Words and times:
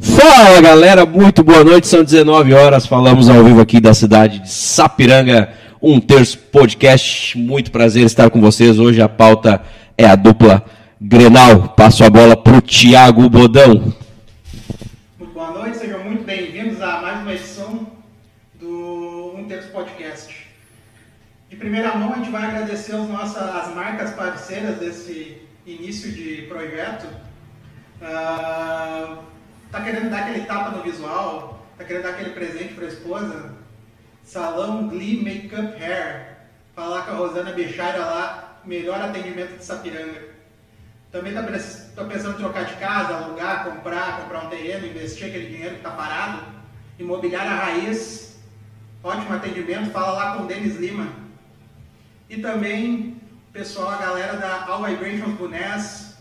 Fala 0.00 0.60
galera, 0.60 1.04
muito 1.04 1.42
boa 1.42 1.64
noite. 1.64 1.88
São 1.88 2.04
19 2.04 2.54
horas. 2.54 2.86
Falamos 2.86 3.28
ao 3.28 3.42
vivo 3.42 3.60
aqui 3.60 3.80
da 3.80 3.92
cidade 3.92 4.38
de 4.38 4.48
Sapiranga, 4.48 5.52
um 5.82 5.98
terço 5.98 6.38
podcast. 6.38 7.36
Muito 7.36 7.72
prazer 7.72 8.06
estar 8.06 8.30
com 8.30 8.40
vocês. 8.40 8.78
Hoje 8.78 9.02
a 9.02 9.08
pauta 9.08 9.60
é 9.96 10.06
a 10.06 10.14
dupla 10.14 10.64
Grenal. 11.00 11.70
Passo 11.70 12.04
a 12.04 12.10
bola 12.10 12.36
para 12.36 12.58
o 12.58 12.62
Thiago 12.62 13.28
Bodão. 13.28 13.92
Boa 15.34 15.50
noite, 15.50 15.78
sejam 15.78 16.04
muito 16.04 16.22
bem-vindos 16.22 16.80
a 16.80 17.02
mais 17.02 17.20
uma 17.22 17.34
edição 17.34 17.88
do 18.60 19.34
Um 19.36 19.48
Terço 19.48 19.72
Podcast. 19.72 20.32
De 21.50 21.56
primeira 21.56 21.96
mão, 21.96 22.12
a 22.12 22.18
gente 22.18 22.30
vai 22.30 22.44
agradecer 22.44 22.94
as 22.94 23.08
nossas 23.08 23.42
as 23.42 23.74
marcas 23.74 24.12
parceiras 24.12 24.78
desse 24.78 25.38
início 25.66 26.12
de 26.12 26.42
projeto. 26.42 27.08
Uh, 28.00 29.37
tá 29.70 29.82
querendo 29.82 30.10
dar 30.10 30.20
aquele 30.20 30.44
tapa 30.44 30.70
no 30.70 30.82
visual, 30.82 31.66
tá 31.76 31.84
querendo 31.84 32.02
dar 32.02 32.10
aquele 32.10 32.30
presente 32.30 32.74
para 32.74 32.84
a 32.84 32.88
esposa, 32.88 33.54
Salão 34.24 34.88
Glee 34.88 35.22
Makeup 35.22 35.82
Hair. 35.82 36.36
Falar 36.74 37.02
com 37.02 37.12
a 37.12 37.14
Rosana 37.14 37.52
Bichaira 37.52 38.04
lá, 38.04 38.60
melhor 38.64 39.00
atendimento 39.00 39.56
de 39.56 39.64
Sapiranga. 39.64 40.28
Também 41.10 41.32
tá, 41.32 41.42
tá 41.42 42.04
pensando 42.04 42.34
em 42.34 42.42
trocar 42.42 42.66
de 42.66 42.74
casa, 42.74 43.16
alugar, 43.16 43.64
comprar, 43.64 44.20
comprar 44.20 44.44
um 44.44 44.50
terreno, 44.50 44.86
investir 44.86 45.28
aquele 45.28 45.46
dinheiro 45.46 45.70
que 45.70 45.80
está 45.80 45.90
parado. 45.90 46.42
Imobiliária 46.98 47.50
Raiz, 47.50 48.38
ótimo 49.02 49.34
atendimento, 49.34 49.90
fala 49.90 50.12
lá 50.12 50.36
com 50.36 50.44
o 50.44 50.46
Denis 50.46 50.76
Lima. 50.76 51.08
E 52.28 52.36
também, 52.36 53.20
pessoal, 53.52 53.88
a 53.88 53.96
galera 53.96 54.36
da 54.36 54.66
All 54.66 54.84
Vibrations 54.84 55.34
Bunés, 55.38 56.18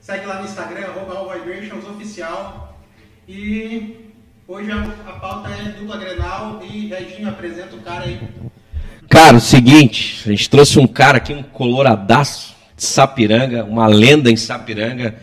segue 0.00 0.26
lá 0.26 0.40
no 0.40 0.46
Instagram, 0.46 0.86
arroba 0.86 1.14
All 1.14 1.30
Vibrations 1.30 1.84
Oficial. 1.84 2.65
E 3.28 3.96
hoje 4.46 4.70
a, 4.70 5.12
pauta 5.14 5.48
é 5.48 5.72
dupla 5.72 5.96
Grenal 5.96 6.62
e 6.62 6.86
Reginho 6.86 7.28
apresenta 7.28 7.74
o 7.74 7.80
cara 7.80 8.04
aí. 8.04 8.20
Cara, 9.08 9.36
o 9.36 9.40
seguinte, 9.40 10.22
a 10.26 10.30
gente 10.30 10.48
trouxe 10.48 10.78
um 10.78 10.86
cara 10.86 11.16
aqui, 11.16 11.32
um 11.32 11.42
coloradaço 11.42 12.54
de 12.76 12.84
Sapiranga, 12.84 13.64
uma 13.64 13.88
lenda 13.88 14.30
em 14.30 14.36
Sapiranga. 14.36 15.16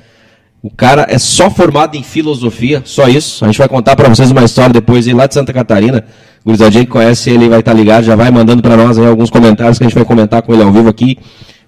O 0.61 0.69
cara 0.69 1.05
é 1.09 1.17
só 1.17 1.49
formado 1.49 1.95
em 1.95 2.03
filosofia, 2.03 2.81
só 2.83 3.07
isso. 3.07 3.45
A 3.45 3.47
gente 3.47 3.57
vai 3.57 3.69
contar 3.69 3.95
para 3.95 4.09
vocês 4.09 4.31
uma 4.31 4.43
história 4.43 4.73
depois 4.73 5.07
aí 5.07 5.13
lá 5.13 5.25
de 5.25 5.33
Santa 5.33 5.53
Catarina. 5.53 6.05
O 6.41 6.49
Gurizadinho 6.49 6.85
que 6.85 6.91
conhece 6.91 7.29
ele 7.29 7.47
vai 7.47 7.61
estar 7.61 7.71
tá 7.71 7.77
ligado, 7.77 8.03
já 8.03 8.17
vai 8.17 8.29
mandando 8.31 8.61
para 8.61 8.75
nós 8.75 8.97
aí 8.97 9.05
alguns 9.05 9.29
comentários 9.29 9.77
que 9.77 9.85
a 9.85 9.87
gente 9.87 9.95
vai 9.95 10.05
comentar 10.05 10.41
com 10.41 10.53
ele 10.53 10.63
ao 10.63 10.73
vivo 10.73 10.89
aqui. 10.89 11.17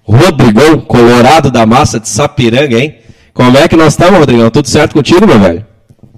Rodrigão, 0.02 0.80
colorado 0.80 1.50
da 1.50 1.64
massa 1.64 1.98
de 1.98 2.10
Sapiranga, 2.10 2.78
hein? 2.78 2.96
Como 3.32 3.56
é 3.56 3.66
que 3.66 3.76
nós 3.76 3.94
estamos, 3.94 4.18
Rodrigão? 4.18 4.50
Tudo 4.50 4.68
certo 4.68 4.92
contigo, 4.92 5.26
meu 5.26 5.40
velho? 5.40 5.75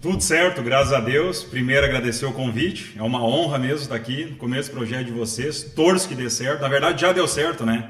Tudo 0.09 0.23
certo, 0.23 0.63
graças 0.63 0.95
a 0.95 1.01
Deus. 1.01 1.43
Primeiro, 1.43 1.85
agradecer 1.85 2.25
o 2.25 2.33
convite. 2.33 2.95
É 2.99 3.03
uma 3.03 3.23
honra 3.23 3.59
mesmo 3.59 3.83
estar 3.83 3.95
aqui 3.95 4.25
no 4.25 4.37
começo 4.37 4.71
do 4.71 4.77
projeto 4.77 5.05
de 5.05 5.13
vocês. 5.13 5.63
Torço 5.63 6.09
que 6.09 6.15
dê 6.15 6.31
certo. 6.31 6.63
Na 6.63 6.69
verdade, 6.69 7.03
já 7.03 7.13
deu 7.13 7.29
certo, 7.29 7.67
né? 7.67 7.85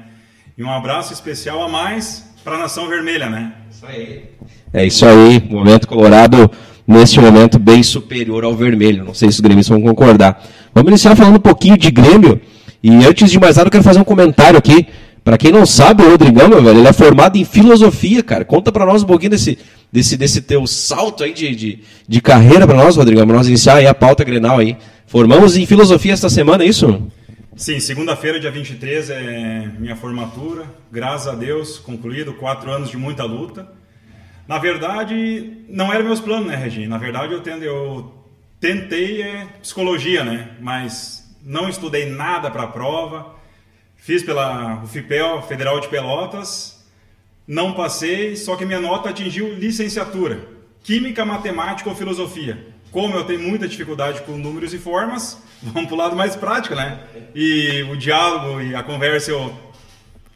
E 0.57 0.61
um 0.61 0.69
abraço 0.69 1.13
especial 1.13 1.63
a 1.63 1.69
mais 1.69 2.29
para 2.43 2.55
a 2.55 2.59
Nação 2.59 2.89
Vermelha, 2.89 3.29
né? 3.29 3.53
Isso 3.71 3.85
aí. 3.85 4.25
É 4.73 4.85
isso 4.85 5.05
aí. 5.05 5.41
Momento 5.49 5.87
Colorado, 5.87 6.51
neste 6.85 7.21
momento, 7.21 7.57
bem 7.57 7.81
superior 7.81 8.43
ao 8.43 8.53
vermelho. 8.53 9.05
Não 9.05 9.13
sei 9.13 9.29
se 9.31 9.35
os 9.35 9.39
gremistas 9.39 9.77
vão 9.77 9.87
concordar. 9.87 10.45
Vamos 10.75 10.89
iniciar 10.89 11.15
falando 11.15 11.37
um 11.37 11.39
pouquinho 11.39 11.77
de 11.77 11.89
Grêmio. 11.89 12.41
E 12.83 12.91
antes 13.05 13.31
de 13.31 13.39
mais 13.39 13.55
nada, 13.55 13.67
eu 13.67 13.71
quero 13.71 13.83
fazer 13.85 13.99
um 14.01 14.03
comentário 14.03 14.59
aqui. 14.59 14.85
Para 15.29 15.37
quem 15.37 15.51
não 15.51 15.63
sabe, 15.63 16.01
o 16.01 16.09
Rodrigão, 16.09 16.49
meu 16.49 16.59
velho, 16.59 16.79
ele 16.79 16.87
é 16.87 16.91
formado 16.91 17.37
em 17.37 17.45
filosofia, 17.45 18.23
cara. 18.23 18.43
Conta 18.43 18.71
para 18.71 18.83
nós 18.83 19.03
um 19.03 19.05
pouquinho 19.05 19.29
desse, 19.29 19.59
desse, 19.91 20.17
desse 20.17 20.41
teu 20.41 20.65
salto 20.65 21.23
aí 21.23 21.31
de, 21.31 21.55
de, 21.55 21.79
de 22.07 22.19
carreira 22.19 22.65
para 22.65 22.75
nós, 22.75 22.97
Rodrigo, 22.97 23.23
para 23.23 23.35
nós 23.35 23.47
iniciar 23.47 23.75
aí 23.75 23.85
a 23.85 23.93
pauta 23.93 24.23
Grenal 24.23 24.57
aí. 24.57 24.75
Formamos 25.05 25.55
em 25.55 25.67
filosofia 25.67 26.13
esta 26.13 26.29
semana, 26.29 26.63
é 26.63 26.67
isso? 26.67 27.07
Sim, 27.55 27.79
segunda-feira, 27.79 28.39
dia 28.39 28.49
23, 28.49 29.11
é 29.11 29.71
minha 29.77 29.95
formatura. 29.95 30.65
Graças 30.91 31.27
a 31.27 31.35
Deus, 31.35 31.77
concluído, 31.77 32.33
quatro 32.33 32.71
anos 32.71 32.89
de 32.89 32.97
muita 32.97 33.23
luta. 33.23 33.67
Na 34.47 34.57
verdade, 34.57 35.57
não 35.69 35.93
era 35.93 36.03
meus 36.03 36.19
planos, 36.19 36.47
né, 36.47 36.55
Regina? 36.55 36.89
Na 36.89 36.97
verdade, 36.97 37.33
eu, 37.33 37.41
tendo, 37.41 37.63
eu 37.63 38.11
tentei 38.59 39.21
é, 39.21 39.45
psicologia, 39.61 40.23
né? 40.23 40.49
Mas 40.59 41.23
não 41.45 41.69
estudei 41.69 42.09
nada 42.09 42.49
para 42.49 42.63
a 42.63 42.67
prova. 42.67 43.37
Fiz 43.99 44.23
pela 44.23 44.81
UFIPEL, 44.83 45.41
Federal 45.43 45.79
de 45.79 45.87
Pelotas, 45.87 46.79
não 47.47 47.73
passei, 47.73 48.35
só 48.35 48.55
que 48.55 48.65
minha 48.65 48.79
nota 48.79 49.09
atingiu 49.09 49.53
licenciatura. 49.53 50.47
Química, 50.83 51.25
matemática 51.25 51.89
ou 51.89 51.95
filosofia. 51.95 52.65
Como 52.91 53.15
eu 53.15 53.23
tenho 53.23 53.41
muita 53.41 53.67
dificuldade 53.67 54.21
com 54.21 54.33
números 54.33 54.73
e 54.73 54.77
formas, 54.77 55.41
vamos 55.61 55.87
para 55.87 55.95
o 55.95 55.97
lado 55.97 56.15
mais 56.15 56.35
prático, 56.35 56.75
né? 56.75 56.99
E 57.35 57.83
o 57.91 57.97
diálogo 57.97 58.61
e 58.61 58.73
a 58.73 58.83
conversa 58.83 59.31
eu 59.31 59.55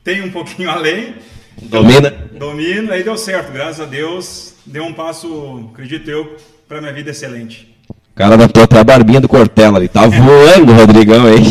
tenho 0.03 0.25
um 0.25 0.31
pouquinho 0.31 0.69
além. 0.71 1.15
Domina? 1.61 2.09
Domino, 2.09 2.91
aí 2.91 3.03
deu 3.03 3.15
certo, 3.15 3.51
graças 3.51 3.79
a 3.79 3.85
Deus. 3.85 4.55
Deu 4.65 4.83
um 4.83 4.93
passo, 4.93 5.69
acredito 5.71 6.09
eu, 6.09 6.35
para 6.67 6.81
minha 6.81 6.93
vida 6.93 7.11
excelente. 7.11 7.72
O 8.13 8.15
cara 8.15 8.35
adaptou 8.35 8.63
até 8.63 8.79
a 8.79 8.83
barbinha 8.83 9.19
do 9.19 9.27
Cortella 9.27 9.77
ali. 9.77 9.87
Tá 9.87 10.05
voando, 10.05 10.71
Rodrigão, 10.73 11.25
aí. 11.25 11.43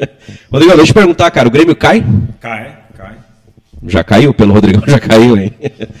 Rodrigão, 0.50 0.76
deixa 0.76 0.80
eu 0.80 0.86
te 0.86 0.94
perguntar, 0.94 1.30
cara, 1.30 1.48
o 1.48 1.50
Grêmio 1.50 1.76
cai? 1.76 2.04
Cai. 2.40 2.78
Já 3.86 4.02
caiu? 4.02 4.34
Pelo 4.34 4.52
Rodrigão 4.52 4.82
já 4.86 4.98
caiu, 4.98 5.36
hein? 5.36 5.52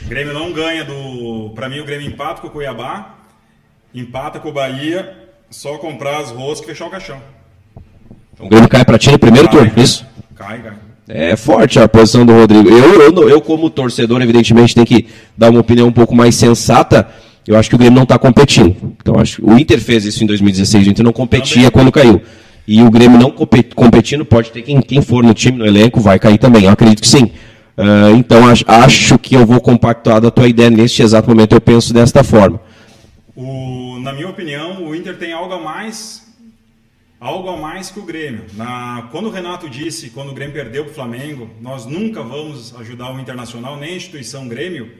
O 0.04 0.08
Grêmio 0.08 0.34
não 0.34 0.52
ganha 0.52 0.84
do. 0.84 1.50
Para 1.54 1.68
mim, 1.68 1.80
o 1.80 1.84
Grêmio 1.84 2.08
empata 2.08 2.40
com 2.40 2.48
o 2.48 2.50
Cuiabá, 2.50 3.14
empata 3.94 4.40
com 4.40 4.48
o 4.48 4.52
Bahia, 4.52 5.14
só 5.50 5.78
comprar 5.78 6.18
as 6.18 6.30
roscas 6.30 6.64
e 6.64 6.72
fechar 6.72 6.86
o 6.86 6.90
caixão. 6.90 7.20
Então, 8.34 8.46
o 8.46 8.48
Grêmio 8.48 8.68
cai 8.68 8.84
para 8.84 8.98
ti 8.98 9.10
no 9.10 9.18
primeiro 9.18 9.48
cai, 9.48 9.58
turno, 9.58 9.82
isso? 9.82 10.04
Cai, 10.34 10.60
cai. 10.60 10.72
É 11.08 11.36
forte 11.36 11.78
a 11.78 11.88
posição 11.88 12.26
do 12.26 12.34
Rodrigo. 12.34 12.68
Eu, 12.68 13.00
eu, 13.00 13.28
eu, 13.30 13.40
como 13.40 13.70
torcedor, 13.70 14.20
evidentemente, 14.20 14.74
tenho 14.74 14.86
que 14.86 15.08
dar 15.36 15.50
uma 15.50 15.60
opinião 15.60 15.88
um 15.88 15.92
pouco 15.92 16.14
mais 16.14 16.34
sensata. 16.34 17.08
Eu 17.48 17.56
acho 17.56 17.70
que 17.70 17.76
o 17.76 17.78
Grêmio 17.78 17.96
não 17.96 18.02
está 18.02 18.18
competindo. 18.18 18.76
Então, 19.00 19.18
acho 19.18 19.42
o 19.42 19.58
Inter 19.58 19.80
fez 19.80 20.04
isso 20.04 20.22
em 20.22 20.26
2016. 20.26 20.86
O 20.86 20.90
Inter 20.90 21.02
não 21.02 21.14
competia 21.14 21.70
quando 21.70 21.90
caiu. 21.90 22.20
E 22.66 22.82
o 22.82 22.90
Grêmio 22.90 23.18
não 23.18 23.30
competindo, 23.30 24.22
pode 24.22 24.52
ter 24.52 24.60
quem, 24.60 24.82
quem 24.82 25.00
for 25.00 25.24
no 25.24 25.32
time, 25.32 25.56
no 25.56 25.64
elenco, 25.64 25.98
vai 25.98 26.18
cair 26.18 26.36
também. 26.36 26.64
Eu 26.64 26.70
acredito 26.72 27.00
que 27.00 27.08
sim. 27.08 27.32
Uh, 27.78 28.14
então 28.18 28.46
acho, 28.46 28.64
acho, 28.68 29.18
que 29.18 29.34
eu 29.34 29.46
vou 29.46 29.62
compactuar 29.62 30.20
da 30.20 30.30
tua 30.30 30.46
ideia 30.46 30.68
neste 30.68 31.00
exato 31.00 31.26
momento. 31.30 31.54
Eu 31.54 31.60
penso 31.62 31.94
desta 31.94 32.22
forma. 32.22 32.60
O, 33.34 33.98
na 34.02 34.12
minha 34.12 34.28
opinião, 34.28 34.84
o 34.84 34.94
Inter 34.94 35.16
tem 35.16 35.32
algo 35.32 35.54
a 35.54 35.58
mais, 35.58 36.30
algo 37.18 37.48
a 37.48 37.56
mais 37.56 37.90
que 37.90 37.98
o 37.98 38.04
Grêmio. 38.04 38.44
Na, 38.52 39.08
quando 39.10 39.28
o 39.28 39.30
Renato 39.30 39.70
disse, 39.70 40.10
quando 40.10 40.32
o 40.32 40.34
Grêmio 40.34 40.52
perdeu 40.52 40.84
para 40.84 40.90
o 40.90 40.94
Flamengo, 40.94 41.48
nós 41.62 41.86
nunca 41.86 42.22
vamos 42.22 42.74
ajudar 42.78 43.10
o 43.10 43.18
Internacional 43.18 43.78
nem 43.78 43.94
a 43.94 43.96
instituição 43.96 44.46
Grêmio. 44.46 44.90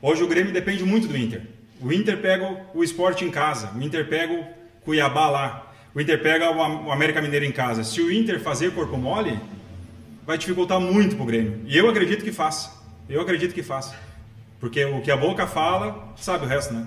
Hoje 0.00 0.22
o 0.22 0.28
Grêmio 0.28 0.52
depende 0.52 0.84
muito 0.84 1.08
do 1.08 1.18
Inter. 1.18 1.57
O 1.80 1.92
Inter 1.92 2.18
pega 2.18 2.56
o 2.74 2.82
esporte 2.82 3.24
em 3.24 3.30
casa, 3.30 3.70
o 3.76 3.82
Inter 3.82 4.08
pega 4.08 4.32
o 4.32 4.44
Cuiabá 4.84 5.30
lá, 5.30 5.72
o 5.94 6.00
Inter 6.00 6.20
pega 6.20 6.50
o 6.50 6.90
América 6.90 7.22
Mineiro 7.22 7.44
em 7.44 7.52
casa. 7.52 7.84
Se 7.84 8.00
o 8.00 8.12
Inter 8.12 8.40
fazer 8.40 8.72
corpo 8.72 8.96
mole, 8.96 9.38
vai 10.26 10.36
dificultar 10.36 10.80
muito 10.80 11.16
para 11.16 11.22
o 11.22 11.26
Grêmio. 11.26 11.60
E 11.66 11.76
eu 11.76 11.88
acredito 11.88 12.24
que 12.24 12.32
faça. 12.32 12.72
Eu 13.08 13.20
acredito 13.20 13.54
que 13.54 13.62
faça. 13.62 13.94
Porque 14.60 14.84
o 14.84 15.00
que 15.00 15.10
a 15.10 15.16
boca 15.16 15.46
fala, 15.46 16.12
sabe 16.16 16.44
o 16.44 16.48
resto, 16.48 16.74
né? 16.74 16.86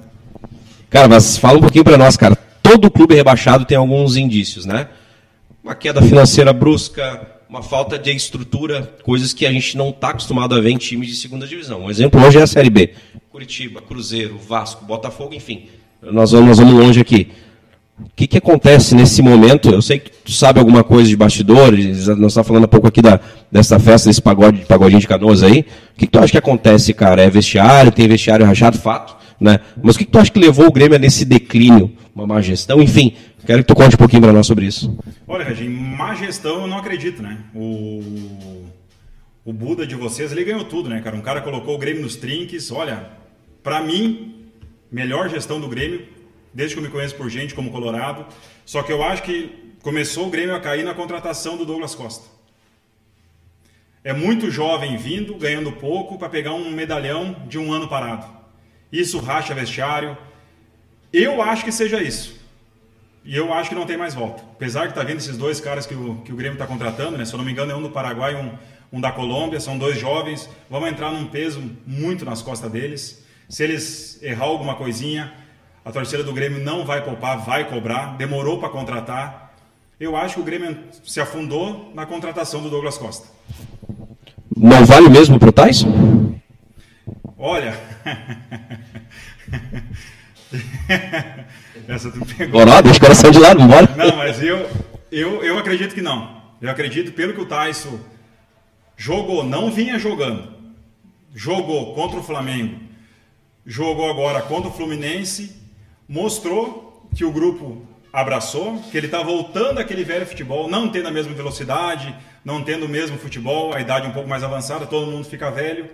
Cara, 0.90 1.08
mas 1.08 1.38
fala 1.38 1.58
um 1.58 1.62
pouquinho 1.62 1.86
para 1.86 1.98
nós, 1.98 2.18
cara. 2.18 2.36
Todo 2.62 2.92
clube 2.92 3.16
rebaixado 3.16 3.66
tem 3.66 3.78
alguns 3.78 4.18
indícios, 4.18 4.66
né? 4.66 4.90
Uma 5.64 5.74
queda 5.74 6.02
financeira 6.02 6.52
brusca, 6.52 7.28
uma 7.48 7.64
falta 7.64 7.98
de 7.98 8.12
estrutura, 8.12 8.84
coisas 9.04 9.34
que 9.34 9.46
a 9.46 9.52
gente 9.52 9.76
não 9.76 9.90
está 9.90 10.10
acostumado 10.10 10.56
a 10.56 10.62
ver 10.62 10.70
em 10.70 10.78
times 10.78 11.08
de 11.10 11.16
segunda 11.16 11.48
divisão. 11.48 11.82
Um 11.82 11.90
exemplo 11.90 12.22
hoje 12.26 12.38
é 12.38 12.42
a 12.42 12.48
Série 12.48 12.70
B. 12.70 12.94
Curitiba, 13.32 13.82
Cruzeiro, 13.82 14.38
Vasco, 14.38 14.84
Botafogo, 14.84 15.34
enfim. 15.34 15.68
Nós 16.02 16.32
vamos, 16.32 16.48
nós 16.48 16.60
vamos 16.60 16.74
longe 16.74 17.00
aqui. 17.00 17.32
O 17.98 18.10
que, 18.14 18.28
que 18.28 18.38
acontece 18.38 18.94
nesse 18.94 19.22
momento? 19.22 19.70
Eu 19.70 19.82
sei 19.82 20.00
que 20.00 20.12
tu 20.12 20.32
sabe 20.32 20.60
alguma 20.60 20.84
coisa 20.84 21.08
de 21.08 21.16
bastidores, 21.16 22.08
nós 22.08 22.32
estamos 22.32 22.48
falando 22.48 22.66
um 22.66 22.68
pouco 22.68 22.88
aqui 22.88 23.02
da, 23.02 23.22
dessa 23.50 23.80
festa, 23.80 24.10
desse 24.10 24.22
pagode, 24.22 24.66
pagodinho 24.66 25.00
de 25.00 25.08
canoas 25.08 25.44
aí. 25.44 25.60
O 25.60 26.00
que, 26.00 26.08
que 26.08 26.08
tu 26.08 26.20
acha 26.20 26.32
que 26.32 26.38
acontece, 26.38 26.94
cara? 26.94 27.22
É 27.22 27.30
vestiário, 27.30 27.92
tem 27.92 28.06
vestiário 28.06 28.46
rachado, 28.46 28.78
fato, 28.78 29.16
né? 29.40 29.60
Mas 29.82 29.96
o 29.96 30.00
que, 30.00 30.06
que 30.06 30.12
tu 30.12 30.20
acha 30.20 30.30
que 30.30 30.40
levou 30.40 30.68
o 30.68 30.72
Grêmio 30.72 30.98
a 30.98 31.00
nesse 31.00 31.24
declínio? 31.24 31.92
Uma 32.14 32.28
má 32.28 32.42
gestão? 32.42 32.82
Enfim, 32.82 33.14
quero 33.46 33.60
que 33.60 33.68
tu 33.68 33.76
conte 33.76 33.96
um 33.96 34.00
pouquinho 34.00 34.24
para 34.24 34.34
nós 34.34 34.46
sobre 34.46 34.66
isso. 34.66 34.98
Olha, 35.26 35.46
Regin, 35.46 35.70
má 35.70 36.16
gestão 36.16 36.62
eu 36.62 36.68
não 36.68 36.80
acredito, 36.80 37.22
né? 37.22 37.38
O, 37.56 38.02
o 39.46 39.54
Buda 39.54 39.88
de 39.88 39.96
vocês, 39.96 40.34
ele 40.34 40.44
ganhou 40.44 40.66
tudo, 40.66 40.90
né, 40.90 41.00
cara? 41.00 41.16
Um 41.16 41.22
cara 41.22 41.40
colocou 41.40 41.76
o 41.76 41.78
Grêmio 41.78 42.02
nos 42.02 42.16
trinques. 42.16 42.72
Olha, 42.72 43.21
para 43.64 43.82
mim, 43.82 44.50
melhor 44.92 45.30
gestão 45.30 45.60
do 45.60 45.68
Grêmio 45.68 46.08
desde 46.54 46.76
que 46.76 46.80
eu 46.80 46.84
me 46.84 46.90
conheço 46.90 47.16
por 47.16 47.30
gente 47.30 47.54
como 47.54 47.72
Colorado. 47.72 48.26
Só 48.66 48.84
que 48.84 48.92
eu 48.92 49.04
acho 49.04 49.24
que 49.24 49.74
começou 49.82 50.28
o 50.28 50.30
Grêmio 50.30 50.56
a 50.56 50.60
cair 50.60 50.84
na 50.84 50.94
contratação 50.94 51.58
do 51.58 51.66
Douglas 51.66 51.96
Costa. 51.96 52.26
É 54.04 54.14
muito 54.14 54.50
jovem 54.50 54.98
vindo, 54.98 55.36
ganhando 55.36 55.72
pouco, 55.72 56.18
para 56.18 56.30
pegar 56.30 56.54
um 56.54 56.72
medalhão 56.72 57.36
de 57.48 57.60
um 57.60 57.72
ano 57.72 57.88
parado. 57.88 58.26
Isso 58.92 59.20
racha 59.20 59.54
vestiário. 59.54 60.18
Eu 61.14 61.42
acho 61.42 61.64
que 61.64 61.72
seja 61.72 62.02
isso. 62.02 62.40
E 63.24 63.36
eu 63.36 63.54
acho 63.54 63.70
que 63.70 63.76
não 63.76 63.86
tem 63.86 63.98
mais 63.98 64.16
volta. 64.16 64.44
Apesar 64.54 64.88
que 64.88 64.96
tá 64.96 65.04
vendo 65.04 65.18
esses 65.18 65.38
dois 65.38 65.62
caras 65.62 65.86
que 65.86 65.94
o, 65.94 66.16
que 66.22 66.34
o 66.34 66.36
Grêmio 66.36 66.56
está 66.56 66.66
contratando, 66.66 67.18
né? 67.18 67.26
Se 67.26 67.34
eu 67.34 67.38
não 67.38 67.46
me 67.46 67.52
engano, 67.52 67.72
é 67.72 67.76
um 67.76 67.82
do 67.82 67.92
Paraguai 67.92 68.34
e 68.34 68.36
um, 68.36 68.98
um 68.98 69.00
da 69.00 69.12
Colômbia. 69.12 69.60
São 69.60 69.78
dois 69.78 70.00
jovens. 70.00 70.50
Vamos 70.68 70.90
entrar 70.90 71.12
num 71.12 71.28
peso 71.28 71.62
muito 71.86 72.26
nas 72.26 72.42
costas 72.42 72.72
deles. 72.72 73.21
Se 73.52 73.64
eles 73.66 74.18
errar 74.24 74.46
alguma 74.46 74.76
coisinha, 74.76 75.34
a 75.84 75.92
torcida 75.92 76.24
do 76.24 76.32
Grêmio 76.32 76.64
não 76.64 76.86
vai 76.86 77.04
poupar, 77.04 77.38
vai 77.38 77.68
cobrar. 77.68 78.16
Demorou 78.16 78.60
para 78.60 78.70
contratar. 78.70 79.52
Eu 80.00 80.16
acho 80.16 80.36
que 80.36 80.40
o 80.40 80.46
Grêmio 80.46 80.78
se 81.04 81.20
afundou 81.20 81.92
na 81.94 82.06
contratação 82.06 82.64
do 82.64 82.70
Douglas 82.70 82.98
Costa. 82.98 83.28
Não 84.56 84.86
vale 84.86 85.10
mesmo 85.10 85.38
pro 85.38 85.52
Tais? 85.52 85.84
Olha. 87.38 87.78
Essa 91.90 92.10
tu 92.10 92.20
me 92.20 92.34
pegou. 92.34 92.66
Bora, 92.66 92.82
deixa 92.82 93.00
o 93.00 93.02
coração 93.02 93.32
de 93.32 93.40
lado, 93.40 93.60
vambora. 93.60 93.94
Não, 93.98 94.16
mas 94.16 94.42
eu, 94.42 94.70
eu, 95.12 95.44
eu 95.44 95.60
acredito 95.60 95.94
que 95.94 96.02
não. 96.02 96.42
Eu 96.62 96.70
acredito, 96.70 97.12
pelo 97.12 97.34
que 97.34 97.42
o 97.42 97.46
Tyson 97.46 98.00
jogou, 98.96 99.44
não 99.44 99.70
vinha 99.70 100.00
jogando, 100.00 100.54
jogou 101.36 101.94
contra 101.94 102.18
o 102.18 102.24
Flamengo, 102.24 102.91
jogou 103.66 104.10
agora 104.10 104.42
contra 104.42 104.70
o 104.70 104.74
Fluminense, 104.74 105.56
mostrou 106.08 107.08
que 107.16 107.24
o 107.26 107.32
grupo 107.32 107.86
abraçou, 108.12 108.80
que 108.92 108.98
ele 108.98 109.06
está 109.08 109.22
voltando 109.24 109.80
àquele 109.80 110.04
velho 110.04 110.26
futebol, 110.26 110.68
não 110.70 110.90
tendo 110.92 111.08
a 111.08 111.12
mesma 111.12 111.34
velocidade, 111.34 112.14
não 112.44 112.64
tendo 112.64 112.86
o 112.86 112.90
mesmo 112.90 113.18
futebol, 113.18 113.74
a 113.74 113.80
idade 113.80 114.08
um 114.08 114.12
pouco 114.12 114.28
mais 114.28 114.44
avançada, 114.44 114.86
todo 114.86 115.10
mundo 115.12 115.26
fica 115.26 115.50
velho. 115.52 115.90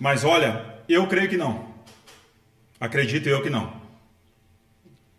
Mas 0.00 0.24
olha, 0.24 0.64
eu 0.88 1.06
creio 1.06 1.28
que 1.28 1.36
não. 1.36 1.66
Acredito 2.80 3.28
eu 3.28 3.42
que 3.42 3.50
não. 3.50 3.72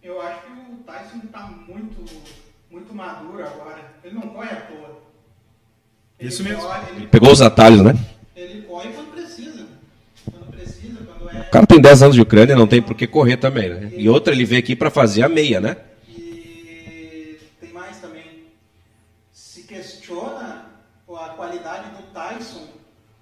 Eu 0.01 0.21
acho 0.21 0.41
que 0.43 0.51
o 0.71 0.77
Tyson 0.85 1.17
está 1.25 1.41
muito, 1.67 2.05
muito 2.71 2.95
maduro 2.95 3.43
agora. 3.45 3.93
Ele 4.03 4.15
não 4.15 4.21
corre 4.29 4.49
à 4.49 4.55
toa. 4.61 4.99
Ele 6.17 6.29
Isso 6.29 6.43
mesmo. 6.43 6.61
corre- 6.61 6.91
ele, 6.91 7.07
Pegou 7.07 7.31
os 7.31 7.41
atalhos, 7.41 7.81
né? 7.81 7.93
ele 8.35 8.61
corre 8.63 8.89
quando 8.93 9.11
precisa. 9.11 9.67
Quando 10.31 10.47
precisa, 10.51 11.03
quando 11.03 11.29
é. 11.29 11.38
O 11.49 11.51
cara 11.51 11.65
tem 11.65 11.81
10 11.81 12.03
anos 12.03 12.15
de 12.15 12.21
Ucrânia, 12.21 12.55
não 12.55 12.67
tem 12.67 12.79
por 12.79 12.95
que 12.95 13.07
correr 13.07 13.37
também, 13.37 13.69
né? 13.69 13.91
E 13.97 14.07
outra, 14.07 14.31
ele 14.31 14.45
veio 14.45 14.59
aqui 14.59 14.75
para 14.75 14.91
fazer 14.91 15.23
a 15.23 15.29
meia, 15.29 15.59
né? 15.59 15.77
E 16.07 17.39
tem 17.59 17.73
mais 17.73 17.97
também. 17.97 18.23
Se 19.31 19.63
questiona 19.63 20.67
a 21.09 21.29
qualidade 21.29 21.89
do 21.89 22.03
Tyson, 22.13 22.67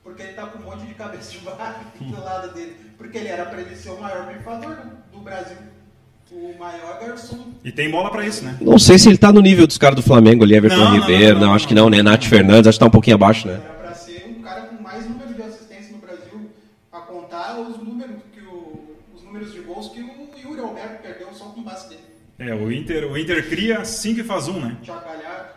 porque 0.03 0.21
ele 0.24 0.33
tá 0.33 0.45
com 0.45 0.59
um 0.59 0.63
monte 0.63 0.85
de 0.85 0.94
cabeça 0.94 1.31
de 1.31 1.39
barco 1.39 1.85
do 2.03 2.24
lado 2.24 2.53
dele. 2.53 2.75
Porque 2.97 3.18
ele 3.18 3.29
era 3.29 3.45
para 3.45 3.62
ele 3.62 3.75
ser 3.75 3.91
o 3.91 4.01
maior 4.01 4.27
pifador 4.27 4.77
do 5.13 5.19
Brasil. 5.19 5.57
O 6.30 6.53
maior 6.59 7.00
garçom. 7.00 7.53
E 7.63 7.71
tem 7.71 7.89
bola 7.89 8.12
para 8.12 8.25
isso, 8.25 8.44
né? 8.44 8.57
Não 8.59 8.77
sei 8.77 9.00
se 9.00 9.07
ele 9.07 9.18
tá 9.18 9.31
no 9.31 9.39
nível 9.39 9.65
dos 9.65 9.77
caras 9.77 9.95
do 9.95 10.01
Flamengo 10.01 10.44
ali, 10.44 10.56
Everton 10.56 10.75
Não, 10.75 10.91
não, 10.91 11.00
Ribeiro, 11.00 11.35
não, 11.35 11.39
não, 11.39 11.47
não, 11.47 11.53
acho 11.56 11.65
que 11.65 11.73
não, 11.73 11.89
né? 11.89 12.01
Nath 12.01 12.25
Fernandes, 12.25 12.68
acho 12.68 12.77
que 12.77 12.80
tá 12.81 12.88
um 12.88 12.91
pouquinho 12.91 13.15
abaixo, 13.15 13.47
né? 13.47 13.53
Era 13.63 13.73
para 13.75 13.95
ser 13.95 14.25
um 14.30 14.41
cara 14.41 14.62
com 14.63 14.83
mais 14.83 15.07
número 15.07 15.33
de 15.33 15.41
assistência 15.41 15.94
no 15.94 16.00
Brasil, 16.00 16.50
a 16.91 17.00
contar 17.00 17.57
os 17.59 17.77
números, 17.77 18.18
que 18.33 18.41
o, 18.41 18.97
os 19.15 19.23
números 19.23 19.53
de 19.53 19.62
gols 19.62 19.88
que 19.88 20.01
o 20.01 20.50
Yuri 20.50 20.59
Alberto 20.59 21.01
perdeu 21.01 21.30
só 21.33 21.45
com 21.45 21.62
o 21.62 21.63
passe 21.63 21.88
dele. 21.89 22.01
É, 22.49 22.53
o 22.55 22.71
Inter, 22.71 23.11
o 23.11 23.17
Inter 23.17 23.49
cria 23.49 23.83
5 23.83 24.19
e 24.19 24.23
faz 24.23 24.47
um, 24.47 24.59
né? 24.59 24.77
Thiago 24.83 25.01
Galhardo, 25.03 25.47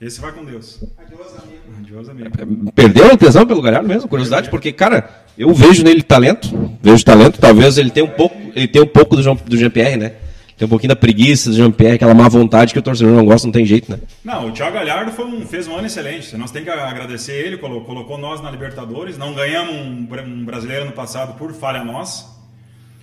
Esse 0.00 0.20
vai 0.20 0.30
com 0.32 0.44
Deus. 0.44 0.80
adiós 0.96 1.28
amigo. 1.42 1.62
Adiós, 1.80 2.08
amigo. 2.08 2.72
Perdeu 2.72 3.10
a 3.12 3.16
tesão 3.16 3.44
pelo 3.46 3.60
Galhardo 3.62 3.88
mesmo, 3.88 4.08
curiosidade, 4.08 4.48
porque, 4.48 4.72
cara, 4.72 5.10
eu 5.36 5.52
vejo 5.52 5.82
nele 5.82 6.02
talento, 6.02 6.78
vejo 6.80 7.04
talento, 7.04 7.40
talvez 7.40 7.78
ele 7.78 7.90
tenha 7.90 8.06
um 8.06 8.10
pouco, 8.10 8.36
ele 8.54 8.68
tenha 8.68 8.84
um 8.84 8.88
pouco 8.88 9.16
do, 9.16 9.22
Jean, 9.22 9.34
do 9.34 9.56
Jean-Pierre, 9.56 9.96
né? 9.96 10.12
Tem 10.56 10.66
um 10.66 10.68
pouquinho 10.68 10.88
da 10.88 10.96
preguiça 10.96 11.50
do 11.50 11.56
Jean-Pierre, 11.56 11.94
aquela 11.96 12.14
má 12.14 12.28
vontade 12.28 12.72
que 12.72 12.78
o 12.78 12.82
torcedor 12.82 13.12
não 13.14 13.24
gosta, 13.24 13.46
não 13.46 13.52
tem 13.52 13.64
jeito, 13.64 13.90
né? 13.90 13.98
Não, 14.24 14.48
o 14.48 14.52
Thiago 14.52 14.74
Galhardo 14.74 15.12
foi 15.12 15.24
um, 15.24 15.46
fez 15.46 15.66
um 15.68 15.76
ano 15.76 15.86
excelente. 15.86 16.36
Nós 16.36 16.50
temos 16.50 16.68
que 16.68 16.74
agradecer 16.78 17.32
ele, 17.32 17.58
colo- 17.58 17.82
colocou 17.84 18.18
nós 18.18 18.40
na 18.40 18.50
Libertadores. 18.50 19.16
Não 19.16 19.34
ganhamos 19.34 19.72
um, 19.74 20.06
um 20.26 20.44
brasileiro 20.44 20.84
no 20.84 20.92
passado 20.92 21.34
por 21.38 21.52
falha 21.52 21.82
nossa. 21.84 22.37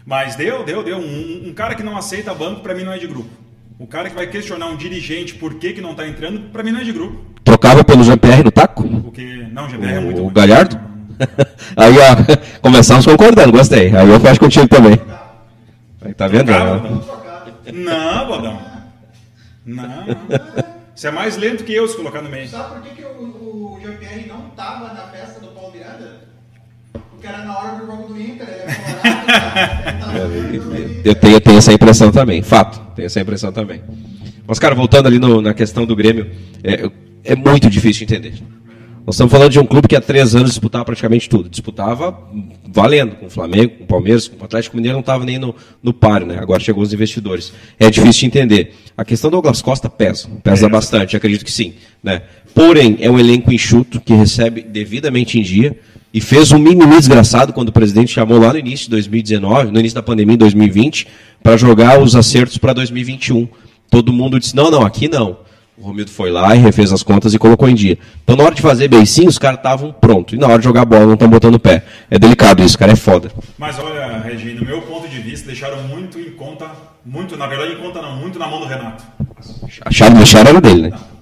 Mas 0.06 0.36
deu, 0.36 0.64
deu, 0.64 0.84
deu. 0.84 0.98
Um, 0.98 1.48
um 1.48 1.54
cara 1.54 1.74
que 1.74 1.82
não 1.82 1.98
aceita 1.98 2.34
banco, 2.34 2.62
pra 2.62 2.76
mim, 2.76 2.84
não 2.84 2.94
é 2.94 2.98
de 2.98 3.08
grupo. 3.08 3.30
O 3.80 3.88
cara 3.88 4.10
que 4.10 4.16
vai 4.16 4.28
questionar 4.28 4.68
um 4.68 4.78
dirigente 4.78 5.34
por 5.36 5.56
que, 5.56 5.74
que 5.74 5.82
não 5.82 5.96
tá 5.96 6.08
entrando, 6.08 6.50
pra 6.52 6.64
mim, 6.64 6.72
não 6.72 6.80
é 6.80 6.84
de 6.84 6.94
grupo. 6.94 7.26
Trocava 7.44 7.84
pelo 7.84 8.04
Jean-Pierre 8.04 8.44
no 8.44 8.52
taco? 8.52 8.88
Porque, 9.02 9.48
não, 9.52 9.66
o 9.66 9.70
GBR 9.70 9.94
é 9.94 10.00
muito 10.00 10.20
O 10.20 10.24
ruim. 10.26 10.34
Galhardo? 10.34 10.80
Aí, 11.76 11.96
ó, 11.98 12.16
começamos 12.62 13.06
concordando, 13.06 13.52
gostei. 13.52 13.96
Aí 13.96 14.10
eu 14.10 14.20
fecho 14.20 14.40
contigo 14.40 14.68
também. 14.68 15.00
Aí, 16.02 16.14
tá 16.14 16.28
vendo? 16.28 16.46
Trocava, 16.46 16.90
não. 16.90 17.04
Não, 17.74 18.28
Bodão. 18.28 18.62
Não. 19.66 20.06
Você 20.94 21.08
é 21.08 21.12
mais 21.12 21.36
lento 21.36 21.64
que 21.64 21.74
eu 21.74 21.88
se 21.88 21.96
colocar 21.98 22.22
no 22.22 22.30
meio. 22.30 22.48
Sabe 22.48 22.76
por 22.76 22.82
que, 22.84 22.96
que 22.96 23.04
o, 23.04 23.76
o 23.76 23.80
Jean-Pierre 23.82 24.28
não 24.28 24.50
tava 24.52 24.94
na 24.94 25.08
festa 25.08 25.40
do 25.40 25.48
Paulo 25.48 25.72
Miranda? 25.72 26.22
Porque 27.26 27.28
era 27.28 27.44
na 27.44 27.58
hora 27.58 27.80
do 27.80 27.86
jogo 27.88 28.14
do 28.14 28.22
Inter, 28.22 28.48
ele 28.48 28.62
é. 28.62 29.96
Eu 31.06 31.16
tenho, 31.16 31.34
eu 31.36 31.42
tenho 31.42 31.58
essa 31.58 31.74
impressão 31.74 32.12
também, 32.12 32.42
fato, 32.42 32.80
tenho 32.96 33.06
essa 33.06 33.20
impressão 33.20 33.52
também. 33.52 33.82
Mas, 34.48 34.58
cara, 34.60 34.74
voltando 34.74 35.08
ali 35.08 35.20
no- 35.20 35.42
na 35.42 35.54
questão 35.54 35.86
do 35.86 35.96
Grêmio, 35.96 36.30
é, 36.64 36.90
é 37.24 37.36
muito 37.36 37.70
difícil 37.70 38.06
de 38.08 38.14
entender. 38.16 38.34
Nós 39.06 39.16
estamos 39.16 39.32
falando 39.32 39.52
de 39.52 39.60
um 39.60 39.66
clube 39.66 39.88
que 39.88 39.96
há 39.96 40.02
três 40.02 40.34
anos 40.36 40.50
disputava 40.50 40.84
praticamente 40.86 41.30
tudo. 41.30 41.48
Disputava 41.48 42.18
valendo 42.68 43.16
com 43.18 43.28
o 43.28 43.30
Flamengo, 43.30 43.74
com 43.78 43.84
o 43.84 43.88
Palmeiras, 43.88 44.28
com 44.28 44.42
o 44.42 44.46
Atlético 44.46 44.76
Mineiro 44.78 44.96
não 44.96 45.02
estava 45.02 45.24
nem 45.24 45.38
no, 45.38 45.54
no 45.84 45.94
páreo, 45.94 46.26
né? 46.26 46.40
Agora 46.40 46.60
chegou 46.60 46.82
os 46.82 46.92
investidores. 46.92 47.54
É 47.80 47.90
difícil 47.92 48.22
de 48.22 48.26
entender. 48.28 48.74
A 48.98 49.06
questão 49.06 49.30
do 49.30 49.34
Douglas 49.34 49.62
Costa 49.62 49.90
pesa, 49.90 50.28
pesa 50.44 50.68
bastante, 50.68 51.16
acredito 51.16 51.46
que 51.46 51.52
sim. 51.52 51.76
Né? 52.04 52.24
Porém, 52.54 52.98
é 53.00 53.10
um 53.12 53.20
elenco 53.20 53.52
enxuto 53.54 54.00
que 54.02 54.14
recebe 54.14 54.62
devidamente 54.62 55.38
em 55.38 55.44
dia 55.44 55.78
e 56.16 56.22
fez 56.22 56.54
um 56.54 56.58
mimimi 56.58 56.96
desgraçado 56.96 57.52
quando 57.52 57.68
o 57.68 57.72
presidente 57.74 58.14
chamou 58.14 58.40
lá 58.40 58.54
no 58.54 58.58
início 58.58 58.86
de 58.86 58.92
2019, 58.92 59.70
no 59.70 59.78
início 59.82 59.96
da 59.96 60.02
pandemia 60.02 60.36
em 60.36 60.38
2020, 60.38 61.08
para 61.44 61.58
jogar 61.58 62.02
os 62.02 62.16
acertos 62.16 62.58
para 62.58 62.72
2021. 62.72 63.46
Todo 63.90 64.14
mundo 64.14 64.40
disse: 64.40 64.56
não, 64.56 64.72
não, 64.72 64.86
aqui 64.86 65.10
não. 65.10 65.40
O 65.78 65.88
Romildo 65.88 66.10
foi 66.10 66.32
lá 66.32 66.56
e 66.56 66.60
refez 66.60 66.94
as 66.94 67.04
contas 67.04 67.34
e 67.34 67.38
colocou 67.38 67.68
em 67.68 67.76
dia. 67.76 67.98
Então, 68.24 68.38
na 68.38 68.46
hora 68.46 68.56
de 68.56 68.62
fazer 68.62 68.88
beicinho, 68.88 69.28
os 69.28 69.38
caras 69.38 69.58
estavam 69.58 69.92
prontos. 69.92 70.34
E 70.34 70.38
na 70.38 70.48
hora 70.48 70.58
de 70.58 70.64
jogar 70.64 70.86
bola, 70.86 71.06
não 71.06 71.16
estão 71.16 71.28
botando 71.28 71.56
o 71.56 71.60
pé. 71.60 71.84
É 72.10 72.18
delicado 72.18 72.64
isso, 72.64 72.78
cara, 72.78 72.94
é 72.94 72.96
foda. 72.96 73.30
Mas 73.58 73.78
olha, 73.78 74.20
Regina, 74.20 74.62
no 74.62 74.66
meu 74.66 74.82
ponto 74.84 75.10
de 75.10 75.20
vista, 75.20 75.48
deixaram 75.48 75.84
muito 75.84 76.18
em 76.18 76.32
conta, 76.32 76.72
muito, 77.06 77.36
na 77.36 77.46
verdade, 77.46 77.74
em 77.74 77.78
conta 77.78 78.02
não, 78.02 78.16
muito 78.16 78.40
na 78.40 78.48
mão 78.48 78.62
do 78.62 78.68
Renato. 78.68 79.04
A 79.82 79.92
chave 79.92 80.14
do 80.14 80.20
vestiário 80.22 80.48
era 80.48 80.62
dele, 80.62 80.84
né? 80.84 80.90
Não, 80.92 81.15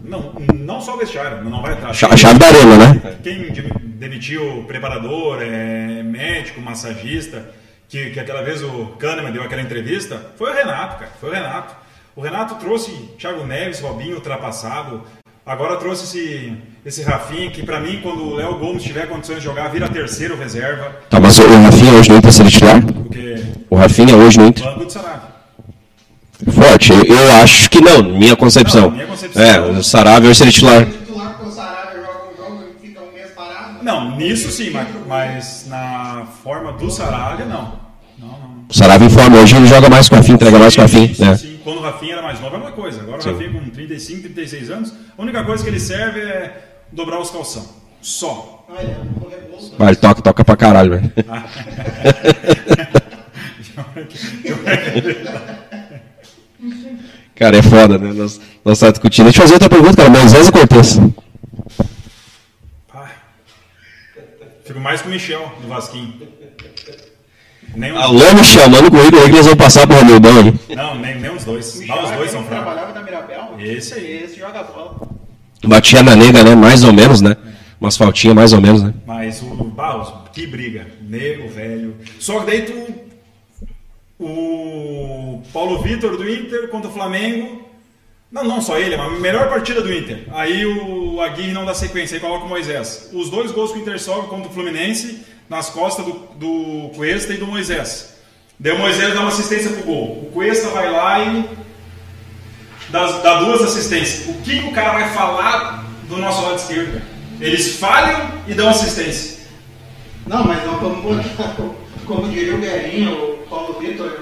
não 0.53 0.81
só 0.81 0.95
o 0.95 0.97
vestiário, 0.97 1.43
não 1.43 1.61
vai 1.61 1.73
entrar. 1.73 1.89
A 1.89 1.93
chave 1.93 2.39
da 2.39 2.47
arena, 2.47 2.77
né? 2.77 3.15
Quem 3.23 3.51
de- 3.51 3.61
demitiu 3.85 4.59
o 4.59 4.63
preparador, 4.65 5.39
é, 5.41 6.03
médico, 6.03 6.59
massagista, 6.61 7.49
que, 7.89 8.09
que 8.11 8.19
aquela 8.19 8.41
vez 8.43 8.61
o 8.63 8.87
Kahneman 8.99 9.31
deu 9.31 9.43
aquela 9.43 9.61
entrevista, 9.61 10.19
foi 10.37 10.51
o 10.51 10.53
Renato, 10.53 10.97
cara, 10.99 11.11
foi 11.19 11.29
o 11.29 11.33
Renato. 11.33 11.73
O 12.15 12.21
Renato 12.21 12.55
trouxe 12.55 12.91
Thiago 13.17 13.45
Neves, 13.45 13.79
Robinho 13.79 14.15
ultrapassado, 14.15 15.01
agora 15.45 15.77
trouxe 15.77 16.03
esse, 16.05 16.57
esse 16.85 17.01
Rafinha, 17.03 17.49
que 17.49 17.63
pra 17.63 17.79
mim, 17.79 17.99
quando 18.03 18.23
o 18.23 18.35
Léo 18.35 18.57
Gomes 18.59 18.83
tiver 18.83 19.07
condições 19.07 19.37
de 19.39 19.43
jogar, 19.45 19.69
vira 19.69 19.87
terceiro 19.89 20.37
reserva, 20.37 20.95
Tá, 21.09 21.19
mas 21.19 21.37
o 21.39 21.47
Rafinha 21.63 21.93
hoje 21.93 22.09
no 22.11 22.17
Inter 22.17 22.31
seria 22.31 22.51
titular? 22.51 22.81
porque 22.83 23.35
O 23.69 23.75
Rafinha 23.75 24.15
hoje 24.15 24.39
no 24.39 24.45
Inter? 24.47 24.63
banco 24.65 24.89
Sarabia. 24.89 25.32
Forte. 26.51 26.91
Eu, 26.91 27.31
acho 27.41 27.69
que 27.69 27.79
não, 27.79 28.03
minha 28.03 28.35
concepção. 28.35 28.83
Não, 28.83 28.91
minha 28.91 29.07
concepção. 29.07 29.41
É, 29.41 29.59
o 29.59 29.83
Sarabia 29.83 30.29
hoje 30.29 30.39
seria 30.39 30.51
titular. 30.51 30.85
titular 30.85 31.33
porque 31.33 31.49
o 31.49 31.51
Sarabia 31.51 32.01
joga 32.01 32.33
um 32.33 32.37
jogo 32.37 32.63
e 32.63 32.87
fica 32.87 33.01
um 33.01 33.13
mês 33.13 33.31
parado. 33.31 33.83
Não, 33.83 34.17
nisso 34.17 34.51
sim, 34.51 34.69
mas, 34.71 34.87
mas 35.07 35.65
na 35.69 36.25
forma 36.43 36.73
do 36.73 36.89
Sarabia, 36.89 37.45
não. 37.45 37.79
Não, 38.17 38.27
não. 38.27 38.65
O 38.69 38.73
Sarabia 38.73 39.07
informa, 39.07 39.39
hoje 39.39 39.55
ele 39.55 39.67
joga 39.67 39.89
mais 39.89 40.09
com 40.09 40.15
o 40.15 40.17
Rafinha, 40.17 40.35
entrega 40.35 40.59
mais 40.59 40.75
com 40.75 40.81
o 40.81 40.85
Rafinha. 40.85 41.13
Sim, 41.13 41.23
né? 41.23 41.37
sim. 41.37 41.59
Quando 41.63 41.77
o 41.77 41.81
Rafinha 41.81 42.13
era 42.13 42.21
mais 42.21 42.41
novo 42.41 42.55
é 42.55 42.59
uma 42.59 42.71
coisa. 42.71 43.01
Agora 43.01 43.21
Sim. 43.21 43.29
o 43.29 43.33
Rafinha 43.33 43.51
com 43.51 43.69
35, 43.69 44.23
36 44.23 44.69
anos, 44.69 44.93
a 45.17 45.21
única 45.21 45.43
coisa 45.45 45.63
que 45.63 45.69
ele 45.69 45.79
serve 45.79 46.19
é 46.19 46.57
dobrar 46.91 47.19
os 47.19 47.29
calção. 47.29 47.65
Só. 48.01 48.65
Olha, 48.67 48.97
o 49.21 49.29
Rebouças. 49.29 49.71
Mas 49.77 49.87
ele 49.87 49.97
toca, 49.97 50.21
toca 50.21 50.43
pra 50.43 50.57
caralho, 50.57 50.91
velho. 50.91 51.13
Cara, 57.35 57.57
é 57.57 57.61
foda, 57.61 57.97
né? 57.97 58.13
Nós, 58.13 58.39
nós 58.63 58.77
estamos 58.77 58.93
discutindo. 58.93 59.25
Deixa 59.25 59.39
eu 59.39 59.43
fazer 59.43 59.53
outra 59.55 59.69
pergunta, 59.69 59.95
cara. 59.97 60.09
Moisés 60.09 60.45
ou 60.47 60.51
Cortez? 60.53 60.99
Ai. 62.93 63.11
Fico 64.63 64.79
mais 64.79 65.01
com 65.01 65.09
o 65.09 65.11
Michel 65.11 65.51
do 65.61 65.67
Vasquinho. 65.67 66.13
Nem 67.75 67.91
os, 67.91 67.97
Alô, 67.97 68.33
Michel, 68.35 68.69
manda 68.69 68.89
comigo 68.89 69.17
aí 69.17 69.25
que 69.25 69.31
nós 69.31 69.45
vamos 69.45 69.57
passar 69.57 69.87
pro 69.87 69.95
Romildão 69.97 70.39
ali. 70.39 70.59
não, 70.75 70.95
nem, 70.99 71.19
nem 71.19 71.31
os 71.35 71.43
dois. 71.43 71.79
Michel 71.79 71.95
Não, 71.95 72.03
os 72.03 72.11
dois 72.11 72.31
são 72.31 72.43
fracos. 72.43 72.63
trabalhava 72.65 72.93
na 72.93 73.01
Mirabel. 73.03 73.55
Esse 73.59 73.95
aí. 73.95 74.23
Esse 74.23 74.39
joga 74.39 74.63
bola. 74.63 75.01
Batia 75.65 76.03
na 76.03 76.15
nega, 76.15 76.43
né? 76.43 76.55
Mais 76.55 76.83
ou 76.83 76.93
menos, 76.93 77.21
né? 77.21 77.35
Umas 77.81 77.97
faltinhas 77.97 78.35
mais 78.35 78.53
ou 78.53 78.61
menos, 78.61 78.83
né? 78.83 78.93
Mas 79.05 79.41
o 79.41 79.45
Baus, 79.63 80.13
que 80.31 80.45
briga. 80.45 80.85
Nego, 81.01 81.47
velho. 81.49 81.95
Só 82.19 82.39
que 82.41 82.45
daí 82.45 82.61
tu. 82.61 83.02
O 84.19 85.41
Paulo 85.51 85.81
Vitor 85.81 86.17
do 86.17 86.29
Inter 86.29 86.67
contra 86.69 86.89
o 86.89 86.93
Flamengo. 86.93 87.63
Não, 88.31 88.43
não 88.43 88.61
só 88.61 88.79
ele, 88.79 88.97
mas 88.97 89.13
a 89.13 89.19
melhor 89.19 89.47
partida 89.49 89.81
do 89.81 89.93
Inter. 89.93 90.23
Aí 90.31 90.65
o 90.65 91.21
Aguirre 91.21 91.51
não 91.51 91.65
dá 91.65 91.73
sequência, 91.73 92.15
aí 92.15 92.21
coloca 92.21 92.45
o 92.45 92.49
Moisés. 92.49 93.09
Os 93.13 93.29
dois 93.29 93.51
gols 93.51 93.71
que 93.71 93.77
o 93.77 93.81
Inter 93.81 93.99
sobe 93.99 94.27
contra 94.27 94.49
o 94.49 94.53
Fluminense, 94.53 95.23
nas 95.47 95.69
costas 95.69 96.05
do, 96.05 96.13
do 96.35 96.89
Cuesta 96.95 97.33
e 97.33 97.37
do 97.37 97.45
Moisés. 97.45 98.13
Daí 98.59 98.73
o 98.73 98.79
Moisés 98.79 99.13
dá 99.13 99.19
uma 99.19 99.29
assistência 99.29 99.69
pro 99.71 99.83
gol. 99.83 100.23
O 100.23 100.31
Cuesta 100.33 100.69
vai 100.69 100.91
lá 100.91 101.19
e 101.19 101.49
dá, 102.89 103.05
dá 103.19 103.39
duas 103.41 103.61
assistências. 103.61 104.27
O 104.27 104.41
que, 104.41 104.59
o 104.59 104.71
cara 104.71 104.93
vai 104.93 105.13
falar 105.13 105.85
do 106.07 106.17
nosso 106.17 106.41
lado 106.41 106.55
esquerdo? 106.55 107.01
Eles 107.39 107.77
falham 107.77 108.31
e 108.47 108.53
dão 108.53 108.69
assistência. 108.69 109.43
Não, 110.25 110.43
mas 110.45 110.65
não 110.65 110.79
botar, 110.79 111.55
como 112.07 112.29
diria 112.29 112.55
o 112.55 112.59
Guerinho, 112.59 113.32
Paulo 113.53 113.79
Vitor, 113.79 114.19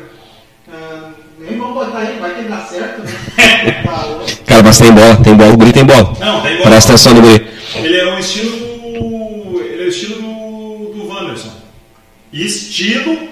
ah, 0.69 1.11
nem 1.39 1.57
vamos 1.57 1.73
botar 1.73 2.03
ele, 2.03 2.19
vai 2.19 2.35
que 2.35 2.49
dá 2.49 2.65
certo, 2.65 3.01
né? 3.01 3.81
Falou. 3.85 4.25
Cara, 4.45 4.63
mas 4.63 4.77
tem 4.77 4.91
bola, 4.91 5.15
tem 5.23 5.35
bola, 5.35 5.53
o 5.53 5.57
Guri 5.57 5.71
tem 5.71 5.85
bola. 5.85 6.13
Não, 6.19 6.41
tem 6.41 6.57
bola. 6.57 6.69
Presta 6.69 6.91
atenção 6.91 7.13
no 7.13 7.21
Guri. 7.21 7.47
Ele 7.75 7.97
é 7.97 8.13
o 8.13 8.19
estilo 8.19 8.51
do. 8.51 9.61
Ele 9.61 9.83
é 9.83 9.85
o 9.85 9.87
estilo 9.87 10.15
do, 10.15 10.93
do 10.93 11.07
Wanderson. 11.07 11.51
Estilo 12.33 13.29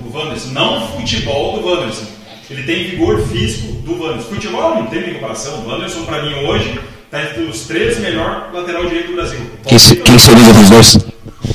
do 0.00 0.12
Wanderson, 0.12 0.48
não 0.48 0.88
futebol 0.88 1.60
do 1.60 1.68
Wanderson. 1.68 2.06
Ele 2.50 2.64
tem 2.64 2.90
vigor 2.90 3.24
físico 3.28 3.72
do 3.82 4.02
Wanderson. 4.02 4.30
Futebol 4.30 4.74
não 4.74 4.86
tem 4.86 5.02
nem 5.02 5.14
comparação. 5.14 5.60
O 5.60 5.68
Wanderson, 5.68 6.04
pra 6.06 6.24
mim, 6.24 6.34
hoje, 6.44 6.80
tá 7.08 7.22
entre 7.22 7.44
os 7.44 7.60
três 7.68 8.00
melhores 8.00 8.52
lateral 8.52 8.84
direito 8.86 9.10
do 9.10 9.14
Brasil. 9.14 9.38
Quem, 9.64 9.78
quem 9.78 10.18
seria 10.18 10.52
dos 10.52 10.70
dois? 10.70 10.98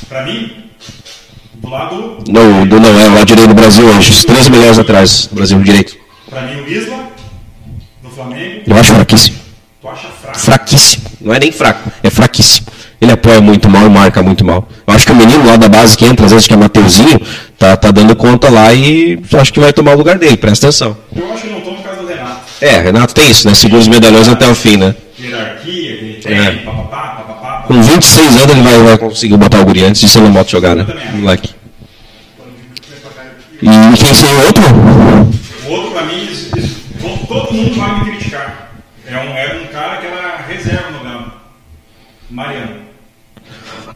Pra 0.08 0.24
mim, 0.24 0.64
do 1.66 1.70
lado. 1.70 2.18
Não, 2.28 2.66
do, 2.66 2.80
não, 2.80 2.98
é 3.00 3.08
o 3.08 3.14
lado 3.14 3.26
direito 3.26 3.48
do 3.48 3.54
Brasil 3.54 3.84
hoje. 3.86 4.10
Os 4.12 4.24
três 4.24 4.48
melhores 4.48 4.78
atrás 4.78 5.26
do 5.26 5.34
Brasil 5.34 5.60
direito. 5.60 5.96
Pra 6.30 6.42
mim, 6.42 6.60
o 6.60 6.68
Isla, 6.68 6.98
do 8.02 8.08
Flamengo. 8.10 8.62
Eu 8.66 8.76
acho 8.76 8.94
fraquíssimo. 8.94 9.36
Tu 9.80 9.88
acha 9.88 10.08
fraco? 10.08 10.38
Fraquíssimo. 10.38 11.04
Não 11.20 11.34
é 11.34 11.38
nem 11.40 11.52
fraco, 11.52 11.90
é 12.02 12.10
fraquíssimo. 12.10 12.66
Ele 13.00 13.12
apoia 13.12 13.40
muito 13.40 13.68
mal 13.68 13.84
e 13.86 13.90
marca 13.90 14.22
muito 14.22 14.44
mal. 14.44 14.66
Eu 14.86 14.94
acho 14.94 15.04
que 15.04 15.12
o 15.12 15.16
menino 15.16 15.44
lá 15.44 15.56
da 15.56 15.68
base 15.68 15.96
que 15.96 16.06
entra, 16.06 16.24
às 16.24 16.32
vezes 16.32 16.46
que 16.48 16.54
é 16.54 16.56
Mateuzinho, 16.56 17.20
tá, 17.58 17.76
tá 17.76 17.90
dando 17.90 18.16
conta 18.16 18.48
lá 18.48 18.72
e 18.72 19.20
acho 19.34 19.52
que 19.52 19.60
vai 19.60 19.72
tomar 19.72 19.92
o 19.94 19.98
lugar 19.98 20.18
dele, 20.18 20.36
presta 20.36 20.66
atenção. 20.68 20.96
Eu 21.14 21.30
acho 21.32 21.42
que 21.42 21.48
não 21.50 21.60
tô 21.60 21.72
no 21.72 21.82
caso 21.82 22.00
do 22.00 22.06
Renato. 22.06 22.40
É, 22.60 22.80
Renato 22.80 23.14
tem 23.14 23.30
isso, 23.30 23.46
né? 23.46 23.54
Segura 23.54 23.82
os 23.82 23.88
medalhões 23.88 24.28
até 24.28 24.48
o 24.48 24.54
fim, 24.54 24.76
né? 24.78 24.94
Hierarquia, 25.20 26.20
É. 26.24 26.50
papapá, 26.64 27.22
papapá. 27.22 27.64
Com 27.66 27.82
26 27.82 28.36
anos 28.36 28.50
ele 28.50 28.62
vai, 28.62 28.78
vai 28.78 28.98
conseguir 28.98 29.36
botar 29.36 29.60
o 29.60 29.64
guri 29.66 29.84
antes 29.84 30.00
de 30.00 30.08
ser 30.08 30.20
no 30.20 30.30
moto 30.30 30.50
jogar, 30.50 30.74
né? 30.74 30.86
Moleque. 31.14 31.50
E 33.62 33.96
quem 33.96 34.14
seria 34.14 34.36
o 34.36 34.46
outro? 34.46 34.64
O 35.66 35.70
outro, 35.72 35.90
pra 35.92 36.02
mim, 36.04 36.14
eles- 36.20 36.50
todo- 37.28 37.52
mundo 37.52 37.74
vai 37.78 37.98
me 37.98 38.04
criticar. 38.10 38.70
É 39.06 39.16
um, 39.16 39.36
é 39.36 39.62
um 39.62 39.72
cara 39.72 39.96
que 39.98 40.06
era 40.06 40.44
reserva 40.48 40.90
no 40.90 41.04
Galo. 41.04 41.32
Mariano. 42.30 42.86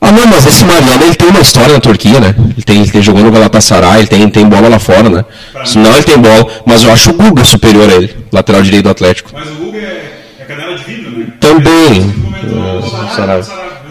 Ah, 0.01 0.13
não, 0.13 0.27
mas 0.27 0.47
esse 0.47 0.65
Mariano 0.65 1.05
ele 1.05 1.15
tem 1.15 1.29
uma 1.29 1.41
história 1.41 1.75
na 1.75 1.81
Turquia, 1.81 2.19
né? 2.21 2.35
Ele 2.39 2.63
tem, 2.65 2.81
ele 2.81 2.91
tem 2.91 3.03
jogou 3.03 3.23
no 3.23 3.31
Galatasaray, 3.31 3.99
ele 4.01 4.07
tem, 4.07 4.29
tem 4.31 4.49
bola 4.49 4.69
lá 4.69 4.79
fora, 4.79 5.09
né? 5.11 5.25
Senão 5.65 5.93
ele 5.95 6.05
tem 6.05 6.17
bola, 6.19 6.47
mas 6.65 6.83
eu 6.83 6.93
acho 6.93 7.11
o 7.11 7.13
Guga 7.13 7.45
superior 7.45 7.89
a 7.91 7.95
ele, 7.95 8.17
lateral 8.33 8.63
direito 8.63 8.85
do 8.85 8.91
Atlético. 8.91 9.31
Mas 9.35 9.49
o 9.49 9.55
Guga 9.55 9.79
é, 9.79 10.23
é 10.41 10.45
canela 10.45 10.75
de 10.77 10.85
vidro, 10.85 11.11
né? 11.19 11.27
Também. 11.39 12.15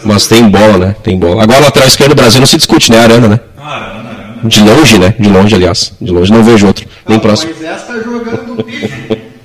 Mas 0.04 0.28
tem 0.28 0.50
bola, 0.50 0.78
né? 0.78 0.96
Tem 1.04 1.18
bola. 1.20 1.44
Agora, 1.44 1.60
lateral 1.60 1.88
esquerdo 1.88 2.12
do 2.12 2.16
Brasil 2.16 2.40
não 2.40 2.48
se 2.48 2.58
discute, 2.58 2.92
né? 2.92 3.00
Arana, 3.00 3.28
né? 3.28 3.40
Ah. 3.58 3.99
De 4.44 4.62
longe, 4.62 4.98
né? 5.00 5.14
De 5.20 5.30
longe, 5.30 5.56
aliás. 5.56 5.94
De 6.00 6.12
longe, 6.12 6.32
não 6.32 6.44
vejo 6.44 6.68
outro. 6.68 6.86
Nem 7.08 7.20
próximo. 7.20 7.52
O 7.52 7.56
Moisés 7.56 7.84
tá 7.84 7.94
jogando. 8.00 8.66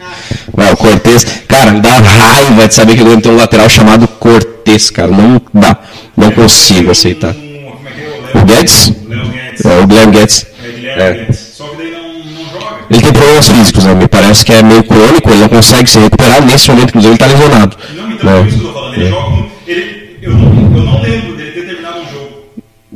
Ah, 0.01 0.13
Vai, 0.53 0.73
o 0.73 0.77
Cortez, 0.77 1.25
cara, 1.49 1.73
dá 1.81 1.99
raiva 1.99 2.69
de 2.69 2.75
saber 2.75 2.95
que 2.95 3.03
o 3.03 3.05
Grêmio 3.05 3.23
tem 3.23 3.33
um 3.33 3.37
lateral 3.37 3.69
chamado 3.69 4.07
Cortez, 4.07 4.91
cara. 4.91 5.11
Não 5.11 5.41
dá. 5.53 5.77
Não 6.17 6.31
consigo 6.31 6.91
aceitar. 6.91 7.35
Como 7.35 7.89
é 7.89 7.93
que 7.93 8.39
é? 8.39 8.41
O 8.41 8.45
Guedes? 8.45 8.91
Guedes. 8.91 9.65
É 9.65 9.81
o 9.83 9.87
Guilherme 9.87 10.13
Guedes. 10.13 10.47
É 10.63 10.69
Guilherme 10.69 11.03
É. 11.03 11.13
Guedes. 11.15 11.39
Só 11.57 11.65
que 11.65 11.77
daí 11.77 11.91
não, 11.91 12.61
joga. 12.61 12.77
Ele 12.91 13.01
tem 13.03 13.13
problemas 13.13 13.49
físicos, 13.49 13.85
né? 13.85 13.95
Me 13.95 14.07
parece 14.09 14.45
que 14.45 14.53
é 14.53 14.63
meio 14.63 14.85
crônico, 14.85 15.31
ele 15.31 15.41
não 15.41 15.49
consegue 15.49 15.89
se 15.91 15.99
recuperar. 15.99 16.45
Nesse 16.45 16.69
momento, 16.71 16.89
inclusive, 16.91 17.13
ele 17.13 17.19
tá 17.19 17.27
lesionado. 17.27 17.77
Não, 17.97 18.11
então 18.13 18.31
é 18.31 18.41
isso 18.43 18.59
que 18.59 18.65
eu 18.65 18.69
tô 18.69 18.75
falando. 18.75 18.95
Ele 18.95 19.09
joga 19.09 19.29
um, 19.31 19.47
ele, 19.67 20.19
eu, 20.23 20.33
não, 20.35 20.77
eu 20.77 20.85
não 20.85 21.03
lembro 21.03 21.37
dele 21.37 21.51
ter 21.53 21.63
terminado 21.67 21.99
um 22.01 22.13
jogo. 22.13 22.29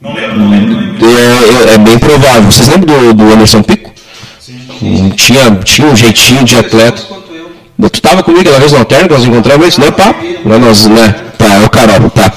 Não 0.00 0.14
lembro, 0.14 0.38
não 0.38 0.50
lembro. 0.50 0.67
É, 1.04 1.70
é- 1.70 1.74
é 1.74 1.78
bem 1.78 1.98
provável. 1.98 2.42
Vocês 2.50 2.68
lembram 2.68 2.98
do, 3.08 3.14
do 3.14 3.32
Anderson 3.32 3.62
Pico? 3.62 3.92
Sim. 4.40 4.58
Hum, 4.82 5.10
Tinha, 5.10 5.50
tinha 5.64 5.88
um 5.88 5.96
jeitinho 5.96 6.44
de 6.44 6.56
atleta. 6.56 7.02
Tu 7.92 8.00
tava 8.02 8.22
comigo 8.24 8.40
aquela 8.42 8.58
vez 8.58 8.72
no 8.72 8.78
alterno 8.78 9.08
que 9.08 9.14
nós 9.14 9.24
encontramos 9.24 9.68
isso? 9.68 9.80
Não 9.80 9.86
é 9.88 9.90
papo? 9.92 10.24
Não 10.44 10.58
nós, 10.58 10.86
né? 10.86 11.14
Tá, 11.38 11.54
é 11.54 11.64
o 11.64 11.70
Carol, 11.70 12.10
tá. 12.10 12.32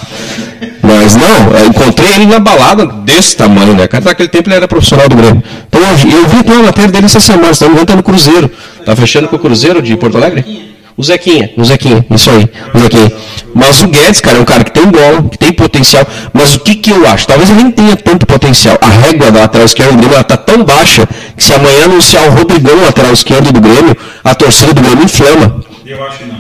Mas 0.84 1.16
não, 1.16 1.52
eu 1.58 1.68
encontrei 1.68 2.14
ele 2.14 2.26
na 2.28 2.40
balada 2.40 2.86
desse 2.86 3.36
tamanho, 3.36 3.74
né? 3.74 3.88
Cara, 3.88 4.06
naquele 4.06 4.30
tempo 4.30 4.48
ele 4.50 4.56
era 4.56 4.68
profissional 4.68 5.10
do 5.10 5.16
Grêmio. 5.16 5.44
Então 5.68 5.82
eu, 5.82 5.96
vi- 5.96 6.12
eu 6.14 6.28
vi 6.28 6.44
uma 6.52 6.64
matéria 6.64 6.92
dele 6.92 7.06
essa 7.08 7.20
semana, 7.20 7.52
engano, 7.60 7.86
tá 7.86 7.96
no 7.96 8.04
Cruzeiro. 8.04 8.52
Tá 8.86 8.96
fechando 8.96 9.28
com 9.28 9.36
o 9.36 9.40
Cruzeiro 9.40 9.82
de 9.82 9.96
Porto 9.98 10.18
Alegre? 10.18 10.71
O 11.02 11.04
Zequinha, 11.04 11.50
o 11.58 11.66
Zequinha, 11.66 12.06
isso 12.12 12.30
aí, 12.30 12.48
o 12.76 12.80
Zequinha. 12.80 13.12
Mas 13.56 13.82
o 13.82 13.88
Guedes, 13.88 14.22
cara, 14.22 14.38
é 14.38 14.40
um 14.40 14.46
cara 14.46 14.64
que 14.64 14.70
tem 14.70 14.86
bola, 14.86 15.24
que 15.32 15.36
tem 15.36 15.52
potencial. 15.52 16.06
Mas 16.32 16.54
o 16.54 16.60
que 16.60 16.76
que 16.76 16.92
eu 16.92 17.08
acho? 17.08 17.26
Talvez 17.26 17.50
ele 17.50 17.64
nem 17.64 17.72
tenha 17.72 17.96
tanto 17.96 18.24
potencial. 18.28 18.78
A 18.80 18.88
régua 18.88 19.32
da 19.32 19.40
lateral 19.40 19.66
esquerda 19.66 19.94
do 19.94 19.98
Grêmio 19.98 20.14
ela 20.14 20.24
tá 20.24 20.38
tão 20.38 20.64
baixa 20.64 21.10
que 21.36 21.44
se 21.44 21.52
amanhã 21.54 21.86
anunciar 21.86 22.28
o 22.28 22.34
Rodrigão 22.34 22.80
lateral 22.82 23.12
esquerdo 23.14 23.52
do 23.52 23.60
Grêmio, 23.60 23.98
a 24.24 24.36
torcida 24.36 24.76
do 24.76 24.82
Grêmio 24.84 25.06
inflama. 25.06 25.64
Eu 25.84 26.04
acho 26.04 26.20
que 26.20 26.26
não. 26.26 26.36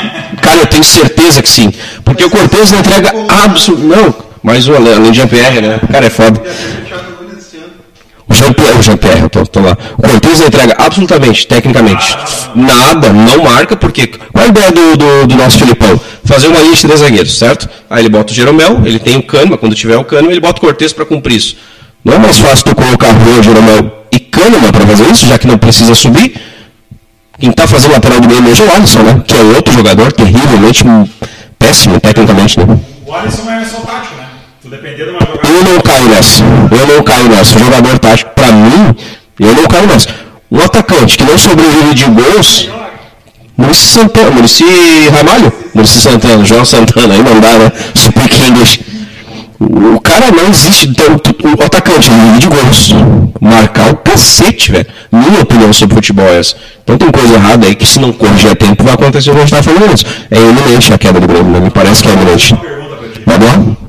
Cara, 0.40 0.60
eu 0.60 0.66
tenho 0.66 0.84
certeza 0.84 1.42
que 1.42 1.50
sim. 1.50 1.70
Porque 2.02 2.24
o 2.24 2.30
Cortez 2.30 2.72
não 2.72 2.78
entrega 2.78 3.12
absolutamente. 3.44 4.00
Não, 4.02 4.14
mas 4.42 4.66
o 4.66 4.72
de 4.72 5.12
Jean-Pierre, 5.12 5.60
né? 5.60 5.78
O 5.82 5.88
cara 5.88 6.06
é 6.06 6.10
foda. 6.10 6.40
O. 8.28 8.32
O 8.32 8.34
Jean-Pierre, 8.34 8.78
o 8.78 8.82
Jean-Pierre, 8.82 9.22
eu 9.22 9.30
tô, 9.30 9.46
tô 9.46 9.60
lá. 9.60 9.76
O 9.96 10.02
Cortez 10.02 10.40
entrega 10.40 10.74
absolutamente, 10.78 11.46
tecnicamente, 11.46 12.16
nada, 12.54 13.12
não 13.12 13.44
marca, 13.44 13.76
porque. 13.76 14.06
Qual 14.06 14.44
a 14.44 14.48
ideia 14.48 14.72
do, 14.72 14.96
do, 14.96 15.26
do 15.26 15.34
nosso 15.36 15.58
Filipão? 15.58 16.00
Fazer 16.24 16.48
uma 16.48 16.60
linha 16.60 16.74
de 16.74 16.96
zagueiros, 16.96 17.38
certo? 17.38 17.68
Aí 17.88 18.02
ele 18.02 18.08
bota 18.08 18.32
o 18.32 18.34
Jeromel, 18.34 18.82
ele 18.84 18.98
tem 18.98 19.16
o 19.16 19.22
Kahneman, 19.22 19.56
quando 19.56 19.74
tiver 19.74 19.96
o 19.96 20.04
Kahneman, 20.04 20.32
ele 20.32 20.40
bota 20.40 20.58
o 20.58 20.60
Cortez 20.60 20.92
para 20.92 21.04
cumprir 21.06 21.36
isso. 21.36 21.56
Não 22.04 22.14
é 22.14 22.18
mais 22.18 22.38
fácil 22.38 22.64
tu 22.64 22.74
colocar 22.74 23.12
Rua, 23.12 23.42
Jeromel 23.42 24.04
e 24.12 24.18
Kahneman 24.18 24.72
para 24.72 24.86
fazer 24.86 25.10
isso, 25.10 25.26
já 25.26 25.38
que 25.38 25.46
não 25.46 25.58
precisa 25.58 25.94
subir? 25.94 26.34
Quem 27.38 27.50
está 27.50 27.66
fazendo 27.66 27.92
lateral 27.92 28.20
do 28.20 28.28
meio 28.28 28.40
é 28.40 28.62
o 28.62 28.74
Alisson, 28.74 29.02
né? 29.02 29.22
Que 29.26 29.36
é 29.36 29.42
outro 29.42 29.72
jogador 29.72 30.12
terrivelmente 30.12 30.86
hum, 30.86 31.06
péssimo, 31.58 32.00
tecnicamente, 32.00 32.58
né? 32.58 32.78
O 33.04 33.14
Alisson 33.14 33.50
é 33.50 33.64
só 33.64 33.78
tático, 33.80 34.14
né? 34.16 34.25
Depender 34.70 35.04
de 35.04 35.10
uma 35.10 35.20
jogada. 35.20 35.48
Eu 35.48 35.62
não 35.62 35.80
caio 35.80 36.08
nessa. 36.08 36.42
Eu 36.42 36.86
não 36.86 37.02
caio 37.02 37.28
nessa. 37.28 37.56
O 37.56 37.58
jogador 37.60 37.98
tático, 37.98 38.30
pra 38.34 38.52
mim, 38.52 38.96
eu 39.38 39.54
não 39.54 39.64
caio 39.64 39.86
nessa. 39.86 40.08
Um 40.50 40.60
atacante 40.60 41.16
que 41.16 41.24
não 41.24 41.38
sobrevive 41.38 41.94
de 41.94 42.04
gols, 42.04 42.68
Murici 43.56 43.86
Santana, 43.86 44.30
Murici 44.30 44.64
Ramalho, 45.12 45.52
Murici 45.74 46.00
Santana, 46.00 46.44
João 46.44 46.64
Santana, 46.64 47.14
aí 47.14 47.22
não 47.22 47.40
dá, 47.40 47.58
né? 47.58 47.72
Speak 47.96 48.42
English. 48.42 48.80
O 49.58 50.00
cara 50.00 50.30
não 50.30 50.48
existe, 50.50 50.88
então, 50.88 51.14
o 51.14 51.62
atacante 51.62 52.10
vive 52.10 52.38
de 52.38 52.46
gols. 52.48 52.94
Marcar 53.40 53.90
o 53.90 53.96
cacete, 53.96 54.70
velho. 54.72 54.86
Minha 55.10 55.40
opinião 55.40 55.72
sobre 55.72 55.94
futebol 55.94 56.26
é 56.26 56.38
essa. 56.38 56.56
Então 56.84 56.98
tem 56.98 57.10
coisa 57.10 57.34
errada 57.34 57.66
aí 57.66 57.74
que 57.74 57.86
se 57.86 57.98
não 57.98 58.12
corrigir 58.12 58.50
a 58.50 58.54
tempo 58.54 58.84
vai 58.84 58.94
acontecer 58.94 59.30
o 59.30 59.34
que 59.34 59.38
a 59.38 59.46
gente 59.46 59.56
tá 59.56 59.62
falando 59.62 59.94
isso. 59.94 60.04
É 60.30 60.38
iminente 60.38 60.92
a 60.92 60.98
queda 60.98 61.18
do 61.18 61.26
Grêmio, 61.26 61.52
né? 61.52 61.60
Me 61.60 61.70
parece 61.70 62.02
que 62.02 62.08
é 62.08 62.12
iminente. 62.12 62.54
Tá 63.24 63.38
bom? 63.38 63.85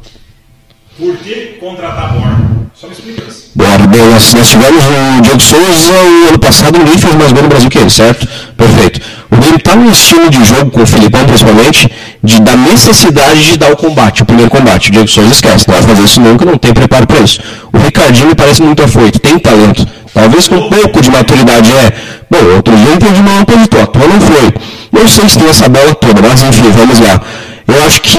Por 0.98 1.16
que 1.18 1.58
contratar 1.60 2.13
Borja? 2.13 2.58
Só 2.74 2.88
me 2.88 2.94
explica 2.94 3.24
isso. 3.27 3.51
Bora, 3.56 3.86
bem, 3.88 4.01
nós, 4.10 4.30
tivemos 4.30 4.84
o 4.86 5.22
Diego 5.22 5.42
Souza 5.42 5.92
o 5.92 6.27
ano 6.27 6.39
passado, 6.39 6.77
ninguém 6.77 6.98
fez 6.98 7.16
mais 7.16 7.32
gol 7.32 7.44
no 7.44 7.50
Brasil 7.50 7.70
que 7.70 7.77
ele, 7.77 7.89
certo? 7.89 8.27
Perfeito. 8.56 9.01
O 9.32 9.36
Grêmio 9.38 9.58
está 9.58 9.75
num 9.75 9.92
estilo 9.92 10.30
de 10.30 10.44
jogo, 10.44 10.72
com 10.72 10.82
o 10.82 10.88
Filipão 10.88 11.24
principalmente, 11.25 11.92
de, 12.24 12.42
da 12.42 12.56
necessidade 12.56 13.51
de 13.51 13.58
dar 13.58 13.72
o 13.72 13.77
combate, 13.77 14.24
o 14.24 14.25
primeiro 14.25 14.50
combate. 14.50 14.89
O 14.89 14.92
Diego 14.92 15.08
Souza 15.08 15.32
esquece, 15.32 15.68
não 15.68 15.75
vai 15.75 15.84
fazer 15.84 16.04
isso 16.04 16.20
nunca, 16.20 16.46
não 16.46 16.58
tem 16.58 16.74
preparo 16.74 17.06
para 17.06 17.20
isso. 17.20 17.39
O 17.72 17.77
Ricardinho 17.77 18.36
parece 18.36 18.63
muito 18.63 18.84
afoito, 18.84 19.20
tem 19.20 19.38
talento. 19.38 19.88
Talvez 20.13 20.48
com 20.48 20.56
um 20.56 20.70
pouco 20.70 21.00
de 21.00 21.12
maturidade 21.12 21.72
é. 21.72 21.94
Bom, 22.30 22.44
outro 22.56 22.75
dia 22.75 22.89
ele 22.89 22.98
teve 22.98 23.20
uma 23.20 23.42
apositou, 23.42 23.82
a 23.82 23.88
tua 23.88 24.08
não 24.08 24.20
foi. 24.20 24.54
Não 24.92 25.08
sei 25.08 25.30
se 25.30 25.38
tem 25.38 25.48
essa 25.48 25.70
bola 25.70 25.94
toda, 25.94 26.22
mas 26.24 26.42
enfim, 26.42 26.72
vamos 26.72 27.00
lá. 27.00 27.22
Eu 27.68 27.84
acho 27.86 28.01
que 28.01 28.18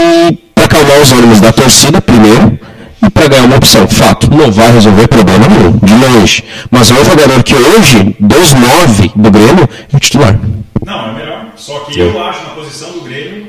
para 0.54 0.64
acalmar 0.64 1.00
os 1.00 1.10
ânimos 1.12 1.40
da 1.40 1.52
torcida, 1.52 2.00
primeiro, 2.00 2.58
e 3.04 3.10
para 3.10 3.28
ganhar 3.28 3.44
uma 3.44 3.56
opção. 3.56 3.86
Fato, 3.88 4.30
não 4.30 4.50
vai 4.50 4.72
resolver 4.72 5.08
problema 5.08 5.46
nenhum, 5.48 5.78
de 5.78 5.94
longe. 5.94 6.44
Mas 6.70 6.90
é 6.90 6.94
um 6.94 7.04
jogador 7.04 7.42
que 7.42 7.54
hoje, 7.54 8.16
dos 8.18 8.52
nove 8.54 9.10
do 9.14 9.30
Grêmio, 9.30 9.68
é 9.92 9.96
o 9.96 10.00
titular. 10.00 10.38
Não, 10.84 11.10
é 11.10 11.12
melhor. 11.12 11.46
Só 11.56 11.80
que 11.80 11.98
eu 11.98 12.24
acho 12.24 12.42
na 12.44 12.50
posição 12.50 12.92
do 12.92 13.00
Grêmio, 13.00 13.46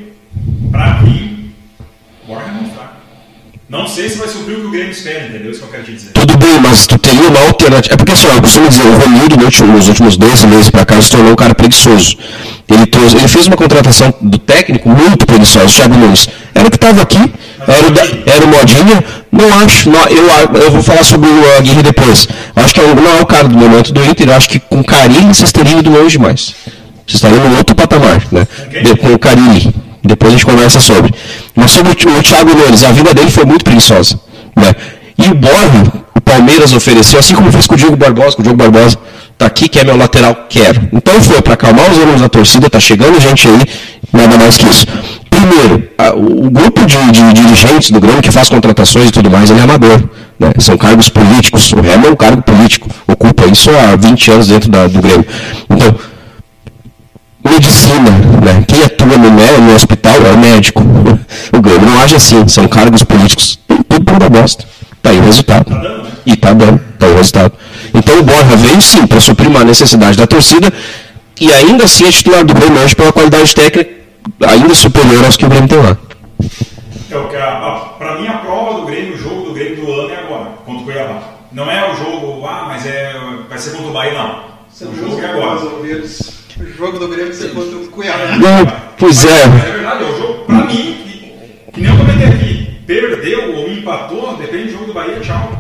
pra 0.72 1.02
mim, 1.02 1.52
Borja 2.28 2.52
não 2.52 2.64
está. 2.64 2.89
Não 3.70 3.88
sei 3.88 4.10
se 4.10 4.18
vai 4.18 4.28
suprir 4.28 4.58
o 4.58 4.62
que 4.62 4.68
o 4.68 4.72
Grêmio 4.72 4.90
espera, 4.90 5.28
entendeu? 5.28 5.52
Isso 5.52 5.60
que 5.60 5.66
eu 5.68 5.70
quero 5.70 5.84
te 5.84 5.92
dizer. 5.92 6.12
Tudo 6.14 6.36
bem, 6.38 6.60
mas 6.60 6.88
tu 6.88 6.98
teria 6.98 7.30
uma 7.30 7.40
alternativa. 7.42 7.94
É 7.94 7.98
porque 7.98 8.14
assim, 8.14 8.26
eu 8.26 8.42
costumo 8.42 8.68
dizer, 8.68 8.82
o 8.82 8.98
Romildo 8.98 9.38
nos 9.38 9.88
últimos 9.88 10.18
12 10.18 10.48
meses 10.48 10.70
para 10.72 10.86
cá 10.86 11.00
se 11.00 11.12
tornou 11.12 11.34
um 11.34 11.36
cara 11.36 11.54
preguiçoso. 11.54 12.18
Ele, 12.68 12.86
trouxe, 12.88 13.16
ele 13.16 13.28
fez 13.28 13.46
uma 13.46 13.56
contratação 13.56 14.12
do 14.22 14.40
técnico 14.40 14.90
muito 14.90 15.24
preguiçosa, 15.28 15.66
o 15.66 15.70
Thiago 15.70 15.96
Nunes. 15.96 16.28
Era 16.56 16.68
o 16.68 16.72
que 16.72 16.78
estava 16.78 17.04
aqui, 17.04 17.32
era 17.68 17.88
o, 17.88 17.92
da, 17.92 18.02
era 18.26 18.46
o 18.46 18.48
Modinha. 18.48 19.04
Não 19.32 19.54
acho, 19.60 19.88
não, 19.88 20.02
eu, 20.08 20.28
eu 20.64 20.72
vou 20.72 20.82
falar 20.82 21.04
sobre 21.04 21.30
o 21.30 21.58
Aguirre 21.58 21.84
depois. 21.84 22.28
Acho 22.56 22.74
que 22.74 22.80
é 22.80 22.96
não 22.96 23.18
é 23.18 23.22
o 23.22 23.26
cara 23.28 23.48
do 23.48 23.56
momento 23.56 23.94
do 23.94 24.04
Inter, 24.04 24.32
acho 24.32 24.50
que 24.50 24.60
com 24.60 24.84
carinho 24.84 25.32
vocês 25.34 25.52
teriam 25.52 25.78
ido 25.78 25.92
longe 25.92 26.18
demais. 26.18 26.56
Vocês 27.06 27.24
estariam 27.24 27.54
em 27.54 27.58
outro 27.58 27.76
patamar, 27.76 28.24
né? 28.32 28.48
De, 28.84 28.96
com 28.96 29.14
o 29.14 29.20
Carilli. 29.20 29.74
Depois 30.04 30.34
a 30.34 30.36
gente 30.36 30.46
conversa 30.46 30.80
sobre. 30.80 31.14
Mas 31.56 31.72
sobre 31.72 31.92
o, 31.92 32.24
Thiago 32.24 32.54
Nunes, 32.54 32.84
a 32.84 32.92
vida 32.92 33.14
dele 33.14 33.30
foi 33.30 33.46
muito 33.46 33.64
preguiçosa. 33.64 34.20
Né? 34.56 34.74
E 35.18 35.30
o 35.30 35.36
Borro, 35.36 36.04
o 36.16 36.22
Palmeiras 36.22 36.74
ofereceu, 36.74 37.20
assim 37.20 37.36
como 37.36 37.52
fez 37.52 37.68
com 37.68 37.76
o 37.76 37.78
Diogo 37.78 37.98
Barbosa, 37.98 38.36
com 38.36 38.42
o 38.42 38.44
Diogo 38.44 38.58
Barbosa, 38.58 38.98
tá 39.38 39.46
aqui, 39.46 39.68
quer 39.68 39.86
meu 39.86 39.98
lateral, 39.98 40.46
quero. 40.50 40.90
Então 40.94 41.22
foi 41.22 41.42
para 41.42 41.54
acalmar 41.54 41.90
os 41.92 41.98
ânimos 41.98 42.22
da 42.22 42.30
torcida, 42.30 42.70
tá 42.70 42.80
chegando 42.80 43.20
gente 43.20 43.48
aí, 43.48 43.66
nada 44.14 44.38
mais 44.38 44.58
que 44.58 44.68
isso. 44.68 44.86
Primeiro, 45.30 45.90
a, 45.98 46.10
o 46.14 46.50
grupo 46.50 46.86
de, 46.86 46.98
de, 47.12 47.34
dirigentes 47.34 47.92
do 47.92 48.00
Grêmio 48.00 48.22
que 48.22 48.32
faz 48.32 48.50
contratações 48.50 49.10
e 49.10 49.12
tudo 49.12 49.30
mais, 49.30 49.50
ele 49.50 49.60
é 49.60 49.64
amador. 49.64 50.04
Né? 50.40 50.52
São 50.60 50.78
cargos 50.78 51.10
políticos. 51.10 51.72
O 51.74 51.82
Remo 51.82 52.08
é 52.08 52.10
um 52.10 52.16
cargo 52.16 52.42
político, 52.42 52.90
ocupa 53.08 53.46
isso 53.46 53.70
há 53.72 53.96
20 53.96 54.32
anos 54.32 54.48
dentro 54.48 54.70
da, 54.70 54.88
do 54.88 55.02
Grêmio. 55.02 55.26
Então, 55.70 55.96
medicina, 57.44 58.12
né? 58.44 58.64
quem 58.68 58.84
atua 58.84 59.18
no, 59.18 59.30
no 59.62 59.76
hospital 59.76 60.16
é 60.26 60.32
o 60.32 60.38
médico. 60.38 60.84
O 61.54 61.62
Grêmio 61.62 61.86
não 61.86 62.00
age 62.00 62.16
assim, 62.16 62.48
são 62.48 62.68
cargos 62.68 63.04
políticos, 63.04 63.60
tudo 63.68 64.04
por 64.04 64.20
da 64.20 64.30
bosta. 64.30 64.66
Está 64.98 65.12
aí 65.12 65.20
o 65.20 65.24
resultado. 65.24 65.72
E 66.26 66.34
está 66.34 66.54
dando, 66.54 66.82
está 66.94 67.08
o 67.08 67.16
resultado. 67.16 67.54
Então 67.94 68.20
o 68.20 68.24
Borja 68.24 68.56
veio 68.58 68.82
sim 68.82 69.08
para 69.08 69.20
suprir 69.20 69.50
uma 69.50 69.64
necessidade 69.64 70.18
da 70.18 70.28
torcida 70.28 70.72
e 71.40 71.52
ainda 71.52 71.86
assim 71.86 72.06
é 72.06 72.12
titular 72.12 72.44
do 72.44 72.54
Grêmio 72.54 72.82
hoje 72.82 72.96
pela 72.96 73.14
qualidade 73.14 73.56
técnica 73.56 74.00
ainda 74.46 74.74
superior 74.76 75.24
aos 75.26 75.38
que 75.38 75.46
o 75.46 75.50
Grêmio 75.50 75.68
tem 75.68 75.80
lá. 75.80 75.98
É, 77.12 77.98
para 77.98 78.20
mim 78.20 78.28
a 78.28 78.34
prova 78.34 78.82
do 78.82 78.86
Grêmio, 78.86 79.16
o 79.16 79.18
jogo 79.18 79.44
do 79.44 79.54
Grêmio 79.54 79.78
do 79.78 79.92
ano 79.92 80.14
é 80.14 80.18
agora, 80.18 80.46
contra 80.66 80.82
o 80.82 80.86
Cuiabá. 80.86 81.22
Não 81.52 81.70
é 81.72 81.92
o 81.92 81.96
jogo, 81.96 82.46
ah, 82.46 82.66
mas 82.68 82.86
é, 82.86 83.16
vai 83.50 83.58
ser 83.58 83.72
contra 83.72 83.88
o 83.88 83.94
Bahia, 83.94 84.14
não. 84.14 84.90
o 84.92 84.96
jogo 84.96 85.20
é 85.20 85.26
agora. 85.26 85.60
O 86.60 86.66
jogo 86.66 87.00
do 87.00 87.08
Grêmio 87.08 87.34
ser 87.34 87.54
contra 87.54 87.78
o 87.78 87.88
Cuiabá. 87.88 88.38
Não, 88.38 88.66
pois 88.98 89.26
é. 89.26 89.48
Mas 89.48 89.64
é 89.64 89.72
verdade, 89.72 90.04
é 90.04 90.08
o 90.08 90.18
jogo, 90.18 90.46
pra 90.46 90.66
mim, 90.66 90.98
que, 91.04 91.72
que 91.72 91.82
nem 91.82 91.90
eu 91.90 91.98
comentei 91.98 92.28
aqui, 92.28 92.82
perdeu 92.86 93.56
ou 93.56 93.72
empatou, 93.72 94.36
depende 94.36 94.66
do 94.66 94.72
jogo 94.74 94.86
do 94.88 94.94
Bahia, 94.94 95.20
tchau. 95.22 95.52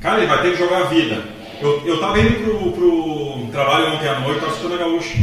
Cara, 0.00 0.18
ele 0.18 0.26
vai 0.26 0.42
ter 0.42 0.52
que 0.52 0.58
jogar 0.58 0.82
a 0.82 0.84
vida. 0.84 1.24
Eu, 1.60 1.82
eu 1.86 1.98
tava 1.98 2.20
indo 2.20 2.42
pro, 2.42 2.72
pro 2.72 3.48
trabalho 3.50 3.94
ontem 3.94 4.08
à 4.08 4.20
noite, 4.20 4.40
tava 4.40 4.52
escutando 4.52 4.74
a 4.74 4.84
gaúcha. 4.84 5.18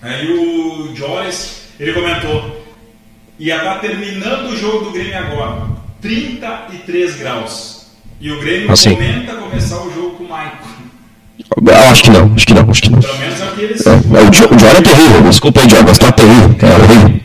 Aí 0.00 0.32
o 0.32 0.96
Joyce, 0.96 1.62
ele 1.78 1.92
comentou, 1.92 2.64
ia 3.38 3.56
estar 3.56 3.74
tá 3.74 3.80
terminando 3.80 4.50
o 4.50 4.56
jogo 4.56 4.86
do 4.86 4.90
Grêmio 4.92 5.18
agora, 5.18 5.68
33 6.00 7.16
graus. 7.16 7.88
E 8.20 8.32
o 8.32 8.40
Grêmio 8.40 8.72
assim. 8.72 8.94
comenta 8.94 9.34
começar 9.34 9.80
o 9.80 9.92
jogo 9.92 10.16
com 10.16 10.24
o 10.24 10.28
Maicon. 10.28 10.77
Eu 11.56 11.90
acho 11.90 12.02
que 12.02 12.10
não, 12.10 12.32
acho 12.34 12.46
que 12.46 12.54
não, 12.54 12.70
acho 12.70 12.82
que 12.82 12.90
não. 12.90 13.00
Pelo 13.00 13.18
menos 13.18 13.40
é 13.40 13.44
o 13.44 13.48
que 13.52 13.60
eles. 13.62 13.86
É, 13.86 13.90
o 13.92 14.30
Dior 14.30 14.76
é 14.76 14.82
terrível, 14.82 15.22
desculpa 15.22 15.60
aí, 15.60 15.66
Dior, 15.66 15.84
mas 15.84 15.98
tá 15.98 16.12
terrível, 16.12 16.56
é 16.60 16.66
horrível. 16.66 17.20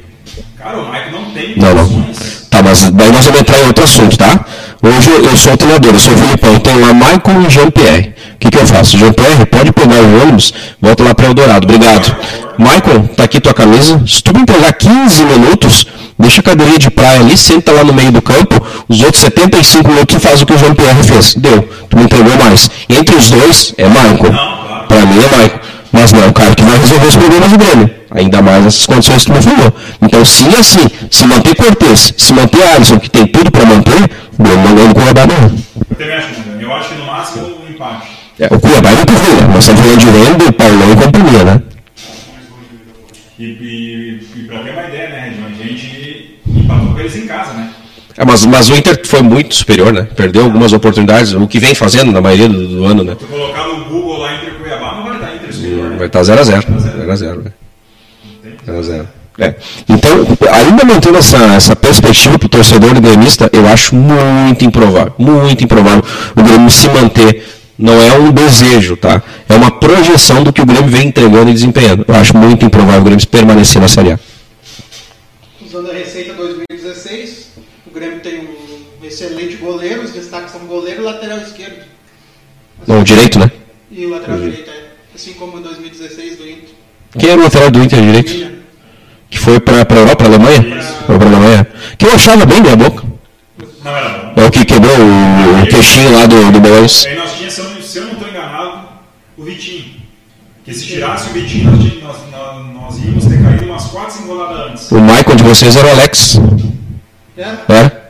Cara, 0.58 0.80
o 0.80 0.92
Mike 0.92 1.12
não 1.12 1.26
tem 1.32 1.58
não, 1.58 1.76
não. 1.76 2.14
Tá, 2.50 2.62
mas 2.62 2.92
daí 2.92 3.12
nós 3.12 3.26
vamos 3.26 3.42
entrar 3.42 3.62
em 3.62 3.66
outro 3.68 3.84
assunto, 3.84 4.18
tá? 4.18 4.46
Hoje 4.86 5.12
eu 5.12 5.38
sou 5.38 5.56
treinador, 5.56 5.94
eu 5.94 6.00
sou 6.00 6.14
o 6.14 6.18
Filipão, 6.18 6.60
tem 6.60 6.78
lá 6.78 6.94
Michael 6.94 7.48
e 7.48 7.50
Jean-Pierre. 7.50 8.14
O 8.36 8.38
que, 8.38 8.52
que 8.52 8.58
eu 8.58 8.68
faço? 8.68 8.98
Jean-Pierre, 8.98 9.46
pode 9.46 9.72
pegar 9.72 9.96
o 9.96 10.22
ônibus, 10.24 10.54
volta 10.82 11.04
lá 11.06 11.16
para 11.16 11.28
Eldorado. 11.28 11.66
Obrigado. 11.66 12.14
Michael, 12.58 13.10
tá 13.16 13.24
aqui 13.24 13.40
tua 13.40 13.54
camisa. 13.54 14.04
Se 14.06 14.22
tu 14.22 14.34
me 14.34 14.42
entregar 14.42 14.74
15 14.74 15.24
minutos, 15.24 15.88
deixa 16.20 16.42
a 16.42 16.44
cadeirinha 16.44 16.80
de 16.80 16.90
praia 16.90 17.22
ali, 17.22 17.38
senta 17.38 17.72
lá 17.72 17.86
no 17.86 17.94
meio 17.94 18.12
do 18.12 18.22
campo, 18.22 18.62
os 18.90 19.02
outros 19.02 19.24
75 19.24 19.88
minutos 19.88 20.22
faz 20.22 20.42
o 20.42 20.46
que 20.46 20.54
o 20.54 20.58
Jean-Pierre 20.58 21.02
fez. 21.02 21.36
Deu. 21.36 21.62
Tu 21.90 21.96
me 21.96 22.04
entregou 22.04 22.38
mais. 22.38 22.70
Entre 22.90 23.16
os 23.16 23.32
dois, 23.32 23.74
é 23.78 23.88
Michael. 23.88 24.34
Para 24.90 25.06
mim 25.06 25.16
é 25.16 25.28
Michael. 25.28 25.62
Mas 25.94 26.12
não 26.12 26.24
é 26.24 26.28
o 26.28 26.34
cara 26.34 26.56
que 26.56 26.64
vai 26.64 26.78
resolver 26.80 27.06
os 27.06 27.16
problemas 27.16 27.52
do 27.52 27.58
Grêmio. 27.58 27.90
Ainda 28.10 28.42
mais 28.42 28.64
nessas 28.64 28.86
condições 28.86 29.26
que 29.26 29.32
me 29.32 29.42
falou. 29.42 29.74
Então, 30.02 30.26
sim, 30.26 30.50
assim, 30.56 30.90
se 31.12 31.26
manter 31.28 31.56
Cortez, 31.56 32.14
se 32.18 32.34
manter 32.34 32.64
Alisson, 32.64 33.00
que 33.00 33.10
tem 33.10 33.28
tudo 33.28 33.52
para 33.52 33.64
manter, 33.64 34.10
o 34.38 34.44
Grêmio 34.44 34.64
não 34.64 34.76
ganha 34.76 34.88
com 34.88 35.00
o 35.00 35.04
Cuiabá, 35.04 35.28
não. 35.28 35.56
Eu 35.90 35.96
também 35.96 36.16
acho, 36.16 36.28
eu 36.60 36.74
acho 36.74 36.90
que 36.90 36.96
no 36.96 37.06
máximo 37.06 37.46
um 37.46 37.72
empate. 37.72 38.08
É, 38.40 38.48
o 38.48 38.60
Cuiabá 38.60 38.90
é 38.90 38.94
ruim, 38.94 39.36
né? 39.40 39.48
Nós 39.54 39.60
estamos 39.60 39.82
falando 39.82 40.00
de 40.00 40.06
Rendo, 40.06 40.54
Paulão 40.54 40.92
e 40.92 40.96
companhia, 40.96 41.44
né? 41.44 41.62
E, 43.38 43.44
e, 43.46 44.28
e 44.36 44.44
para 44.48 44.60
ter 44.60 44.72
uma 44.72 44.84
ideia, 44.84 45.10
né, 45.10 45.34
a 45.46 45.64
gente 45.64 46.40
empatou 46.48 46.94
com 46.94 47.00
eles 47.00 47.16
em 47.16 47.28
casa, 47.28 47.54
né? 47.54 47.70
É, 48.18 48.26
mas, 48.26 48.46
mas 48.46 48.70
o 48.70 48.76
Inter 48.76 49.00
foi 49.06 49.22
muito 49.22 49.56
superior, 49.56 49.92
né? 49.92 50.08
Perdeu 50.16 50.44
algumas 50.44 50.72
oportunidades, 50.72 51.34
o 51.34 51.48
que 51.48 51.60
vem 51.60 51.74
fazendo 51.74 52.12
na 52.12 52.22
maioria 52.22 52.48
do, 52.48 52.68
do 52.68 52.86
ano, 52.86 53.04
né? 53.04 53.16
Se 53.20 53.26
colocar 53.26 53.68
no 53.68 53.86
Google 53.86 54.20
lá 54.20 54.36
Inter 54.36 54.43
Vai 56.04 56.08
estar 56.08 56.22
0x0. 56.22 56.66
0x0, 57.08 57.44
né? 57.44 57.52
0x0. 58.68 59.08
É. 59.40 59.56
Então, 59.90 60.28
ainda 60.52 60.84
mantendo 60.84 61.18
essa, 61.18 61.38
essa 61.56 61.76
perspectiva 61.76 62.38
para 62.38 62.46
o 62.46 62.50
torcedor 62.50 62.94
gremista, 63.00 63.50
eu 63.54 63.66
acho 63.68 63.96
muito 63.96 64.66
improvável, 64.66 65.14
muito 65.18 65.64
improvável 65.64 66.04
o 66.36 66.44
Grêmio 66.44 66.70
se 66.70 66.90
manter. 66.90 67.44
Não 67.80 68.00
é 68.02 68.20
um 68.20 68.32
desejo, 68.32 68.96
tá? 68.96 69.24
É 69.50 69.56
uma 69.56 69.72
projeção 69.72 70.44
do 70.44 70.54
que 70.54 70.62
o 70.62 70.66
Grêmio 70.66 70.90
vem 70.90 71.08
entregando 71.08 71.50
e 71.50 71.54
desempenhando. 71.54 72.06
Eu 72.08 72.16
acho 72.16 72.38
muito 72.38 72.64
improvável 72.64 73.02
o 73.02 73.04
Grêmio 73.04 73.28
permanecer 73.28 73.82
na 73.82 73.88
Série 73.88 74.12
A. 74.12 74.20
Usando 75.66 75.90
a 75.90 75.94
receita 75.94 76.34
2016, 76.34 77.48
o 77.88 77.92
Grêmio 77.92 78.20
tem 78.20 78.42
um 78.42 79.06
excelente 79.06 79.56
goleiro, 79.56 80.04
os 80.04 80.12
destaques 80.12 80.52
são 80.52 80.62
goleiro 80.62 81.02
e 81.02 81.06
lateral 81.06 81.40
esquerdo. 81.40 81.84
Não, 82.86 83.02
o 83.02 83.04
direito, 83.04 83.40
né? 83.40 83.50
E 83.90 84.06
o 84.06 84.10
lateral 84.10 84.38
direito, 84.38 84.70
é. 84.70 84.83
Assim 85.14 85.34
como 85.34 85.60
em 85.60 85.62
2016 85.62 86.38
do 86.38 86.50
Inter. 86.50 86.70
Quem 87.18 87.30
era 87.30 87.40
o 87.40 87.44
lateral 87.44 87.70
do 87.70 87.84
Inter 87.84 88.02
direito? 88.02 88.64
Que 89.30 89.38
foi 89.40 89.60
para 89.60 89.78
a 89.78 90.00
Europa, 90.00 90.26
Alemanha? 90.26 90.82
Foi 91.06 91.18
para 91.18 91.28
a 91.28 91.30
Alemanha. 91.30 91.68
Que 91.98 92.06
eu 92.06 92.14
achava 92.14 92.46
bem 92.46 92.62
minha 92.62 92.76
boca. 92.76 93.04
Não 93.84 93.96
era 93.96 94.10
bom. 94.10 94.42
É 94.42 94.46
o 94.46 94.52
que 94.52 94.66
quebrou 94.66 94.96
o, 94.98 95.64
o 95.64 95.68
queixinho 95.68 96.12
lá 96.12 96.26
do, 96.26 96.52
do 96.52 96.60
Boys. 96.60 97.06
Aí 97.06 97.16
nós 97.16 97.34
tínhamos, 97.36 97.86
se 97.86 98.00
eu 98.00 98.06
não 98.06 98.14
estou 98.14 98.28
enganado, 98.28 98.88
o 99.38 99.44
Vitinho. 99.44 100.02
Que 100.66 100.74
se 100.74 100.86
tirasse 100.86 101.30
o 101.30 101.34
Vitinho, 101.34 101.72
nós, 102.02 102.18
nós, 102.32 102.74
nós 102.74 102.98
íamos 103.00 103.26
ter 103.26 103.42
caído 103.44 103.66
umas 103.66 103.84
4, 103.86 104.18
5 104.18 104.34
rodadas 104.34 104.72
antes. 104.72 104.92
O 104.92 105.02
Michael 105.02 105.36
de 105.36 105.44
vocês 105.44 105.76
era 105.76 105.88
o 105.88 105.92
Alex. 105.92 106.40
É? 107.38 107.42
É? 107.74 108.04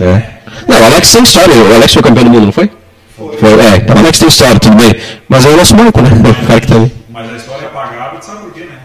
É. 0.00 0.38
Não, 0.66 0.80
o 0.80 0.84
Alex 0.84 1.12
tem 1.12 1.22
história. 1.22 1.54
O 1.54 1.74
Alex 1.74 1.92
foi 1.94 2.02
campeão 2.02 2.24
do 2.24 2.30
mundo, 2.30 2.46
não 2.46 2.52
foi? 2.52 2.70
Foi. 3.18 3.60
é, 3.60 3.76
então 3.76 3.96
o 3.96 3.98
Alex 3.98 4.18
tem 4.20 4.28
história, 4.28 4.60
tudo 4.60 4.76
bem. 4.76 4.94
Mas 5.28 5.44
é 5.44 5.48
o 5.48 5.56
nosso 5.56 5.74
Michael, 5.74 6.04
né? 6.04 6.30
O 6.42 6.46
cara 6.46 6.60
que 6.60 6.66
tá 6.68 6.74
ali. 6.76 6.92
Mas 7.10 7.32
a 7.32 7.36
história 7.36 7.64
é 7.64 7.66
apagada, 7.66 8.22
sabe 8.22 8.42
por 8.42 8.52
quê, 8.52 8.60
né? 8.60 8.78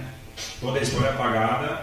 Toda 0.60 0.80
a 0.80 0.82
história 0.82 1.08
é 1.08 1.10
apagada 1.12 1.82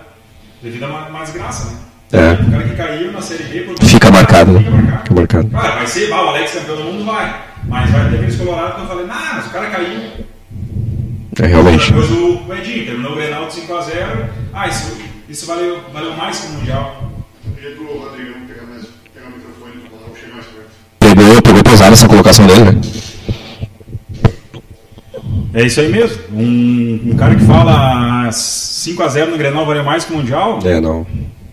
devido 0.61 0.83
a 0.85 0.87
uma, 0.89 1.07
uma 1.07 1.23
desgraça, 1.23 1.71
né? 1.71 1.77
É. 2.13 2.33
O 2.33 2.51
cara 2.51 2.65
que 2.65 2.75
caiu 2.75 3.13
na 3.13 3.21
Série 3.21 3.45
B... 3.45 3.61
Por 3.61 3.85
Fica 3.85 4.11
marcado, 4.11 4.51
né? 4.51 4.59
Fica 4.59 4.71
marcado. 4.73 5.03
Fica 5.03 5.15
marcado. 5.15 5.51
Cara, 5.51 5.75
vai 5.77 5.87
ser, 5.87 6.13
ah, 6.13 6.25
o 6.25 6.29
Alex 6.31 6.51
campeão 6.53 6.77
do 6.77 6.83
mundo, 6.83 7.05
vai. 7.05 7.41
Mas 7.69 7.91
vai 7.91 8.09
ter 8.09 8.17
aqueles 8.17 8.37
colorados 8.37 8.75
que 8.75 8.81
eu 8.81 8.87
falei, 8.89 9.07
ah, 9.09 9.33
mas 9.37 9.47
o 9.47 9.51
cara 9.51 9.71
caiu. 9.71 10.01
É, 11.41 11.47
realmente. 11.47 11.87
Depois 11.87 12.11
o, 12.11 12.53
Edinho 12.53 12.85
terminou 12.85 13.13
o 13.13 13.15
Grenal 13.15 13.47
de 13.47 13.61
5x0. 13.61 14.29
Ah, 14.53 14.67
isso, 14.67 14.99
isso 15.29 15.47
valeu, 15.47 15.81
valeu 15.93 16.17
mais 16.17 16.41
que 16.41 16.47
o 16.49 16.51
Mundial. 16.51 17.13
Eu 17.63 17.77
pro 17.77 17.99
Rodrigão 18.01 18.40
Pegou, 21.31 21.43
pegou 21.43 21.63
pesado 21.63 21.93
essa 21.93 22.09
colocação 22.09 22.45
dele, 22.47 22.65
né? 22.65 22.81
É 25.55 25.65
isso 25.65 25.81
aí 25.81 25.89
mesmo. 25.89 26.19
Um, 26.33 27.01
um 27.13 27.17
cara 27.17 27.37
que 27.37 27.45
fala 27.45 28.29
5x0 28.31 29.27
no 29.31 29.39
Grenal 29.39 29.65
valeu 29.65 29.85
mais 29.85 30.05
que 30.05 30.13
o 30.13 30.17
Mundial. 30.17 30.59
É, 30.65 30.81
não. 30.81 31.07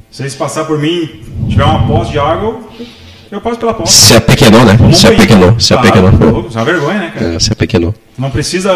Se 0.10 0.24
eles 0.24 0.34
passar 0.34 0.66
por 0.66 0.80
mim, 0.80 1.22
tiver 1.48 1.64
uma 1.64 1.86
posse 1.86 2.12
de 2.12 2.18
água, 2.20 2.60
eu 3.32 3.40
passo 3.40 3.60
pela 3.60 3.74
posse. 3.74 3.94
Se 3.94 4.16
apequenou, 4.16 4.66
né? 4.66 4.76
Vamos 4.80 4.98
Se 4.98 5.08
aí. 5.08 5.16
apequenou, 5.16 5.60
se 5.60 5.70
Tá, 5.74 5.80
apequenou. 5.80 6.10
Isso 6.48 6.58
é 6.58 6.62
uma 6.62 6.66
vergonha, 6.66 7.00
né, 7.00 7.12
cara? 7.14 7.34
É, 7.36 7.40
se 7.40 7.54
apequenou. 7.54 7.94
Não 8.18 8.32
precisa 8.32 8.74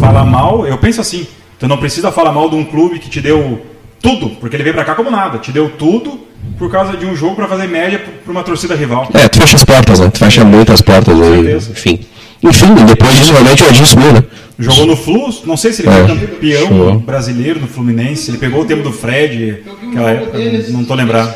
falar 0.00 0.24
mal. 0.24 0.66
Eu 0.66 0.78
penso 0.78 1.02
assim: 1.02 1.26
tu 1.58 1.68
não 1.68 1.76
precisa 1.76 2.10
falar 2.10 2.32
mal 2.32 2.48
de 2.48 2.56
um 2.56 2.64
clube 2.64 2.98
que 2.98 3.10
te 3.10 3.20
deu 3.20 3.60
tudo, 4.00 4.30
porque 4.40 4.56
ele 4.56 4.62
veio 4.62 4.74
pra 4.74 4.84
cá 4.84 4.94
como 4.94 5.10
nada. 5.10 5.38
Te 5.38 5.52
deu 5.52 5.68
tudo 5.68 6.20
por 6.58 6.70
causa 6.70 6.96
de 6.96 7.06
um 7.06 7.14
jogo 7.16 7.36
pra 7.36 7.48
fazer 7.48 7.66
média 7.68 7.98
pra 8.24 8.30
uma 8.32 8.42
torcida 8.42 8.74
rival. 8.74 9.08
É, 9.14 9.28
tu 9.28 9.38
fecha 9.40 9.56
as 9.56 9.64
portas, 9.64 10.00
né? 10.00 10.10
Tu 10.10 10.18
fecha 10.18 10.44
muitas 10.44 10.80
portas 10.80 11.14
aí, 11.20 11.34
certeza. 11.42 11.70
enfim. 11.72 12.00
Enfim, 12.42 12.74
depois 12.86 13.14
disso 13.16 13.32
realmente 13.32 13.62
o 13.62 13.68
Edinho 13.68 13.86
sumiu, 13.86 14.12
né? 14.12 14.22
Jogou 14.58 14.86
no 14.86 14.96
Flu, 14.96 15.30
não 15.46 15.56
sei 15.56 15.72
se 15.72 15.82
ele 15.82 15.88
É, 15.90 16.06
foi 16.06 16.18
campeão 16.18 16.68
jogou. 16.68 16.98
brasileiro 17.00 17.60
no 17.60 17.66
Fluminense. 17.66 18.30
Ele 18.30 18.38
pegou 18.38 18.62
o 18.62 18.64
tempo 18.66 18.82
do 18.82 18.92
Fred, 18.92 19.62
aquela 19.90 20.10
época, 20.10 20.38
não 20.68 20.84
tô 20.84 20.94
lembrado. 20.94 21.34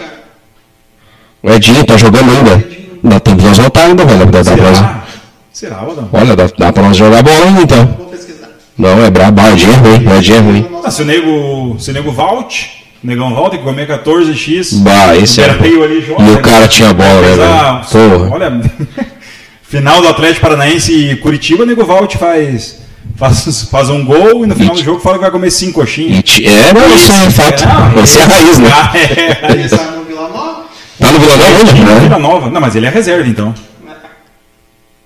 O 1.42 1.50
Edinho 1.50 1.84
tá 1.84 1.96
jogando 1.96 2.30
ainda. 2.30 2.64
Dá 3.02 3.20
tempo 3.20 3.38
de 3.38 3.44
nós 3.46 3.58
voltar 3.58 3.84
ainda, 3.84 4.04
velho. 4.04 4.26
Dá, 4.26 4.42
dá 4.42 4.52
pra 4.56 4.62
nós- 4.64 4.76
Será? 4.78 5.04
Será, 5.52 5.76
Aldão? 5.78 6.08
Olha, 6.12 6.34
dá, 6.36 6.48
dá 6.58 6.72
pra 6.72 6.82
nós 6.82 6.96
jogar 6.96 7.22
bola 7.22 7.44
ainda 7.46 7.62
então. 7.62 7.86
Vou 7.98 8.06
pesquisar. 8.06 8.48
Não, 8.78 9.04
é 9.04 9.10
brabo. 9.10 9.40
O 9.42 9.48
Edinho 9.48 9.72
é 9.72 9.76
ruim. 9.76 10.06
O 10.06 10.14
Edinho 10.16 10.36
é 10.36 10.40
ruim. 10.40 10.66
Ah, 10.84 10.90
se 10.90 11.02
o 11.02 11.04
nego, 11.04 11.76
se 11.78 11.90
o 11.90 11.94
nego 11.94 12.10
negão 13.04 13.34
volta, 13.34 13.56
que 13.58 13.62
comer 13.62 13.86
14x. 13.86 14.78
Bah, 14.82 15.14
esse 15.14 15.40
é. 15.42 15.48
o 15.52 15.62
Rio 15.62 15.84
ali 15.84 16.00
joga. 16.02 16.22
E 16.24 16.30
o 16.30 16.40
cara 16.40 16.66
tinha 16.66 16.92
bola, 16.92 17.20
né, 17.20 17.28
Mas, 17.28 17.36
velho? 17.36 17.52
ah, 17.52 17.86
Porra. 17.90 18.30
Olha, 18.34 18.60
final 19.62 20.00
do 20.02 20.08
Atlético 20.08 20.40
Paranaense 20.40 20.92
e 20.92 21.16
Curitiba, 21.16 21.62
o 21.64 21.66
nego 21.66 21.84
volte 21.84 22.16
faz, 22.16 22.80
faz, 23.16 23.62
faz 23.70 23.90
um 23.90 24.04
gol 24.04 24.44
e 24.44 24.46
no 24.46 24.54
final 24.56 24.74
do 24.74 24.82
jogo 24.82 25.00
fala 25.00 25.16
que 25.16 25.22
vai 25.22 25.30
comer 25.30 25.50
cinco 25.50 25.80
coxinhas. 25.80 26.18
E 26.18 26.22
ti- 26.22 26.46
É, 26.46 26.72
não, 26.72 26.94
isso 26.94 27.12
é 27.12 27.30
fato. 27.30 27.64
Essa 28.02 28.20
é 28.20 28.22
a 28.22 28.26
raiz, 28.26 28.58
né? 28.58 28.70
Ah, 28.72 28.92
é, 29.48 29.52
Ele 29.52 29.62
está 29.64 29.84
no 29.90 30.04
Vila 30.04 30.28
Nova, 30.28 30.64
Tá 30.98 31.12
no 31.12 31.18
Vila 31.18 31.36
Nova 31.36 31.62
hoje, 31.62 31.72
Vila 31.74 32.00
né? 32.00 32.18
Nova. 32.18 32.50
Não, 32.50 32.60
mas 32.60 32.74
ele 32.76 32.86
é 32.86 32.90
reserva, 32.90 33.28
então. 33.28 33.54
né? 33.84 33.94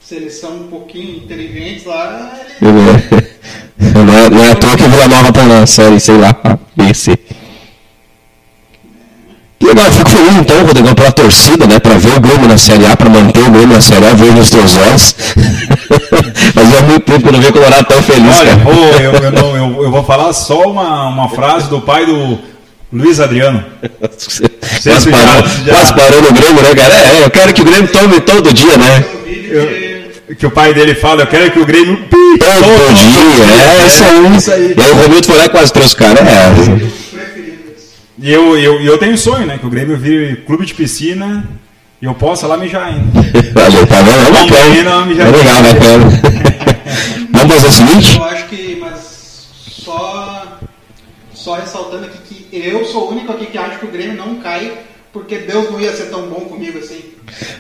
seleção 0.01 0.55
um 0.57 0.69
pouquinho 0.69 1.17
inteligentes 1.17 1.85
lá, 1.85 2.33
ele 2.63 2.73
Não 4.05 4.19
é, 4.19 4.31
não 4.31 4.45
é 4.45 4.51
à 4.53 4.55
toa 4.55 4.77
que 4.77 4.85
o 4.85 4.89
Vila 4.89 5.09
Nova 5.09 5.33
tá 5.33 5.43
na 5.45 5.67
série, 5.67 5.99
sei 6.01 6.17
lá, 6.19 6.35
B, 6.77 6.95
C. 6.95 7.19
Legal, 9.69 9.87
eu 9.87 9.93
fico 9.93 10.11
feliz 10.11 10.35
então, 10.37 10.65
Rodrigão, 10.67 10.95
pela 10.95 11.13
torcida, 11.13 11.67
né? 11.67 11.79
Pra 11.79 11.95
ver 11.95 12.17
o 12.17 12.21
Grêmio 12.21 12.49
na 12.49 12.57
Série 12.59 12.87
A, 12.87 12.97
pra 12.97 13.09
manter 13.11 13.41
o 13.43 13.51
Grêmio 13.51 13.75
na 13.75 13.81
Série 13.81 14.07
A, 14.07 14.15
ver 14.15 14.35
nos 14.35 14.49
teus 14.51 14.77
olhos. 14.77 15.15
Fazia 16.55 16.83
muito 16.83 17.01
tempo 17.05 17.21
que 17.23 17.29
eu 17.29 17.33
não 17.33 17.41
vi 17.41 17.47
o 17.49 17.53
Colorado 17.53 17.85
tão 17.87 18.03
feliz, 18.03 18.37
Olha, 18.39 18.57
cara. 18.57 18.69
ô, 18.69 18.73
eu, 19.01 19.13
eu, 19.13 19.33
não- 19.33 19.57
eu- 19.57 19.83
eu 19.85 19.91
vou 19.91 20.05
falar 20.05 20.33
só 20.33 20.63
uma, 20.71 21.09
uma 21.09 21.29
frase 21.29 21.69
do 21.69 21.81
pai 21.81 22.07
do 22.07 22.39
Luiz 22.93 23.21
Adriano. 23.21 23.63
Quase 24.83 25.11
parou, 25.11 25.35
já- 25.35 25.73
quase 25.73 25.95
parou 25.95 26.23
no 26.23 26.33
Grêmio, 26.33 26.63
né, 26.63 26.75
cara? 26.75 26.95
É, 26.95 27.25
eu 27.25 27.31
quero 27.31 27.53
que 27.53 27.61
o 27.63 27.65
Grêmio 27.65 27.89
tome 27.93 28.21
todo 28.21 28.53
dia, 28.53 28.77
né? 28.79 29.05
de 30.29 30.35
Que 30.35 30.47
o 30.47 30.51
pai 30.51 30.73
dele 30.75 30.95
fala, 30.95 31.23
eu 31.23 31.27
quero 31.27 31.51
que 31.51 31.59
o 31.59 31.67
Grêmio 31.67 31.97
pi, 32.09 32.17
Todo 32.39 32.95
dia, 32.95 33.45
é 33.83 33.87
isso 33.87 34.03
aí. 34.05 34.37
Isso 34.37 34.51
aí. 34.53 34.75
E 34.77 34.83
aí 34.83 34.91
o 34.93 34.95
Romildo 34.95 35.27
foi 35.27 35.37
lá 35.37 35.45
e 35.47 35.49
quase 35.49 35.73
trouxe 35.73 35.95
o 35.95 35.99
cara. 35.99 36.21
É. 36.21 37.08
E 38.21 38.33
eu, 38.33 38.59
eu, 38.59 38.81
eu 38.81 38.99
tenho 38.99 39.15
um 39.15 39.17
sonho, 39.17 39.47
né? 39.47 39.59
Que 39.59 39.67
o 39.67 39.71
Grêmio 39.71 39.97
vire 39.97 40.37
clube 40.45 40.67
de 40.67 40.75
piscina 40.75 41.49
e 42.03 42.05
eu 42.05 42.15
possa 42.15 42.47
lá 42.47 42.57
mijar 42.57 42.89
ainda. 42.89 43.05
valeu, 43.53 43.87
tá 43.87 44.03
vendo? 44.03 44.21
É 44.21 44.31
Não, 44.31 44.47
bacana. 44.47 45.23
É 45.23 45.31
legal, 45.31 45.63
bacana. 45.63 46.05
Vamos 47.31 47.55
fazer 47.55 47.69
o 47.69 47.73
seguinte? 47.73 48.17
Eu 48.17 48.25
acho 48.25 48.47
que, 48.47 48.77
mas 48.81 49.47
só, 49.71 50.59
só 51.33 51.55
ressaltando 51.55 52.07
aqui 52.07 52.19
que 52.51 52.59
eu 52.59 52.85
sou 52.87 53.09
o 53.09 53.11
único 53.13 53.33
aqui 53.33 53.47
que 53.47 53.59
acho 53.59 53.79
que 53.79 53.87
o 53.87 53.91
Grêmio 53.91 54.17
não 54.17 54.37
cai 54.37 54.79
porque 55.13 55.39
Deus 55.39 55.71
não 55.71 55.81
ia 55.81 55.97
ser 55.97 56.07
tão 56.07 56.29
bom 56.29 56.41
comigo 56.41 56.79
assim. 56.79 57.01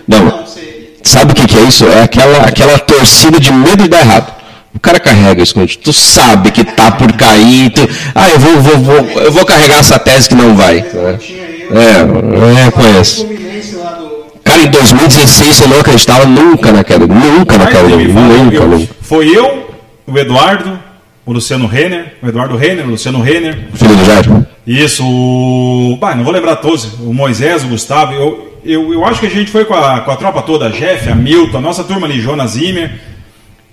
Não. 0.06 0.24
Não 0.24 0.46
seria. 0.46 0.88
Sabe 1.02 1.32
o 1.32 1.34
que, 1.34 1.46
que 1.46 1.56
é 1.56 1.62
isso? 1.62 1.86
É 1.86 2.02
aquela, 2.02 2.38
aquela 2.38 2.78
torcida 2.80 3.38
de 3.40 3.52
medo 3.52 3.84
de 3.84 3.88
dar 3.88 4.00
errado. 4.00 4.37
O 4.78 4.80
cara 4.80 5.00
carrega 5.00 5.42
isso. 5.42 5.54
Tu 5.82 5.92
sabe 5.92 6.52
que 6.52 6.62
tá 6.62 6.92
por 6.92 7.12
cair. 7.14 7.68
Tu... 7.70 7.80
Ah, 8.14 8.30
eu 8.30 8.38
vou, 8.38 8.60
vou, 8.62 8.78
vou, 8.78 9.22
eu 9.22 9.32
vou 9.32 9.44
carregar 9.44 9.80
essa 9.80 9.98
tese 9.98 10.28
que 10.28 10.36
não 10.36 10.54
vai. 10.54 10.78
É, 10.78 12.64
eu 12.64 12.70
conheço. 12.70 13.26
O. 13.26 14.38
Cara, 14.44 14.62
em 14.62 14.70
2016 14.70 15.62
eu 15.62 15.68
não 15.68 15.80
acreditava 15.80 16.26
nunca 16.26 16.70
naquela. 16.70 17.08
Nunca 17.08 17.58
naquela. 17.58 17.88
Mas, 17.88 18.06
me 18.06 18.12
fala, 18.12 18.26
Nunca, 18.28 18.66
nunca. 18.66 18.94
Foi 19.02 19.36
eu, 19.36 19.68
o 20.06 20.16
Eduardo, 20.16 20.78
o 21.26 21.32
Luciano 21.32 21.66
Renner, 21.66 22.14
o 22.22 22.28
Eduardo 22.28 22.56
Renner, 22.56 22.86
o 22.86 22.90
Luciano 22.90 23.20
Renner, 23.20 23.58
Filho 23.74 23.96
do 23.96 24.04
Jairo. 24.04 24.46
Isso, 24.64 25.02
o. 25.04 25.98
Bah, 26.00 26.14
não 26.14 26.22
vou 26.22 26.32
lembrar 26.32 26.54
todos. 26.56 26.84
O 27.00 27.12
Moisés, 27.12 27.64
o 27.64 27.66
Gustavo. 27.66 28.12
Eu, 28.12 28.60
eu, 28.64 28.92
eu 28.92 29.04
acho 29.04 29.18
que 29.18 29.26
a 29.26 29.30
gente 29.30 29.50
foi 29.50 29.64
com 29.64 29.74
a, 29.74 30.02
com 30.02 30.12
a 30.12 30.16
tropa 30.16 30.40
toda, 30.40 30.66
a 30.66 30.70
Jeff, 30.70 31.10
a 31.10 31.16
Milton, 31.16 31.58
a 31.58 31.60
nossa 31.60 31.82
turma 31.82 32.06
ali, 32.06 32.20
Jonas 32.20 32.52
Zimmer. 32.52 33.08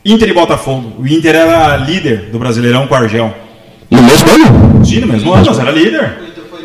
Inter 0.05 0.29
e 0.29 0.33
Botafogo. 0.33 0.93
O 0.99 1.07
Inter 1.07 1.35
era 1.35 1.75
líder 1.77 2.29
do 2.31 2.37
Brasileirão 2.37 2.85
com 2.87 2.93
o 2.93 2.97
Argel. 2.97 3.33
No 3.89 4.01
mesmo 4.03 4.29
ano? 4.31 4.85
Sim, 4.85 4.99
no 5.01 5.07
mesmo 5.07 5.33
ano, 5.33 5.45
nós 5.45 5.59
era 5.59 5.71
líder. 5.71 6.13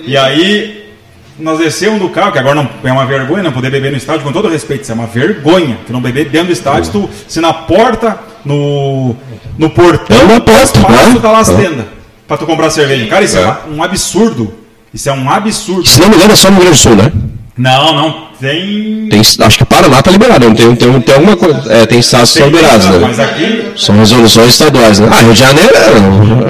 E 0.07 0.17
aí, 0.17 0.91
nós 1.39 1.59
descemos 1.59 2.01
do 2.01 2.09
carro, 2.11 2.33
que 2.33 2.39
agora 2.39 2.55
não, 2.55 2.69
é 2.85 2.93
uma 2.93 3.07
vergonha 3.07 3.43
não 3.43 3.53
poder 3.53 3.71
beber 3.71 3.91
no 3.91 3.97
estádio, 3.97 4.23
com 4.23 4.33
todo 4.33 4.49
respeito, 4.49 4.83
isso 4.83 4.93
é 4.93 4.95
uma 4.95 5.07
vergonha. 5.07 5.79
Tu 5.87 5.93
não 5.93 6.01
beber 6.03 6.29
dentro 6.29 6.49
do 6.49 6.53
estádio, 6.53 6.93
tu, 6.93 7.11
se 7.29 7.41
na 7.41 7.53
porta, 7.53 8.19
no, 8.45 9.15
no 9.57 9.71
portão, 9.71 10.17
É 10.19 10.25
uma 10.25 10.41
porta, 10.41 10.63
espaço, 10.63 11.15
né? 11.15 11.21
tá 11.21 11.31
lá 11.33 11.39
as 11.41 11.49
É. 11.49 11.57
tendas 11.57 11.87
pra 12.29 12.37
tu 12.37 12.47
comprar 12.47 12.71
cerveja. 12.71 13.07
Cara, 13.07 13.25
isso 13.25 13.39
é, 13.39 13.43
É. 13.43 13.57
um 13.71 13.83
absurdo. 13.83 14.55
Isso 14.93 15.09
é 15.09 15.13
um 15.13 15.31
absurdo. 15.31 15.87
Se 15.87 16.01
não 16.01 16.09
me 16.09 16.17
engano, 16.17 16.33
é 16.33 16.37
só 16.37 16.49
no 16.51 16.57
Rio 16.57 16.65
Grande 16.65 16.79
do 16.79 16.83
Sul, 16.83 16.97
né? 16.97 17.13
Não, 17.61 17.93
não, 17.93 18.29
tem. 18.41 19.07
Tem, 19.11 19.21
acho 19.21 19.59
que 19.59 19.67
Paraná 19.67 20.01
tá 20.01 20.11
liberado. 20.11 20.47
Não 20.47 20.55
tem, 20.55 20.75
tem, 20.75 21.01
tem 21.03 21.15
alguma 21.15 21.37
coisa. 21.37 21.71
É, 21.71 21.85
tem 21.85 21.99
estados 21.99 22.33
que 22.33 22.39
são 22.39 22.49
liberados, 22.49 22.87
Mas 22.87 23.19
né? 23.19 23.25
aqui, 23.25 23.73
São 23.77 23.99
resoluções 23.99 24.49
estaduais, 24.49 24.99
né? 24.99 25.11
Ah, 25.13 25.21
Rio 25.21 25.35
de 25.35 25.41
Janeiro 25.41 25.73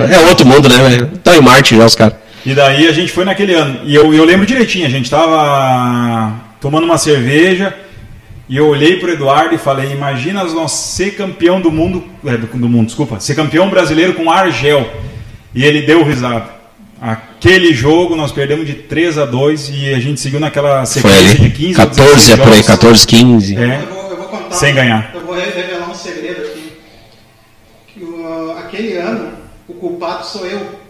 é, 0.09 0.14
é 0.14 0.29
outro 0.29 0.46
mundo, 0.46 0.68
né? 0.68 1.09
Tá 1.25 1.37
em 1.37 1.40
Marte 1.40 1.77
já 1.77 1.85
os 1.85 1.96
caras. 1.96 2.14
E 2.46 2.55
daí 2.55 2.87
a 2.87 2.92
gente 2.92 3.11
foi 3.11 3.25
naquele 3.25 3.55
ano. 3.55 3.81
E 3.85 3.92
eu, 3.92 4.14
eu 4.14 4.25
lembro 4.25 4.46
direitinho, 4.46 4.87
a 4.87 4.90
gente 4.90 5.11
tava 5.11 6.33
tomando 6.61 6.85
uma 6.85 6.96
cerveja 6.96 7.75
e 8.49 8.57
eu 8.57 8.68
olhei 8.68 8.99
pro 8.99 9.11
Eduardo 9.11 9.53
e 9.53 9.59
falei, 9.59 9.90
imagina 9.90 10.44
nós 10.44 10.70
ser 10.70 11.16
campeão 11.16 11.61
do 11.61 11.73
mundo, 11.73 12.05
é, 12.25 12.37
do, 12.37 12.46
do 12.46 12.68
mundo, 12.68 12.87
desculpa, 12.87 13.18
ser 13.18 13.35
campeão 13.35 13.68
brasileiro 13.68 14.14
com 14.14 14.31
Argel. 14.31 14.88
E 15.53 15.64
ele 15.64 15.83
deu 15.83 16.05
risada. 16.05 16.46
Aquele 17.40 17.72
jogo 17.72 18.14
nós 18.16 18.31
perdemos 18.33 18.66
de 18.66 18.74
3 18.74 19.16
a 19.16 19.24
2 19.24 19.70
e 19.70 19.94
a 19.94 19.98
gente 19.98 20.20
seguiu 20.20 20.38
naquela 20.38 20.85
Foi 20.85 21.00
sequência 21.00 21.37
de 21.37 21.44
ali. 21.46 21.50
15 21.50 21.81
ou 21.81 21.87
14 21.87 22.03
é 22.03 22.37
16 22.37 22.38
por 22.38 22.46
aí, 22.48 22.53
jogos. 22.53 22.66
14, 22.66 23.07
15. 23.07 23.57
É. 23.57 23.61
Eu 23.81 23.87
vou, 23.94 24.11
eu 24.11 24.16
vou 24.18 24.26
contar. 24.29 24.55
Sem 24.57 24.74
ganhar. 24.74 25.11
Eu 25.14 25.20
vou 25.24 25.35
re- 25.35 25.44
revelar 25.50 25.88
um 25.90 25.94
segredo 25.94 26.42
aqui. 26.42 26.72
Que 27.88 28.05
o, 28.05 28.55
aquele 28.59 28.98
ano, 28.98 29.33
o 29.66 29.72
culpado 29.72 30.26
sou 30.26 30.46
eu. 30.46 30.81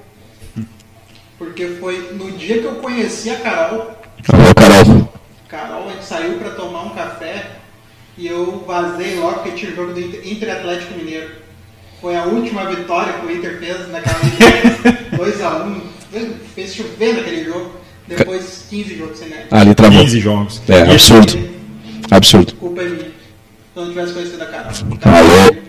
Porque 1.38 1.66
foi 1.80 2.10
no 2.14 2.32
dia 2.32 2.58
que 2.58 2.64
eu 2.64 2.74
conheci 2.76 3.30
a 3.30 3.36
Carol. 3.36 3.92
Alô, 4.32 4.54
Carol. 4.56 5.12
Carol, 5.48 5.88
a 5.88 5.92
gente 5.92 6.04
saiu 6.04 6.34
pra 6.34 6.50
tomar 6.50 6.82
um 6.82 6.90
café 6.90 7.46
e 8.18 8.26
eu 8.26 8.64
vazei 8.66 9.14
logo 9.20 9.34
porque 9.34 9.50
tinha 9.52 9.70
o 9.70 9.76
jogo 9.76 9.92
do 9.94 10.00
Inter, 10.00 10.20
Inter 10.24 10.50
Atlético 10.56 10.94
Mineiro. 10.98 11.30
Foi 12.00 12.16
a 12.16 12.24
última 12.24 12.64
vitória 12.64 13.12
que 13.12 13.26
o 13.26 13.30
Inter 13.30 13.56
fez 13.60 13.88
naquela 13.88 14.18
2x1. 15.16 15.99
Fez 16.54 16.74
chover 16.74 17.14
naquele 17.16 17.44
jogo. 17.44 17.70
Depois 18.08 18.64
15 18.68 18.96
jogos 18.96 19.18
sem 19.18 19.28
ganhar. 19.28 19.46
Ali 19.50 19.74
travou. 19.74 20.00
15 20.02 20.20
jogos. 20.20 20.62
É, 20.68 20.78
E 20.86 20.90
absurdo. 20.90 21.38
Absurdo. 22.10 22.52
A 22.56 22.60
culpa 22.60 22.82
é 22.82 22.84
minha. 22.86 22.98
Se 22.98 23.06
eu 23.76 23.82
não 23.84 23.88
tivesse 23.90 24.12
conhecido 24.12 24.42
a 24.42 24.46
Carol. 24.46 24.72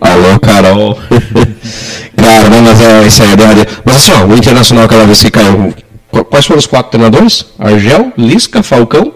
Alô, 0.02 0.28
alô, 0.28 0.40
Carol. 0.40 0.98
Cara, 2.18 2.50
não, 2.50 2.62
mas 2.62 2.82
é 2.82 3.06
isso 3.08 3.22
aí, 3.24 3.30
é. 3.34 3.82
Mas 3.86 3.96
assim, 3.96 4.12
ó, 4.12 4.26
o 4.26 4.36
Internacional 4.36 4.86
aquela 4.86 5.06
vez 5.06 5.22
que 5.22 5.30
caiu. 5.32 5.74
qu- 6.10 6.24
Quais 6.26 6.46
foram 6.46 6.60
os 6.60 6.66
quatro 6.68 6.92
treinadores? 6.92 7.46
Argel, 7.60 8.12
Lisca, 8.18 8.64
Falcão 8.64 9.14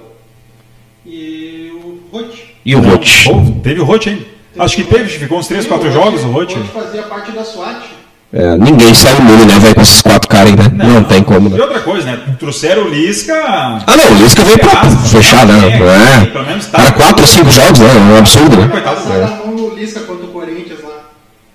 E 1.05 1.71
o 1.73 1.99
Rote. 2.11 2.55
e 2.65 2.75
o 2.75 2.81
pô, 2.81 3.61
Teve 3.63 3.79
o 3.79 3.83
Rote 3.83 4.09
ainda. 4.09 4.25
Acho 4.57 4.75
que 4.77 4.83
teve, 4.83 5.09
ficou 5.09 5.39
uns 5.39 5.47
3, 5.47 5.65
4 5.65 5.91
jogos 5.91 6.23
o 6.23 6.27
Rote. 6.31 6.55
O 6.55 6.59
Rote 6.61 6.71
fazia 6.71 7.03
parte 7.03 7.31
da 7.31 7.43
SWAT. 7.43 7.83
É, 8.33 8.57
ninguém 8.57 8.93
sai 8.93 9.15
imune, 9.17 9.45
né, 9.45 9.57
velho, 9.59 9.75
com 9.75 9.81
esses 9.81 10.01
quatro 10.01 10.27
caras 10.27 10.49
aí, 10.51 10.55
né? 10.73 10.85
Não, 10.85 11.03
tem 11.03 11.23
como, 11.23 11.47
E 11.47 11.53
né? 11.53 11.61
outra 11.61 11.79
coisa, 11.79 12.05
né? 12.05 12.19
Trouxeram 12.37 12.83
o 12.83 12.89
Lisca. 12.89 13.33
Ah, 13.33 13.95
não, 13.95 14.11
o 14.11 14.21
Lisca 14.21 14.43
veio 14.43 14.59
pra 14.59 14.83
fechar, 14.89 15.45
né? 15.45 15.53
É, 15.69 16.25
pelo 16.25 16.45
menos 16.45 16.67
É. 16.67 16.69
tá. 16.69 16.81
Era 16.81 16.91
quatro, 16.91 17.25
cinco 17.25 17.49
jogos, 17.51 17.79
né? 17.79 17.87
É 17.87 18.13
um 18.13 18.17
absurdo, 18.17 18.57
né? 18.57 18.67
Coitado, 18.67 19.01
mão 19.45 19.51
no 19.55 19.75
Lisca 19.75 20.01
contra 20.01 20.25
o 20.25 20.29
Corinthians 20.29 20.79
lá. 20.83 20.89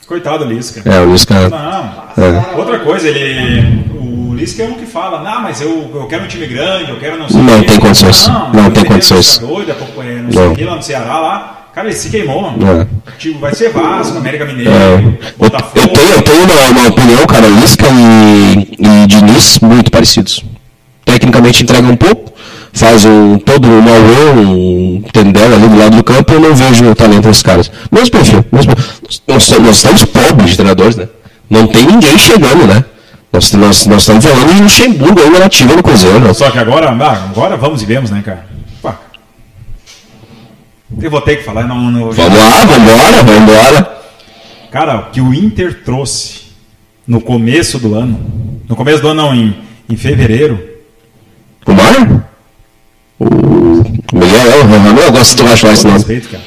Coitado 0.07 0.45
do 0.47 0.53
Lisca. 0.55 0.83
É, 0.89 1.01
o 1.01 1.13
Lisca. 1.13 1.49
Não. 1.51 1.59
A 1.59 2.57
Outra 2.57 2.79
coisa, 2.79 3.09
ele. 3.09 3.91
O 4.01 4.33
Lisca 4.35 4.63
é 4.63 4.67
um 4.67 4.75
que 4.75 4.87
fala, 4.87 5.23
não, 5.23 5.43
mas 5.43 5.61
eu, 5.61 5.91
eu 5.95 6.07
quero 6.07 6.25
um 6.25 6.29
time 6.29 6.47
grande, 6.47 6.91
eu 6.91 6.99
quero 6.99 7.19
não 7.19 7.29
sei 7.29 7.41
o 7.41 7.43
Não 7.43 7.61
quê." 7.61 7.67
tem 7.67 7.79
condições. 7.81 8.27
Não 8.27 8.65
eu 8.65 8.71
tem 8.73 8.85
condições. 8.87 9.39
Doido, 9.39 9.71
é, 9.71 9.75
é, 9.75 10.23
não 10.23 10.33
sei 10.33 10.41
Não. 10.43 10.53
o 10.53 10.57
que 10.57 10.65
lá 10.65 10.77
no 10.77 10.83
Ceará 10.83 11.19
lá. 11.21 11.60
Cara, 11.75 11.87
ele 11.89 11.97
se 11.97 12.11
queimou. 12.11 12.47
É. 12.47 12.87
Tipo, 13.19 13.39
vai 13.39 13.55
ser 13.55 13.71
Vasco, 13.71 14.19
América 14.19 14.45
Mineiro, 14.45 14.71
É. 14.73 15.31
Botafogo. 15.39 15.79
eu 15.79 15.89
tenho, 15.89 16.09
eu 16.15 16.23
tenho 16.23 16.45
uma, 16.45 16.69
uma 16.71 16.89
opinião, 16.89 17.27
cara, 17.27 17.47
Lisca 17.49 17.87
e, 17.89 18.77
e 18.79 19.07
Diniz 19.07 19.61
muito 19.61 19.91
parecidos. 19.91 20.45
Tecnicamente 21.05 21.63
entrega 21.63 21.87
um 21.87 21.97
pouco, 21.97 22.33
faz 22.73 23.05
um, 23.05 23.39
todo 23.39 23.69
um 23.69 23.81
Mauê, 23.81 24.31
um 24.47 25.03
Tendel 25.13 25.55
ali 25.55 25.69
do 25.69 25.79
lado 25.79 25.97
do 25.97 26.05
campo, 26.05 26.33
eu 26.33 26.41
não 26.41 26.55
vejo 26.55 26.91
o 26.91 26.95
talento 26.95 27.23
desses 27.29 27.43
caras. 27.43 27.71
Mesmo 27.91 28.11
perfil. 28.11 28.45
Mesmo, 28.53 28.73
nós, 29.29 29.51
nós 29.59 29.77
estamos 29.77 30.05
pobres 30.05 30.51
de 30.51 30.57
treinadores, 30.57 30.97
né? 30.97 31.09
Não 31.49 31.67
tem 31.67 31.85
ninguém 31.87 32.19
chegando, 32.19 32.67
né? 32.67 32.85
Nós, 33.33 33.53
nós, 33.53 33.87
nós 33.87 34.03
estamos 34.03 34.25
falando 34.25 34.55
de 34.55 34.63
Luxemburgo 34.63 35.21
ainda 35.21 35.39
nativa 35.39 35.77
no 35.77 35.83
Cruzeiro. 35.83 36.19
né? 36.19 36.33
Só 36.35 36.51
que 36.51 36.59
agora, 36.59 36.91
ah, 36.91 37.25
agora 37.31 37.57
vamos 37.57 37.81
e 37.81 37.87
vemos, 37.87 38.11
né, 38.11 38.23
cara? 38.25 38.45
Eu 41.01 41.11
vou 41.11 41.21
ter 41.21 41.37
que 41.37 41.45
falar, 41.45 41.67
não, 41.67 41.91
não 41.91 42.11
Vamos 42.11 42.39
lá, 42.39 42.65
vambora, 42.65 43.23
vambora. 43.23 44.01
Cara, 44.71 44.97
o 45.01 45.11
que 45.11 45.21
o 45.21 45.35
Inter 45.35 45.83
trouxe 45.85 46.51
no 47.07 47.21
começo 47.21 47.79
do 47.79 47.95
ano, 47.95 48.63
no 48.69 48.77
começo 48.77 49.03
do 49.03 49.09
ano 49.09 49.23
não, 49.23 49.35
em, 49.35 49.57
em 49.89 49.97
fevereiro, 49.97 50.61
O 51.67 51.73
Mar? 51.73 52.31
O 53.19 53.25
Miguel 54.17 54.53
é 54.53 54.65
Não, 54.65 55.03
eu 55.03 55.13
gosto 55.13 55.37
de 55.37 55.43
falar 55.43 55.73
esse. 55.73 55.89
Respeito, 55.89 56.29
cara. 56.29 56.43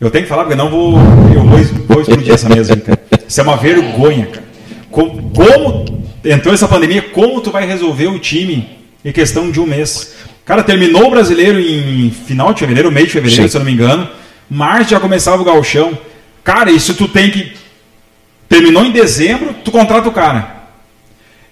Eu 0.00 0.10
tenho 0.10 0.24
que 0.24 0.28
falar, 0.28 0.44
porque 0.44 0.56
não 0.56 0.70
vou. 0.70 0.98
Eu 1.34 1.44
vou, 1.44 1.58
vou 1.88 2.00
explodir 2.00 2.32
essa 2.32 2.48
mesa 2.48 2.74
aí, 2.74 2.80
cara. 2.80 3.00
Isso 3.26 3.40
é 3.40 3.42
uma 3.42 3.56
vergonha, 3.56 4.26
cara. 4.26 4.46
Como, 4.90 5.30
como 5.30 5.84
entrou 6.24 6.54
essa 6.54 6.68
pandemia, 6.68 7.02
como 7.02 7.40
tu 7.40 7.50
vai 7.50 7.66
resolver 7.66 8.06
o 8.06 8.18
time 8.18 8.78
em 9.04 9.12
questão 9.12 9.50
de 9.50 9.60
um 9.60 9.66
mês? 9.66 10.14
Cara, 10.48 10.62
terminou 10.62 11.06
o 11.06 11.10
brasileiro 11.10 11.60
em 11.60 12.10
final 12.10 12.54
de 12.54 12.60
fevereiro, 12.60 12.90
meio 12.90 13.06
de 13.06 13.12
fevereiro, 13.12 13.42
Sim. 13.42 13.48
se 13.48 13.56
eu 13.56 13.58
não 13.60 13.66
me 13.66 13.72
engano. 13.72 14.08
Março 14.50 14.90
já 14.90 14.98
começava 14.98 15.42
o 15.42 15.44
galchão. 15.44 15.96
Cara, 16.42 16.70
isso 16.70 16.94
tu 16.94 17.06
tem 17.06 17.30
que. 17.30 17.52
Terminou 18.48 18.82
em 18.82 18.90
dezembro, 18.90 19.54
tu 19.62 19.70
contrata 19.70 20.08
o 20.08 20.12
cara. 20.12 20.56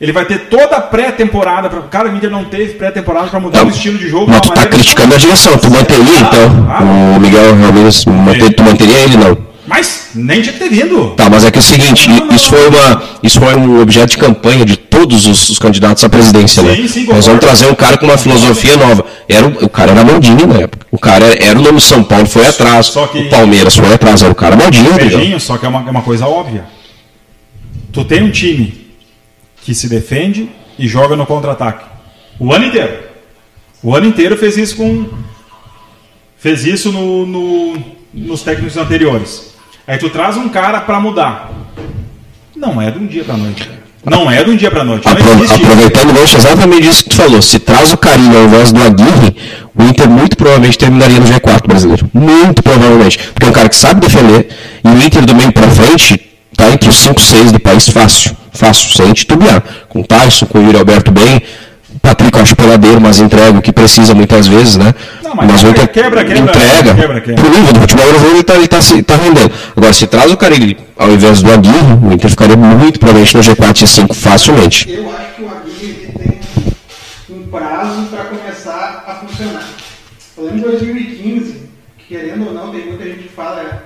Ele 0.00 0.12
vai 0.12 0.24
ter 0.24 0.38
toda 0.48 0.76
a 0.76 0.80
pré-temporada. 0.80 1.68
Pra... 1.68 1.82
Cara, 1.82 2.08
o 2.10 2.16
Inter 2.16 2.30
não 2.30 2.44
teve 2.44 2.72
pré-temporada 2.74 3.28
para 3.28 3.38
mudar 3.40 3.58
Não, 3.60 3.66
o 3.66 3.70
estilo 3.70 3.98
de 3.98 4.08
jogo. 4.08 4.26
Mas 4.30 4.40
de 4.40 4.48
tu 4.48 4.54
tá 4.54 4.66
criticando 4.66 5.14
a 5.14 5.18
direção, 5.18 5.58
tu 5.58 5.70
manteria 5.70 6.18
então? 6.20 6.66
Ah, 6.70 6.82
O 7.16 7.20
Miguel 7.20 7.54
Ramírez, 7.54 8.04
manter- 8.06 8.54
tu 8.54 8.62
manteria 8.62 8.98
ele 9.04 9.16
não? 9.18 9.45
Mas 9.66 10.10
nem 10.14 10.40
tinha 10.42 10.52
que 10.52 10.58
ter 10.60 10.68
vindo. 10.68 11.10
Tá, 11.16 11.28
mas 11.28 11.44
é 11.44 11.50
que 11.50 11.58
é 11.58 11.60
o 11.60 11.64
seguinte, 11.64 12.08
Não, 12.08 12.26
não, 12.26 12.34
isso 12.36 12.48
foi, 12.50 12.68
uma, 12.68 13.02
isso 13.22 13.40
foi 13.40 13.54
um 13.56 13.80
objeto 13.80 14.10
de 14.12 14.18
campanha 14.18 14.64
de 14.64 14.76
todos 14.76 15.26
os, 15.26 15.48
os 15.48 15.58
candidatos 15.58 16.04
à 16.04 16.08
presidência, 16.08 16.62
Sim, 16.62 16.82
né? 16.82 16.88
sim, 16.88 17.06
Nós 17.06 17.26
vamos 17.26 17.40
trazer 17.40 17.66
um 17.66 17.74
cara 17.74 17.98
com 17.98 18.06
uma 18.06 18.16
filosofia 18.16 18.76
nova. 18.76 19.04
Era, 19.28 19.46
o 19.48 19.68
cara 19.68 19.90
era 19.90 20.04
Maldini 20.04 20.46
na 20.46 20.54
época. 20.60 20.86
O 20.90 20.98
cara 20.98 21.24
era, 21.26 21.44
era 21.44 21.58
o 21.58 21.62
nome 21.62 21.80
São 21.80 22.04
Paulo, 22.04 22.26
foi 22.26 22.46
atrás. 22.46 22.86
Só 22.86 23.06
que- 23.08 23.18
O 23.18 23.28
Palmeiras 23.28 23.76
foi 23.76 23.92
atrás, 23.92 24.22
era 24.22 24.30
o 24.30 24.34
cara 24.36 24.54
Maldini. 24.56 24.92
Beijinho, 24.92 25.40
só 25.40 25.58
que 25.58 25.66
é 25.66 25.68
uma, 25.68 25.80
é 25.80 25.90
uma 25.90 26.02
coisa 26.02 26.26
óbvia. 26.26 26.64
Tu 27.92 28.04
tem 28.04 28.22
um 28.22 28.30
time 28.30 28.86
que 29.62 29.74
se 29.74 29.88
defende 29.88 30.48
e 30.78 30.86
joga 30.86 31.16
no 31.16 31.26
contra-ataque. 31.26 31.84
O 32.38 32.52
ano 32.52 32.66
inteiro. 32.66 32.98
O 33.82 33.94
ano 33.96 34.06
inteiro 34.06 34.36
fez 34.36 34.56
isso 34.56 34.76
com. 34.76 35.06
Fez 36.38 36.64
isso 36.64 36.92
no, 36.92 37.26
no- 37.26 37.82
nos 38.14 38.42
técnicos 38.42 38.76
anteriores. 38.76 39.55
Aí 39.86 39.98
tu 39.98 40.10
traz 40.10 40.36
um 40.36 40.48
cara 40.48 40.80
pra 40.80 40.98
mudar. 41.00 41.50
Não 42.56 42.80
é 42.80 42.90
de 42.90 42.98
um 42.98 43.06
dia 43.06 43.22
pra 43.24 43.36
noite. 43.36 43.68
Não 44.04 44.30
é 44.30 44.42
de 44.42 44.50
um 44.50 44.56
dia 44.56 44.70
pra 44.70 44.84
noite. 44.84 45.06
Apro- 45.06 45.22
aproveitando 45.54 46.10
o 46.10 46.12
gancho, 46.12 46.36
exatamente 46.36 46.88
isso 46.88 47.04
que 47.04 47.10
tu 47.10 47.16
falou. 47.16 47.42
Se 47.42 47.58
traz 47.58 47.92
o 47.92 47.96
Carinho 47.96 48.36
ao 48.38 48.44
invés 48.46 48.72
do 48.72 48.82
Aguirre, 48.82 49.36
o 49.74 49.82
Inter 49.82 50.08
muito 50.08 50.36
provavelmente 50.36 50.78
terminaria 50.78 51.18
no 51.20 51.26
G4 51.26 51.66
brasileiro. 51.66 52.08
Muito 52.12 52.62
provavelmente. 52.62 53.18
Porque 53.18 53.46
é 53.46 53.48
um 53.48 53.52
cara 53.52 53.68
que 53.68 53.76
sabe 53.76 54.00
defender, 54.00 54.48
e 54.84 54.88
o 54.88 55.04
Inter 55.04 55.24
do 55.24 55.34
meio 55.34 55.52
pra 55.52 55.68
frente 55.68 56.20
tá 56.56 56.70
entre 56.70 56.88
os 56.88 56.96
5, 56.96 57.20
6 57.20 57.52
do 57.52 57.60
país 57.60 57.88
fácil. 57.88 58.36
Fácil, 58.52 58.96
sem 58.96 59.12
titubear. 59.12 59.62
Com 59.88 60.00
o 60.00 60.04
Tyson, 60.06 60.46
com 60.46 60.58
o 60.58 60.62
Yuri 60.62 60.78
Alberto 60.78 61.10
bem. 61.12 61.42
Eu 62.10 62.42
acho 62.42 62.54
peladeiro, 62.54 63.00
mas 63.00 63.18
entrega 63.18 63.58
o 63.58 63.62
que 63.62 63.72
precisa 63.72 64.14
muitas 64.14 64.46
vezes, 64.46 64.76
né? 64.76 64.94
Não, 65.24 65.34
mas 65.34 65.62
o 65.64 65.68
Inter 65.68 65.88
quebra, 65.88 66.24
quebra, 66.24 66.38
entrega. 66.52 66.94
quebra, 66.94 67.20
quebra. 67.20 67.34
Pro 67.42 67.50
nível 67.50 67.72
do 67.72 67.80
futebol 67.80 68.06
brasileiro, 68.06 68.36
ele 68.36 68.44
tá, 68.44 68.54
ele 68.54 68.68
tá, 68.68 68.80
se- 68.80 69.02
tá 69.02 69.16
rendendo. 69.16 69.50
Agora, 69.76 69.92
se 69.92 70.06
traz 70.06 70.30
o 70.32 70.36
Carilli 70.36 70.78
ao 70.96 71.10
invés 71.10 71.42
do 71.42 71.50
Aguirre, 71.50 71.94
o 72.08 72.12
Inter 72.12 72.30
ficaria 72.30 72.56
muito 72.56 73.00
provavelmente 73.00 73.36
no 73.36 73.42
G4 73.42 73.82
e 73.82 73.86
5 73.88 74.14
facilmente. 74.14 74.88
Eu 74.90 75.10
acho 75.10 75.34
que 75.34 75.42
o 75.42 75.48
Aguirre 75.48 76.12
tem 76.16 77.36
um 77.36 77.42
prazo 77.48 78.02
para 78.10 78.24
começar 78.26 79.04
a 79.08 79.14
funcionar. 79.14 79.68
Eu 80.38 80.44
lembro 80.44 80.58
de 80.58 80.64
2015, 80.84 81.52
que 81.98 82.04
querendo 82.14 82.46
ou 82.46 82.54
não, 82.54 82.70
tem 82.70 82.86
muita 82.86 83.04
gente 83.04 83.24
que 83.24 83.28
fala 83.30 83.82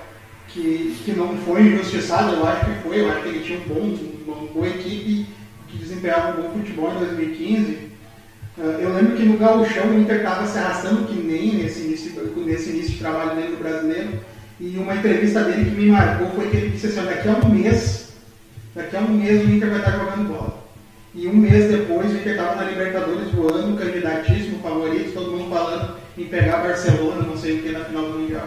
que, 0.53 0.95
que 1.05 1.13
não 1.13 1.37
foi 1.47 1.63
injustiçado, 1.63 2.35
eu 2.35 2.47
acho 2.47 2.65
que 2.67 2.83
foi, 2.87 3.01
eu 3.01 3.11
acho 3.11 3.23
que 3.23 3.29
ele 3.29 3.41
tinha 3.41 3.59
um 3.61 3.63
bom, 3.75 3.97
uma 4.27 4.37
boa 4.53 4.67
equipe 4.67 5.27
que 5.69 5.79
desempenhava 5.79 6.33
um 6.39 6.43
bom 6.43 6.51
futebol 6.59 6.93
em 6.97 6.99
2015. 6.99 7.91
Ah, 8.63 8.77
Eu 8.81 8.95
lembro 8.95 9.17
que 9.17 9.25
no 9.25 9.39
Gauchão 9.39 9.87
o 9.87 10.01
Inter 10.01 10.17
estava 10.17 10.47
se 10.47 10.59
arrastando 10.59 11.05
que 11.07 11.15
nem 11.15 11.55
nesse 11.55 11.81
início, 11.81 12.13
nesse 12.45 12.71
início 12.71 12.91
de 12.93 12.99
trabalho 12.99 13.35
dele 13.37 13.49
no 13.53 13.57
brasileiro. 13.57 14.11
E 14.61 14.77
uma 14.77 14.95
entrevista 14.95 15.43
dele 15.45 15.65
que 15.71 15.77
me 15.77 15.87
marcou 15.91 16.31
foi 16.33 16.49
que 16.49 16.57
ele 16.59 16.69
disse 16.71 16.87
assim, 16.89 16.99
"Olha, 17.01 17.09
daqui 17.17 17.29
a 17.29 17.33
um 17.47 17.49
mês 17.49 18.01
Daqui 18.75 18.97
a 18.97 19.01
um 19.01 19.09
mês 19.15 19.43
o 19.45 19.51
Inter 19.51 19.69
vai 19.69 19.79
estar 19.81 19.91
jogando 19.93 20.29
bola. 20.29 20.61
E 21.13 21.27
um 21.27 21.35
mês 21.35 21.69
depois 21.73 22.09
o 22.09 22.15
Inter 22.15 22.33
estava 22.35 22.55
na 22.55 22.71
Libertadores 22.71 23.33
voando, 23.33 23.77
candidatíssimo, 23.77 24.61
favorito, 24.63 25.13
todo 25.13 25.33
mundo 25.33 25.51
falando 25.51 25.97
em 26.17 26.25
pegar 26.27 26.59
Barcelona, 26.59 27.27
não 27.27 27.37
sei 27.37 27.59
o 27.59 27.63
que, 27.63 27.71
na 27.71 27.81
final 27.81 28.05
do 28.05 28.19
Mundial. 28.21 28.47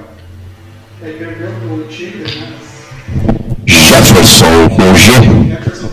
Aí 1.01 1.11
perdeu 1.19 1.49
o 1.49 1.85
Tigres, 1.89 2.35
né? 2.37 2.53
Jefferson 3.67 4.69
Figueiredo. 4.69 5.91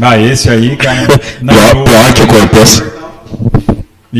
Ah, 0.00 0.18
esse 0.18 0.48
aí, 0.48 0.76
cara. 0.76 1.06
Não, 1.42 1.54
Pior, 1.54 1.76
o- 1.76 1.84
pior 1.84 2.14
que 2.14 2.22
o 2.22 2.26
Cortez. 2.28 2.82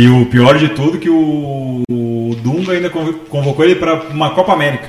E 0.01 0.07
o 0.09 0.27
pior 0.27 0.57
de 0.57 0.69
tudo 0.69 0.97
que 0.97 1.11
o, 1.11 1.83
o 1.91 2.37
Dunga 2.41 2.71
ainda 2.73 2.89
convo- 2.89 3.15
convocou 3.29 3.65
ele 3.65 3.75
para 3.75 3.95
uma 4.11 4.31
Copa 4.31 4.53
América. 4.53 4.89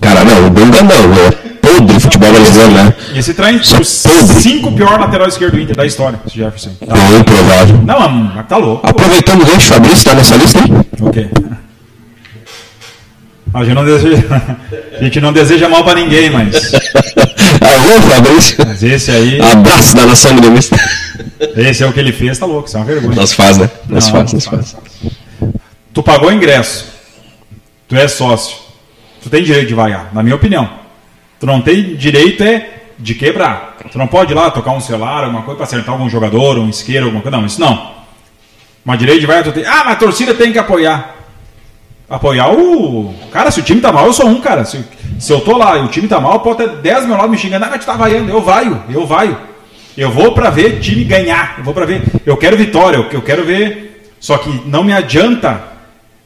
Cara, 0.00 0.24
não, 0.24 0.46
o 0.46 0.50
Dunga 0.50 0.82
não. 0.82 0.94
É 1.14 1.30
podre 1.60 1.96
o 1.96 2.00
futebol 2.00 2.32
brasileiro, 2.32 2.72
né? 2.72 2.94
E 3.14 3.18
esse 3.18 3.34
traz 3.34 3.74
é 3.74 3.78
os 3.78 4.02
podre. 4.04 4.40
cinco 4.40 4.72
pior 4.72 4.98
lateral 4.98 5.28
esquerdo 5.28 5.56
do 5.56 5.60
Inter 5.60 5.76
da 5.76 5.84
história, 5.84 6.18
esse 6.26 6.34
Jefferson. 6.34 6.70
Tá. 6.86 6.94
Bem 6.94 7.22
provável. 7.24 7.76
Não, 7.84 8.08
mas 8.08 8.46
tá 8.46 8.56
louco. 8.56 8.88
Aproveitando 8.88 9.42
o 9.42 9.44
gancho, 9.46 9.68
Fabrício 9.68 10.04
tá 10.06 10.14
nessa 10.14 10.36
lista 10.36 10.60
aí? 10.60 10.70
O 11.06 11.10
quê? 11.10 11.28
A 13.54 13.64
gente 13.64 13.74
não 13.74 13.84
deseja, 13.84 14.22
a 14.98 15.04
gente 15.04 15.20
não 15.20 15.32
deseja 15.32 15.68
mal 15.68 15.84
para 15.84 16.00
ninguém, 16.00 16.30
mas, 16.30 16.72
Alô, 17.60 18.02
Fabrício. 18.02 18.56
mas 18.66 18.82
esse 18.82 19.10
aí, 19.10 19.40
Abraço 19.40 19.94
da 19.94 20.06
nação 20.06 20.36
gremista. 20.36 20.76
esse 21.56 21.82
é 21.82 21.86
o 21.86 21.92
que 21.92 22.00
ele 22.00 22.12
fez, 22.12 22.38
tá 22.38 22.46
louco, 22.46 22.68
isso 22.68 22.76
é 22.76 22.80
uma 22.80 22.86
vergonha. 22.86 23.14
Nós 23.16 23.32
faz, 23.32 23.56
né? 23.56 23.70
Nós 23.88 24.06
Não, 24.06 24.12
faz, 24.12 24.32
nós 24.32 24.44
faz. 24.46 24.76
Tu 25.94 26.02
pagou 26.02 26.30
ingresso, 26.32 26.86
tu 27.88 27.96
é 27.96 28.06
sócio, 28.08 28.56
tu 29.22 29.30
tem 29.30 29.42
direito 29.42 29.68
de 29.68 29.74
vaiar, 29.74 30.10
na 30.12 30.22
minha 30.22 30.36
opinião. 30.36 30.68
Tu 31.38 31.46
não 31.46 31.60
tem 31.62 31.94
direito 31.96 32.42
é 32.42 32.70
de 32.98 33.14
quebrar. 33.14 33.76
Tu 33.90 33.98
não 33.98 34.06
pode 34.06 34.32
ir 34.32 34.34
lá 34.34 34.50
tocar 34.50 34.72
um 34.72 34.80
celular, 34.80 35.24
alguma 35.24 35.42
coisa 35.42 35.56
para 35.56 35.64
acertar 35.66 35.92
algum 35.94 36.08
jogador, 36.08 36.58
um 36.58 36.68
isqueiro, 36.68 37.04
alguma 37.06 37.22
coisa. 37.22 37.36
Não, 37.36 37.46
isso 37.46 37.60
não. 37.60 37.94
Mas 38.84 38.98
direito 38.98 39.20
de 39.20 39.26
vaiar 39.26 39.44
tu 39.44 39.52
tem. 39.52 39.64
Ah, 39.66 39.82
mas 39.84 39.92
a 39.94 39.96
torcida 39.96 40.34
tem 40.34 40.52
que 40.52 40.58
apoiar. 40.58 41.15
Apoiar 42.08 42.52
o. 42.52 43.12
Cara, 43.32 43.50
se 43.50 43.60
o 43.60 43.62
time 43.62 43.80
tá 43.80 43.90
mal, 43.92 44.06
eu 44.06 44.12
sou 44.12 44.28
um, 44.28 44.40
cara. 44.40 44.64
Se, 44.64 44.84
se 45.18 45.32
eu 45.32 45.40
tô 45.40 45.56
lá 45.56 45.76
e 45.78 45.84
o 45.84 45.88
time 45.88 46.06
tá 46.06 46.20
mal, 46.20 46.40
pode 46.40 46.58
ter 46.58 46.68
10 46.76 47.06
meu 47.06 47.16
lado 47.16 47.28
me 47.28 47.36
xingando. 47.36 47.66
Mas 47.68 47.80
tu 47.80 47.86
tá 47.86 47.94
vaiando. 47.94 48.30
Eu 48.30 48.40
vaio, 48.40 48.82
eu 48.88 49.06
vaio. 49.06 49.36
Eu 49.96 50.10
vou 50.10 50.32
pra 50.32 50.50
ver 50.50 50.78
time 50.78 51.02
ganhar. 51.04 51.56
Eu 51.58 51.64
vou 51.64 51.74
pra 51.74 51.84
ver. 51.84 52.02
Eu 52.24 52.36
quero 52.36 52.56
vitória, 52.56 53.04
eu 53.10 53.22
quero 53.22 53.44
ver. 53.44 53.86
Só 54.20 54.38
que 54.38 54.62
não 54.66 54.84
me 54.84 54.92
adianta 54.92 55.62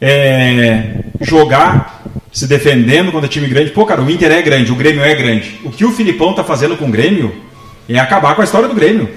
é, 0.01 0.97
jogar 1.21 2.03
se 2.33 2.47
defendendo 2.47 3.11
contra 3.11 3.29
time 3.29 3.49
grande. 3.49 3.71
Pô, 3.71 3.87
cara, 3.87 4.03
o 4.03 4.11
Inter 4.11 4.31
é 4.31 4.43
grande, 4.43 4.73
o 4.73 4.77
Grêmio 4.77 5.03
é 5.03 5.15
grande. 5.15 5.61
O 5.65 5.71
que 5.71 5.85
o 5.85 5.93
Filipão 5.93 6.33
tá 6.33 6.45
fazendo 6.45 6.77
com 6.77 6.87
o 6.87 6.91
Grêmio 6.91 7.35
é 7.89 7.99
acabar 7.99 8.35
com 8.35 8.43
a 8.43 8.45
história 8.45 8.69
do 8.69 8.75
Grêmio. 8.75 9.09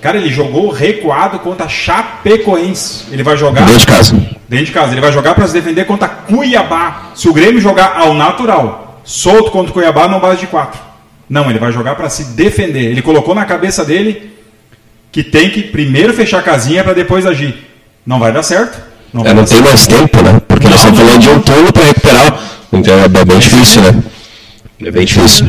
Cara, 0.00 0.18
ele 0.18 0.30
jogou 0.30 0.70
recuado 0.70 1.38
contra 1.38 1.68
Chapecoense. 1.68 3.06
Ele 3.12 3.22
vai 3.22 3.36
jogar 3.36 3.64
Dentro 3.64 3.78
de 3.78 3.86
casa. 3.86 4.31
Dentro 4.52 4.66
de 4.66 4.72
casa. 4.72 4.92
Ele 4.92 5.00
vai 5.00 5.10
jogar 5.10 5.34
para 5.34 5.48
se 5.48 5.54
defender 5.54 5.86
contra 5.86 6.06
Cuiabá. 6.06 7.12
Se 7.14 7.26
o 7.26 7.32
Grêmio 7.32 7.58
jogar 7.58 7.96
ao 7.96 8.12
natural, 8.12 9.00
solto 9.02 9.50
contra 9.50 9.70
o 9.70 9.72
Cuiabá, 9.72 10.06
não 10.06 10.20
base 10.20 10.40
de 10.40 10.46
quatro. 10.46 10.78
Não, 11.28 11.48
ele 11.48 11.58
vai 11.58 11.72
jogar 11.72 11.94
para 11.94 12.10
se 12.10 12.24
defender. 12.34 12.84
Ele 12.84 13.00
colocou 13.00 13.34
na 13.34 13.46
cabeça 13.46 13.82
dele 13.82 14.30
que 15.10 15.22
tem 15.22 15.48
que 15.48 15.62
primeiro 15.62 16.12
fechar 16.12 16.40
a 16.40 16.42
casinha 16.42 16.84
para 16.84 16.92
depois 16.92 17.24
agir. 17.24 17.66
Não 18.06 18.18
vai 18.18 18.30
dar 18.30 18.42
certo. 18.42 18.78
Não 19.12 19.24
É, 19.24 19.32
não 19.32 19.44
tem 19.44 19.62
mais 19.62 19.86
tempo, 19.86 20.22
né? 20.22 20.40
Porque 20.46 20.68
nós 20.68 20.76
estamos 20.76 20.98
falando 20.98 21.20
de 21.20 21.28
um 21.30 21.40
turno 21.40 21.72
para 21.72 21.84
recuperar. 21.84 22.38
Então 22.72 22.94
é 22.98 23.08
bem 23.08 23.38
difícil, 23.38 23.80
né? 23.80 24.02
É 24.84 24.90
bem 24.90 25.04
difícil. 25.06 25.46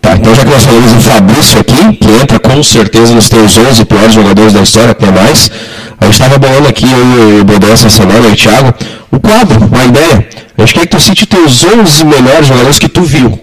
Tá, 0.00 0.14
então 0.16 0.34
já 0.34 0.44
que 0.44 0.50
nós 0.50 0.64
falamos 0.64 0.92
do 0.92 1.00
Fabrício 1.00 1.60
aqui, 1.60 1.96
que 1.96 2.10
entra 2.10 2.40
com 2.40 2.60
certeza 2.62 3.14
nos 3.14 3.28
teus 3.28 3.56
11 3.56 3.84
piores 3.84 4.14
jogadores 4.14 4.52
da 4.52 4.60
história, 4.60 4.90
até 4.90 5.10
mais, 5.12 5.48
a 6.02 6.04
gente 6.06 6.14
estava 6.14 6.38
bolando 6.38 6.68
aqui, 6.68 6.84
eu 6.90 7.38
e 7.38 7.40
o 7.40 7.44
Bodé 7.44 7.70
essa 7.70 7.88
semana, 7.88 8.28
e 8.28 8.32
o 8.32 8.36
Thiago, 8.36 8.74
o 9.10 9.20
quadro, 9.20 9.58
uma 9.66 9.84
ideia. 9.84 10.28
A 10.58 10.60
gente 10.62 10.74
quer 10.74 10.80
que 10.80 10.86
tu 10.88 11.00
cite 11.00 11.26
teus 11.26 11.64
11 11.64 12.04
melhores 12.04 12.46
jogadores 12.46 12.78
que 12.78 12.88
tu 12.88 13.02
viu 13.02 13.38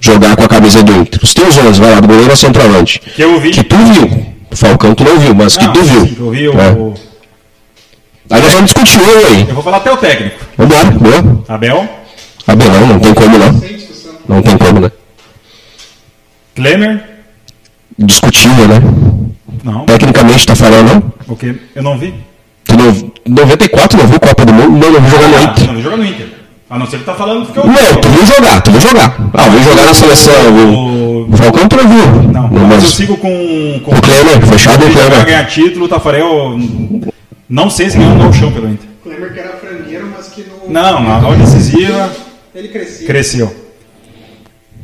jogar 0.00 0.36
com 0.36 0.44
a 0.44 0.48
camisa 0.48 0.82
do 0.82 0.92
Inter. 0.96 1.20
Os 1.22 1.32
teus 1.32 1.56
11, 1.56 1.80
vai 1.80 1.90
lá, 1.94 2.00
do 2.00 2.08
goleiro 2.08 2.30
ao 2.30 2.36
centroavante. 2.36 3.00
Que 3.00 3.22
eu 3.22 3.40
vi. 3.40 3.50
Que 3.50 3.62
tu 3.64 3.76
viu. 3.76 4.26
O 4.50 4.56
Falcão 4.56 4.94
tu 4.94 5.02
não 5.04 5.18
viu, 5.18 5.34
mas 5.34 5.56
que 5.56 5.64
Não, 5.66 5.72
tu 5.72 5.82
viu. 5.82 6.16
Eu 6.26 6.30
vi 6.30 6.48
o, 6.48 6.60
É. 6.60 6.70
o- 6.72 6.94
Aí 8.30 8.40
nós 8.40 8.52
vamos 8.54 8.70
discutir 8.72 9.00
aí. 9.04 9.40
Eu 9.48 9.54
vou 9.54 9.62
falar 9.62 9.78
até 9.78 9.92
o 9.92 9.96
técnico. 9.96 10.36
Vambora, 10.56 10.90
boa. 10.90 11.44
Abel, 11.48 11.88
bem, 12.56 12.68
não, 12.70 12.86
não 12.86 12.98
tem 13.00 13.14
como 13.14 13.38
não. 13.38 13.62
Não 14.28 14.42
tem 14.42 14.56
como, 14.58 14.80
né? 14.80 14.90
Klemer. 16.54 17.02
Discutível, 17.98 18.68
né? 18.68 18.80
Não, 19.64 19.86
Tecnicamente 19.86 20.46
tá 20.46 20.54
falando, 20.54 20.92
não? 20.94 21.12
o 21.26 21.36
que? 21.36 21.58
Eu 21.74 21.82
não 21.82 21.98
vi. 21.98 22.14
Tu 22.64 22.76
não, 22.76 23.34
94 23.34 23.98
não 23.98 24.06
viu 24.06 24.20
Copa 24.20 24.44
do 24.44 24.52
Mundo? 24.52 24.70
Não, 24.78 24.92
não 24.92 25.00
viu 25.00 25.10
jogar 25.10 25.28
no 25.28 25.36
Ah, 25.36 25.42
Inter. 25.44 25.66
não 25.66 25.74
vi 25.74 25.82
jogar 25.82 25.96
no 25.96 26.04
Inter. 26.04 26.26
A 26.70 26.78
não 26.78 26.86
ser 26.86 26.98
que 26.98 27.04
tá 27.04 27.14
falando 27.14 27.44
porque 27.46 27.58
eu 27.60 27.66
Não, 27.66 28.00
tu 28.00 28.08
viu 28.08 28.26
jogar, 28.26 28.60
tu 28.62 28.70
viu 28.70 28.80
jogar. 28.80 29.16
Ah, 29.32 29.48
viu 29.48 29.62
jogar 29.62 29.84
na 29.86 29.94
seleção. 29.94 30.32
O, 30.54 31.30
o 31.32 31.36
Falcão 31.36 31.68
tu 31.68 31.76
não 31.76 31.88
viu. 31.88 32.22
Não, 32.32 32.48
Não, 32.48 32.66
mas 32.68 32.82
eu 32.84 32.90
sigo 32.90 33.16
com, 33.16 33.80
com 33.84 33.90
o 33.94 34.00
Klemer, 34.02 34.46
fechado 34.46 34.82
o 34.84 34.86
Ele 34.88 34.94
vai 34.94 35.24
ganhar 35.24 35.44
título, 35.46 35.86
o 35.86 35.88
Tafarel. 35.88 36.58
Não 37.48 37.70
sei 37.70 37.90
se 37.90 37.96
ganhou 37.98 38.14
no 38.16 38.32
chão 38.32 38.50
pelo 38.52 38.68
Inter. 38.68 38.88
Klemer 39.02 39.32
que 39.32 39.38
era 39.40 39.56
frangueiro, 39.56 40.08
mas 40.16 40.28
que 40.28 40.42
no. 40.42 40.70
Não, 40.72 41.02
na 41.02 41.26
hora 41.28 41.36
decisiva 41.36 42.10
Ele 42.54 42.68
crescia. 42.68 43.06
cresceu. 43.06 43.63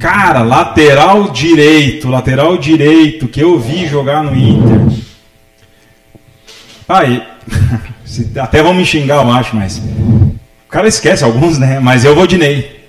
Cara, 0.01 0.41
lateral 0.43 1.29
direito, 1.31 2.09
lateral 2.09 2.57
direito 2.57 3.29
que 3.29 3.41
eu 3.41 3.59
vi 3.61 3.87
jogar 3.87 4.23
no 4.25 4.35
Inter. 4.35 4.81
Aí, 6.89 7.23
se- 8.05 8.31
até 8.39 8.63
vão 8.63 8.73
me 8.75 8.85
xingar, 8.85 9.23
eu 9.25 9.31
acho, 9.31 9.55
mas 9.55 9.77
o 9.79 10.69
cara 10.71 10.89
esquece 10.89 11.23
alguns, 11.23 11.59
né? 11.59 11.79
Mas 11.81 12.05
eu 12.05 12.15
vou 12.15 12.27
de 12.27 12.39
Ney. 12.39 12.81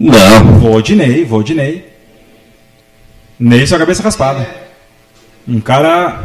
Não. 0.00 0.58
Vou 0.58 0.80
de 0.80 0.96
Ney, 0.96 1.24
vou 1.24 1.42
de 1.42 1.54
Ney. 1.54 1.86
Ney 3.38 3.66
sua 3.66 3.78
cabeça 3.78 4.02
raspada. 4.02 4.48
Um 5.46 5.60
cara, 5.60 6.22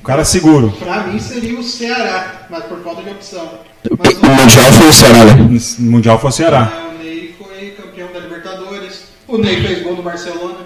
um 0.00 0.04
cara 0.04 0.24
seguro. 0.24 0.70
Pra 0.80 1.04
mim 1.04 1.18
seria 1.20 1.58
o 1.58 1.62
Ceará, 1.62 2.46
mas 2.50 2.64
por 2.64 2.78
falta 2.82 3.02
de 3.02 3.10
opção. 3.10 3.44
O 3.90 3.96
Mas 3.98 4.14
Mundial 4.18 4.72
foi 4.72 4.88
o 4.88 4.92
Ceará, 4.92 5.24
né? 5.24 5.58
Mundial 5.78 6.18
foi 6.18 6.28
o 6.30 6.32
Ceará. 6.32 6.72
o 6.92 7.02
Ney 7.02 7.34
foi 7.38 7.70
campeão 7.70 8.08
da 8.12 8.18
Libertadores. 8.20 9.04
O 9.30 9.38
Ney 9.38 9.60
fez 9.62 9.82
gol 9.82 9.96
no 9.96 10.02
Barcelona. 10.02 10.58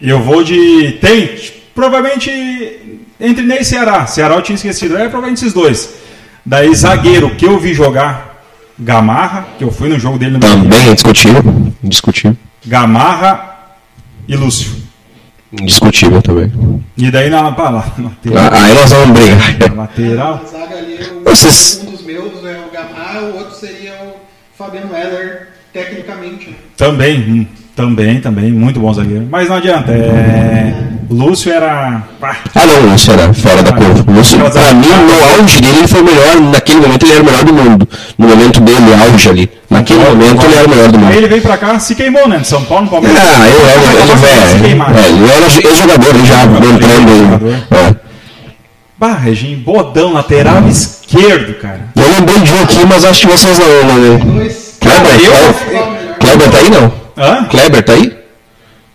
E 0.00 0.08
eu 0.08 0.20
vou 0.20 0.42
de. 0.44 0.98
Tem, 1.00 1.36
provavelmente 1.74 2.30
entre 3.18 3.44
Ney 3.44 3.60
e 3.60 3.64
Ceará. 3.64 4.06
Ceará 4.06 4.34
eu 4.34 4.42
tinha 4.42 4.56
esquecido. 4.56 4.96
É 4.96 5.08
provavelmente 5.08 5.38
esses 5.38 5.52
dois. 5.52 5.94
Daí 6.44 6.72
zagueiro 6.74 7.34
que 7.34 7.44
eu 7.46 7.58
vi 7.58 7.72
jogar, 7.74 8.42
Gamarra, 8.78 9.46
que 9.58 9.64
eu 9.64 9.70
fui 9.72 9.88
no 9.88 9.98
jogo 9.98 10.18
dele 10.18 10.32
no 10.32 10.40
Também 10.40 10.90
é 10.90 10.94
discutível. 10.94 11.42
Indiscutível. 11.82 12.36
Gamarra 12.64 13.56
e 14.28 14.36
Lúcio. 14.36 14.70
Indiscutível 15.52 16.20
também. 16.20 16.52
E 16.96 17.10
daí 17.10 17.30
na, 17.30 17.50
pá, 17.52 17.70
lá, 17.70 17.92
na 17.96 18.08
lateral. 18.10 18.44
Ah, 18.52 18.64
Aí 18.64 18.74
nós 18.74 18.90
vamos 18.92 19.18
brigar. 19.18 19.70
na 19.70 19.82
lateral. 19.82 20.44
Zaga 20.50 20.76
ali, 20.76 20.98
o- 21.02 21.24
Vocês- 21.24 21.82
um 21.86 21.90
dos 21.90 22.02
meus 22.02 22.44
é 22.44 22.58
o 22.58 22.70
Gamar, 22.70 23.22
o 23.22 23.36
outro 23.38 23.54
seria 23.54 23.94
o 24.02 24.16
Fabiano 24.58 24.94
Heller, 24.94 25.48
tecnicamente. 25.72 26.50
né? 26.50 26.56
Também, 26.76 27.20
hum, 27.20 27.46
também, 27.76 28.18
também. 28.20 28.50
Muito 28.50 28.80
bom 28.80 28.92
zagueiro. 28.92 29.28
Mas 29.30 29.48
não 29.48 29.56
adianta. 29.56 29.92
É, 29.92 30.72
Lúcio 31.10 31.52
era. 31.52 32.02
Ah, 32.22 32.66
não, 32.66 32.80
o 32.88 32.90
Lúcio 32.92 33.12
era 33.12 33.32
fora 33.34 33.62
da 33.62 33.72
curva. 33.72 34.04
Lúcio, 34.10 34.38
pra 34.38 34.72
mim, 34.74 34.88
no 34.88 35.40
auge 35.42 35.60
dele, 35.60 35.78
ele 35.78 35.88
foi 35.88 36.00
o 36.00 36.04
melhor. 36.04 36.40
Naquele 36.40 36.80
momento, 36.80 37.04
ele 37.04 37.12
era 37.12 37.22
o 37.22 37.26
melhor 37.26 37.44
do 37.44 37.52
mundo. 37.52 37.88
No 38.18 38.26
momento 38.28 38.60
dele, 38.60 38.78
auge 39.08 39.28
ali. 39.28 39.50
Naquele 39.70 40.00
momento, 40.02 40.44
ele 40.44 40.54
era 40.54 40.66
o 40.66 40.70
melhor 40.70 40.88
do 40.90 40.96
Aí 40.98 41.04
mundo. 41.04 41.14
ele 41.14 41.28
veio 41.28 41.42
pra 41.42 41.56
cá, 41.58 41.78
se 41.78 41.94
queimou, 41.94 42.26
né? 42.28 42.38
De 42.38 42.48
São 42.48 42.64
Paulo, 42.64 42.84
no 42.86 42.90
Palmeiras. 42.90 43.20
Ah, 43.22 43.46
ele 43.48 43.70
era, 43.70 43.92
ele, 43.92 44.72
ele, 44.72 44.82
é, 44.82 45.08
ele 45.08 45.30
era 45.30 45.46
ex-jogador, 45.46 46.14
ele 46.16 46.26
já 46.26 46.42
entrando. 46.44 47.54
É. 47.70 47.96
Bah, 48.98 49.12
Reginho, 49.14 49.58
bodão, 49.58 50.14
lateral 50.14 50.66
esquerdo, 50.68 51.54
cara. 51.60 51.80
Eu 51.94 52.08
lembrei 52.10 52.38
de 52.40 52.50
um 52.50 52.62
aqui, 52.62 52.78
mas 52.88 53.04
acho 53.04 53.20
que 53.20 53.26
vocês 53.26 53.58
não. 53.58 53.84
não 53.84 54.18
Dois. 54.36 54.78
Kleber, 54.80 55.12
eu- 55.12 55.30
Kleber, 55.32 56.16
Kleber 56.18 56.50
tá 56.50 56.58
aí, 56.58 56.70
não? 56.70 57.05
Hã? 57.16 57.44
Kleber 57.44 57.82
tá 57.84 57.92
aí? 57.92 58.16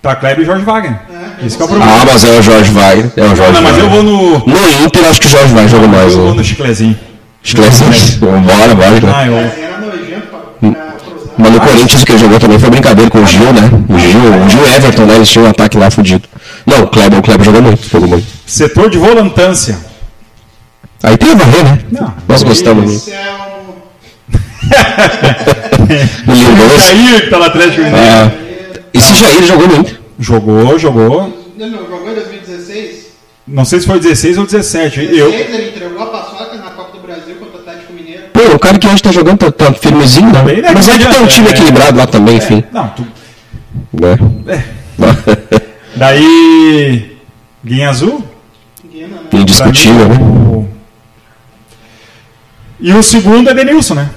Tá 0.02 0.16
Kleber 0.16 0.42
e 0.44 0.46
Jorge 0.46 0.64
Wagner. 0.66 1.00
É, 1.42 1.46
Esse 1.46 1.56
que 1.58 1.62
é 1.62 1.66
o 1.66 1.68
problema. 1.70 1.92
Ah, 2.02 2.06
mas 2.06 2.24
é 2.24 2.40
o 2.40 2.42
Jorge 2.42 2.72
Wagner. 2.72 3.12
É 3.16 3.24
o 3.24 3.36
Jorge 3.36 3.54
Não, 3.54 3.62
mas 3.62 3.78
eu 3.78 3.90
Wagner. 3.90 4.04
vou 4.04 4.04
no. 4.04 4.40
No 4.48 4.70
Inter, 4.86 5.10
acho 5.10 5.20
que 5.20 5.28
o 5.28 5.30
Jorge 5.30 5.54
Wagner 5.54 5.70
jogou 5.70 5.88
mais. 5.88 6.14
Eu 6.14 6.20
vou 6.20 6.30
né? 6.32 6.38
no 6.38 6.44
chiclezinho. 6.44 7.00
Esclarece. 7.44 8.18
Bora, 8.18 8.76
bora. 8.76 9.16
Ah, 9.16 9.28
eu. 9.28 9.34
Pra, 9.40 10.70
pra 10.70 10.92
cruzar. 11.00 11.34
Mas 11.38 11.52
no 11.52 11.60
Corinthians 11.60 12.02
o 12.02 12.06
que 12.06 12.12
ele 12.12 12.20
jogou 12.20 12.40
também 12.40 12.60
foi 12.60 12.70
brincadeira 12.70 13.10
com 13.10 13.20
o 13.20 13.26
Gil, 13.26 13.54
né? 13.54 13.70
O 13.90 13.98
Gil, 14.00 14.20
o 14.46 14.50
Gil 14.50 14.66
Everton, 14.76 15.06
né? 15.06 15.16
Eles 15.16 15.30
tinham 15.30 15.46
um 15.46 15.50
ataque 15.50 15.78
lá 15.78 15.90
fudido. 15.90 16.28
Não, 16.66 16.84
o 16.84 16.88
Kleber, 16.88 17.20
o 17.20 17.22
Kleber 17.24 17.46
jogou 17.46 17.62
muito, 17.62 17.90
jogou 17.90 18.08
muito. 18.10 18.28
Setor 18.46 18.90
de 18.90 18.98
volantância. 18.98 19.78
Aí 21.04 21.18
tem 21.18 21.32
o 21.32 21.36
Varré, 21.36 21.64
né? 21.64 21.80
Não. 21.92 22.14
Nós 22.28 22.44
gostamos 22.44 22.92
Esse 22.92 23.12
é 23.12 23.51
Lindoso. 26.28 26.70
Jair, 26.78 27.22
que 27.24 27.30
tá 27.30 27.38
no 27.38 27.44
Atlético 27.46 27.82
Mineiro. 27.84 27.98
Ah, 28.06 28.32
esse 28.94 29.16
Jair 29.16 29.44
jogou 29.44 29.68
muito. 29.68 30.00
Jogou, 30.20 30.78
jogou. 30.80 31.52
Ele 31.60 31.70
não 31.72 31.80
jogou 31.88 32.12
em 32.12 32.16
2016? 32.16 33.12
Não 33.48 33.66
sei 33.66 33.80
se 33.80 33.88
foi 33.88 34.00
16 34.00 34.38
ou 34.38 34.46
17. 34.46 35.00
16 35.00 35.20
Eu, 35.20 35.32
ele 35.34 35.70
entregou 35.70 36.02
a 36.02 36.06
paçoca 36.08 36.56
na 36.58 36.70
Copa 36.72 36.98
do 36.98 37.02
Brasil 37.06 37.36
contra 37.36 37.58
o 37.58 37.62
Atlético 37.62 37.94
Mineiro. 37.94 38.24
Pô, 38.34 38.42
o 38.56 38.60
cara 38.60 38.78
que 38.80 38.88
hoje 38.88 39.02
tá 39.02 39.12
jogando 39.12 39.38
tá, 39.40 39.52
tá 39.52 39.74
firmezinho, 39.74 40.32
né? 40.32 40.42
Bem, 40.44 40.62
né? 40.62 40.72
Mas 40.74 40.88
é 40.88 40.98
que 40.98 41.08
tem 41.08 41.20
um 41.22 41.28
time 41.28 41.48
É. 41.48 41.52
equilibrado 41.52 41.98
lá 41.98 42.08
também, 42.08 42.38
enfim. 42.38 42.64
não, 42.72 42.88
tu, 42.90 43.06
Né? 43.94 44.18
daí. 45.96 47.18
Guinha 47.64 47.90
Azul. 47.90 48.24
Guiana, 48.92 49.18
né? 49.18 49.22
Indiscutível, 49.34 50.08
né? 50.10 50.16
O- 50.20 50.68
E 52.80 52.92
o 52.94 53.04
segundo 53.04 53.50
é 53.50 53.54
Denilson, 53.54 53.94
né? 53.96 54.10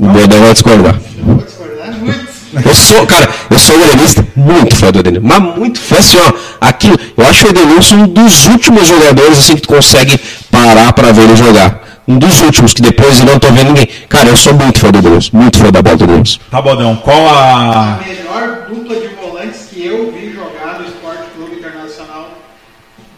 O 0.00 0.06
Bodão 0.06 0.40
vai 0.40 0.52
discordar. 0.52 0.94
Não 1.18 1.34
vou 1.36 1.44
discordar 1.44 1.92
muito. 1.98 2.34
Eu 2.64 2.74
sou, 2.74 3.06
cara, 3.06 3.28
eu 3.50 3.58
sou 3.58 3.76
gremista 3.78 4.26
muito 4.36 4.76
fã 4.76 4.90
do 4.92 5.00
Edenilson. 5.00 5.26
Mas 5.26 5.56
muito 5.56 5.80
fã, 5.80 5.96
assim, 5.98 6.16
ó. 6.18 6.32
Aquilo, 6.60 6.96
eu 7.16 7.26
acho 7.26 7.46
o 7.46 7.50
Edenilson 7.50 7.96
um 7.96 8.06
dos 8.06 8.46
últimos 8.46 8.86
jogadores, 8.88 9.38
assim, 9.38 9.56
que 9.56 9.62
tu 9.62 9.68
consegue 9.68 10.18
parar 10.50 10.92
pra 10.92 11.10
ver 11.12 11.22
ele 11.22 11.36
jogar. 11.36 11.82
Um 12.06 12.18
dos 12.18 12.40
últimos, 12.42 12.74
que 12.74 12.82
depois 12.82 13.18
eu 13.18 13.24
não 13.26 13.38
tô 13.38 13.48
vendo 13.50 13.68
ninguém. 13.68 13.88
Cara, 14.08 14.28
eu 14.28 14.36
sou 14.36 14.52
muito 14.54 14.78
fã 14.78 14.90
do 14.90 14.98
Edenilson. 14.98 15.30
Muito 15.36 15.58
fã 15.58 15.70
da 15.70 15.82
bola 15.82 15.96
do 15.96 16.04
Edenilson. 16.04 16.38
Tá, 16.50 16.62
Bodão. 16.62 16.96
Qual 16.96 17.28
A 17.28 17.94
a. 17.94 17.98
melhor 18.06 18.66
dupla 18.68 18.94
de 18.96 19.08
volantes 19.16 19.60
que 19.72 19.84
eu 19.86 20.12
vi 20.12 20.32
jogar 20.32 20.78
no 20.80 20.86
Esporte 20.86 21.22
Clube 21.36 21.56
Internacional, 21.56 22.30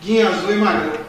Guinha 0.03 0.29
Azul 0.29 0.53
e 0.53 0.57
Magrão. 0.57 1.06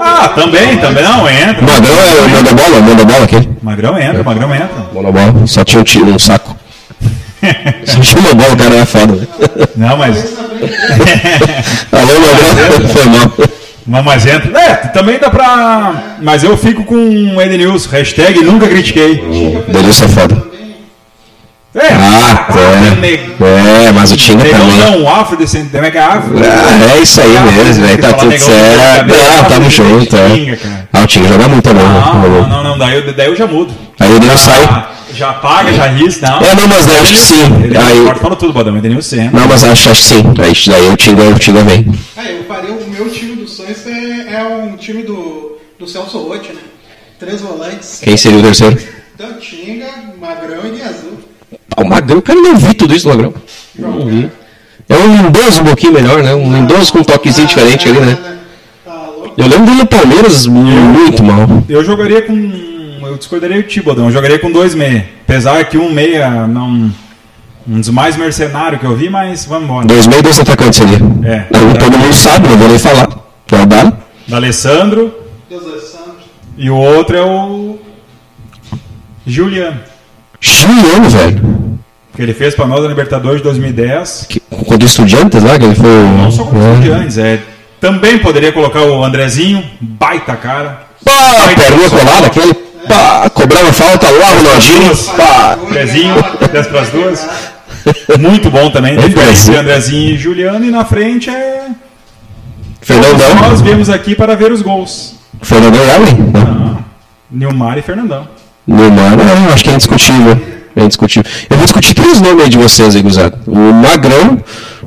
Ah, 0.00 0.28
também, 0.28 0.76
também 0.78 1.02
não, 1.04 1.28
entra. 1.28 1.62
Magrão 1.62 2.00
é 2.00 2.20
o 2.20 2.28
manda 2.28 2.52
bola, 2.54 2.80
manda 2.80 3.04
bola 3.04 3.24
aquele. 3.24 3.48
Magrão 3.62 3.98
entra, 3.98 4.22
Magrão 4.22 4.54
entra. 4.54 4.70
Manda 4.94 5.12
bola. 5.12 5.46
Só 5.46 5.64
tinha 5.64 5.80
um, 5.80 5.84
ti- 5.84 6.02
um 6.02 6.18
saco. 6.18 6.56
Só 7.84 8.00
tinha 8.00 8.20
uma 8.20 8.34
bola, 8.34 8.52
o 8.52 8.56
cara 8.56 8.74
era 8.74 8.86
foda, 8.86 9.14
né? 9.14 9.26
Não, 9.76 9.96
mas. 9.96 10.16
Alô, 11.92 12.20
Magrão. 12.20 12.88
Foi 12.92 13.06
mal. 13.06 13.32
Não, 13.86 14.02
mas 14.02 14.26
entra. 14.26 14.60
É, 14.60 14.74
também 14.88 15.18
dá 15.18 15.30
pra. 15.30 16.16
Mas 16.20 16.42
eu 16.44 16.56
fico 16.56 16.84
com 16.84 17.36
o 17.36 17.40
Edenilson. 17.42 17.88
Hashtag 17.90 18.42
nunca 18.42 18.66
critiquei. 18.68 19.64
Edenilson 19.68 20.04
é 20.04 20.08
foda. 20.08 20.48
É, 21.74 21.80
Ah, 21.92 22.48
é. 23.02 23.86
É, 23.88 23.92
mas 23.92 24.10
o 24.10 24.16
Tinga 24.16 24.42
Negão 24.42 24.60
também. 24.60 24.78
não, 25.02 25.14
afrodescendente. 25.14 25.70
Como 25.72 25.84
é 25.84 25.90
que 25.90 25.98
é 25.98 26.02
afro? 26.02 26.34
Ah, 26.38 26.94
é 26.96 26.98
isso 27.02 27.20
aí 27.20 27.38
mesmo, 27.52 27.84
velho. 27.86 27.98
Tá 28.00 28.08
Falar 28.08 28.22
tudo 28.22 28.38
certo. 28.38 29.06
negão, 29.06 29.16
Ah, 29.38 29.42
tamo 29.44 29.68
negão, 29.68 29.70
junto, 29.70 30.06
Tinga, 30.16 30.52
é. 30.54 30.58
Ah, 30.92 31.02
o 31.02 31.06
Tinga 31.06 31.28
joga 31.28 31.48
muito 31.48 31.64
também. 31.64 31.84
né? 31.84 32.00
Não, 32.00 32.14
não, 32.14 32.48
não, 32.48 32.64
não, 32.64 32.78
daí, 32.78 32.96
eu- 32.96 33.12
daí 33.14 33.26
eu 33.28 33.36
já 33.36 33.46
mudo. 33.46 33.72
Aí 34.00 34.10
ele 34.10 34.26
não 34.26 34.38
sai. 34.38 34.64
Ah, 34.64 34.90
já 35.14 35.32
paga, 35.34 35.72
já 35.72 35.86
risca, 35.88 36.28
não. 36.30 36.40
É, 36.40 36.54
não, 36.54 36.66
mas 36.68 36.86
eu 36.86 36.94
acho 36.94 37.12
que 37.12 37.18
sim. 37.18 37.44
Ele 37.64 37.76
Aí, 37.76 38.14
fala 38.20 38.34
tudo, 38.36 38.52
Badão, 38.52 38.76
Edenilson 38.76 39.16
entra. 39.16 39.38
não, 39.40 39.46
mas 39.48 39.62
acho, 39.64 39.90
acho 39.90 40.00
que 40.00 40.06
sim. 40.08 40.24
Aí 40.42 40.52
daí 40.66 40.88
o 40.90 40.96
Tinga, 40.96 41.22
o 41.22 41.38
Tinga 41.38 41.62
vem. 41.64 41.86
Ah, 42.16 42.24
eu 42.24 42.44
faria 42.44 42.72
o 42.72 42.88
meu 42.88 43.10
time 43.10 43.36
do 43.36 43.46
Santos 43.46 43.86
é, 43.86 44.34
é 44.36 44.42
um 44.42 44.74
time 44.76 45.02
do, 45.02 45.58
do 45.78 45.86
Celso 45.86 46.18
Rotti, 46.18 46.52
né? 46.52 46.60
Três 47.20 47.40
volantes. 47.42 48.00
Quem 48.02 48.16
seria 48.16 48.38
o 48.38 48.42
terceiro? 48.42 48.78
Tantinga, 49.18 49.86
Magrão 50.20 50.62
e 50.74 50.80
Azul. 50.82 51.18
O 51.76 51.84
Magrão, 51.84 52.20
cara, 52.20 52.38
eu 52.38 52.42
não 52.42 52.56
vi 52.56 52.74
tudo 52.74 52.94
isso, 52.94 53.08
Magrão. 53.08 53.32
Não 53.78 54.06
vi. 54.06 54.30
É 54.88 54.96
um 54.96 55.22
lindoso 55.22 55.60
um 55.60 55.64
pouquinho 55.64 55.92
melhor, 55.92 56.22
né? 56.22 56.34
Um 56.34 56.52
lindoso 56.52 56.92
com 56.92 57.00
um 57.00 57.04
toquezinho 57.04 57.46
diferente 57.46 57.88
ali, 57.88 58.00
né? 58.00 58.18
Tá. 58.84 59.08
Eu 59.36 59.46
lembro 59.46 59.66
dele 59.66 59.78
no 59.78 59.86
Palmeiras 59.86 60.46
muito 60.46 61.22
mal. 61.22 61.62
Eu 61.68 61.84
jogaria 61.84 62.22
com. 62.22 62.32
Eu 63.02 63.16
discordaria 63.16 63.62
do 63.62 63.68
Tibodão, 63.68 64.06
eu 64.06 64.10
jogaria 64.12 64.38
com 64.38 64.50
dois 64.50 64.74
meia. 64.74 65.08
Apesar 65.22 65.64
que 65.66 65.78
um 65.78 65.92
meia 65.92 66.46
não. 66.46 66.90
Um 67.70 67.80
dos 67.80 67.90
mais 67.90 68.16
mercenários 68.16 68.80
que 68.80 68.86
eu 68.86 68.96
vi, 68.96 69.10
mas 69.10 69.44
vamos 69.44 69.64
embora. 69.64 69.86
Dois 69.86 70.06
meio 70.06 70.22
dois 70.22 70.40
atacantes 70.40 70.80
ali. 70.80 70.96
É. 71.22 71.46
Não, 71.50 71.74
todo 71.74 71.98
mundo 71.98 72.14
sabe, 72.14 72.48
não 72.48 72.56
vou 72.56 72.68
nem 72.68 72.78
falar. 72.78 73.08
Que 73.46 73.54
é 73.54 73.60
o 73.60 73.66
Dali. 73.66 73.92
Da 74.26 74.36
Alessandro 74.36 75.14
Deus 75.50 75.62
Santos. 75.84 76.24
e 76.56 76.70
o 76.70 76.76
outro 76.76 77.16
é 77.16 77.22
o. 77.22 77.78
Juliano. 79.26 79.80
Juliano, 80.40 81.08
velho. 81.10 81.78
Que 82.14 82.22
ele 82.22 82.34
fez 82.34 82.54
pra 82.54 82.66
nós 82.66 82.82
na 82.82 82.88
Libertadores 82.88 83.38
de 83.38 83.44
2010. 83.44 84.26
Que, 84.28 84.40
contra 84.40 84.82
o 84.82 84.86
Estudiantes 84.86 85.42
lá, 85.42 85.58
que 85.58 85.64
ele 85.64 85.74
foi. 85.74 85.88
Não 85.88 86.30
só 86.30 86.44
como 86.44 86.60
é. 86.62 86.72
estudiantes, 86.72 87.18
é. 87.18 87.40
Também 87.80 88.18
poderia 88.18 88.50
colocar 88.52 88.82
o 88.82 89.04
Andrezinho, 89.04 89.64
baita 89.80 90.34
cara. 90.34 90.82
Pá, 91.04 91.48
perninha 91.54 91.90
colada, 91.90 92.26
aquele. 92.26 92.54
Pá, 92.88 93.30
cobrava 93.30 93.72
falta 93.72 94.10
lá, 94.10 94.34
Ronaldinho. 94.34 94.96
Pá. 95.16 95.58
Andrezinho, 95.64 96.14
10 96.52 96.66
pras 96.66 96.88
duas. 96.90 97.28
Muito 98.18 98.50
bom 98.50 98.68
também. 98.70 98.94
Andrezinho. 98.94 99.16
Defesa 99.16 99.60
Andrezinho 99.60 100.14
e 100.14 100.18
Juliano. 100.18 100.64
E 100.64 100.70
na 100.70 100.84
frente 100.84 101.30
é. 101.30 101.68
Todos 102.86 103.02
nós 103.02 103.22
Fernandão. 103.22 103.56
viemos 103.58 103.90
aqui 103.90 104.14
para 104.14 104.34
ver 104.34 104.50
os 104.50 104.62
gols. 104.62 105.14
Fernandão 105.42 105.84
e 105.84 105.90
Allen? 105.90 106.14
Não. 106.32 106.84
Nilmar 107.30 107.78
e 107.78 107.82
Fernandão. 107.82 108.26
Neymar, 108.68 109.16
não, 109.16 109.52
acho 109.52 109.64
que 109.64 109.70
é 109.70 109.74
indiscutível. 109.74 110.38
É 110.76 110.84
indiscutível. 110.84 111.28
Eu 111.50 111.56
vou 111.56 111.64
discutir 111.64 111.94
três 111.94 112.20
nomes 112.20 112.44
aí 112.44 112.48
de 112.50 112.58
vocês 112.58 112.94
aí, 112.94 113.02
Guzado. 113.02 113.36
O 113.46 113.56
Magrão, 113.72 114.38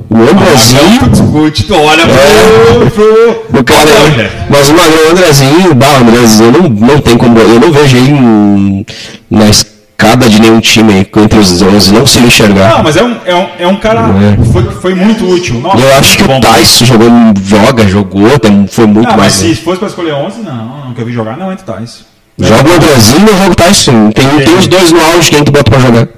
o 0.08 0.16
Andrezinho. 0.16 1.08
discute, 1.10 1.64
tu 1.64 1.74
olha 1.74 2.02
É. 2.02 2.06
pro. 2.06 2.90
pro... 2.90 3.58
O 3.60 3.64
cara, 3.64 3.90
Olha. 4.04 4.30
mas 4.48 4.70
o 4.70 4.74
Magrão, 4.74 5.06
o 5.08 5.10
Andrezinho, 5.10 5.74
bah, 5.74 5.98
o 6.00 6.08
Andrezinho 6.08 6.52
não, 6.52 6.68
não 6.68 6.98
tem 7.00 7.16
como. 7.18 7.38
Eu 7.38 7.60
não 7.60 7.70
vejo 7.72 7.96
ele 7.98 8.10
em- 8.10 8.86
na, 9.30 9.48
es- 9.50 9.66
nada 10.02 10.28
de 10.28 10.40
nenhum 10.40 10.60
time 10.60 10.92
aí 10.94 11.06
entre 11.22 11.38
os 11.38 11.60
11, 11.62 11.92
não 11.92 12.00
consigo 12.00 12.26
enxergar. 12.26 12.76
Não, 12.76 12.82
mas 12.82 12.96
é 12.96 13.02
um, 13.04 13.16
é 13.26 13.34
um, 13.36 13.46
é 13.60 13.66
um 13.68 13.76
cara 13.76 14.00
É. 14.00 14.44
foi, 14.52 14.62
foi 14.64 14.94
muito 14.94 15.24
útil. 15.26 15.60
Nossa, 15.60 15.78
Eu 15.78 15.94
acho 15.94 16.16
que 16.18 16.24
bom. 16.24 16.38
o 16.38 16.40
Tyson 16.40 16.84
jogou, 16.86 17.08
joga, 17.44 17.86
jogou, 17.88 18.38
tem- 18.38 18.66
foi 18.66 18.86
muito 18.86 19.08
Ah, 19.08 19.16
mas 19.16 19.18
mais. 19.18 19.42
né? 19.42 19.48
se 19.50 19.54
fosse 19.56 19.78
pra 19.78 19.88
escolher 19.88 20.12
11, 20.14 20.40
não, 20.40 20.86
nunca 20.88 21.04
vi 21.04 21.12
jogar, 21.12 21.36
não 21.36 21.52
entra 21.52 21.70
o 21.70 21.74
Tyson. 21.76 22.04
Joga 22.38 22.70
o 22.70 22.72
Andrezinho 22.72 23.30
ou 23.30 23.36
joga 23.38 23.50
o 23.52 23.54
Tyson. 23.54 24.10
Tem, 24.12 24.26
tem 24.44 24.54
os 24.58 24.66
dois 24.66 24.90
no 24.92 25.00
auge, 25.00 25.30
quem 25.30 25.44
tu 25.44 25.52
bota 25.52 25.70
pra 25.70 25.80
jogar? 25.80 26.08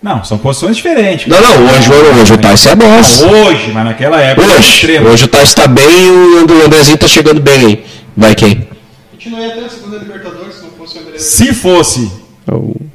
Não, 0.00 0.22
são 0.22 0.38
posições 0.38 0.76
diferentes. 0.76 1.26
Não, 1.26 1.40
não, 1.40 1.66
hoje, 1.74 1.90
hoje 2.20 2.32
o 2.34 2.38
Tyson 2.38 2.68
é 2.70 2.74
boss. 2.76 3.22
Hoje, 3.22 3.72
mas 3.72 3.84
naquela 3.84 4.20
época 4.20 4.46
Hoje, 4.46 4.98
hoje 5.00 5.24
o 5.24 5.28
Tyson 5.28 5.54
tá 5.62 5.66
bem 5.66 5.84
e 6.06 6.10
o 6.10 6.38
And- 6.38 6.52
o 6.52 6.64
Andrezinho 6.66 6.98
tá 6.98 7.08
chegando 7.08 7.40
bem 7.40 7.54
aí. 7.66 7.84
Vai 8.16 8.34
quem? 8.34 8.68
A 9.12 9.14
gente 9.14 9.30
não 9.30 9.40
ia 9.40 9.50
ter 9.50 9.64
a 9.64 9.68
segunda 9.68 9.96
Libertadores 9.98 10.54
se 10.54 10.62
não 10.62 10.70
fosse 10.70 10.98
o 10.98 11.00
André. 11.00 11.18
Se 11.18 11.52
fosse, 11.54 12.12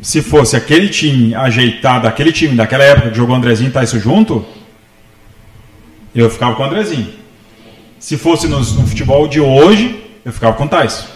se 0.01 0.21
fosse 0.21 0.55
aquele 0.55 0.87
time 0.87 1.35
ajeitado, 1.35 2.07
aquele 2.07 2.31
time 2.31 2.55
daquela 2.55 2.83
época 2.83 3.09
que 3.09 3.17
jogou 3.17 3.35
Andrezinho 3.35 3.69
e 3.69 3.73
Tyson 3.73 3.99
junto, 3.99 4.45
eu 6.15 6.29
ficava 6.29 6.55
com 6.55 6.63
o 6.63 6.65
Andrezinho. 6.65 7.09
Se 7.99 8.17
fosse 8.17 8.47
nos- 8.47 8.73
no, 8.77 8.87
futebol 8.87 9.27
de 9.27 9.41
hoje, 9.41 9.99
eu 10.23 10.31
ficava 10.31 10.53
com 10.53 10.63
o 10.65 10.69
Tyson. 10.69 11.07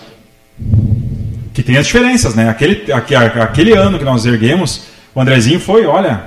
Que 1.57 1.63
tem 1.63 1.75
as 1.75 1.87
diferenças, 1.87 2.35
né? 2.35 2.47
Aquele, 2.49 2.91
aque- 2.91 3.15
aquele 3.15 3.73
ano 3.73 3.97
que 3.97 4.05
nós 4.05 4.27
erguemos, 4.27 4.81
o 5.15 5.19
Andrezinho 5.19 5.59
foi, 5.59 5.87
olha, 5.87 6.21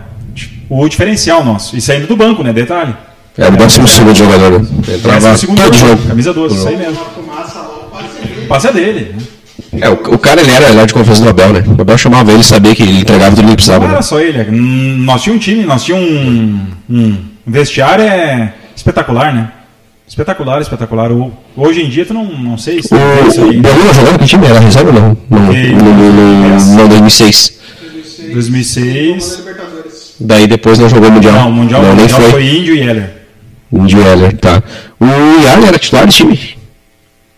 o 0.68 0.88
diferencial 0.88 1.44
nosso. 1.44 1.76
E 1.76 1.80
saindo 1.80 2.08
do 2.08 2.16
banco, 2.16 2.42
né? 2.42 2.52
Detalhe. 2.52 2.92
É 3.38 3.46
o 3.46 3.52
décimo 3.52 3.86
segundo 3.86 4.18
jogador. 4.18 4.60
né? 4.60 4.68
Entrava 4.88 5.20
Décimo 5.20 5.38
segundo 5.38 5.62
todo 5.62 5.76
jogo, 5.78 6.02
camisa 6.08 6.34
12, 6.34 6.56
isso 6.56 6.66
aí 6.68 6.76
mesmo. 6.76 7.00
O 8.42 8.46
passe 8.48 8.66
é 8.66 8.72
dele. 8.72 9.14
né? 9.72 9.82
É, 9.82 9.88
o, 9.88 9.92
o 9.92 10.18
cara 10.18 10.40
ele 10.40 10.50
era, 10.50 10.64
ele 10.68 10.78
era 10.78 10.86
de 10.88 10.92
confiança 10.94 11.22
do 11.22 11.28
Abel, 11.28 11.52
né? 11.52 11.62
O 11.78 11.80
Abel 11.80 11.96
chamava 11.96 12.32
ele 12.32 12.40
e 12.40 12.44
sabia 12.44 12.74
que 12.74 12.82
ele 12.82 12.98
entregava 13.02 13.36
tudo 13.36 13.46
que 13.50 13.54
precisava. 13.54 13.82
Não 13.82 13.86
Né? 13.88 13.94
era 13.94 14.02
só 14.02 14.18
ele. 14.18 14.36
é, 14.36 14.46
Nós 14.50 15.22
tínhamos 15.22 15.40
um 15.40 15.48
time, 15.48 15.62
nós 15.64 15.84
tínhamos 15.84 16.10
um, 16.10 16.66
um 16.90 17.16
vestiário 17.46 18.04
é 18.04 18.52
espetacular, 18.74 19.32
né? 19.32 19.48
Espetacular, 20.14 20.60
espetacular. 20.60 21.12
O- 21.12 21.32
Hoje 21.56 21.82
em 21.82 21.88
dia, 21.88 22.04
tu 22.04 22.12
não, 22.12 22.24
não 22.24 22.58
sei 22.58 22.82
se 22.82 22.92
O, 22.92 22.98
Bolívar 22.98 23.94
jogava 23.94 24.18
que 24.18 24.26
time? 24.26 24.44
Era 24.44 24.58
reserva 24.58 24.90
não? 24.90 25.16
No, 25.30 25.52
Que- 25.52 25.68
no, 25.68 25.84
no, 25.84 26.12
no, 26.12 26.48
no 26.82 26.88
2006. 26.88 27.60
2006. 27.80 28.32
2006. 28.34 29.36
Tomou 29.36 29.44
na 29.44 29.50
Libertadores. 29.52 30.14
Daí 30.18 30.46
depois 30.48 30.78
não 30.80 30.88
jogou 30.88 31.08
o 31.08 31.12
Mundial. 31.12 31.32
Não, 31.34 31.48
o 31.48 31.52
Mundial, 31.52 31.82
não, 31.82 31.92
o 31.92 31.96
mundial 31.96 32.20
foi. 32.20 32.30
foi 32.32 32.44
Índio 32.56 32.74
e 32.74 32.80
Heller. 32.80 33.10
Índio 33.72 34.02
Heller, 34.02 34.36
tá. 34.36 34.60
O 34.98 35.06
Yarley 35.44 35.68
era 35.68 35.78
titular 35.78 36.06
do 36.06 36.12
time. 36.12 36.38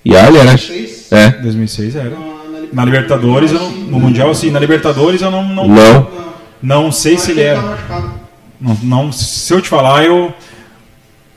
Yarley 0.06 0.40
era. 0.40 0.50
2006. 0.56 1.12
É. 1.12 1.28
2006 1.30 1.96
era. 1.96 2.12
Na- 2.72 2.84
Libertadores, 2.86 3.52
eu 3.52 3.60
não- 3.60 3.70
no 3.70 4.00
Mundial, 4.00 4.34
sim. 4.34 4.50
Na 4.50 4.58
Libertadores, 4.58 5.20
eu 5.20 5.30
não, 5.30 5.46
não, 5.46 5.68
Não. 5.68 6.08
não 6.62 6.90
sei 6.90 7.18
se 7.18 7.32
ele 7.32 7.42
tá 7.42 7.48
era. 7.48 7.60
machucado. 7.60 8.10
Não, 8.58 8.78
não- 8.82 9.12
se 9.12 9.52
eu 9.52 9.60
te 9.60 9.68
falar, 9.68 10.04
eu 10.06 10.32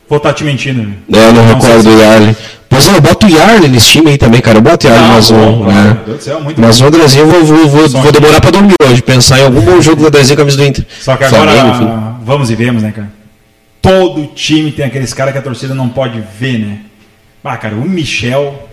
vou 0.10 0.18
estar 0.18 0.34
te 0.34 0.44
mentindo. 0.44 0.84
né? 0.84 0.94
É, 1.14 1.32
não 1.32 1.44
sei 1.62 1.70
recordo 1.72 1.84
do 1.84 2.02
Yarley. 2.02 2.36
Pois 2.68 2.88
é, 2.88 2.96
eu 2.96 3.02
boto 3.02 3.26
o 3.28 3.30
Yarley 3.30 3.70
nesse 3.70 3.92
time 3.92 4.12
aí 4.12 4.18
também, 4.18 4.42
cara. 4.42 4.58
Eu 4.58 4.62
boto 4.62 4.88
o 4.88 4.90
Yarley, 4.90 5.32
Não, 5.32 5.38
bom, 5.38 5.72
é. 5.72 5.74
Meu 5.74 5.94
Deus 6.06 6.18
do 6.18 6.24
céu, 6.24 6.42
muito 6.42 6.60
Mas 6.60 6.82
o 6.82 6.86
Andrezinho 6.86 7.26
eu 7.26 7.46
vou, 7.46 7.46
vou, 7.46 7.68
vou, 7.68 8.02
vou 8.02 8.12
demorar 8.12 8.42
pra 8.42 8.52
dormir 8.52 8.74
hoje. 8.84 9.02
Pensar 9.02 9.40
em 9.40 9.44
algum 9.44 9.62
bom 9.62 9.80
jogo 9.82 10.02
do 10.02 10.08
Andrezinho 10.08 10.36
com 10.36 10.42
a 10.42 10.46
camisa 10.46 10.58
do 10.58 10.66
Inter. 10.66 10.86
Só 11.00 11.16
que 11.16 11.24
agora, 11.24 11.52
Flamengo, 11.52 12.16
vamos 12.24 12.50
e 12.50 12.56
vemos, 12.56 12.84
né, 12.84 12.92
cara? 12.92 13.12
Todo 13.82 14.26
time 14.34 14.72
tem 14.72 14.86
aqueles 14.86 15.14
caras 15.14 15.32
que 15.32 15.38
a 15.38 15.42
torcida 15.42 15.76
não 15.76 15.88
pode 15.90 16.22
ver, 16.40 16.58
né? 16.60 16.80
Ah, 17.44 17.56
cara, 17.58 17.76
o 17.76 17.88
Michel. 17.88 18.68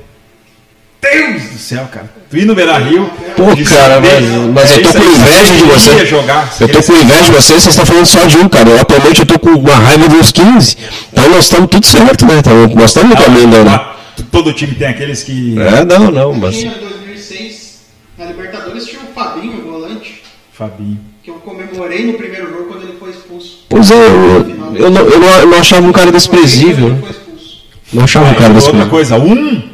Deus 1.03 1.43
do 1.51 1.59
céu, 1.59 1.89
cara. 1.91 2.09
Tu 2.31 2.37
ir 2.39 2.45
no 2.45 2.55
Beira 2.55 2.79
Rio. 2.79 3.11
Pô, 3.37 3.45
cara, 3.69 4.01
mas- 4.01 4.25
mas 4.55 4.71
eu 4.71 4.83
tô 4.85 4.93
com 4.93 5.05
inveja 5.05 5.55
de 5.57 5.63
você. 5.65 6.07
Jogar, 6.07 6.49
Eu 6.61 6.69
tô 6.69 6.83
com 6.83 6.93
inveja 6.93 7.23
de 7.25 7.31
vocês, 7.33 7.63
vocês 7.63 7.67
estão 7.67 7.85
falando 7.87 8.07
só 8.07 8.25
de 8.25 8.37
um, 8.37 8.49
cara. 8.49 8.71
Eu, 8.71 8.81
atualmente 8.81 9.21
eu 9.21 9.27
tô 9.27 9.39
com 9.39 9.51
uma 9.51 9.75
raiva 9.75 10.09
dos 10.09 10.31
15. 10.31 10.77
Então 11.13 11.29
nós 11.29 11.45
estamos 11.45 11.69
tudo 11.71 11.85
certo, 11.87 12.25
né? 12.25 12.35
Então, 12.39 12.67
nós 12.69 12.91
estamos 12.91 13.11
no 13.11 13.17
caminho 13.17 13.41
ainda, 13.45 13.65
né? 13.65 13.71
Ah, 13.75 13.97
Todo 14.31 14.53
time 14.53 14.75
tem 14.75 14.87
aqueles 14.89 15.23
que. 15.25 15.57
É, 15.59 15.85
não, 15.85 16.11
não, 16.11 16.33
mas. 16.35 16.57
Tinha 16.57 16.73
em 16.73 16.79
2006, 16.81 17.81
na 18.17 18.27
Libertadores, 18.27 18.87
tinha 18.87 19.01
o 19.03 19.13
Fabinho, 19.13 19.59
o 19.59 19.73
volante, 19.73 20.23
Fabinho. 20.53 21.01
que 21.23 21.31
eu 21.31 21.35
comemorei 21.35 22.07
no 22.07 22.15
primeiro 22.15 22.49
jogo 22.49 22.65
quando 22.69 22.83
ele 22.85 22.97
foi 23.01 23.11
expulso. 23.11 23.65
Pois 23.69 23.91
é, 23.91 23.95
eu, 23.95 24.47
eu, 24.77 24.91
não, 24.91 25.05
eu, 25.07 25.19
não, 25.21 25.39
eu 25.41 25.47
não 25.49 25.59
achava 25.59 25.85
um 25.87 25.93
cara 25.93 26.13
desprezível. 26.13 26.91
Né? 26.91 27.03
Não 27.93 28.05
achava 28.05 28.27
um 28.27 28.31
Ah, 28.31 28.35
cara 28.35 28.53
e 28.53 28.55
outra 28.55 28.61
desprezível. 28.61 28.91
coisa, 28.91 29.17
um 29.19 29.72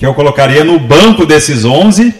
que 0.00 0.06
eu 0.06 0.14
colocaria 0.14 0.64
no 0.64 0.78
banco 0.78 1.26
desses 1.26 1.62
11 1.64 2.14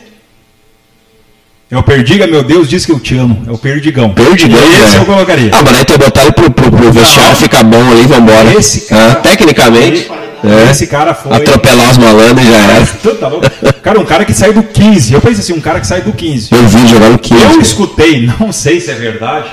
é 1.71 1.79
o 1.79 1.83
Perdiga, 1.83 2.27
meu 2.27 2.43
Deus, 2.43 2.69
diz 2.69 2.85
que 2.85 2.93
eu 2.93 2.99
te 3.01 3.17
amo. 3.17 3.43
É 3.47 3.51
o 3.53 3.57
Perdigão. 3.57 4.11
Perdigão, 4.13 4.59
Esse 4.59 4.97
né? 4.97 4.99
eu 4.99 5.07
colocaria. 5.07 5.51
Ah, 5.55 5.63
mas 5.65 5.77
aí 5.79 5.85
tu 5.87 5.97
botar 5.97 6.23
ele 6.25 6.33
pro, 6.33 6.51
pro, 6.51 6.71
pro 6.71 6.93
vestiário, 6.93 7.37
ficar 7.37 7.63
bom 7.63 7.81
ali, 7.93 8.03
vambora. 8.07 8.53
Esse 8.53 8.83
cara- 8.89 9.13
Ah, 9.13 9.15
tecnicamente, 9.15 10.11
é, 10.45 10.71
Esse 10.71 10.89
cara 10.89 11.15
foi. 11.15 11.33
atropelar 11.33 11.91
os 11.93 11.97
malandros 11.97 12.45
já 12.47 12.57
era. 12.59 12.87
Tá 13.21 13.29
louco? 13.29 13.47
Cara, 13.83 13.99
um 14.01 14.05
cara 14.05 14.25
que 14.27 14.35
sai 14.35 14.53
do 14.53 14.63
15. 14.63 15.15
Eu 15.15 15.21
pensei 15.23 15.41
assim, 15.41 15.53
um 15.55 15.61
cara 15.61 15.81
que 15.81 15.87
sai 15.87 16.03
do 16.03 16.13
15. 16.13 16.49
Eu 16.53 16.67
vi 16.69 16.87
jogar 16.89 17.09
no 17.09 17.19
15. 17.19 17.43
Eu 17.45 17.61
escutei, 17.61 18.27
não 18.41 18.53
sei 18.53 18.79
se 18.81 18.91
é 18.91 18.95
verdade, 18.95 19.47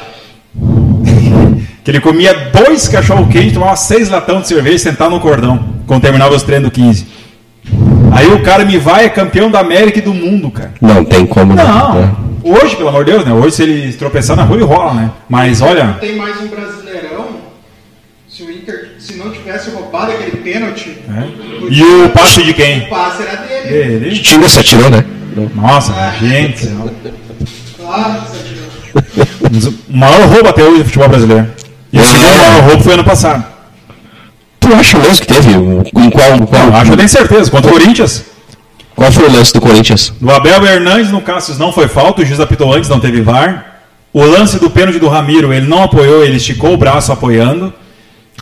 que 1.84 1.92
ele 1.92 2.02
comia 2.02 2.34
dois 2.52 2.88
cachorro 2.90 3.28
quente, 3.28 3.54
tomava 3.54 3.76
seis 3.78 4.10
latão 4.10 4.42
de 4.42 4.48
cerveja 4.48 4.76
e 4.76 4.80
sentava 4.80 5.12
no 5.12 5.20
cordão, 5.20 5.64
quando 5.86 6.02
terminava 6.02 6.36
os 6.36 6.42
treinos 6.44 6.68
do 6.68 6.72
15. 6.74 7.06
Aí 8.12 8.28
o 8.34 8.42
cara 8.42 8.66
me 8.66 8.78
vai, 8.78 9.06
é 9.06 9.10
campeão 9.10 9.50
da 9.52 9.60
América 9.60 10.00
e 10.00 10.02
do 10.02 10.14
mundo, 10.14 10.50
cara. 10.50 10.74
Não 10.82 11.04
tem 11.06 11.26
como 11.26 11.54
né? 11.54 11.64
Não, 11.64 12.16
hoje, 12.44 12.76
pelo 12.76 12.90
amor 12.90 13.06
de 13.06 13.12
Deus, 13.12 13.26
né? 13.26 13.34
Hoje 13.34 13.56
se 13.56 13.64
ele 13.64 13.94
tropeçar 13.94 14.36
na 14.36 14.44
rua, 14.44 14.58
ele 14.58 14.66
rola, 14.66 14.94
né? 14.94 15.12
Mas 15.30 15.60
Não 15.60 15.68
olha, 15.68 15.98
tem 16.00 16.16
mais 16.16 16.40
um 16.42 16.48
brasileirão. 16.48 17.28
Se 18.30 18.44
o 18.44 18.52
Inter, 18.52 18.92
se 19.00 19.16
não 19.16 19.32
tivesse 19.32 19.70
roubado 19.72 20.12
aquele 20.12 20.38
pênalti, 20.38 20.98
né? 21.08 21.28
e 21.70 21.84
o 21.84 22.10
passe 22.10 22.44
de 22.44 22.52
o 22.52 22.54
quem? 22.54 22.82
passe 22.88 23.24
era 23.24 23.36
dele. 23.38 24.06
Ele? 24.06 24.20
Tinga 24.20 24.48
se 24.48 24.60
atirou, 24.60 24.90
né? 24.90 25.04
Nossa, 25.56 25.94
gente. 26.20 26.68
Claro, 27.78 28.22
que 28.22 28.30
você 28.30 28.38
atirou. 28.38 28.58
O 29.90 29.98
maior 29.98 30.28
roubo 30.28 30.50
até 30.50 30.64
hoje 30.64 30.80
do 30.80 30.86
futebol 30.86 31.08
brasileiro. 31.10 31.48
E 31.94 31.98
o 31.98 32.02
É. 32.02 32.06
segundo 32.06 32.36
maior 32.38 32.62
roubo 32.64 32.84
foi 32.84 32.94
ano 32.94 33.04
passado. 33.04 33.46
Tu 34.68 34.74
acha 34.74 35.00
mesmo 35.00 35.22
que 35.22 35.28
teve? 35.28 35.52
Em 35.52 36.10
qual, 36.10 36.46
qual, 36.46 36.76
acho 36.76 36.86
que 36.86 36.92
eu 36.92 36.98
tenho 36.98 37.10
certeza. 37.10 37.50
Contra 37.50 37.70
o 37.70 37.74
Corinthians. 37.74 38.26
qual 38.94 39.10
foi 39.12 39.28
o 39.28 39.32
lance 39.32 39.54
do 39.54 39.62
Corinthians? 39.62 40.12
Do 40.20 40.30
Abel 40.30 40.66
Hernandes 40.66 41.10
no 41.10 41.22
Cassius 41.22 41.58
não 41.58 41.72
foi 41.72 41.88
falta, 41.88 42.22
o 42.22 42.26
juiz 42.26 42.40
apitou 42.40 42.74
antes, 42.74 42.90
não 42.90 43.00
teve 43.00 43.22
VAR. 43.22 43.78
O 44.12 44.26
lance 44.26 44.60
do 44.60 44.70
pênalti 44.70 45.00
do 45.00 45.08
Ramiro, 45.08 45.54
ele 45.54 45.68
não 45.68 45.84
apoiou, 45.84 46.22
ele 46.22 46.36
esticou 46.36 46.74
o 46.74 46.78
braço 46.78 47.14
apoiando. 47.14 47.74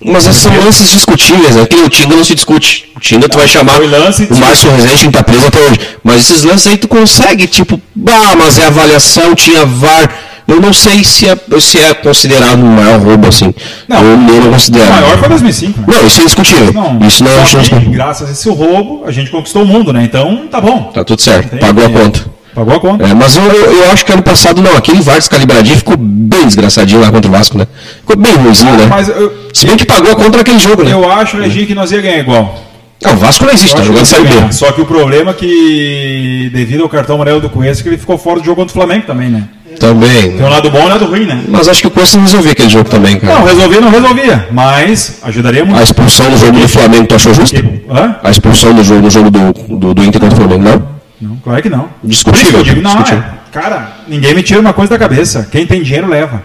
Mas 0.03 0.25
esses 0.25 0.41
são 0.41 0.55
lances 0.57 0.89
discutíveis, 0.89 1.55
né? 1.55 1.61
O 1.85 1.89
Tinga 1.89 2.15
não 2.15 2.23
se 2.23 2.33
discute. 2.33 2.91
O 2.95 2.99
Tinga 2.99 3.29
tu 3.29 3.37
vai 3.37 3.47
chamar 3.47 3.79
lance 3.79 4.27
o 4.29 4.35
Márcio 4.35 4.69
Rezende 4.71 5.11
tá 5.11 5.23
preso 5.23 5.45
até 5.45 5.59
hoje. 5.59 5.79
Mas 6.03 6.21
esses 6.21 6.43
lances 6.43 6.67
aí 6.67 6.77
tu 6.77 6.87
consegue, 6.87 7.47
tipo, 7.47 7.79
bah, 7.93 8.35
mas 8.35 8.57
é 8.57 8.65
avaliação, 8.65 9.35
tinha 9.35 9.63
VAR. 9.65 10.09
Eu 10.47 10.61
não 10.61 10.71
sei 10.73 11.03
se 11.03 11.27
é, 11.27 11.35
se 11.59 11.79
é 11.79 11.93
considerado 11.95 12.59
um 12.59 12.75
maior 12.75 12.99
roubo, 12.99 13.27
assim. 13.27 13.53
Não, 13.87 13.97
eu, 13.97 14.17
não 14.17 14.25
O 14.25 14.29
maior 14.29 15.17
foi 15.17 15.29
2005. 15.29 15.79
né? 15.79 15.85
Não, 15.87 16.05
isso 16.07 16.19
é 16.19 16.21
indiscutível. 16.21 16.73
isso 17.07 17.23
não 17.23 17.31
é 17.31 17.81
que, 17.81 17.89
graças 17.89 18.29
a 18.29 18.31
esse 18.31 18.49
roubo, 18.49 19.03
a 19.07 19.11
gente 19.11 19.31
conquistou 19.31 19.63
o 19.63 19.65
mundo, 19.65 19.91
né? 19.91 20.03
Então, 20.03 20.45
tá 20.49 20.61
bom. 20.61 20.91
Tá 20.93 21.03
tudo 21.03 21.21
certo, 21.21 21.49
Tem- 21.49 21.59
pagou 21.59 21.85
a 21.85 21.89
conta. 21.89 22.35
Pagou 22.53 22.75
a 22.75 22.79
conta. 22.79 23.05
É, 23.05 23.13
mas 23.13 23.35
eu, 23.35 23.43
eu, 23.43 23.91
acho 23.91 24.05
que 24.05 24.13
ano 24.13 24.23
passado 24.23 24.61
não, 24.61 24.77
aquele 24.77 25.01
VAR 25.01 25.17
descalibradinho 25.17 25.75
ficou 25.77 25.97
bem 25.97 26.45
desgraçadinho 26.45 27.01
lá 27.01 27.11
contra 27.11 27.29
o 27.29 27.33
Vasco, 27.33 27.57
né? 27.57 27.67
Ficou 27.99 28.15
bem 28.15 28.33
ruimzinho, 28.35 28.77
né? 28.77 28.85
Mas 28.89 29.09
eu, 29.09 29.33
Se 29.53 29.65
bem 29.65 29.75
que 29.75 29.85
pagou 29.85 30.11
a 30.11 30.15
conta 30.15 30.37
naquele 30.37 30.59
jogo, 30.59 30.83
né? 30.83 30.93
eu 30.93 31.11
acho, 31.11 31.37
Reginho, 31.37 31.67
que 31.67 31.75
nós 31.75 31.91
ia 31.91 32.01
ganhar 32.01 32.19
igual. 32.19 32.61
Não, 33.03 33.13
o 33.13 33.17
Vasco 33.17 33.45
não 33.45 33.51
existe, 33.53 33.75
tá 33.75 33.83
jogando 33.83 34.05
Série. 34.05 34.23
B. 34.23 34.53
Só 34.53 34.71
que 34.71 34.79
o 34.79 34.85
problema 34.85 35.31
é 35.31 35.33
que, 35.33 36.49
devido 36.53 36.83
ao 36.83 36.89
cartão 36.89 37.15
amarelo 37.15 37.41
do 37.41 37.49
Cuesta, 37.49 37.83
que 37.83 37.89
ele 37.89 37.97
ficou 37.97 38.17
fora 38.17 38.39
do 38.39 38.45
jogo 38.45 38.61
contra 38.61 38.71
o 38.71 38.73
Flamengo 38.73 39.05
também, 39.05 39.29
né? 39.29 39.43
Também. 39.79 40.31
Tem 40.37 40.45
um 40.45 40.49
lado 40.49 40.69
bom 40.69 40.79
e 40.79 40.81
um 40.83 40.87
lado 40.87 41.05
ruim, 41.05 41.25
né? 41.25 41.41
Mas 41.47 41.67
acho 41.67 41.81
que 41.81 41.87
o 41.87 41.91
Costa 41.91 42.17
não 42.17 42.25
resolvia 42.25 42.51
aquele 42.51 42.69
jogo 42.69 42.89
também, 42.89 43.19
cara. 43.19 43.33
Não, 43.39 43.45
resolvia, 43.45 43.81
não 43.81 43.89
resolvia. 43.89 44.47
Mas 44.51 45.19
ajudaria 45.23 45.63
muito. 45.65 45.79
A 45.79 45.83
expulsão 45.83 46.29
no 46.31 46.37
jogo 46.37 46.59
do 46.59 46.67
Flamengo, 46.67 47.07
tu 47.07 47.15
achou 47.15 47.33
justa? 47.33 47.57
Hã? 47.89 48.15
A 48.23 48.29
expulsão 48.31 48.73
do 48.73 48.83
jogo, 48.83 49.01
no 49.01 49.09
jogo 49.09 49.29
do, 49.29 49.53
do, 49.77 49.93
do 49.93 50.03
Inter 50.03 50.19
contra 50.21 50.35
o 50.35 50.39
Flamengo, 50.41 50.63
não? 50.63 50.95
Não, 51.21 51.37
claro 51.37 51.61
que 51.61 51.69
não. 51.69 51.89
Discutível, 52.03 52.61
digo, 52.63 52.81
não, 52.81 52.91
discutível. 52.91 53.19
é, 53.23 53.51
cara, 53.51 53.93
ninguém 54.07 54.33
me 54.33 54.43
tira 54.43 54.59
uma 54.59 54.73
coisa 54.73 54.91
da 54.91 54.99
cabeça. 54.99 55.47
Quem 55.51 55.65
tem 55.65 55.81
dinheiro 55.81 56.07
leva. 56.07 56.43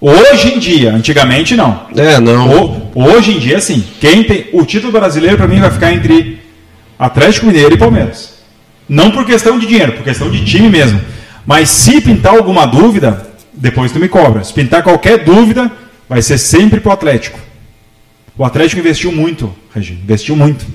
Hoje 0.00 0.54
em 0.54 0.58
dia, 0.58 0.92
antigamente 0.92 1.56
não. 1.56 1.80
É, 1.96 2.20
não. 2.20 2.50
O- 2.94 3.08
hoje 3.12 3.32
em 3.32 3.38
dia, 3.38 3.60
sim. 3.60 3.82
Quem 4.00 4.22
tem 4.24 4.46
o 4.52 4.64
título 4.64 4.92
brasileiro 4.92 5.36
para 5.36 5.48
mim 5.48 5.58
vai 5.58 5.70
ficar 5.70 5.92
entre 5.92 6.40
Atlético 6.98 7.46
Mineiro 7.46 7.74
e 7.74 7.78
Palmeiras. 7.78 8.34
Não 8.88 9.10
por 9.10 9.24
questão 9.24 9.58
de 9.58 9.66
dinheiro, 9.66 9.92
por 9.92 10.04
questão 10.04 10.30
de 10.30 10.44
time 10.44 10.68
mesmo. 10.68 11.00
Mas 11.46 11.70
se 11.70 12.00
pintar 12.00 12.34
alguma 12.34 12.66
dúvida, 12.66 13.26
depois 13.52 13.92
tu 13.92 14.00
me 14.00 14.08
cobra. 14.08 14.42
Se 14.42 14.52
pintar 14.52 14.82
qualquer 14.82 15.24
dúvida, 15.24 15.70
vai 16.08 16.20
ser 16.20 16.38
sempre 16.38 16.80
pro 16.80 16.90
Atlético. 16.90 17.38
O 18.36 18.44
Atlético 18.44 18.80
investiu 18.80 19.12
muito, 19.12 19.54
Regi, 19.74 19.94
investiu 19.94 20.36
muito. 20.36 20.66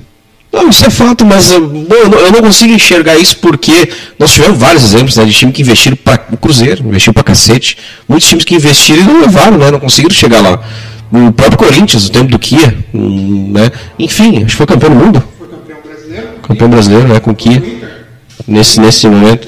Não, 0.51 0.69
isso 0.69 0.85
é 0.85 0.89
fato, 0.89 1.25
mas 1.25 1.51
bom, 1.51 1.95
eu, 1.95 2.31
não, 2.31 2.41
consigo 2.41 2.73
enxergar 2.73 3.15
isso 3.17 3.37
porque 3.37 3.89
nós 4.19 4.33
tivemos 4.33 4.57
vários 4.57 4.83
exemplos 4.83 5.15
né, 5.15 5.23
de 5.23 5.31
time 5.31 5.51
que 5.51 5.61
investiram 5.61 5.95
para 5.95 6.25
o 6.31 6.37
Cruzeiro, 6.37 6.85
investiu 6.85 7.13
para 7.13 7.23
cacete. 7.23 7.77
Muitos 8.07 8.27
times 8.27 8.43
que 8.43 8.55
investiram 8.55 9.01
e 9.01 9.05
não 9.05 9.21
levaram, 9.21 9.57
né, 9.57 9.71
não 9.71 9.79
conseguiram 9.79 10.13
chegar 10.13 10.41
lá. 10.41 10.61
O 11.11 11.31
próprio 11.31 11.57
Corinthians, 11.57 12.07
o 12.07 12.11
tempo 12.11 12.31
do 12.31 12.39
Kia, 12.39 12.77
né? 12.93 13.69
Enfim, 13.99 14.37
acho 14.37 14.47
que 14.47 14.55
foi 14.55 14.65
campeão 14.65 14.89
do 14.93 14.95
mundo. 14.95 15.23
Foi 15.37 15.47
campeão 15.47 15.77
brasileiro. 15.83 16.27
Campeão 16.41 16.69
brasileiro, 16.69 17.07
né, 17.07 17.19
com 17.19 17.31
o 17.31 17.35
Kia. 17.35 17.80
Nesse, 18.47 18.79
nesse 18.79 19.07
momento. 19.07 19.47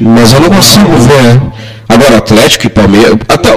Mas 0.00 0.32
eu 0.32 0.40
não 0.40 0.50
consigo 0.50 0.88
ver. 0.98 1.40
Agora, 1.88 2.18
Atlético 2.18 2.66
e 2.66 2.70
Palmeiras. 2.70 3.16
Até, 3.28 3.52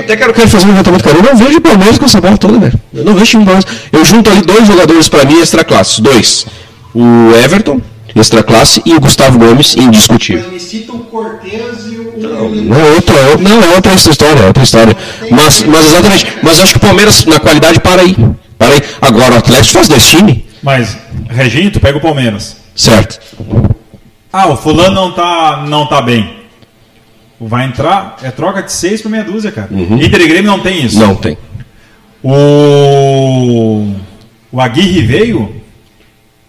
até 0.00 0.16
quero, 0.16 0.32
quero 0.34 0.48
fazer 0.48 0.64
um 0.66 0.70
levantamento, 0.70 1.04
cara. 1.04 1.16
Eu 1.18 1.22
não 1.22 1.36
vejo 1.36 1.58
o 1.58 1.60
Palmeiras 1.60 1.98
com 1.98 2.04
essa 2.04 2.20
bola 2.20 2.36
toda, 2.36 2.58
velho. 2.58 2.80
Eu 2.92 3.04
não 3.04 3.14
vejo 3.14 3.26
time 3.26 3.44
do 3.44 3.50
Palmeiras. 3.50 3.80
Eu 3.92 4.04
junto 4.04 4.30
ali 4.30 4.42
dois 4.42 4.66
jogadores 4.66 5.08
pra 5.08 5.24
mim 5.24 5.40
extra 5.40 5.64
classes. 5.64 6.00
Dois. 6.00 6.46
O 6.94 7.30
Everton, 7.44 7.80
extra 8.14 8.42
classe, 8.42 8.80
e 8.84 8.94
o 8.94 9.00
Gustavo 9.00 9.38
Gomes, 9.38 9.76
indiscutível. 9.76 10.44
Mas 10.44 10.52
me 10.54 10.60
cita 10.60 10.92
o 10.92 10.98
Cortez 11.00 11.86
e 11.90 11.96
o. 11.96 12.14
Não, 12.16 12.80
é 12.80 12.92
outra, 12.94 13.14
é- 13.14 13.36
não, 13.36 13.62
é 13.62 13.74
outra 13.76 13.94
história, 13.94 14.40
é 14.40 14.46
outra 14.46 14.62
história. 14.64 14.96
Mas, 15.30 15.62
mas 15.64 15.86
exatamente. 15.86 16.26
Mas 16.42 16.58
eu 16.58 16.64
acho 16.64 16.72
que 16.72 16.78
o 16.78 16.80
Palmeiras, 16.80 17.24
na 17.26 17.38
qualidade, 17.38 17.78
para 17.80 18.02
aí. 18.02 18.16
Para 18.58 18.74
aí. 18.74 18.82
Agora, 19.00 19.34
o 19.34 19.38
Atlético 19.38 19.74
faz 19.74 19.88
dois 19.88 20.04
times. 20.10 20.38
Mas, 20.62 20.96
Reginho, 21.28 21.70
tu 21.70 21.78
pega 21.78 21.98
o 21.98 22.00
Palmeiras. 22.00 22.56
Certo. 22.74 23.18
Ah, 24.38 24.48
o 24.48 24.56
fulano 24.58 24.94
não 24.94 25.12
tá, 25.12 25.64
não 25.66 25.86
tá 25.86 26.02
bem. 26.02 26.40
Vai 27.40 27.64
entrar, 27.64 28.18
é 28.22 28.30
troca 28.30 28.62
de 28.62 28.70
seis 28.70 29.00
por 29.00 29.08
meia 29.08 29.24
dúzia, 29.24 29.50
cara. 29.50 29.70
Inter 29.72 30.20
e 30.20 30.28
Grêmio 30.28 30.50
não 30.50 30.60
tem 30.60 30.84
isso. 30.84 30.98
Não 30.98 31.14
tem. 31.14 31.38
O, 32.22 33.94
o 34.52 34.60
Aguirre 34.60 35.00
veio, 35.00 35.56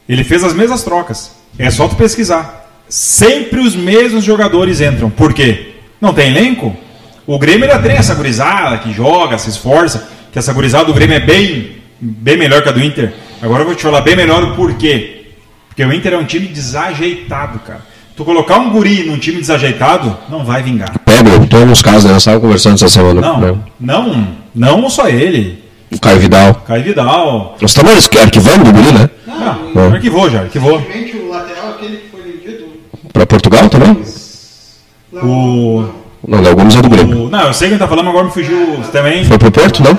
ele 0.07 0.25
fez 0.25 0.43
as 0.43 0.53
mesmas 0.53 0.83
trocas. 0.83 1.31
É 1.57 1.71
só 1.71 1.87
tu 1.87 1.95
pesquisar. 1.95 2.69
Sempre 2.89 3.61
os 3.61 3.73
mesmos 3.73 4.25
jogadores 4.25 4.81
entram. 4.81 5.09
Por 5.09 5.33
quê? 5.33 5.75
Não 6.01 6.13
tem 6.13 6.27
elenco? 6.27 6.75
O 7.25 7.39
Grêmio 7.39 7.71
ainda 7.71 7.81
tem 7.81 7.95
essa 7.95 8.15
gurizada 8.15 8.79
que 8.79 8.91
joga, 8.91 9.37
se 9.37 9.49
esforça. 9.49 10.09
Que 10.33 10.39
essa 10.39 10.51
gurizada 10.51 10.83
do 10.83 10.93
Grêmio 10.93 11.15
é 11.15 11.21
bem, 11.21 11.77
bem 12.01 12.35
melhor 12.35 12.61
que 12.61 12.67
a 12.67 12.73
do 12.73 12.83
Inter. 12.83 13.13
Agora 13.41 13.61
eu 13.61 13.65
vou 13.65 13.75
te 13.75 13.83
falar 13.83 14.01
bem 14.01 14.17
melhor 14.17 14.43
o 14.43 14.55
porquê. 14.57 15.16
Porque 15.77 15.87
o 15.87 15.93
Inter 15.93 16.13
é 16.13 16.17
um 16.17 16.25
time 16.25 16.47
desajeitado, 16.47 17.59
cara. 17.59 17.81
Tu 18.15 18.25
colocar 18.25 18.57
um 18.57 18.71
guri 18.71 19.03
num 19.05 19.19
time 19.19 19.39
desajeitado, 19.39 20.17
não 20.27 20.43
vai 20.43 20.63
vingar. 20.63 20.91
Pega, 21.05 21.39
tem 21.47 21.59
alguns 21.59 21.83
casos, 21.83 22.05
né? 22.05 22.13
Nós 22.13 22.23
estávamos 22.23 22.41
conversando 22.45 22.73
essa 22.73 22.89
semana. 22.89 23.21
Não, 23.21 23.39
né? 23.39 23.55
não, 23.79 24.27
não 24.55 24.89
só 24.89 25.07
ele. 25.07 25.63
O 25.91 25.99
Caio 25.99 26.19
Vidal. 26.19 26.55
Caio 26.65 26.83
Vidal. 26.83 27.55
Nós 27.61 27.69
estamos 27.69 28.09
arquivando 28.19 28.67
o 28.67 28.73
guri, 28.73 28.91
né? 28.91 29.07
Não, 29.27 29.71
Não. 29.89 29.93
arquivou 29.93 30.27
já, 30.31 30.41
arquivou. 30.41 30.79
Recentemente, 30.79 31.15
o 31.17 31.29
lateral, 31.29 31.69
aquele 31.69 31.97
que 31.97 32.09
foi 32.09 32.21
vendido. 32.23 32.65
Para 33.13 33.27
Portugal 33.27 33.69
também? 33.69 34.01
O, 35.13 35.85
Não, 36.27 36.41
Léo 36.41 36.55
Gomes 36.55 36.75
é 36.75 36.81
do 36.81 36.89
Grêmio. 36.89 37.25
o- 37.25 37.29
não, 37.29 37.41
eu 37.45 37.53
sei 37.53 37.67
que 37.67 37.73
ele 37.75 37.79
tá 37.79 37.87
falando, 37.87 38.09
agora 38.09 38.25
me 38.25 38.31
fugiu 38.31 38.79
também. 38.91 39.23
Foi 39.25 39.37
pro 39.37 39.51
Porto, 39.51 39.83
não? 39.83 39.95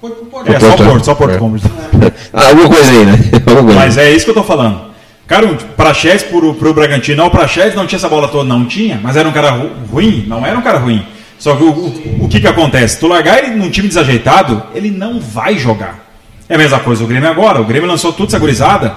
Foi 0.00 0.10
pro 0.10 0.24
Porto. 0.26 0.52
É, 0.52 0.58
só 0.58 0.66
o 0.66 0.76
Porto, 0.76 0.84
Porto, 0.90 1.04
só 1.04 1.12
o 1.12 1.16
Porto 1.16 1.34
é. 1.36 2.12
Ah, 2.34 2.48
alguma 2.48 2.68
coisa 2.68 2.90
aí, 2.90 3.04
né? 3.06 3.12
Alguma 3.46 3.62
coisa. 3.66 3.78
Mas 3.78 3.98
é 3.98 4.10
isso 4.10 4.24
que 4.24 4.30
eu 4.32 4.34
tô 4.34 4.42
falando. 4.42 4.90
Cara, 5.26 5.46
o 5.46 5.56
Praxedes 5.56 6.22
pro, 6.24 6.54
pro 6.54 6.74
Bragantino, 6.74 7.18
não, 7.18 7.26
o 7.26 7.30
Praxedes 7.30 7.74
não 7.74 7.86
tinha 7.86 7.96
essa 7.96 8.08
bola 8.08 8.28
toda, 8.28 8.44
não 8.44 8.64
tinha, 8.66 9.00
mas 9.02 9.16
era 9.16 9.28
um 9.28 9.32
cara 9.32 9.50
ru- 9.50 9.70
ruim, 9.90 10.24
não 10.26 10.44
era 10.44 10.58
um 10.58 10.62
cara 10.62 10.78
ruim. 10.78 11.04
Só 11.38 11.56
que 11.56 11.62
o, 11.62 11.70
o, 11.70 12.24
o 12.24 12.28
que 12.28 12.40
que 12.40 12.46
acontece? 12.46 12.98
Tu 13.00 13.06
largar 13.08 13.38
ele 13.42 13.54
num 13.56 13.70
time 13.70 13.88
desajeitado, 13.88 14.62
ele 14.74 14.90
não 14.90 15.20
vai 15.20 15.56
jogar. 15.56 16.00
É 16.48 16.54
a 16.54 16.58
mesma 16.58 16.80
coisa 16.80 17.02
o 17.02 17.06
Grêmio 17.06 17.30
agora, 17.30 17.60
o 17.60 17.64
Grêmio 17.64 17.88
lançou 17.88 18.12
tudo 18.12 18.28
essa 18.28 18.38
gurizada. 18.38 18.96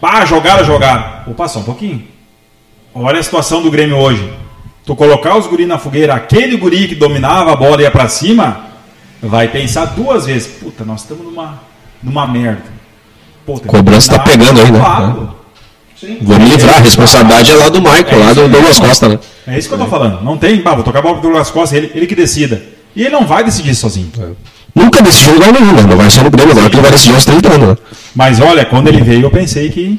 Pá, 0.00 0.24
jogaram, 0.24 0.64
jogaram. 0.64 1.04
Opa, 1.26 1.46
só 1.48 1.58
um 1.58 1.64
pouquinho. 1.64 2.02
Olha 2.94 3.18
a 3.18 3.22
situação 3.22 3.60
do 3.62 3.70
Grêmio 3.70 3.96
hoje. 3.96 4.32
Tu 4.86 4.96
colocar 4.96 5.36
os 5.36 5.46
guri 5.46 5.66
na 5.66 5.76
fogueira, 5.76 6.14
aquele 6.14 6.56
guri 6.56 6.88
que 6.88 6.94
dominava 6.94 7.52
a 7.52 7.56
bola 7.56 7.80
e 7.80 7.84
ia 7.84 7.90
pra 7.90 8.08
cima, 8.08 8.60
vai 9.22 9.48
pensar 9.48 9.84
duas 9.86 10.24
vezes. 10.24 10.46
Puta, 10.46 10.84
nós 10.84 11.02
estamos 11.02 11.24
numa, 11.24 11.60
numa 12.02 12.26
merda. 12.26 12.62
Pô, 13.44 13.60
Cobrança 13.60 14.16
tá 14.16 14.24
dominar 14.24 14.46
pegando 14.54 14.60
aí, 14.60 14.72
né? 14.72 15.28
Sim. 16.00 16.18
Vou 16.20 16.38
me 16.38 16.48
livrar, 16.48 16.76
a 16.76 16.80
responsabilidade 16.80 17.50
é 17.50 17.54
lá 17.56 17.68
do 17.68 17.80
Michael, 17.80 18.18
lá 18.20 18.32
do 18.32 18.48
Douglas 18.48 18.78
Costa, 18.78 19.08
né? 19.08 19.18
É 19.46 19.58
isso 19.58 19.68
que 19.68 19.74
eu 19.74 19.78
tô 19.78 19.86
falando. 19.86 20.22
Não 20.22 20.36
tem, 20.36 20.62
bah, 20.62 20.74
vou 20.74 20.84
tocar 20.84 21.00
a 21.00 21.02
bola 21.02 21.14
pro 21.14 21.22
Douglas 21.22 21.50
Costa, 21.50 21.76
ele, 21.76 21.90
ele 21.94 22.06
que 22.06 22.14
decida. 22.14 22.62
E 22.94 23.02
ele 23.02 23.10
não 23.10 23.26
vai 23.26 23.42
decidir 23.42 23.74
sozinho. 23.74 24.10
Nunca 24.74 25.02
decidiu 25.02 25.34
lugar 25.34 25.52
nenhum, 25.52 25.72
né? 25.72 25.82
Não 25.82 25.96
vai 25.96 26.08
ser 26.10 26.22
no 26.22 26.30
Grêmio, 26.30 26.52
agora 26.52 26.70
que 26.70 26.76
ele 26.76 26.82
vai 26.82 26.90
decidir 26.92 27.14
aos 27.14 27.24
30 27.24 27.52
anos, 27.52 27.68
né? 27.70 27.76
Mas 28.14 28.40
olha, 28.40 28.64
quando 28.64 28.88
ele 28.88 29.00
veio, 29.00 29.22
eu 29.22 29.30
pensei 29.30 29.68
que. 29.70 29.98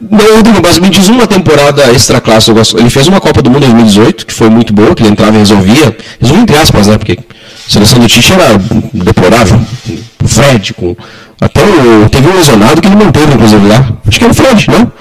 Não, 0.00 0.36
Rodrigo, 0.36 0.60
mas 0.62 0.78
me 0.78 0.90
diz 0.90 1.08
uma 1.08 1.26
temporada 1.26 1.82
extra 1.92 2.20
classe. 2.20 2.50
Ele 2.76 2.90
fez 2.90 3.06
uma 3.06 3.20
Copa 3.20 3.40
do 3.42 3.50
Mundo 3.50 3.64
em 3.64 3.70
2018, 3.70 4.26
que 4.26 4.32
foi 4.32 4.50
muito 4.50 4.72
boa, 4.72 4.94
que 4.94 5.02
ele 5.02 5.10
entrava 5.10 5.36
e 5.36 5.38
resolvia. 5.38 5.96
Resolvia 6.20 6.42
entre 6.42 6.56
aspas, 6.56 6.86
né? 6.86 6.98
Porque 6.98 7.12
a 7.12 7.70
seleção 7.70 7.98
do 7.98 8.06
Tite 8.06 8.32
era 8.32 8.58
deplorável. 8.92 9.60
O 10.28 10.34
Fred, 10.42 10.74
com. 10.74 10.94
Até 11.40 11.62
o. 11.64 12.08
Teve 12.08 12.28
um 12.28 12.34
lesionado 12.34 12.80
que 12.80 12.88
ele 12.88 12.96
manteve, 12.96 13.34
inclusive, 13.34 13.66
lá. 13.66 13.88
Acho 14.06 14.18
que 14.18 14.24
era 14.24 14.32
o 14.32 14.36
Fred, 14.36 14.70
não? 14.70 14.92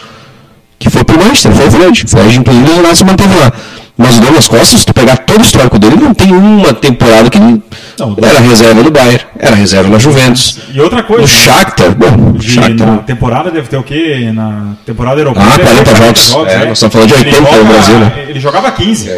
Que 0.79 0.89
foi 0.89 1.03
pro 1.03 1.17
Manchester, 1.17 1.51
foi 1.51 1.67
o 1.67 1.71
Fred. 1.71 2.05
O 2.05 2.07
Fred, 2.09 2.37
inclusive, 2.39 2.65
lesionado 2.67 2.95
se 2.95 3.03
manteve 3.03 3.35
lá. 3.35 3.51
Mas 3.99 4.15
o 4.17 4.21
Douglas 4.21 4.47
Costa, 4.47 4.77
se 4.77 4.85
tu 4.85 4.93
pegar 4.93 5.17
todo 5.17 5.39
o 5.39 5.41
histórico 5.41 5.79
dele, 5.79 5.95
não 5.95 6.13
tem 6.13 6.31
uma 6.31 6.71
temporada 6.71 7.31
que 7.31 7.37
ele. 7.39 7.63
Não, 7.97 8.15
era 8.21 8.39
reserva 8.39 8.83
no 8.83 8.91
Bayern, 8.91 9.25
era 9.39 9.55
reserva 9.55 9.89
na 9.89 9.97
Juventus. 9.97 10.59
E 10.71 10.79
outra 10.79 11.01
coisa. 11.01 11.23
O 11.23 11.27
Shakhtar, 11.27 11.95
bom, 11.95 12.33
de- 12.33 12.47
Shakhtar. 12.47 12.87
na 12.87 12.97
temporada 12.99 13.49
deve 13.49 13.67
ter 13.67 13.77
o 13.77 13.81
quê? 13.83 14.29
Na 14.31 14.75
temporada 14.85 15.19
europeia. 15.19 15.47
Ah, 15.51 15.57
deve 15.57 15.83
ter 15.83 15.95
40 15.95 16.19
jogos. 16.21 16.51
É, 16.53 16.57
nós 16.65 16.77
estamos 16.77 16.93
falando 16.93 17.07
de 17.07 17.13
Ele 17.15 17.25
80 17.25 17.41
no 17.41 17.47
joga- 17.57 17.63
Brasil, 17.73 17.99
né? 17.99 18.25
Ele 18.29 18.39
jogava 18.39 18.71
15. 18.71 19.11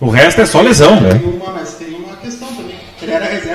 O 0.00 0.10
resto 0.10 0.40
é 0.40 0.46
só 0.46 0.60
lesão. 0.60 0.96
Tem 0.98 1.20
uma, 1.30 1.52
mas 1.52 1.74
tem 1.74 1.88
uma 1.94 2.16
questão 2.16 2.48
também. 2.48 2.74
Ele 3.00 3.12
era 3.12 3.24
reserva 3.26 3.44
do. 3.44 3.45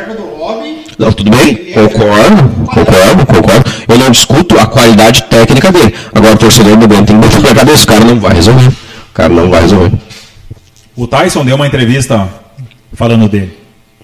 Não, 1.01 1.11
tudo 1.11 1.31
bem, 1.31 1.55
concordo, 1.73 2.67
concordo, 2.67 3.25
concordo. 3.25 3.71
Eu 3.87 3.97
não 3.97 4.11
discuto 4.11 4.55
a 4.59 4.67
qualidade 4.67 5.23
técnica 5.23 5.71
dele. 5.71 5.95
Agora 6.13 6.35
o 6.35 6.37
torcedor 6.37 6.77
do 6.77 6.87
Grêmio 6.87 7.07
tem 7.07 7.19
que 7.19 7.27
botar 7.27 7.39
na 7.39 7.55
cabeça, 7.55 7.83
o 7.83 7.87
cara 7.87 8.05
não 8.05 8.19
vai 8.19 8.33
resolver. 8.35 8.67
O 8.67 9.13
cara 9.15 9.29
não 9.29 9.49
vai 9.49 9.61
resolver. 9.61 9.97
O 10.95 11.07
Tyson 11.07 11.43
deu 11.43 11.55
uma 11.55 11.65
entrevista 11.65 12.29
falando 12.93 13.27
dele. 13.27 13.57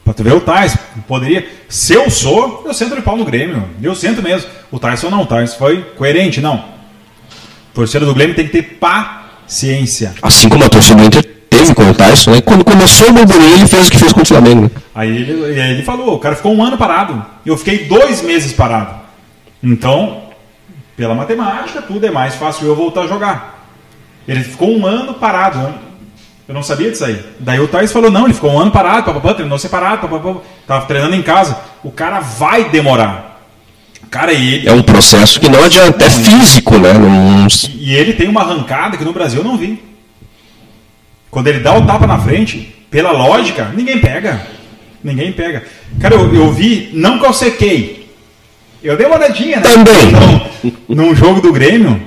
Pra 0.04 0.12
tu 0.12 0.24
ver 0.24 0.34
o 0.34 0.42
Tyson, 0.42 0.80
poderia. 1.08 1.48
Se 1.70 1.94
eu 1.94 2.10
sou, 2.10 2.64
eu 2.66 2.74
sento 2.74 2.96
de 2.96 3.04
pau 3.04 3.16
no 3.16 3.26
Grêmio. 3.26 3.64
Eu 3.80 3.94
sento 3.94 4.24
mesmo. 4.24 4.50
O 4.72 4.80
Tyson 4.80 5.12
não, 5.12 5.22
o 5.22 5.26
Tyson 5.28 5.56
foi 5.56 5.82
coerente, 5.96 6.42
não. 6.42 6.66
Torcida 7.76 8.08
do 8.08 8.16
Grêmio 8.16 8.36
tem 8.36 8.48
que 8.48 8.54
ter 8.54 8.80
paciência. 8.80 10.16
Assim 10.20 10.50
como 10.50 10.64
a 10.64 10.70
torcida 10.70 10.96
do 10.96 11.06
Inter 11.06 11.24
teve 11.48 11.76
com 11.76 11.88
o 11.92 11.94
Tyson, 11.94 12.32
né? 12.32 12.42
Quando 12.42 12.66
começou 12.66 13.10
o 13.10 13.14
burburinho, 13.14 13.54
ele 13.54 13.68
fez 13.68 13.88
o 13.88 13.92
que 13.92 14.00
fez 14.00 14.12
contra 14.12 14.24
o 14.24 14.40
Flamengo. 14.40 14.64
Né? 14.64 14.72
Aí 14.98 15.16
ele, 15.16 15.62
aí 15.62 15.72
ele 15.74 15.84
falou, 15.84 16.16
o 16.16 16.20
cara 16.20 16.36
ficou 16.36 16.56
um 16.56 16.64
ano 16.64 16.76
parado. 16.76 17.24
Eu 17.46 17.56
fiquei 17.56 17.86
dois 17.86 18.24
meses 18.24 18.52
parado. 18.52 18.96
Então, 19.64 20.24
pela 20.96 21.14
matemática, 21.14 21.84
tudo 21.84 22.04
é 22.04 22.10
mais 22.10 22.34
fácil 22.34 22.66
eu 22.66 22.76
voltar 22.76 23.02
a 23.02 23.08
jogar. 23.08 23.68
Ele 24.28 24.44
ficou 24.44 24.76
um 24.76 24.88
ano 24.88 25.14
parado. 25.14 25.60
Eu- 26.48 26.54
não 26.56 26.64
sabia 26.64 26.90
disso 26.90 27.06
aí. 27.06 27.24
Daí 27.40 27.60
o 27.60 27.68
Thais 27.68 27.92
falou, 27.92 28.10
não, 28.10 28.26
ele 28.26 28.34
ficou 28.34 28.50
um 28.52 28.60
ano 28.60 28.72
parado, 28.72 29.04
papapá, 29.04 29.36
treinou 29.36 29.60
separado, 29.60 30.08
papapá, 30.08 30.40
tava 30.66 30.86
treinando 30.88 31.14
em 31.16 31.22
casa. 31.22 31.56
O 31.84 31.92
cara 31.92 32.20
vai 32.20 32.68
demorar. 32.70 33.40
Cara, 34.10 34.34
ele, 34.34 34.68
É 34.68 34.72
um 34.74 34.82
processo 34.82 35.40
que 35.40 35.48
não 35.48 35.64
adianta, 35.64 36.06
é 36.06 36.10
físico, 36.10 36.76
né? 36.80 36.94
Não- 36.94 37.46
e 37.76 37.94
ele 37.94 38.14
tem 38.14 38.28
uma 38.28 38.42
arrancada 38.42 38.98
que 38.98 39.06
no 39.06 39.14
Brasil 39.14 39.42
eu 39.42 39.46
não 39.48 39.58
vi. 39.58 39.80
Quando 41.30 41.48
ele 41.50 41.60
dá 41.60 41.78
o 41.78 41.86
tapa 41.86 42.08
na 42.08 42.18
frente, 42.18 42.74
pela 42.90 43.12
lógica, 43.12 43.72
ninguém 43.76 44.00
pega. 44.00 44.57
Ninguém 45.04 45.32
pega. 45.32 45.64
Cara, 46.00 46.16
eu, 46.16 46.34
eu 46.34 46.52
vi, 46.52 46.90
não 46.94 47.20
que 47.20 47.26
eu 47.26 47.34
sequei. 47.34 48.10
Eu 48.84 48.96
dei 48.98 49.06
uma 49.06 49.18
olhadinha, 49.18 49.58
né? 49.58 49.64
Também. 49.64 50.12
Não, 50.12 50.48
num 50.88 51.16
jogo 51.16 51.42
do 51.42 51.52
Grêmio, 51.52 52.02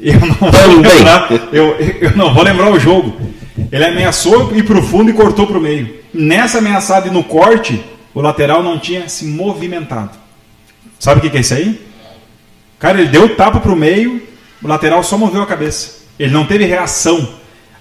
eu 0.00 0.20
não 0.20 0.34
vou 0.34 0.50
Também. 0.50 0.92
lembrar. 0.92 1.28
Eu, 1.52 1.76
eu 2.00 2.16
não 2.16 2.34
vou 2.34 2.42
lembrar 2.42 2.70
o 2.70 2.78
jogo. 2.78 3.16
Ele 3.70 3.84
ameaçou 3.84 4.54
ir 4.54 4.64
pro 4.64 4.82
fundo 4.82 5.10
e 5.10 5.14
cortou 5.14 5.46
pro 5.46 5.60
meio. 5.60 5.96
Nessa 6.12 6.58
ameaçada 6.58 7.08
e 7.08 7.10
no 7.10 7.24
corte, 7.24 7.82
o 8.14 8.20
lateral 8.20 8.62
não 8.62 8.78
tinha 8.78 9.08
se 9.08 9.24
movimentado. 9.24 10.10
Sabe 10.98 11.18
o 11.18 11.22
que 11.22 11.30
que 11.30 11.36
é 11.36 11.40
isso 11.40 11.54
aí? 11.54 11.80
Cara, 12.78 13.00
ele 13.00 13.10
deu 13.10 13.24
o 13.24 13.28
tapa 13.30 13.60
pro 13.60 13.76
meio, 13.76 14.22
o 14.62 14.68
lateral 14.68 15.02
só 15.02 15.18
moveu 15.18 15.42
a 15.42 15.46
cabeça. 15.46 15.98
Ele 16.18 16.32
não 16.32 16.46
teve 16.46 16.64
reação. 16.64 17.28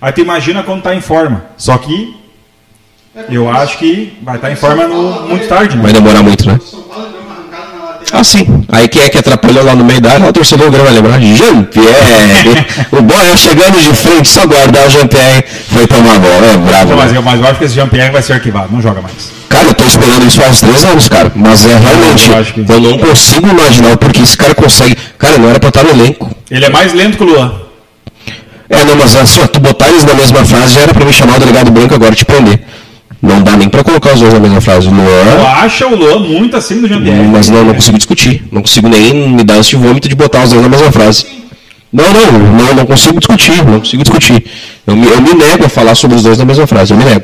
Aí 0.01 0.12
tu 0.12 0.22
imagina 0.22 0.64
quando 0.64 0.84
tá 0.84 0.93
em 0.93 1.01
forma. 1.01 1.45
Só 1.58 1.78
que 1.78 2.16
eu 3.30 3.49
acho 3.49 3.78
que 3.78 4.18
vai 4.22 4.36
estar 4.36 4.51
em 4.51 4.55
forma 4.55 4.88
no- 4.88 5.28
muito 5.28 5.47
tarde. 5.47 5.76
vai 5.78 5.88
Né? 5.88 5.93
demorar 5.93 6.24
muito, 6.24 6.47
né? 6.47 6.59
Ah, 8.13 8.24
sim. 8.24 8.63
Aí 8.72 8.88
quem 8.88 9.01
é 9.03 9.09
que 9.09 9.18
atrapalhou 9.18 9.65
lá 9.65 9.76
no 9.76 9.84
meio 9.84 9.99
da 9.99 10.13
área? 10.13 10.30
O 10.30 10.34
torcedor 10.34 10.72
vai 10.72 10.93
lembrar. 10.93 11.20
Jean-Pierre. 11.20 12.65
o 12.91 13.01
Boia 13.01 13.36
chegando 13.36 13.78
de 13.82 13.93
frente, 13.93 14.30
só 14.30 14.45
guardar 14.47 14.88
o 14.88 14.89
Jean-Pierre. 14.89 15.43
Foi 15.70 15.86
tomar 15.88 16.18
bola. 16.18 16.47
É 16.53 16.57
bravo. 16.57 16.95
Mas, 16.95 17.11
né? 17.11 17.18
eu, 17.18 17.22
mas 17.22 17.39
eu 17.41 17.47
acho 17.47 17.59
que 17.59 17.65
esse 17.65 17.76
Jean-Pierre 17.76 18.11
vai 18.11 18.22
ser 18.22 18.34
arquivado, 18.34 18.70
não 18.72 18.82
joga 18.82 19.01
mais. 19.01 19.13
Cara, 19.49 19.68
eu 19.70 19.74
tô 19.74 19.84
esperando 19.84 20.26
isso 20.26 20.39
faz 20.39 20.59
três 20.61 20.86
anos, 20.86 21.09
cara. 21.09 21.32
Mas 21.36 21.65
é 21.65 21.78
realmente, 21.78 22.30
eu 22.30 22.43
que- 22.65 22.72
eu 22.72 22.80
não 22.80 22.97
consigo 22.97 23.47
imaginar 23.49 23.91
o 23.93 23.97
porquê 23.97 24.22
esse 24.22 24.38
cara 24.38 24.55
consegue. 24.55 24.95
Cara, 25.18 25.38
não 25.38 25.49
era 25.49 25.59
pra 25.59 25.68
estar 25.70 25.84
no 25.84 25.89
elenco. 25.89 26.34
Ele 26.49 26.63
é 26.65 26.70
mais 26.70 26.93
lento 26.93 27.18
que 27.18 27.24
o 27.24 27.28
Luan. 27.28 27.53
É, 28.70 28.86
não, 28.86 28.95
mas 28.95 29.15
assim, 29.18 29.41
ó, 29.43 29.47
tu 29.47 29.59
botar 29.59 29.89
eles 29.89 30.05
na 30.05 30.13
mesma 30.13 30.45
frase 30.45 30.74
já 30.76 30.82
era 30.82 30.93
pra 30.93 31.03
me 31.05 31.11
chamar 31.11 31.36
o 31.38 31.39
delegado 31.39 31.72
branco 31.72 31.93
agora 31.93 32.15
te 32.15 32.24
prender. 32.24 32.61
Não 33.22 33.41
dá 33.41 33.57
nem 33.57 33.68
pra 33.68 33.84
colocar 33.84 34.13
os 34.13 34.20
dois 34.20 34.34
na 34.34 34.39
mesma 34.39 34.61
frase. 34.61 34.88
O 34.88 34.91
Tu 34.91 34.95
Luan. 34.95 35.47
acha 35.57 35.88
o 35.88 35.95
Luan 35.95 36.20
muito 36.20 36.55
acima 36.55 36.82
do 36.82 36.88
Jean-Pierre. 36.88 37.24
Mas 37.28 37.49
não, 37.49 37.63
não 37.63 37.74
consigo 37.74 37.97
discutir. 37.97 38.43
Não 38.51 38.61
consigo 38.61 38.88
nem 38.88 39.30
me 39.30 39.43
dar 39.43 39.59
esse 39.59 39.76
vômito 39.76 40.07
de 40.07 40.15
botar 40.15 40.43
os 40.43 40.51
dois 40.51 40.61
na 40.61 40.70
mesma 40.70 40.91
frase. 40.91 41.26
Não, 41.91 42.03
não, 42.13 42.32
não, 42.32 42.76
não 42.76 42.86
consigo 42.86 43.18
discutir, 43.20 43.65
não 43.65 43.80
consigo 43.80 44.03
discutir. 44.03 44.43
Eu 44.86 44.95
me, 44.95 45.07
eu 45.07 45.22
me 45.22 45.34
nego 45.34 45.65
a 45.65 45.70
falar 45.70 45.95
sobre 45.95 46.18
os 46.18 46.24
dois 46.24 46.38
na 46.38 46.45
mesma 46.45 46.68
frase, 46.68 46.91
eu 46.93 46.97
me 46.97 47.05
nego. 47.05 47.24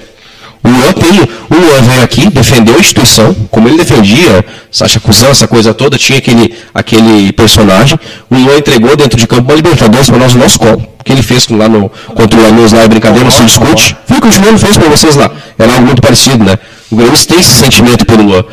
O 0.63 0.69
Luan 0.69 0.93
tem, 0.93 1.21
o 1.21 1.55
Luan 1.55 1.81
veio 1.81 2.03
aqui, 2.03 2.29
defendeu 2.29 2.75
a 2.75 2.79
instituição, 2.79 3.35
como 3.51 3.67
ele 3.67 3.77
defendia 3.77 4.45
Sacha 4.71 4.99
Cusão, 4.99 5.29
essa 5.29 5.45
coisa 5.45 5.73
toda, 5.73 5.97
tinha 5.97 6.19
aquele, 6.19 6.55
aquele 6.73 7.33
personagem. 7.33 7.99
O 8.29 8.35
Luan 8.35 8.57
entregou 8.57 8.95
dentro 8.95 9.19
de 9.19 9.27
campo 9.27 9.43
uma 9.43 9.55
Libertadores 9.55 10.09
para 10.09 10.17
nós 10.17 10.33
no 10.33 10.39
nosso 10.39 10.57
colo. 10.57 10.87
O 10.99 11.03
que 11.03 11.11
ele 11.11 11.21
fez 11.21 11.47
lá 11.49 11.67
no, 11.67 11.89
contra 12.15 12.39
o 12.39 12.41
lá, 12.41 12.83
é 12.83 12.87
brincadeira, 12.87 13.25
não 13.25 13.31
se 13.31 13.43
discute. 13.43 13.95
Foi 14.07 14.17
o 14.17 14.21
que 14.21 14.27
o 14.27 14.31
Juliano 14.31 14.57
fez 14.57 14.77
para 14.77 14.87
vocês 14.87 15.15
lá. 15.17 15.29
Era 15.59 15.73
algo 15.73 15.85
muito 15.85 16.01
parecido, 16.01 16.45
né? 16.45 16.57
O 16.89 16.95
Grêmio 16.95 17.17
tem 17.27 17.39
esse 17.39 17.51
sentimento 17.51 18.05
pelo 18.05 18.23
Luan. 18.23 18.45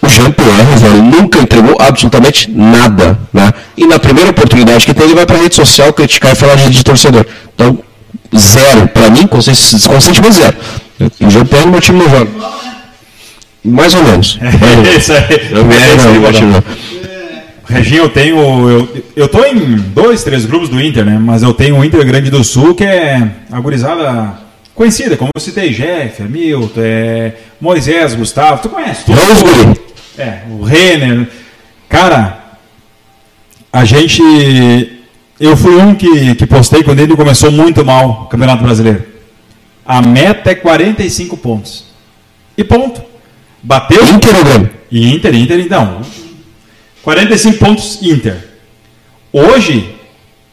O 0.00 0.08
Jean-Pierre, 0.08 0.76
velho, 0.78 1.02
nunca 1.02 1.38
entregou 1.40 1.76
absolutamente 1.78 2.50
nada, 2.50 3.18
né? 3.32 3.52
E 3.76 3.86
na 3.86 3.98
primeira 3.98 4.30
oportunidade 4.30 4.86
que 4.86 4.94
tem, 4.94 5.04
ele 5.04 5.14
vai 5.14 5.26
pra 5.26 5.36
rede 5.36 5.54
social 5.54 5.92
criticar 5.92 6.32
e 6.32 6.34
falar 6.34 6.54
de 6.54 6.84
torcedor. 6.84 7.26
Então, 7.54 7.78
zero. 8.36 8.88
Pra 8.88 9.10
mim, 9.10 9.26
consentimento 9.26 10.34
zero. 10.34 10.56
O 11.20 11.30
Jean-Pierre 11.30 11.66
no 11.66 11.72
meu 11.72 11.80
time 11.80 11.98
não 11.98 12.08
joga. 12.10 12.30
Mais 13.64 13.94
ou 13.94 14.02
menos. 14.02 14.38
É 14.42 14.96
isso 14.96 15.12
aí. 15.12 15.48
Eu 15.50 15.60
É 15.60 16.18
meu 16.18 16.32
time 16.32 16.52
não. 16.52 16.62
Reginho, 17.68 18.02
eu 18.04 18.08
tenho. 18.08 18.70
Eu, 18.70 19.04
eu 19.16 19.28
tô 19.28 19.44
em 19.44 19.76
dois, 19.76 20.22
três 20.22 20.44
grupos 20.44 20.68
do 20.68 20.80
Inter, 20.80 21.04
né? 21.04 21.18
Mas 21.20 21.42
eu 21.42 21.52
tenho 21.52 21.76
o 21.76 21.84
Inter 21.84 22.04
Grande 22.06 22.30
do 22.30 22.44
Sul, 22.44 22.74
que 22.74 22.84
é 22.84 23.28
a 23.50 23.60
gurizada 23.60 24.34
conhecida, 24.72 25.16
como 25.16 25.30
eu 25.34 25.40
citei, 25.40 25.70
Jeff, 25.70 26.22
Hamilton, 26.22 26.80
é, 26.80 27.32
Moisés, 27.60 28.14
Gustavo, 28.14 28.62
tu 28.62 28.68
conhece? 28.68 29.04
Tu, 29.06 29.12
é, 30.18 30.42
o 30.50 30.62
Renner. 30.62 31.26
Cara, 31.88 32.38
a 33.72 33.84
gente. 33.84 34.22
Eu 35.38 35.56
fui 35.56 35.76
um 35.76 35.94
que, 35.94 36.34
que 36.34 36.46
postei 36.46 36.82
quando 36.82 37.00
ele 37.00 37.14
começou 37.14 37.50
muito 37.50 37.84
mal 37.84 38.22
o 38.24 38.26
Campeonato 38.26 38.62
Brasileiro. 38.62 39.04
A 39.84 40.00
meta 40.00 40.50
é 40.50 40.54
45 40.54 41.36
pontos. 41.36 41.84
E 42.56 42.64
ponto. 42.64 43.02
Bateu. 43.62 44.02
Inter 44.08 44.34
ou 44.34 44.44
Grêmio? 44.44 44.70
E 44.90 45.12
Inter, 45.12 45.34
Inter, 45.34 45.60
então. 45.60 46.00
45 47.02 47.58
pontos 47.58 48.02
Inter. 48.02 48.36
Hoje, 49.32 49.94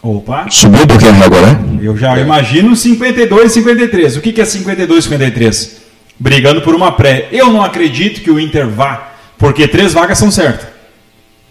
opa, 0.02 0.48
Subiu 0.50 0.84
um 0.84 0.88
pouquinho 0.88 1.24
agora, 1.24 1.54
né? 1.54 1.80
eu 1.82 1.96
já 1.96 2.20
imagino 2.20 2.76
52, 2.76 3.52
53. 3.54 4.18
O 4.18 4.22
que, 4.22 4.34
que 4.34 4.42
é 4.42 4.46
52, 4.46 5.06
53? 5.06 5.82
Brigando 6.20 6.62
por 6.62 6.76
uma 6.76 6.92
pré. 6.92 7.30
Eu 7.32 7.52
não 7.52 7.64
acredito 7.64 8.22
que 8.22 8.30
o 8.30 8.40
Inter 8.40 8.68
vá, 8.68 9.14
porque 9.38 9.68
três 9.68 9.94
vagas 9.94 10.18
são 10.18 10.30
certas. 10.30 10.68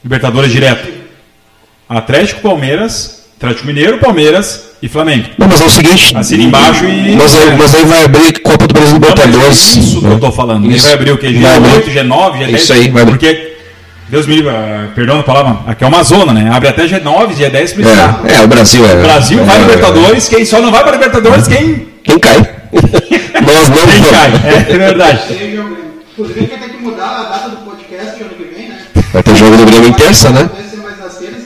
Libertadores 0.04 0.52
direto. 0.52 0.92
Atlético, 1.88 2.40
Palmeiras, 2.40 3.21
Atlético 3.42 3.66
Mineiro, 3.66 3.98
Palmeiras 3.98 4.66
e 4.80 4.88
Flamengo. 4.88 5.26
Não, 5.36 5.48
mas 5.48 5.60
é 5.60 5.64
o 5.64 5.70
seguinte. 5.70 6.16
Assina 6.16 6.44
embaixo 6.44 6.84
e- 6.84 7.16
Mas 7.16 7.34
aí, 7.34 7.56
mas 7.58 7.74
aí 7.74 7.84
vai 7.84 8.04
abrir 8.04 8.38
Copa 8.40 8.68
do 8.68 8.72
Brasil 8.72 9.00
mas 9.00 9.10
Libertadores. 9.10 9.76
é 9.76 9.80
isso 9.80 10.00
que 10.00 10.06
eu 10.06 10.20
tô 10.20 10.30
falando. 10.30 10.64
Ele 10.64 10.76
Isso. 10.76 10.84
vai 10.86 10.94
abrir 10.94 11.10
o 11.10 11.14
abrir. 11.14 11.34
G8, 11.34 11.90
G9, 11.92 12.38
G10? 12.38 12.54
Isso 12.54 12.72
aí, 12.72 12.88
vai 12.90 13.02
abrir. 13.02 13.12
Porque, 13.18 13.56
Deus 14.08 14.26
me 14.28 14.36
livre, 14.36 14.50
ah, 14.50 14.90
perdão 14.94 15.18
a 15.18 15.22
palavra, 15.24 15.58
aqui 15.66 15.82
é 15.82 15.86
uma 15.88 16.04
zona, 16.04 16.32
né? 16.32 16.50
Abre 16.52 16.68
até 16.68 16.86
G9, 16.86 17.34
G10 17.34 17.66
se 17.66 17.74
precisar. 17.74 18.20
É, 18.26 18.34
é, 18.34 18.44
o 18.44 18.46
Brasil 18.46 18.86
é. 18.86 18.94
O 18.94 19.02
Brasil 19.02 19.40
é, 19.40 19.44
vai 19.44 19.56
é, 19.56 19.60
Libertadores, 19.62 20.28
quem 20.28 20.44
só 20.44 20.60
não 20.60 20.70
vai 20.70 20.82
para 20.84 20.92
Libertadores, 20.92 21.48
quem, 21.48 21.88
Quem 22.04 22.18
cai? 22.20 22.38
Nós 23.44 23.68
não 23.70 23.86
quem 23.88 24.02
cai. 24.04 24.32
É 24.68 24.78
verdade. 24.78 25.20
O 25.32 25.34
Grêmio. 25.34 25.78
Inclusive, 26.12 26.46
vai 26.46 26.58
ter 26.58 26.68
que 26.76 26.82
mudar 26.82 27.08
a 27.08 27.22
data 27.24 27.48
do 27.48 27.56
podcast 27.56 28.22
ano 28.22 28.30
que 28.36 28.54
vem, 28.54 28.68
né? 28.68 28.78
Vai 29.12 29.22
ter 29.24 29.34
jogo 29.34 29.56
do 29.56 29.66
Grêmio 29.66 29.88
em 29.88 29.92
terça, 29.94 30.30
né? 30.30 30.48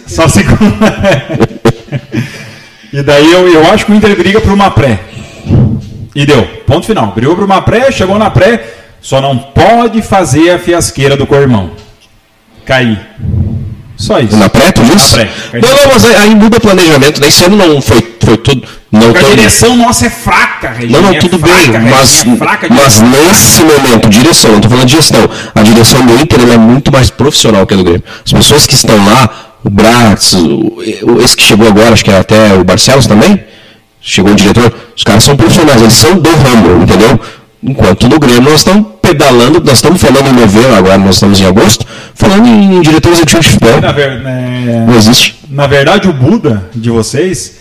Só 0.06 0.28
segunda. 0.28 1.46
e 2.92 3.02
daí 3.02 3.32
eu, 3.32 3.48
eu 3.48 3.70
acho 3.70 3.86
que 3.86 3.92
o 3.92 3.94
Inter 3.94 4.16
briga 4.16 4.40
por 4.40 4.52
uma 4.52 4.70
pré. 4.70 5.00
E 6.14 6.24
deu. 6.24 6.44
Ponto 6.66 6.86
final. 6.86 7.12
Brigou 7.14 7.36
por 7.36 7.44
uma 7.44 7.60
pré, 7.60 7.92
chegou 7.92 8.18
na 8.18 8.30
pré, 8.30 8.64
só 9.00 9.20
não 9.20 9.36
pode 9.36 10.00
fazer 10.02 10.50
a 10.50 10.58
fiasqueira 10.58 11.16
do 11.16 11.26
corrimão. 11.26 11.72
Cair. 12.64 12.98
Só 13.96 14.18
isso. 14.18 14.36
Na 14.36 14.48
pré, 14.48 14.72
tu 14.72 14.82
disse? 14.82 15.16
Na 15.16 15.24
pré. 15.24 15.60
Não, 15.60 15.74
não, 15.74 15.88
mas 15.88 16.04
aí, 16.04 16.34
muda 16.34 16.58
o 16.58 16.60
planejamento. 16.60 17.20
Nesse 17.20 17.44
ano 17.44 17.56
não 17.56 17.80
foi, 17.80 18.16
foi 18.20 18.36
tudo. 18.36 18.66
Não 18.92 19.12
Porque 19.12 19.24
a 19.24 19.28
direção 19.30 19.76
nossa 19.76 20.06
é 20.06 20.10
fraca, 20.10 20.70
Reginho. 20.70 21.00
Não, 21.00 21.08
não, 21.08 21.16
é 21.16 21.18
tudo 21.18 21.38
fraca, 21.38 21.54
bem, 21.54 21.90
mas, 21.90 22.24
é 22.26 22.36
fraca 22.36 22.66
mas 22.70 23.00
nesse 23.00 23.62
momento, 23.62 24.08
direção, 24.08 24.50
não 24.50 24.58
estou 24.58 24.70
falando 24.70 24.88
de 24.88 24.94
gestão, 24.94 25.28
a 25.54 25.62
direção 25.62 26.06
do 26.06 26.14
Inter 26.14 26.40
é 26.52 26.56
muito 26.56 26.92
mais 26.92 27.10
profissional 27.10 27.66
que 27.66 27.74
a 27.74 27.76
do 27.76 27.84
Grêmio. 27.84 28.04
As 28.24 28.32
pessoas 28.32 28.66
que 28.66 28.74
estão 28.74 28.96
lá, 29.04 29.45
o 29.66 29.70
Bratz, 29.70 30.34
o, 30.34 30.82
esse 31.22 31.36
que 31.36 31.42
chegou 31.42 31.66
agora, 31.66 31.92
acho 31.92 32.04
que 32.04 32.10
é 32.10 32.18
até 32.18 32.54
o 32.54 32.62
Barcelos 32.64 33.06
também, 33.06 33.40
chegou 34.00 34.32
o 34.32 34.36
diretor, 34.36 34.72
os 34.96 35.02
caras 35.02 35.24
são 35.24 35.36
profissionais, 35.36 35.80
eles 35.82 35.94
são 35.94 36.18
do 36.18 36.30
ramo, 36.30 36.82
entendeu? 36.82 37.18
Enquanto 37.62 38.08
no 38.08 38.18
Grêmio 38.20 38.42
nós 38.50 38.60
estamos 38.60 38.86
pedalando, 39.02 39.60
nós 39.64 39.78
estamos 39.78 40.00
falando 40.00 40.28
em 40.28 40.32
novembro 40.32 40.74
agora, 40.74 40.98
nós 40.98 41.16
estamos 41.16 41.40
em 41.40 41.46
agosto, 41.46 41.84
falando 42.14 42.46
em 42.46 42.80
diretor 42.80 43.12
executivo 43.12 43.40
de 43.40 43.48
futebol. 43.48 43.80
Na, 43.80 43.92
ver- 43.92 44.20
né, 44.20 44.84
Não 44.86 44.96
existe. 44.96 45.34
na 45.50 45.66
verdade, 45.66 46.08
o 46.08 46.12
Buda 46.12 46.70
de 46.74 46.90
vocês, 46.90 47.58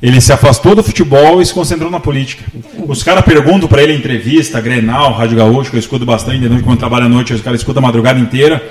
ele 0.00 0.20
se 0.22 0.32
afastou 0.32 0.74
do 0.74 0.82
futebol 0.82 1.42
e 1.42 1.44
se 1.46 1.52
concentrou 1.52 1.90
na 1.90 2.00
política. 2.00 2.44
Os 2.88 3.02
caras 3.02 3.24
perguntam 3.24 3.68
pra 3.68 3.82
ele 3.82 3.92
em 3.92 3.96
entrevista, 3.98 4.58
Grenal, 4.60 5.12
Rádio 5.12 5.36
Gaúcho, 5.36 5.70
que 5.70 5.76
eu 5.76 5.80
escuto 5.80 6.06
bastante, 6.06 6.38
de 6.38 6.48
noite, 6.48 6.64
quando 6.64 6.78
trabalho 6.78 7.04
à 7.06 7.08
noite, 7.08 7.34
os 7.34 7.42
caras 7.42 7.60
escutam 7.60 7.82
a 7.82 7.86
madrugada 7.86 8.18
inteira. 8.18 8.62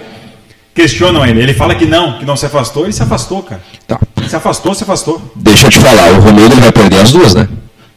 Questionam 0.73 1.25
ele. 1.25 1.41
Ele 1.41 1.53
fala 1.53 1.75
que 1.75 1.85
não, 1.85 2.17
que 2.19 2.25
não 2.25 2.35
se 2.37 2.45
afastou. 2.45 2.83
Ele 2.85 2.93
se 2.93 3.03
afastou, 3.03 3.43
cara. 3.43 3.61
Tá. 3.87 3.99
Se 4.27 4.35
afastou, 4.35 4.73
se 4.73 4.83
afastou. 4.83 5.21
Deixa 5.35 5.67
eu 5.67 5.69
te 5.69 5.79
falar, 5.79 6.11
o 6.11 6.21
Romero 6.21 6.53
ele 6.53 6.61
vai 6.61 6.71
perder 6.71 7.01
as 7.01 7.11
duas, 7.11 7.35
né? 7.35 7.47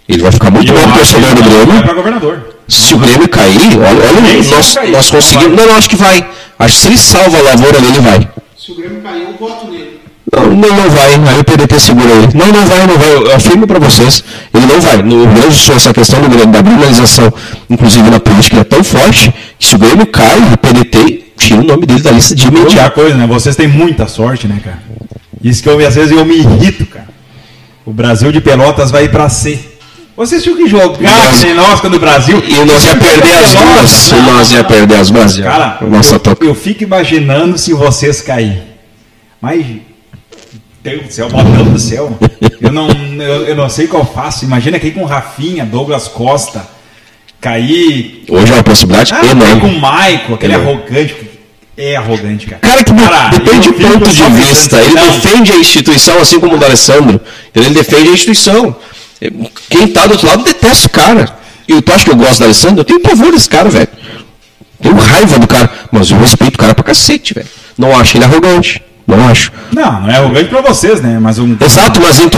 Ele 0.09 0.23
vai 0.23 0.33
ficar 0.33 0.51
muito 0.51 0.71
E 0.71 0.75
eu 0.75 0.81
bom 0.81 0.85
acho 0.87 0.95
torcedor 0.97 1.29
que 1.29 1.35
do 1.35 1.41
ele 1.41 1.49
Grêmio. 1.51 1.75
vai 1.75 1.83
pra 1.83 1.95
governador. 1.95 2.55
Se 2.69 2.95
o 2.95 2.99
Grêmio 2.99 3.29
cair, 3.29 3.61
olha, 3.79 3.87
olha 3.87 4.21
nós, 4.21 4.51
não 4.51 4.75
cair, 4.83 4.91
nós 4.93 5.11
conseguimos. 5.11 5.47
vai. 5.57 5.57
Não, 5.57 5.67
não, 5.67 5.79
acho 5.79 5.89
que 5.89 5.97
vai. 5.97 6.27
Acho 6.59 6.75
que 6.75 6.81
se 6.81 6.87
ele 6.89 6.99
salva 6.99 7.39
a 7.39 7.43
lavoura 7.43 7.79
ali, 7.79 7.89
ele 7.89 8.01
vai. 8.01 8.29
Se 8.59 8.73
o 8.73 8.75
Grêmio 8.75 9.01
cair, 9.03 9.23
eu 9.23 9.35
voto 9.39 9.71
nele. 9.71 10.01
Não, 10.33 10.47
não, 10.47 10.69
não 10.77 10.91
vai. 10.91 11.15
Aí 11.15 11.39
o 11.41 11.45
PDT 11.45 11.79
segura 11.79 12.11
ele. 12.11 12.29
Não, 12.35 12.51
não 12.53 12.67
vai, 12.67 12.87
não 12.87 12.99
vai. 12.99 13.13
Eu 13.15 13.35
afirmo 13.37 13.67
pra 13.67 13.79
vocês. 13.79 14.25
Ele 14.53 14.67
não 14.67 14.81
vai. 14.81 14.97
No 15.03 15.25
Rio 15.25 15.33
Grande 15.35 15.49
do 15.49 15.55
Sul, 15.55 15.75
essa 15.77 15.93
questão 15.93 16.21
do 16.21 16.29
Grêmio, 16.29 16.49
da 16.49 16.63
criminalização, 16.63 17.33
inclusive 17.71 18.11
na 18.11 18.19
política, 18.19 18.61
é 18.61 18.65
tão 18.65 18.83
forte 18.83 19.33
que 19.59 19.67
se 19.67 19.75
o 19.77 19.79
Grêmio 19.79 20.07
cai, 20.07 20.39
o 20.53 20.59
PDT 20.59 21.24
tira 21.37 21.61
o 21.61 21.65
nome 21.65 21.87
dele 21.87 22.01
da 22.03 22.11
lista 22.11 22.35
de 22.35 22.45
Outra 22.47 22.61
imediato. 22.61 22.95
coisa, 22.95 23.17
né? 23.17 23.27
Vocês 23.27 23.57
têm 23.57 23.69
muita 23.69 24.07
sorte, 24.07 24.47
né, 24.47 24.61
cara? 24.63 24.83
Isso 25.43 25.63
que 25.63 25.69
eu, 25.69 25.87
às 25.87 25.95
vezes 25.95 26.13
eu 26.13 26.25
me 26.25 26.37
irrito, 26.37 26.87
cara. 26.87 27.09
O 27.85 27.93
Brasil 27.93 28.33
de 28.33 28.41
Pelotas 28.41 28.91
vai 28.91 29.05
ir 29.05 29.11
pra 29.11 29.29
C. 29.29 29.59
Vocês 30.17 30.43
tinham 30.43 30.57
que 30.57 30.69
jogar 30.69 31.35
sem 31.35 31.55
nós 31.55 31.81
quando 31.81 31.95
o 31.95 31.99
Brasil. 31.99 32.43
E 32.47 32.65
nós 32.65 32.85
ia 32.85 32.97
perder 32.97 33.33
as 33.35 33.53
duas. 33.55 34.11
E 34.13 34.23
nós 34.23 34.53
ia 34.53 34.65
perder 34.65 34.95
as 34.97 35.11
duas. 35.11 35.37
Cara, 35.39 35.79
Nossa, 35.83 36.15
eu, 36.15 36.21
toca. 36.21 36.45
eu 36.45 36.55
fico 36.55 36.83
imaginando 36.85 37.59
se 37.59 37.73
vocês 37.75 38.21
caírem. 38.21 38.63
Mas, 39.41 39.67
Deus 40.83 41.03
do 41.07 41.13
céu, 41.13 41.29
botão 41.29 41.65
do 41.65 41.79
céu. 41.79 42.17
Eu 42.61 42.73
não, 42.73 42.89
eu, 42.89 43.45
eu 43.49 43.57
não 43.57 43.69
sei 43.69 43.87
qual 43.87 44.07
faço. 44.07 44.45
Imagina 44.45 44.79
cair 44.79 44.95
com 44.95 45.05
Rafinha, 45.05 45.67
Douglas 45.67 46.09
Costa. 46.09 46.74
Cair. 47.45 48.25
Hoje 48.27 48.53
é 48.53 48.55
uma 48.57 48.63
possibilidade 48.65 49.13
Ah, 49.13 49.19
cair 49.19 49.37
com 49.37 49.37
o 49.37 49.47
enorme. 49.47 49.79
Maico, 49.79 50.35
aquele 50.35 50.55
Enorme. 50.55 50.73
arrogante. 50.73 51.15
É 51.77 51.97
arrogante, 51.97 52.47
cara. 52.47 52.61
Cara, 52.63 52.85
que 52.85 52.95
Cara, 52.95 53.29
depende 53.29 53.69
do 53.69 53.75
ponto 53.75 54.09
de 54.09 54.23
vista. 54.31 54.79
Ele 54.79 54.95
não, 54.95 55.03
defende 55.11 55.53
a 55.53 55.57
instituição, 55.59 56.19
assim 56.21 56.41
como 56.41 56.55
o 56.55 56.59
do 56.59 56.65
Alessandro. 56.65 57.21
Ele 57.55 57.69
defende 57.71 58.09
a 58.09 58.13
instituição. 58.13 58.75
Quem 59.69 59.89
tá 59.89 60.07
do 60.07 60.13
outro 60.13 60.27
lado 60.27 60.43
detesta 60.43 60.87
o 60.87 60.91
cara. 60.91 61.37
E 61.69 61.83
tu 61.83 61.93
acha 61.93 62.05
que 62.05 62.11
eu 62.11 62.17
gosto 62.17 62.39
do 62.39 62.45
Alessandro? 62.45 62.81
Eu 62.81 62.85
tenho 62.85 63.01
pavor 63.01 63.31
desse 63.33 63.49
cara, 63.49 63.69
velho. 63.69 63.89
Tenho 64.81 64.97
raiva 64.97 65.39
do 65.39 65.47
cara. 65.47 65.71
Mas 65.93 66.11
eu 66.11 66.19
respeito 66.19 66.55
o 66.55 66.59
cara 66.59 66.75
pra 66.75 66.85
cacete, 66.85 67.35
velho. 67.35 67.49
Não 67.77 67.99
acho 67.99 68.17
ele 68.17 68.25
arrogante. 68.25 68.81
Não 69.07 69.29
acho. 69.29 69.53
Não, 69.73 70.01
não 70.01 70.11
é 70.11 70.17
arrogante 70.17 70.49
pra 70.49 70.63
vocês, 70.63 71.01
né? 71.03 71.19
Mas 71.21 71.39
um. 71.39 71.57
Exato, 71.61 72.01
mas 72.01 72.19
ele, 72.19 72.31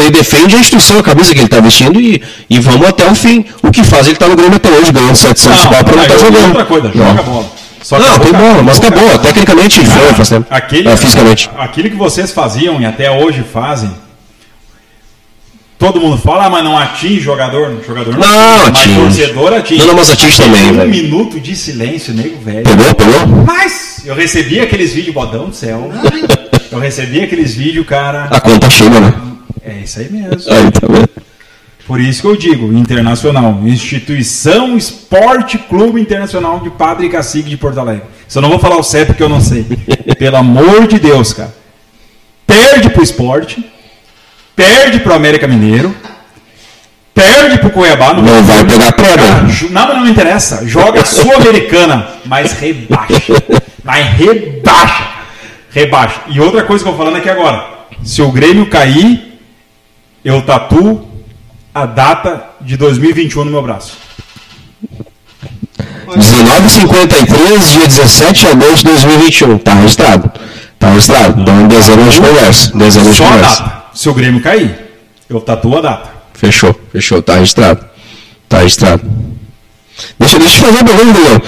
ele 0.00 0.10
defende 0.10 0.56
a 0.56 0.58
instituição, 0.60 0.98
a 0.98 1.02
camisa 1.02 1.34
que 1.34 1.40
ele 1.40 1.48
tá 1.48 1.60
vestindo 1.60 2.00
e, 2.00 2.22
e 2.48 2.58
vamos 2.60 2.86
até 2.88 3.06
o 3.10 3.14
fim. 3.14 3.44
O 3.62 3.70
que 3.70 3.84
faz? 3.84 4.06
Ele 4.06 4.16
tá 4.16 4.26
no 4.26 4.34
Grêmio 4.34 4.56
até 4.56 4.70
hoje, 4.70 4.90
ganhando 4.90 5.16
700 5.16 5.64
Não, 5.64 5.70
pau 5.70 5.84
pra 5.84 5.92
não 5.96 6.02
não, 6.02 6.08
tá 6.08 6.14
eu- 6.14 6.18
jogando. 6.20 6.46
outra 6.48 6.64
coisa, 6.64 6.90
Não. 6.94 7.06
joga 7.08 7.22
bola. 7.22 7.46
Só 7.82 7.98
Não, 7.98 8.18
tem 8.18 8.32
bola, 8.32 8.62
mas 8.62 8.78
Acabou, 8.78 9.04
cara. 9.06 9.18
Tecnicamente 9.18 9.80
ele 9.80 9.86
foi, 9.92 10.14
faz 10.14 10.28
tempo. 10.30 10.46
Aquele, 10.48 10.88
É, 10.88 10.96
fisicamente. 10.96 11.50
Aquilo 11.58 11.90
que 11.90 11.96
vocês 11.96 12.30
faziam 12.32 12.80
e 12.80 12.86
até 12.86 13.10
hoje 13.10 13.44
fazem. 13.52 13.90
Todo 15.78 16.00
mundo 16.00 16.16
fala, 16.18 16.46
ah, 16.46 16.50
mas 16.50 16.64
não 16.64 16.76
atinge 16.78 17.20
jogador. 17.20 17.82
Jogador 17.86 18.12
não, 18.12 18.20
Não, 18.20 18.58
mas 18.58 18.68
atinge. 18.68 18.94
torcedor 19.00 19.52
atinge. 19.52 19.78
Não, 19.80 19.86
não, 19.88 19.94
mas 19.94 20.10
atinge 20.10 20.42
também, 20.42 20.70
Um 20.70 20.76
velho. 20.76 20.90
minuto 20.90 21.40
de 21.40 21.54
silêncio, 21.56 22.14
nego 22.14 22.38
velho. 22.40 22.62
Pegou, 22.64 22.94
pegou? 22.94 23.26
Mas 23.46 24.02
eu 24.04 24.14
recebi 24.14 24.60
aqueles 24.60 24.92
vídeos, 24.92 25.14
bodão 25.14 25.48
do 25.48 25.54
céu. 25.54 25.90
Eu 26.70 26.78
recebi 26.78 27.20
aqueles 27.22 27.54
vídeos, 27.54 27.86
cara. 27.86 28.24
A 28.30 28.40
conta 28.40 28.68
chega, 28.70 29.00
né? 29.00 29.12
É 29.62 29.80
isso 29.84 29.98
aí 30.00 30.10
mesmo. 30.10 30.52
Aí, 30.52 30.70
tá 30.70 30.86
vendo? 30.88 31.08
Por 31.86 32.00
isso 32.00 32.22
que 32.22 32.26
eu 32.28 32.34
digo, 32.36 32.72
internacional, 32.72 33.60
Instituição 33.64 34.74
Esporte 34.74 35.58
Clube 35.58 36.00
Internacional 36.00 36.60
de 36.60 36.70
Padre 36.70 37.10
Cacique 37.10 37.50
de 37.50 37.58
Porto 37.58 37.78
Alegre. 37.78 38.04
Só 38.26 38.40
não 38.40 38.48
vou 38.48 38.58
falar 38.58 38.78
o 38.78 38.82
CEP 38.82 39.08
porque 39.08 39.22
eu 39.22 39.28
não 39.28 39.40
sei. 39.40 39.66
Pelo 40.18 40.36
amor 40.38 40.86
de 40.86 40.98
Deus, 40.98 41.34
cara. 41.34 41.54
Perde 42.46 42.88
pro 42.88 43.02
esporte, 43.02 43.62
perde 44.56 45.00
pro 45.00 45.14
América 45.14 45.46
Mineiro, 45.48 45.94
perde 47.14 47.58
pro 47.58 47.70
Cuiabá. 47.70 48.12
Não 48.14 48.42
vai 48.42 48.64
pegar 48.64 48.92
pedra. 48.92 49.16
Cara, 49.32 49.46
ju- 49.48 49.68
não, 49.70 49.96
não 50.00 50.08
interessa. 50.08 50.66
Joga 50.66 51.04
Sul-Americana, 51.06 52.08
mas 52.24 52.52
rebaixa. 52.52 53.32
Mas 53.82 54.06
rebaixa. 54.16 55.08
Rebaixa. 55.70 56.20
E 56.28 56.40
outra 56.40 56.62
coisa 56.62 56.82
que 56.84 56.88
eu 56.88 56.94
vou 56.94 57.04
falando 57.04 57.18
aqui 57.20 57.28
agora. 57.28 57.64
Se 58.02 58.22
o 58.22 58.30
Grêmio 58.30 58.66
cair, 58.66 59.38
eu 60.24 60.42
tatuo 60.42 61.08
a 61.74 61.86
data 61.86 62.44
de 62.60 62.76
2021 62.76 63.44
no 63.44 63.50
meu 63.50 63.62
braço. 63.62 63.96
1953, 66.16 67.70
dia 67.72 67.86
17 67.88 68.40
de 68.40 68.46
agosto 68.46 68.76
de 68.78 68.84
2021. 68.84 69.58
Tá 69.58 69.74
registrado. 69.74 70.30
Tá 70.78 70.88
registrado. 70.90 71.40
Então, 71.40 71.60
em 71.62 71.66
dezembro 71.68 72.04
gente 72.04 72.20
conversa. 72.20 72.76
Dezembro 72.76 73.12
a 73.12 73.16
conversa. 73.16 73.83
Se 73.94 74.08
o 74.08 74.14
Grêmio 74.14 74.42
cair, 74.42 74.74
eu 75.28 75.40
tatuo 75.40 75.78
a 75.78 75.80
data. 75.80 76.10
Fechou, 76.34 76.78
fechou. 76.92 77.22
Tá 77.22 77.34
registrado. 77.36 77.84
Tá 78.48 78.58
registrado. 78.58 79.02
Deixa, 80.18 80.38
deixa 80.38 80.58
eu 80.58 80.62
fazer 80.62 80.78
uma 80.78 80.84
pergunta, 80.84 81.18
Leão. 81.20 81.42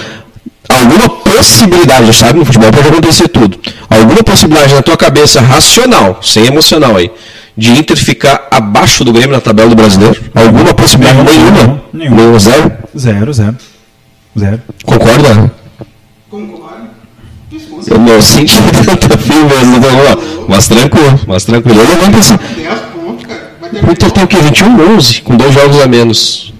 Alguma 0.69 1.09
possibilidade, 1.09 2.13
sabe, 2.13 2.39
no 2.39 2.45
futebol 2.45 2.71
pode 2.71 2.87
acontecer 2.87 3.27
tudo. 3.29 3.59
Alguma 3.89 4.23
possibilidade 4.23 4.73
na 4.73 4.81
tua 4.81 4.97
cabeça 4.97 5.39
racional, 5.41 6.19
sem 6.21 6.45
emocional 6.45 6.95
aí, 6.97 7.09
de 7.55 7.71
Inter 7.71 7.97
ficar 7.97 8.47
abaixo 8.51 9.03
do 9.03 9.13
Grêmio 9.13 9.31
na 9.31 9.41
tabela 9.41 9.69
do 9.69 9.75
brasileiro? 9.75 10.21
Alguma 10.35 10.73
possibilidade? 10.73 11.23
Nenhuma, 11.23 11.51
Nenhuma? 11.53 11.83
nenhuma. 11.93 12.15
Nenhuma, 12.21 12.39
zero? 12.39 12.71
Zero, 12.97 13.33
zero. 13.33 13.55
Zero. 14.37 14.61
Concorda? 14.85 15.51
Concordo. 16.29 16.66
Eu 17.85 17.99
não 17.99 18.19
senti 18.21 18.55
tanta 18.85 19.17
fio 19.17 19.45
mesmo, 19.45 19.77
então, 19.77 19.89
ó, 20.11 20.45
mas 20.47 20.67
tranquilo, 20.67 21.19
mas 21.27 21.45
tranquilo. 21.45 21.79
Eu 21.79 21.87
levanta. 21.87 22.17
10 22.17 22.79
pontos, 22.93 23.25
cara. 23.25 23.51
Vai 23.61 23.69
ter, 23.69 23.85
O 23.85 23.91
Inter 23.91 24.11
tem 24.11 24.23
o 24.23 24.27
quê? 24.27 24.37
21, 24.37 24.95
11, 24.95 25.21
com 25.21 25.35
dois 25.35 25.53
jogos 25.53 25.79
a 25.81 25.87
menos. 25.87 26.53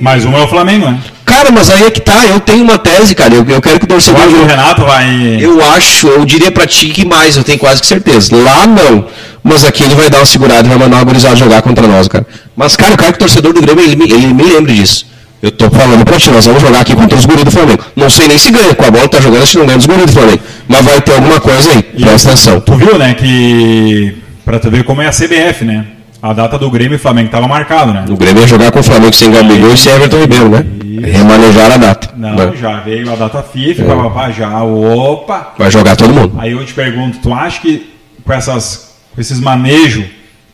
Mais 0.00 0.24
um 0.24 0.36
é 0.36 0.42
o 0.42 0.48
Flamengo, 0.48 0.86
né? 0.86 0.98
Cara, 1.24 1.50
mas 1.52 1.70
aí 1.70 1.84
é 1.84 1.90
que 1.90 2.00
tá, 2.00 2.26
eu 2.26 2.40
tenho 2.40 2.64
uma 2.64 2.78
tese, 2.78 3.14
cara. 3.14 3.34
Eu, 3.34 3.44
eu 3.48 3.60
quero 3.60 3.78
que 3.78 3.84
o 3.84 3.86
Eu 3.86 3.88
torcedor. 3.90 4.26
que 4.26 4.34
o 4.34 4.44
Renato 4.46 4.82
vai. 4.84 5.36
Eu 5.40 5.62
acho, 5.72 6.08
eu 6.08 6.24
diria 6.24 6.50
pra 6.50 6.66
ti 6.66 6.88
que 6.88 7.04
mais, 7.04 7.36
eu 7.36 7.44
tenho 7.44 7.58
quase 7.58 7.80
que 7.80 7.86
certeza. 7.86 8.34
Lá 8.36 8.66
não. 8.66 9.06
Mas 9.44 9.64
aqui 9.64 9.84
ele 9.84 9.94
vai 9.94 10.10
dar 10.10 10.18
uma 10.18 10.26
segurada 10.26 10.66
e 10.66 10.68
vai 10.68 10.78
mandar 10.78 10.96
uma 10.96 11.04
gurizada 11.04 11.36
jogar 11.36 11.62
contra 11.62 11.86
nós, 11.86 12.08
cara. 12.08 12.26
Mas, 12.56 12.74
cara, 12.74 12.92
eu 12.94 12.96
quero 12.98 13.12
que 13.12 13.16
o 13.16 13.20
torcedor 13.20 13.52
do 13.52 13.60
Grêmio 13.60 13.84
ele, 13.84 14.12
ele 14.12 14.32
me 14.34 14.42
lembre 14.42 14.74
disso. 14.74 15.06
Eu 15.40 15.52
tô 15.52 15.70
falando 15.70 16.04
pra 16.04 16.18
ti, 16.18 16.30
nós 16.30 16.44
vamos 16.46 16.60
jogar 16.60 16.80
aqui 16.80 16.96
contra 16.96 17.16
os 17.16 17.24
guris 17.24 17.44
do 17.44 17.50
Flamengo. 17.50 17.84
Não 17.94 18.10
sei 18.10 18.26
nem 18.26 18.38
se 18.38 18.50
ganha, 18.50 18.74
com 18.74 18.84
a 18.84 18.90
bola 18.90 19.08
tá 19.08 19.20
jogando, 19.20 19.46
se 19.46 19.56
não 19.56 19.66
ganha 19.66 19.78
dos 19.78 19.86
guris 19.86 20.06
do 20.06 20.12
Flamengo. 20.12 20.40
Mas 20.66 20.84
vai 20.84 21.00
ter 21.00 21.14
alguma 21.14 21.40
coisa 21.40 21.70
aí, 21.70 21.82
presta 21.82 22.30
atenção. 22.30 22.60
Tu 22.60 22.74
viu, 22.74 22.98
né, 22.98 23.14
que. 23.14 24.18
Pra 24.44 24.58
tu 24.58 24.70
ver 24.70 24.82
como 24.82 25.00
é 25.00 25.06
a 25.06 25.10
CBF, 25.10 25.64
né? 25.64 25.86
A 26.20 26.32
data 26.32 26.58
do 26.58 26.68
Grêmio 26.68 26.96
e 26.96 26.98
Flamengo 26.98 27.30
tava 27.30 27.46
marcado, 27.46 27.92
né? 27.92 28.04
O 28.08 28.16
Grêmio 28.16 28.40
ia 28.40 28.48
jogar 28.48 28.72
com 28.72 28.80
o 28.80 28.82
Flamengo 28.82 29.14
sem 29.14 29.30
Gabigol 29.30 29.72
e 29.72 29.78
sem 29.78 29.92
Everton 29.92 30.18
Ribeiro, 30.18 30.48
né? 30.48 30.64
Remanejar 31.06 31.70
a 31.70 31.76
data. 31.76 32.08
Não, 32.16 32.56
já 32.56 32.80
veio 32.80 33.12
a 33.12 33.14
data 33.14 33.40
FIFA, 33.40 33.84
papapá, 33.84 34.30
já. 34.32 34.60
Opa! 34.64 35.52
Vai 35.56 35.70
jogar 35.70 35.94
todo 35.94 36.12
mundo. 36.12 36.34
Aí 36.38 36.50
eu 36.50 36.64
te 36.66 36.74
pergunto, 36.74 37.18
tu 37.18 37.32
acha 37.32 37.60
que 37.60 37.94
com, 38.24 38.32
essas, 38.32 38.96
com 39.14 39.20
esses 39.20 39.38
manejos 39.38 40.06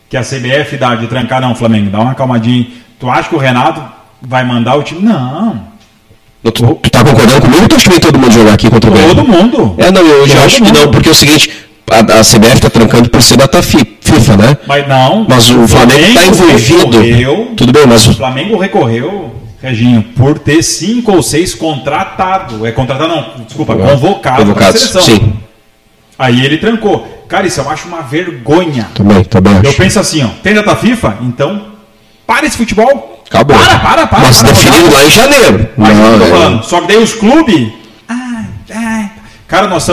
que 0.07 0.15
a 0.15 0.21
CBF 0.21 0.77
dá 0.77 0.93
de 0.93 1.07
trancar, 1.07 1.41
não, 1.41 1.55
Flamengo, 1.55 1.89
dá 1.89 1.99
uma 1.99 2.13
calmadinha, 2.13 2.67
tu 2.99 3.09
acha 3.09 3.27
que 3.27 3.35
o 3.35 3.39
Renato 3.39 3.81
vai 4.21 4.43
mandar 4.45 4.75
o 4.75 4.83
time? 4.83 5.01
Não, 5.01 5.73
Tu, 6.43 6.51
tu 6.51 6.89
tá 6.91 7.03
concordando 7.03 7.41
comigo 7.41 7.63
ou 7.63 7.67
tu 7.67 7.75
que 7.75 7.89
vem 7.89 7.99
todo 7.99 8.19
mundo 8.19 8.31
jogar 8.31 8.53
aqui 8.53 8.69
contra 8.69 8.87
o 8.89 8.93
Grêmio? 8.93 9.15
todo 9.15 9.27
mundo. 9.27 9.75
É, 9.79 9.91
não, 9.91 10.01
eu 10.01 10.27
já 10.27 10.45
acho 10.45 10.57
que 10.57 10.63
mundo. 10.63 10.79
não, 10.79 10.91
porque 10.91 11.09
é 11.09 11.11
o 11.11 11.15
seguinte, 11.15 11.49
a, 11.89 11.97
a 11.99 12.21
CBF 12.23 12.61
tá 12.61 12.69
trancando 12.69 13.09
por 13.09 13.21
ser 13.23 13.35
data 13.37 13.63
fi- 13.63 13.97
FIFA, 13.99 14.37
né? 14.37 14.57
Mas 14.67 14.87
não. 14.87 15.25
Mas 15.27 15.49
o 15.49 15.67
Flamengo 15.67 16.13
tá 16.13 16.25
envolvido. 16.27 16.99
Recorreu, 17.01 17.53
Tudo 17.57 17.71
bem, 17.73 17.87
mas 17.87 18.05
o 18.05 18.11
o 18.11 18.13
Flamengo 18.13 18.59
recorreu, 18.59 19.33
Reginho, 19.59 20.03
por 20.15 20.37
ter 20.37 20.61
cinco 20.61 21.13
ou 21.13 21.23
seis 21.23 21.55
contratado. 21.55 22.63
É 22.63 22.71
contratado, 22.71 23.09
não, 23.09 23.43
desculpa, 23.43 23.75
convocado 23.75 24.37
convocados, 24.45 24.81
seleção. 24.81 25.01
sim. 25.01 25.33
Aí 26.19 26.45
ele 26.45 26.57
trancou. 26.57 27.25
Cara, 27.27 27.47
isso 27.47 27.59
eu 27.59 27.67
acho 27.71 27.87
uma 27.87 28.01
vergonha. 28.01 28.87
Também, 28.93 29.23
também 29.23 29.53
Eu 29.63 29.69
acho. 29.69 29.73
penso 29.77 29.99
assim, 29.99 30.23
ó, 30.23 30.27
tem 30.43 30.53
data 30.53 30.75
FIFA? 30.75 31.17
Então, 31.23 31.69
para 32.27 32.45
esse 32.45 32.55
futebol. 32.55 33.14
Acabou. 33.27 33.57
Para, 33.57 33.79
para, 33.79 34.07
para. 34.07 34.19
Mas 34.21 34.41
para, 34.41 34.51
definido 34.51 34.91
lá 34.91 35.03
em 35.03 35.09
janeiro. 35.09 35.69
Mas 35.77 35.97
Não, 35.97 36.13
eu 36.13 36.19
tô 36.19 36.25
é- 36.25 36.29
falando. 36.29 36.63
Só 36.63 36.81
que 36.81 36.87
daí 36.87 36.97
os 36.97 37.13
clubes. 37.13 37.69
Ai, 38.07 38.45
ai. 38.73 39.11
Cara, 39.47 39.67
nós. 39.67 39.87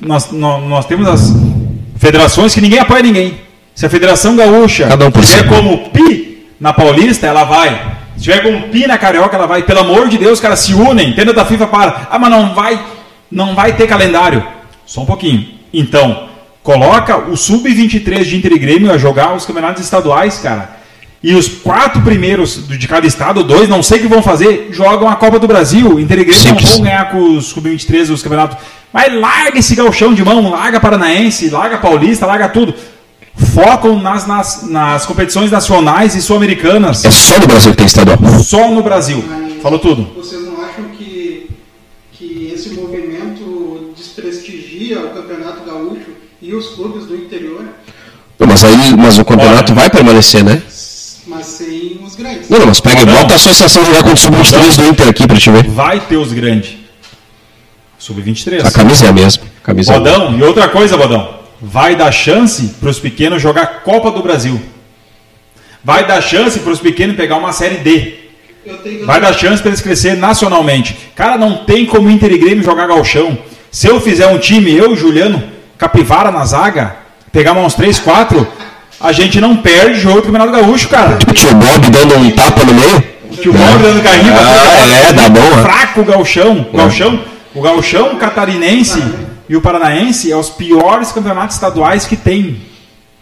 Nós, 0.00 0.30
nós, 0.32 0.62
nós 0.64 0.86
temos 0.86 1.06
as 1.08 1.32
federações 1.98 2.54
que 2.54 2.60
ninguém 2.60 2.78
apoia 2.78 3.02
ninguém. 3.02 3.38
Se 3.74 3.86
a 3.86 3.90
Federação 3.90 4.34
Gaúcha 4.36 4.88
Cada 4.88 5.06
um 5.06 5.10
tiver 5.10 5.46
como 5.48 5.90
pi 5.90 6.46
na 6.58 6.72
Paulista, 6.72 7.26
ela 7.26 7.44
vai. 7.44 7.98
Se 8.16 8.24
tiver 8.24 8.42
como 8.42 8.68
pi 8.68 8.86
na 8.86 8.98
Carioca, 8.98 9.36
ela 9.36 9.46
vai. 9.46 9.62
Pelo 9.62 9.80
amor 9.80 10.08
de 10.08 10.18
Deus, 10.18 10.34
os 10.34 10.40
caras 10.40 10.60
se 10.60 10.74
unem. 10.74 11.12
Tenda 11.14 11.32
da 11.32 11.44
FIFA 11.44 11.66
para. 11.66 12.08
Ah, 12.10 12.18
mas 12.18 12.30
não 12.30 12.54
vai. 12.54 12.80
Não 13.30 13.54
vai 13.54 13.74
ter 13.74 13.86
calendário. 13.86 14.44
Só 14.86 15.02
um 15.02 15.06
pouquinho. 15.06 15.46
Então, 15.72 16.28
coloca 16.62 17.16
o 17.30 17.36
Sub-23 17.36 18.24
de 18.24 18.36
Inter 18.36 18.52
e 18.52 18.58
Grêmio 18.58 18.90
a 18.92 18.98
jogar 18.98 19.34
os 19.34 19.46
campeonatos 19.46 19.82
estaduais, 19.82 20.38
cara. 20.38 20.79
E 21.22 21.34
os 21.34 21.48
quatro 21.48 22.00
primeiros 22.00 22.66
de 22.66 22.88
cada 22.88 23.06
estado, 23.06 23.44
dois, 23.44 23.68
não 23.68 23.82
sei 23.82 23.98
o 23.98 24.02
que 24.02 24.08
vão 24.08 24.22
fazer, 24.22 24.68
jogam 24.72 25.06
a 25.06 25.16
Copa 25.16 25.38
do 25.38 25.46
Brasil. 25.46 26.00
Inter 26.00 26.24
Grêmio 26.24 26.54
não 26.54 26.60
vão 26.60 26.80
ganhar 26.80 27.10
com 27.10 27.36
os 27.36 27.46
Sub-23 27.46 28.10
os 28.10 28.22
campeonatos. 28.22 28.56
Mas 28.90 29.12
larga 29.14 29.58
esse 29.58 29.74
galchão 29.74 30.14
de 30.14 30.24
mão, 30.24 30.50
larga 30.50 30.80
Paranaense, 30.80 31.50
larga 31.50 31.76
Paulista, 31.76 32.24
larga 32.24 32.48
tudo. 32.48 32.74
Focam 33.54 34.00
nas, 34.00 34.26
nas, 34.26 34.68
nas 34.68 35.04
competições 35.04 35.50
nacionais 35.50 36.14
e 36.14 36.22
sul-americanas. 36.22 37.04
É 37.04 37.10
só 37.10 37.38
no 37.38 37.46
Brasil 37.46 37.70
que 37.72 37.76
tem 37.76 37.86
estadual. 37.86 38.18
Só 38.42 38.70
no 38.70 38.82
Brasil. 38.82 39.22
Falou 39.62 39.78
tudo. 39.78 40.04
Vocês 40.16 40.42
não 40.46 40.64
acham 40.64 40.84
que, 40.96 41.50
que 42.12 42.50
esse 42.54 42.70
movimento 42.70 43.92
desprestigia 43.94 45.00
o 45.00 45.10
Campeonato 45.10 45.64
Gaúcho 45.64 46.12
e 46.40 46.54
os 46.54 46.68
clubes 46.68 47.04
do 47.04 47.14
interior, 47.14 47.66
Mas, 48.38 48.64
aí, 48.64 48.96
mas 48.96 49.18
o 49.18 49.24
campeonato 49.24 49.72
Olha. 49.72 49.82
vai 49.82 49.90
permanecer, 49.90 50.42
né? 50.42 50.62
Sem 51.64 52.00
os 52.02 52.14
grandes? 52.14 52.48
Não, 52.48 52.58
não, 52.58 52.66
mas 52.66 52.80
pega 52.80 53.04
Não. 53.04 53.12
bota 53.12 53.34
a 53.34 53.36
associação 53.36 53.84
jogar 53.84 54.02
contra 54.02 54.14
o 54.14 54.16
Sub-23 54.16 54.76
do 54.76 54.84
Inter 54.86 55.08
aqui 55.08 55.26
pra 55.26 55.36
te 55.36 55.50
ver. 55.50 55.68
Vai 55.68 56.00
ter 56.00 56.16
os 56.16 56.32
grandes. 56.32 56.76
Sub-23. 57.98 58.66
A 58.66 58.70
camisa 58.70 59.06
é 59.06 59.08
a 59.08 59.12
mesma. 59.12 59.44
A 59.62 59.66
camisa 59.66 59.92
é 59.92 59.96
a 59.96 60.00
mesma. 60.00 60.18
Bodão, 60.18 60.38
e 60.38 60.42
outra 60.42 60.68
coisa, 60.68 60.96
Bodão. 60.96 61.40
Vai 61.60 61.94
dar 61.94 62.10
chance 62.10 62.74
para 62.80 62.88
os 62.88 62.98
pequenos 62.98 63.42
jogar 63.42 63.82
Copa 63.82 64.10
do 64.10 64.22
Brasil. 64.22 64.60
Vai 65.84 66.06
dar 66.06 66.20
chance 66.22 66.58
para 66.58 66.72
os 66.72 66.80
pequenos 66.80 67.16
pegar 67.16 67.36
uma 67.36 67.52
série 67.52 67.76
D. 67.76 68.14
Vai 69.04 69.20
dar 69.20 69.32
chance 69.32 69.60
para 69.60 69.70
eles 69.70 69.80
crescer 69.80 70.16
nacionalmente. 70.16 70.96
Cara, 71.14 71.36
não 71.36 71.64
tem 71.64 71.86
como 71.86 72.10
Inter 72.10 72.32
e 72.32 72.38
Grêmio 72.38 72.64
jogar 72.64 72.86
galchão. 72.86 73.38
Se 73.70 73.86
eu 73.86 74.00
fizer 74.00 74.26
um 74.26 74.38
time, 74.38 74.74
eu 74.74 74.90
e 74.90 74.94
o 74.94 74.96
Juliano, 74.96 75.42
capivara 75.78 76.30
na 76.30 76.44
zaga, 76.44 76.96
pegar 77.32 77.52
uns 77.52 77.74
3, 77.74 77.98
4, 77.98 78.46
a 79.00 79.12
gente 79.12 79.40
não 79.40 79.56
perde 79.56 79.98
jogo 79.98 80.16
do 80.16 80.26
Campeonato 80.26 80.52
Gaúcho, 80.52 80.88
cara. 80.88 81.18
O 81.26 81.32
tio 81.32 81.54
Bob 81.54 81.90
dando 81.90 82.16
um 82.18 82.30
tapa 82.32 82.64
no 82.64 82.74
meio. 82.74 82.96
O 83.30 83.52
Bob 83.52 83.82
dando 83.82 84.02
carrinho 84.02 84.32
pra 84.32 84.42
Ah, 84.42 85.08
é, 85.08 85.12
dá 85.14 85.28
bom, 85.30 85.40
é. 85.40 85.62
Fraco 85.62 86.00
o 86.02 86.04
galchão. 86.04 86.66
O 86.70 86.76
galchão, 86.76 87.24
o 87.54 87.62
galchão 87.62 88.16
catarinense 88.16 89.02
e 89.48 89.56
o 89.56 89.60
paranaense 89.62 90.30
é 90.30 90.36
os 90.36 90.50
piores 90.50 91.12
campeonatos 91.12 91.56
estaduais 91.56 92.04
que 92.04 92.16
tem. 92.16 92.60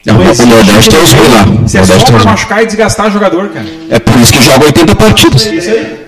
Não, 0.05 0.19
o 0.19 0.23
existe 0.23 0.47
Nordeste 0.47 0.91
tem 0.91 1.03
os 1.03 1.13
ruins 1.13 1.31
lá. 1.31 1.45
O 1.45 1.65
é 1.65 1.99
só 1.99 2.05
pra 2.05 2.25
machucar 2.25 2.63
e 2.63 2.67
desgastar 2.67 3.11
jogador, 3.13 3.49
cara. 3.51 3.67
É 3.91 3.99
por 3.99 4.19
isso 4.19 4.33
que 4.33 4.43
joga 4.43 4.65
80 4.65 4.97
partidas. 4.97 5.47
Isso 5.47 5.71
aí. 5.71 6.07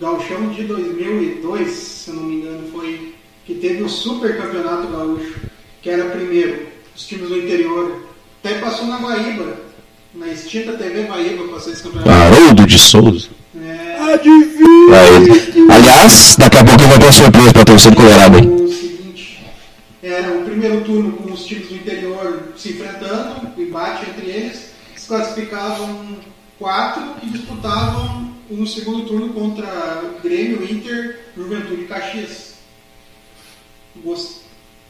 Gauchão 0.00 0.48
de 0.48 0.64
2002, 0.64 1.70
se 1.70 2.10
eu 2.10 2.14
não 2.14 2.22
me 2.24 2.36
engano, 2.36 2.64
foi 2.72 3.14
que 3.44 3.54
teve 3.54 3.82
o 3.82 3.88
Super 3.88 4.36
Campeonato 4.36 4.88
Gaúcho, 4.88 5.34
que 5.82 5.90
era 5.90 6.04
primeiro, 6.06 6.66
os 6.96 7.06
times 7.06 7.28
do 7.28 7.38
interior. 7.38 8.13
Até 8.44 8.58
passou 8.58 8.86
na 8.86 8.98
Guaíba, 8.98 9.56
na 10.12 10.28
extinta 10.28 10.74
TV 10.74 11.04
Guaíba 11.04 11.48
passou 11.48 11.72
esse 11.72 11.82
campeonato. 11.82 12.10
Haroldo 12.10 12.66
de 12.66 12.78
Souza. 12.78 13.30
É, 13.56 13.96
ele. 15.16 15.72
Aliás, 15.72 16.36
daqui 16.38 16.58
a 16.58 16.64
pouco 16.64 16.82
eu 16.82 16.88
vou 16.88 16.98
ter 16.98 17.06
uma 17.06 17.12
surpresa 17.12 17.52
pra 17.54 17.64
torcida 17.64 17.96
colorada 17.96 18.36
aí. 18.36 18.46
o 18.46 18.68
seguinte, 18.68 19.46
era 20.02 20.30
o 20.30 20.44
primeiro 20.44 20.82
turno 20.82 21.12
com 21.12 21.32
os 21.32 21.46
times 21.46 21.68
do 21.68 21.76
interior 21.76 22.52
se 22.54 22.72
enfrentando, 22.72 23.50
o 23.56 23.62
embate 23.62 24.10
entre 24.10 24.26
eles. 24.26 24.72
se 24.94 25.08
classificavam 25.08 26.18
quatro 26.58 27.02
que 27.20 27.30
disputavam 27.30 28.30
no 28.50 28.66
segundo 28.66 29.06
turno 29.06 29.32
contra 29.32 30.02
Grêmio, 30.22 30.70
Inter, 30.70 31.18
Juventude 31.34 31.80
e 31.80 31.86
Caxias. 31.86 32.56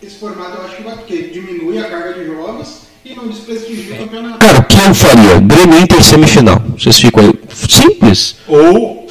Esse 0.03 0.17
formato 0.19 0.57
eu 0.57 0.65
acho 0.65 0.77
que 0.77 0.83
vai, 0.83 0.97
porque 0.97 1.23
diminui 1.29 1.79
a 1.79 1.89
carga 1.89 2.15
de 2.15 2.27
jogos 2.27 2.93
e 3.05 3.15
não 3.15 3.29
desprestigia 3.29 3.95
o 3.95 3.99
campeonato. 3.99 4.39
Cara, 4.39 4.59
o 4.61 4.65
que 4.65 4.79
eu 4.79 4.95
faria? 4.95 5.41
Grêmio 5.41 5.79
Inter 5.79 6.03
semifinal. 6.03 6.63
Vocês 6.79 6.99
ficam 6.99 7.25
aí. 7.25 7.35
Simples. 7.69 8.37
Ou, 8.49 9.07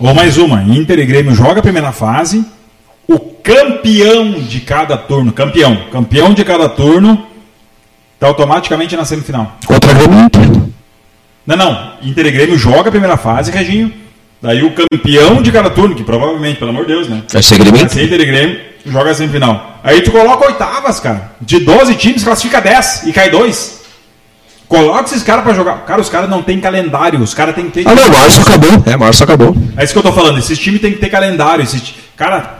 ou 0.00 0.14
mais 0.14 0.38
uma, 0.38 0.62
Inter 0.62 0.98
e 1.00 1.06
Grêmio 1.06 1.34
joga 1.34 1.58
a 1.58 1.62
primeira 1.62 1.90
fase, 1.90 2.44
o 3.08 3.18
campeão 3.18 4.32
de 4.32 4.60
cada 4.60 4.96
turno, 4.96 5.32
campeão, 5.32 5.88
campeão 5.90 6.32
de 6.32 6.44
cada 6.44 6.68
turno, 6.68 7.26
está 8.14 8.28
automaticamente 8.28 8.96
na 8.96 9.04
semifinal. 9.04 9.58
Contra 9.66 9.92
Grêmio 9.92 10.20
Inter. 10.20 10.48
Não, 11.46 11.56
não, 11.56 11.92
Inter 12.02 12.26
e 12.26 12.30
Grêmio 12.30 12.58
joga 12.58 12.88
a 12.88 12.92
primeira 12.92 13.16
fase, 13.16 13.50
Reginho, 13.50 13.92
daí 14.40 14.62
o 14.62 14.72
campeão 14.72 15.40
de 15.42 15.50
cada 15.50 15.70
turno, 15.70 15.94
que 15.94 16.04
provavelmente, 16.04 16.58
pelo 16.58 16.70
amor 16.70 16.84
de 16.86 16.92
Deus, 16.92 17.08
né? 17.08 17.22
Vai 17.32 17.42
ser 17.42 17.54
Grêmio 17.56 17.72
Vai 17.72 17.84
Inter. 17.84 17.94
ser 17.94 18.04
Inter 18.04 18.20
e 18.20 18.26
Grêmio, 18.26 18.60
joga 18.90 19.10
a 19.10 19.14
semifinal. 19.14 19.80
Aí 19.82 20.00
tu 20.02 20.10
coloca 20.10 20.46
oitavas, 20.46 21.00
cara. 21.00 21.32
De 21.40 21.60
12 21.60 21.94
times, 21.94 22.24
classifica 22.24 22.60
10 22.60 23.02
e 23.06 23.12
cai 23.12 23.30
2. 23.30 23.78
Coloca 24.68 25.04
esses 25.04 25.22
caras 25.22 25.44
pra 25.44 25.54
jogar. 25.54 25.84
Cara, 25.86 26.00
os 26.00 26.08
caras 26.10 26.28
não 26.28 26.42
têm 26.42 26.60
calendário, 26.60 27.18
os 27.20 27.32
caras 27.32 27.54
têm 27.54 27.66
que 27.66 27.82
ter. 27.82 27.88
Ah, 27.88 27.94
não, 27.94 28.10
março 28.10 28.40
acabou. 28.42 28.82
É, 28.84 28.96
março 28.96 29.24
acabou. 29.24 29.56
É 29.76 29.84
isso 29.84 29.92
que 29.94 29.98
eu 29.98 30.02
tô 30.02 30.12
falando. 30.12 30.38
Esses 30.38 30.58
times 30.58 30.80
têm 30.80 30.92
que 30.92 30.98
ter 30.98 31.08
calendário. 31.08 31.62
Esses 31.62 31.80
ti- 31.80 31.94
Cara, 32.16 32.58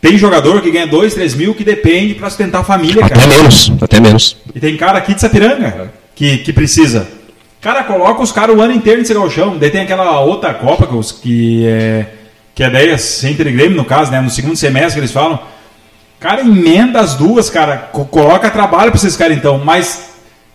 tem 0.00 0.16
jogador 0.16 0.60
que 0.62 0.70
ganha 0.70 0.86
2, 0.86 1.14
3 1.14 1.34
mil 1.34 1.52
que 1.54 1.64
depende 1.64 2.14
pra 2.14 2.28
sustentar 2.30 2.60
a 2.60 2.64
família, 2.64 3.04
Até 3.04 3.14
cara. 3.16 3.26
menos. 3.26 3.72
Até 3.80 3.98
menos. 3.98 4.36
E 4.54 4.60
tem 4.60 4.76
cara 4.76 4.98
aqui 4.98 5.14
de 5.14 5.20
Sapiranga 5.20 5.90
que, 6.14 6.38
que 6.38 6.52
precisa. 6.52 7.08
Cara, 7.60 7.82
coloca 7.82 8.22
os 8.22 8.30
caras 8.30 8.54
o 8.56 8.60
ano 8.60 8.72
inteiro 8.74 9.00
nesse 9.00 9.12
galchão. 9.12 9.56
Daí 9.58 9.70
tem 9.70 9.80
aquela 9.80 10.20
outra 10.20 10.54
Copa 10.54 10.86
que, 10.86 10.94
os- 10.94 11.10
que 11.10 11.66
é. 11.66 12.06
Que 12.56 12.64
é 12.64 12.70
10 12.70 13.22
Inter 13.24 13.46
e 13.48 13.52
Grêmio, 13.52 13.76
no 13.76 13.84
caso, 13.84 14.10
né? 14.10 14.20
No 14.20 14.30
segundo 14.30 14.56
semestre 14.56 14.94
que 14.94 15.00
eles 15.00 15.12
falam. 15.12 15.38
Cara, 16.18 16.40
emenda 16.40 16.98
as 16.98 17.14
duas, 17.14 17.48
cara. 17.50 17.76
Co- 17.92 18.06
coloca 18.06 18.50
trabalho 18.50 18.90
pra 18.90 18.98
esses 18.98 19.14
caras 19.16 19.36
então. 19.36 19.58
Mas 19.64 20.06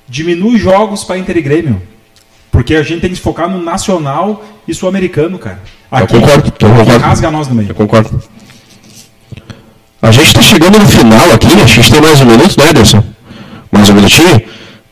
diminui 0.09 0.57
jogos 0.57 1.03
pra 1.03 1.17
Inter 1.17 1.37
e 1.37 1.41
Grêmio. 1.41 1.81
Porque 2.51 2.75
a 2.75 2.81
gente 2.83 3.01
tem 3.01 3.09
que 3.11 3.15
se 3.15 3.21
focar 3.21 3.47
no 3.47 3.61
nacional 3.63 4.43
e 4.67 4.73
sul-americano, 4.73 5.37
cara. 5.39 5.59
Aqui, 5.91 6.15
concordo, 6.19 6.51
eu 6.59 6.69
concordo. 6.69 6.97
rasga 6.99 7.31
nós 7.31 7.47
no 7.47 7.53
meio. 7.55 7.69
Eu 7.69 7.75
concordo. 7.75 8.21
A 10.01 10.09
gente 10.11 10.27
está 10.27 10.41
chegando 10.41 10.79
no 10.79 10.87
final 10.87 11.31
aqui, 11.31 11.47
a 11.47 11.65
gente 11.67 11.91
tem 11.91 12.01
mais 12.01 12.19
um 12.19 12.25
minuto, 12.25 12.55
né, 12.57 12.69
Ederson? 12.71 13.03
Mais 13.71 13.89
um 13.89 13.93
minutinho. 13.93 14.41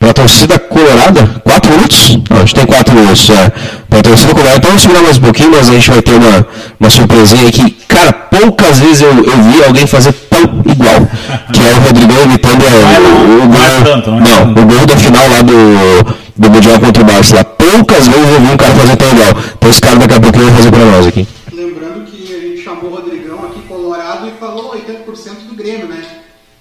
Para 0.00 0.10
a 0.10 0.14
torcida 0.14 0.58
colorada, 0.58 1.26
quatro 1.44 1.70
minutos? 1.72 2.16
Não, 2.30 2.36
a 2.38 2.40
gente 2.40 2.54
tem 2.54 2.64
quatro 2.66 2.94
minutos. 2.94 3.28
É. 3.28 3.50
Para 3.90 3.98
a 3.98 4.02
torcida 4.02 4.32
colorada, 4.32 4.56
então 4.56 4.70
vamos 4.70 4.82
segurar 4.82 5.02
mais 5.02 5.18
um 5.18 5.20
pouquinho, 5.20 5.50
mas 5.50 5.68
a 5.68 5.72
gente 5.72 5.90
vai 5.90 6.00
ter 6.00 6.12
uma, 6.14 6.46
uma 6.80 6.88
surpresinha 6.90 7.42
aí 7.42 7.52
que, 7.52 7.70
cara, 7.86 8.10
poucas 8.12 8.78
vezes 8.78 9.02
eu, 9.02 9.10
eu 9.24 9.42
vi 9.42 9.62
alguém 9.62 9.86
fazer 9.86 10.12
tão 10.30 10.40
igual. 10.40 11.06
Que 11.52 11.60
é 11.62 11.74
o 11.76 11.80
Rodrigão 11.80 12.22
imitando 12.24 12.62
é, 12.64 12.98
o, 12.98 13.40
o, 13.40 13.42
é 13.42 13.46
gol- 13.46 14.20
não 14.20 14.26
é 14.26 14.40
o 14.62 14.66
gol 14.66 14.86
da 14.86 14.96
final 14.96 15.28
lá 15.28 15.42
do, 15.42 16.16
do 16.36 16.50
Mundial 16.50 16.80
contra 16.80 17.02
o 17.02 17.06
Barça. 17.06 17.36
Lá, 17.36 17.44
poucas 17.44 18.08
vezes 18.08 18.32
eu 18.32 18.40
vi 18.40 18.52
um 18.52 18.56
cara 18.56 18.74
fazer 18.74 18.96
tão 18.96 19.08
igual. 19.10 19.36
Então 19.58 19.70
esse 19.70 19.80
cara 19.82 19.96
daqui 19.98 20.14
a 20.14 20.20
pouquinho 20.20 20.44
vai 20.46 20.54
fazer 20.56 20.70
para 20.70 20.84
nós 20.86 21.06
aqui. 21.08 21.28
Lembrando 21.52 22.04
que 22.06 22.34
a 22.34 22.40
gente 22.40 22.62
chamou 22.64 22.90
o 22.90 22.94
Rodrigão 22.94 23.38
aqui 23.44 23.60
colorado 23.68 24.26
e 24.28 24.32
falou 24.40 24.72
80% 24.74 25.46
do 25.46 25.54
Grêmio, 25.54 25.88
né? 25.88 26.02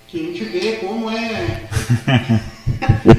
Que 0.09 0.19
a 0.19 0.23
gente 0.23 0.43
vê 0.43 0.71
como 0.85 1.09
é. 1.09 1.61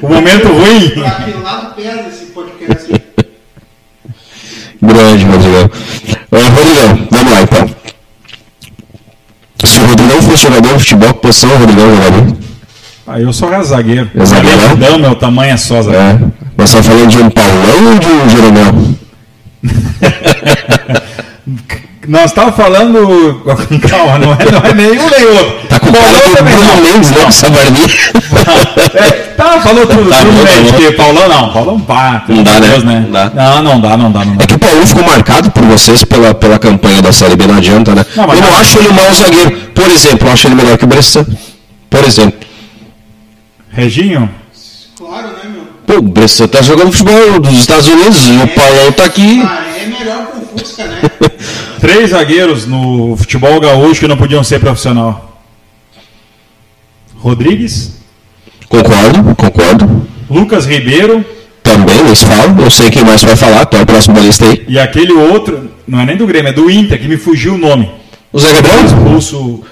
O 0.02 0.08
momento 0.08 0.48
ruim. 0.48 0.90
Pra 0.90 1.10
que 1.10 1.32
lado 1.32 1.74
pesa 1.74 2.08
esse 2.08 2.26
podcast. 2.26 2.92
Grande, 4.82 5.24
Rodrigão. 5.24 5.70
Ô, 6.30 6.36
Rodrigão, 6.36 7.08
vamos 7.10 7.32
lá 7.32 7.42
então. 7.42 7.70
Se 9.64 9.80
o 9.80 9.86
Rodrigão 9.86 10.22
fosse 10.22 10.42
jogador 10.44 10.72
de 10.72 10.78
futebol, 10.78 11.14
que 11.14 11.20
posição 11.20 11.50
o 11.50 11.58
Rodrigão 11.58 11.94
jogaria? 11.94 12.36
Ah, 13.06 13.20
eu 13.20 13.32
sou 13.32 13.62
zagueiro. 13.62 14.10
É 14.14 14.24
zagueiro? 14.24 14.60
Zagueirão, 14.60 14.98
meu 14.98 15.14
tamanho 15.16 15.52
é 15.52 15.56
só 15.56 15.82
zagueiro. 15.82 16.32
É. 16.36 16.40
Nós 16.56 16.70
estamos 16.70 16.86
falando 16.86 17.10
de 17.10 17.18
um 17.18 17.30
Paulão 17.30 17.92
ou 17.92 17.98
de 17.98 18.06
um 18.06 18.28
Jeromel? 18.28 18.74
Nós 22.08 22.24
estávamos 22.30 22.56
falando. 22.56 23.42
Calma, 23.88 24.18
não 24.18 24.32
é, 24.32 24.50
não 24.50 24.58
é 24.70 24.74
nenhum 24.74 25.08
nem 25.10 25.24
outro. 25.26 25.68
Tá 25.68 25.78
com 25.78 25.92
cara 25.92 26.04
Paulão 26.06 26.28
do 26.30 26.36
também 26.36 26.56
não. 26.56 26.80
Mendes, 26.80 27.10
né? 27.10 27.24
Essa 27.28 27.50
barbinha. 27.50 27.86
É, 28.94 29.10
tá, 29.36 29.60
falou 29.60 29.86
tudo. 29.86 30.08
Tá 30.08 30.16
tudo 30.24 30.38
tá 30.38 30.44
bem, 30.50 30.64
porque 30.64 30.92
Paulão 30.92 31.28
não. 31.28 31.52
Paulão 31.52 31.80
pá. 31.80 32.22
pelo 32.26 32.38
Não 32.38 32.44
dá, 32.44 32.58
né? 32.58 32.68
Deus, 32.70 32.84
Não 32.84 33.10
dá. 33.10 33.30
Não, 33.34 33.62
não 33.62 33.80
dá, 33.80 33.96
não 33.98 34.10
dá, 34.12 34.24
não 34.24 34.36
dá. 34.36 34.44
É 34.44 34.46
que 34.46 34.54
o 34.54 34.58
Paulão 34.58 34.86
ficou 34.86 35.04
marcado 35.04 35.50
por 35.50 35.62
vocês 35.64 36.02
pela, 36.04 36.34
pela 36.34 36.58
campanha 36.58 37.02
da 37.02 37.12
Série 37.12 37.36
B, 37.36 37.46
não 37.46 37.56
adianta, 37.56 37.94
né? 37.94 38.04
Não, 38.16 38.24
eu 38.24 38.40
não 38.40 38.48
não- 38.50 38.56
acho 38.60 38.78
ele 38.78 38.88
um 38.88 38.92
mau 38.94 39.12
zagueiro. 39.12 39.56
Por 39.74 39.88
exemplo, 39.90 40.26
eu 40.28 40.32
acho 40.32 40.46
ele 40.48 40.54
melhor 40.54 40.78
que 40.78 40.84
o 40.84 40.88
Bressan. 40.88 41.26
Por 41.90 42.02
exemplo. 42.04 42.40
Reginho? 43.72 44.30
Claro, 44.96 45.28
né, 45.28 45.34
meu? 45.52 45.59
Pô, 45.90 45.96
o 45.96 46.02
Bressan 46.02 46.46
tá 46.46 46.62
jogando 46.62 46.92
futebol 46.92 47.40
dos 47.40 47.52
Estados 47.52 47.88
Unidos 47.88 48.24
e 48.28 48.36
o 48.44 48.46
Paulão 48.54 48.92
tá 48.92 49.06
aqui. 49.06 49.42
Ah, 49.42 49.66
é 49.76 49.86
melhor 49.86 50.26
que 50.26 50.38
o 50.38 50.58
Fusca, 50.58 50.86
né? 50.86 51.00
Três 51.80 52.10
zagueiros 52.10 52.64
no 52.64 53.16
futebol 53.16 53.58
gaúcho 53.58 53.98
que 53.98 54.06
não 54.06 54.16
podiam 54.16 54.44
ser 54.44 54.60
profissional. 54.60 55.42
Rodrigues, 57.16 57.98
Concordo, 58.68 59.34
concordo. 59.34 60.06
Lucas 60.30 60.64
Ribeiro 60.64 61.24
Também, 61.60 61.98
eles 61.98 62.22
falam. 62.22 62.56
Eu 62.60 62.70
sei 62.70 62.88
quem 62.88 63.04
mais 63.04 63.24
vai 63.24 63.34
falar, 63.34 63.66
tu 63.66 63.76
é 63.76 63.82
o 63.82 63.86
próximo 63.86 64.14
da 64.14 64.20
lista 64.20 64.46
aí. 64.46 64.64
e 64.68 64.78
aquele 64.78 65.12
outro, 65.12 65.72
não 65.88 65.98
é 65.98 66.06
nem 66.06 66.16
do 66.16 66.24
Grêmio, 66.24 66.50
é 66.50 66.52
do 66.52 66.70
Inter, 66.70 67.00
que 67.00 67.08
me 67.08 67.16
fugiu 67.16 67.54
o 67.54 67.58
nome. 67.58 67.90
O 68.32 68.38
Zé 68.38 68.52
Gabriel? 68.52 68.84
Expulso. 68.84 69.64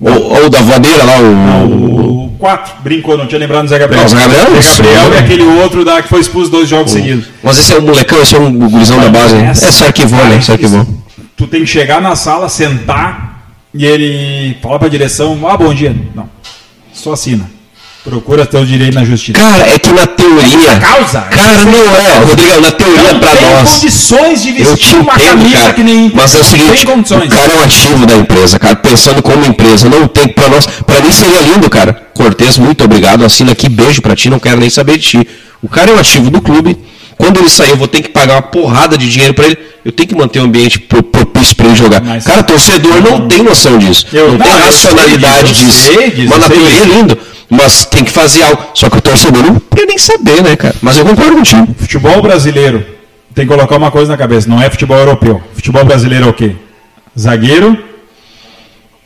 Ou, 0.00 0.42
ou 0.42 0.50
da 0.50 0.60
voadeira 0.62 1.04
lá, 1.04 1.18
o. 1.20 2.10
O 2.26 2.30
4, 2.40 2.76
brincou, 2.82 3.18
não 3.18 3.26
tinha 3.26 3.38
lembrado 3.38 3.64
do 3.64 3.68
Zé 3.68 3.78
Gabriel. 3.78 4.02
Não, 4.02 4.06
o 4.06 4.10
Zé 4.10 4.20
Gabriel? 4.20 4.62
Zé 4.62 4.82
Gabriel 4.82 5.14
e 5.14 5.18
aquele 5.18 5.42
outro 5.60 5.84
da, 5.84 6.00
que 6.00 6.08
foi 6.08 6.20
expulso 6.20 6.50
dois 6.50 6.66
jogos 6.68 6.90
seguidos. 6.90 7.26
Mas 7.42 7.58
esse 7.58 7.74
é 7.74 7.78
um 7.78 7.82
molecão, 7.82 8.22
esse 8.22 8.34
é 8.34 8.38
um 8.38 8.50
gurizão 8.70 8.98
da 8.98 9.10
base. 9.10 9.34
né? 9.34 9.50
É, 9.50 9.54
se 9.54 9.84
arquivou, 9.84 10.24
né? 10.24 10.40
Se 10.40 10.50
arquivou. 10.50 10.86
Tu 11.36 11.46
tem 11.46 11.60
que 11.60 11.66
chegar 11.66 12.00
na 12.00 12.16
sala, 12.16 12.48
sentar 12.48 13.30
e 13.74 13.84
ele 13.84 14.56
fala 14.62 14.78
pra 14.78 14.88
direção, 14.88 15.38
ah, 15.46 15.56
bom 15.56 15.72
dia. 15.74 15.94
Não, 16.14 16.28
só 16.92 17.12
assina. 17.12 17.48
Procura 18.02 18.46
teu 18.46 18.64
direito 18.64 18.94
na 18.94 19.04
justiça. 19.04 19.38
Cara, 19.38 19.66
é 19.74 19.78
que 19.78 19.92
na 19.92 20.06
teoria. 20.06 20.76
Causa? 20.80 21.20
Cara, 21.20 21.64
não 21.66 21.96
é, 21.98 22.18
Rodrigão, 22.20 22.60
na 22.60 22.70
teoria 22.70 23.14
tem 23.14 23.50
nós. 23.50 23.70
condições 23.74 24.42
de 24.42 24.48
Eu 24.62 24.70
vestir 24.74 24.94
uma 24.96 25.14
entendo, 25.16 25.36
camisa 25.38 25.58
cara. 25.58 25.72
que 25.74 25.82
nem 25.82 26.10
Mas 26.14 26.34
é 26.34 26.38
o 26.38 26.44
seguinte, 26.44 26.86
tem 26.86 26.94
o 27.18 27.28
cara 27.28 27.52
é 27.52 27.56
um 27.56 27.60
ativo 27.60 28.06
da 28.06 28.16
empresa, 28.16 28.58
cara, 28.58 28.76
pensando 28.76 29.22
como 29.22 29.44
empresa, 29.44 29.86
não 29.88 30.08
tem 30.08 30.28
pra 30.28 30.48
nós. 30.48 30.66
Pra 30.66 31.00
mim 31.02 31.12
seria 31.12 31.40
lindo, 31.42 31.68
cara. 31.68 31.92
Cortez, 32.14 32.56
muito 32.56 32.84
obrigado, 32.84 33.22
assina 33.22 33.52
aqui, 33.52 33.68
beijo 33.68 34.00
pra 34.00 34.16
ti, 34.16 34.30
não 34.30 34.38
quero 34.38 34.58
nem 34.58 34.70
saber 34.70 34.96
de 34.96 35.06
ti. 35.06 35.28
O 35.62 35.68
cara 35.68 35.90
é 35.90 35.94
um 35.94 35.98
ativo 35.98 36.30
do 36.30 36.40
clube. 36.40 36.78
Quando 37.18 37.38
ele 37.38 37.50
sair, 37.50 37.68
eu 37.68 37.76
vou 37.76 37.86
ter 37.86 38.00
que 38.00 38.08
pagar 38.08 38.36
uma 38.36 38.42
porrada 38.42 38.96
de 38.96 39.06
dinheiro 39.10 39.34
pra 39.34 39.44
ele. 39.44 39.58
Eu 39.84 39.92
tenho 39.92 40.08
que 40.08 40.14
manter 40.14 40.40
o 40.40 40.44
ambiente 40.44 40.78
pro- 40.80 41.02
propício 41.02 41.54
pra 41.54 41.66
ele 41.66 41.76
jogar. 41.76 42.00
Mas- 42.02 42.24
cara, 42.24 42.42
torcedor 42.42 43.02
não 43.02 43.28
tem 43.28 43.42
noção 43.42 43.76
disso. 43.76 44.06
Eu- 44.10 44.32
não, 44.32 44.38
tem 44.38 44.52
racionalidade 44.52 45.52
disso, 45.52 45.66
disso. 45.66 45.88
eu 45.90 45.94
sei 46.00 46.10
disso, 46.12 46.28
Mas 46.30 46.38
na 46.40 46.48
teoria 46.48 46.80
é 46.80 46.84
lindo. 46.86 47.18
Mas 47.50 47.84
tem 47.84 48.04
que 48.04 48.12
fazer 48.12 48.42
algo. 48.44 48.64
Só 48.74 48.88
que 48.88 48.98
o 48.98 49.00
torcedor 49.02 49.42
não 49.42 49.58
quer 49.58 49.84
nem 49.84 49.98
saber, 49.98 50.42
né, 50.42 50.54
cara? 50.54 50.74
Mas 50.80 50.96
eu 50.96 51.04
concordo 51.04 51.34
contigo. 51.36 51.74
Futebol 51.76 52.22
brasileiro 52.22 52.86
tem 53.34 53.46
que 53.46 53.52
colocar 53.52 53.76
uma 53.76 53.90
coisa 53.90 54.12
na 54.12 54.16
cabeça, 54.16 54.48
não 54.48 54.62
é 54.62 54.70
futebol 54.70 54.96
europeu. 54.96 55.42
Futebol 55.54 55.84
brasileiro 55.84 56.26
é 56.26 56.28
o 56.28 56.32
quê? 56.32 56.54
Zagueiro, 57.18 57.76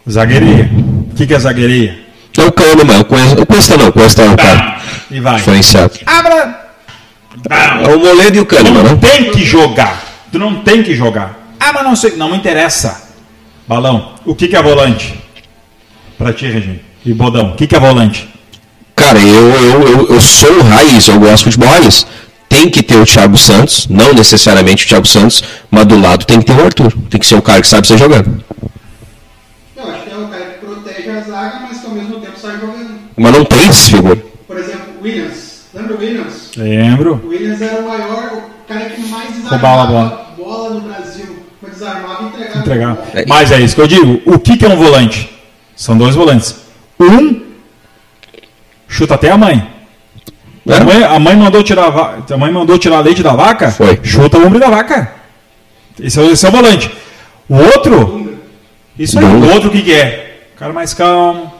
zagueirinha. 0.08 0.70
O 1.10 1.14
que, 1.14 1.26
que 1.26 1.34
é 1.34 1.38
zagueirinha? 1.38 1.98
É 2.36 2.42
o 2.42 2.52
Kahneman, 2.52 3.00
o 3.00 3.04
Cuesta, 3.04 3.40
o 3.40 3.46
Cuesta 3.46 3.76
não, 3.76 3.88
o 3.88 3.92
Cuesta 3.92 4.22
é 4.22 4.28
um 4.28 4.36
cara 4.36 4.78
E 5.10 5.20
vai. 5.20 5.36
diferenciado. 5.36 5.92
Abra. 6.04 6.64
É 7.50 7.94
o 7.94 7.98
Moledo 7.98 8.36
e 8.36 8.40
o 8.40 8.46
não 8.72 8.82
né? 8.82 8.98
tem 9.00 9.30
que 9.30 9.44
jogar. 9.44 10.02
Tu 10.30 10.38
não 10.38 10.62
tem 10.62 10.82
que 10.82 10.94
jogar. 10.94 11.38
Ah, 11.60 11.72
mas 11.72 11.84
não 11.84 11.96
sei. 11.96 12.16
Não 12.16 12.30
me 12.30 12.36
interessa. 12.36 13.08
Balão, 13.66 14.14
o 14.24 14.34
que, 14.34 14.48
que 14.48 14.56
é 14.56 14.62
volante? 14.62 15.14
Pra 16.18 16.32
ti, 16.32 16.46
Regina. 16.46 16.80
E 17.04 17.12
Bodão, 17.12 17.50
o 17.50 17.54
que, 17.54 17.66
que 17.66 17.76
é 17.76 17.80
volante? 17.80 18.28
Cara, 18.96 19.18
eu, 19.18 19.50
eu, 19.50 19.88
eu, 19.88 20.08
eu 20.08 20.20
sou 20.20 20.62
raiz, 20.62 21.06
eu 21.08 21.18
gosto 21.18 21.38
de 21.38 21.44
futebol 21.44 21.68
raiz. 21.68 22.06
Tem 22.48 22.70
que 22.70 22.82
ter 22.82 22.96
o 22.96 23.04
Thiago 23.04 23.36
Santos, 23.36 23.86
não 23.88 24.14
necessariamente 24.14 24.84
o 24.84 24.88
Thiago 24.88 25.06
Santos, 25.06 25.42
mas 25.70 25.84
do 25.86 26.00
lado 26.00 26.24
tem 26.24 26.38
que 26.38 26.46
ter 26.46 26.52
o 26.52 26.64
Arthur. 26.64 26.92
Tem 27.10 27.20
que 27.20 27.26
ser 27.26 27.34
o 27.34 27.42
cara 27.42 27.60
que 27.60 27.66
sabe 27.66 27.86
ser 27.86 27.98
jogando. 27.98 28.42
Eu 29.76 29.84
acho 29.90 30.02
que 30.04 30.10
é 30.10 30.16
o 30.16 30.28
cara 30.28 30.44
que 30.44 30.64
protege 30.64 31.10
a 31.10 31.20
zaga, 31.20 31.60
mas 31.68 31.80
que 31.80 31.86
ao 31.86 31.92
mesmo 31.92 32.20
tempo 32.20 32.38
sai 32.40 32.52
jogando. 32.60 32.94
Mas 33.16 33.32
não 33.32 33.44
tem 33.44 33.68
esse 33.68 33.90
figura. 33.90 34.22
Por 34.46 34.56
exemplo, 34.56 34.94
Williams. 35.02 35.64
Lembra 35.74 35.94
o 35.94 35.98
Williams? 35.98 36.50
Lembro. 36.56 37.20
O 37.24 37.28
Williams 37.28 37.60
era 37.60 37.80
o 37.82 37.88
maior, 37.88 38.32
o 38.32 38.68
cara 38.68 38.90
que 38.90 39.00
mais 39.08 39.30
Roubava 39.44 39.82
a 39.82 39.86
desarmava 39.86 40.24
bola 40.38 40.70
no 40.70 40.80
Brasil. 40.80 41.44
Foi 41.60 41.70
desarmava 41.70 42.22
e 42.22 42.26
entregava. 42.26 42.58
Entregar. 42.60 42.90
a 42.90 42.94
bola. 42.94 43.24
Mas 43.26 43.52
é 43.52 43.60
isso 43.60 43.74
que 43.74 43.80
eu 43.80 43.88
digo. 43.88 44.22
O 44.24 44.38
que, 44.38 44.56
que 44.56 44.64
é 44.64 44.68
um 44.68 44.76
volante? 44.76 45.30
São 45.76 45.98
dois 45.98 46.14
volantes. 46.14 46.63
Um 47.00 47.40
chuta 48.88 49.14
até 49.14 49.30
a 49.30 49.36
mãe. 49.36 49.66
né? 50.64 50.76
A, 50.78 50.84
mãe, 50.84 51.04
a 51.04 51.18
mãe 51.18 51.36
mandou 51.36 51.62
tirar 51.62 51.84
a 51.88 52.34
a 52.34 52.36
mãe 52.36 52.50
mandou 52.52 52.78
tirar 52.78 53.00
leite 53.00 53.22
da 53.22 53.32
vaca? 53.34 53.70
Foi. 53.70 53.98
Chuta 54.02 54.38
o 54.38 54.46
ombro 54.46 54.58
da 54.60 54.70
vaca. 54.70 55.12
Esse 56.00 56.18
é, 56.18 56.22
o- 56.22 56.30
esse 56.30 56.44
é 56.44 56.48
o 56.48 56.52
volante. 56.52 56.90
O 57.48 57.56
outro, 57.56 58.38
isso 58.98 59.18
aí, 59.18 59.24
o 59.24 59.52
outro 59.52 59.68
o 59.68 59.72
que, 59.72 59.82
que 59.82 59.92
é? 59.92 60.38
Cara 60.58 60.72
mais 60.72 60.94
calmo, 60.94 61.52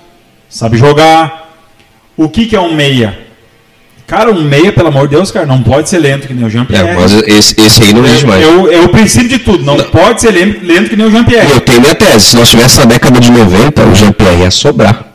sabe 0.48 0.76
jogar. 0.78 1.52
O 2.16 2.28
que, 2.28 2.46
que 2.46 2.56
é 2.56 2.60
um 2.60 2.74
meia? 2.74 3.18
Cara, 4.06 4.30
um 4.30 4.42
meia, 4.42 4.70
pelo 4.72 4.88
amor 4.88 5.08
de 5.08 5.16
Deus, 5.16 5.30
cara, 5.30 5.46
não 5.46 5.62
pode 5.62 5.88
ser 5.88 5.98
lento 5.98 6.26
que 6.28 6.34
nem 6.34 6.44
o 6.44 6.46
É, 6.46 6.50
Jean-Pierre. 6.50 6.94
mas 6.94 7.12
esse, 7.12 7.58
esse 7.60 7.82
aí 7.82 7.92
não 7.94 8.04
existe 8.04 8.26
mais. 8.26 8.42
É, 8.42 8.46
o- 8.46 8.70
é 8.72 8.80
o 8.82 8.88
princípio 8.88 9.28
de 9.30 9.38
tudo, 9.38 9.64
não, 9.64 9.76
pode 9.78 10.20
ser 10.20 10.30
lento, 10.30 10.90
que 10.90 10.96
nem 10.96 11.06
o 11.06 11.10
Jean-Pierre. 11.10 11.50
eu 11.50 11.60
tenho 11.60 11.80
minha 11.80 11.94
tese, 11.94 12.20
se 12.26 12.36
nós 12.36 12.48
tivéssemos 12.50 12.86
na 12.86 12.92
década 12.92 13.18
de 13.18 13.30
90, 13.32 13.82
o 13.82 13.94
Jean-Pierre 13.94 14.42
ia 14.42 14.50
sobrar. 14.50 15.13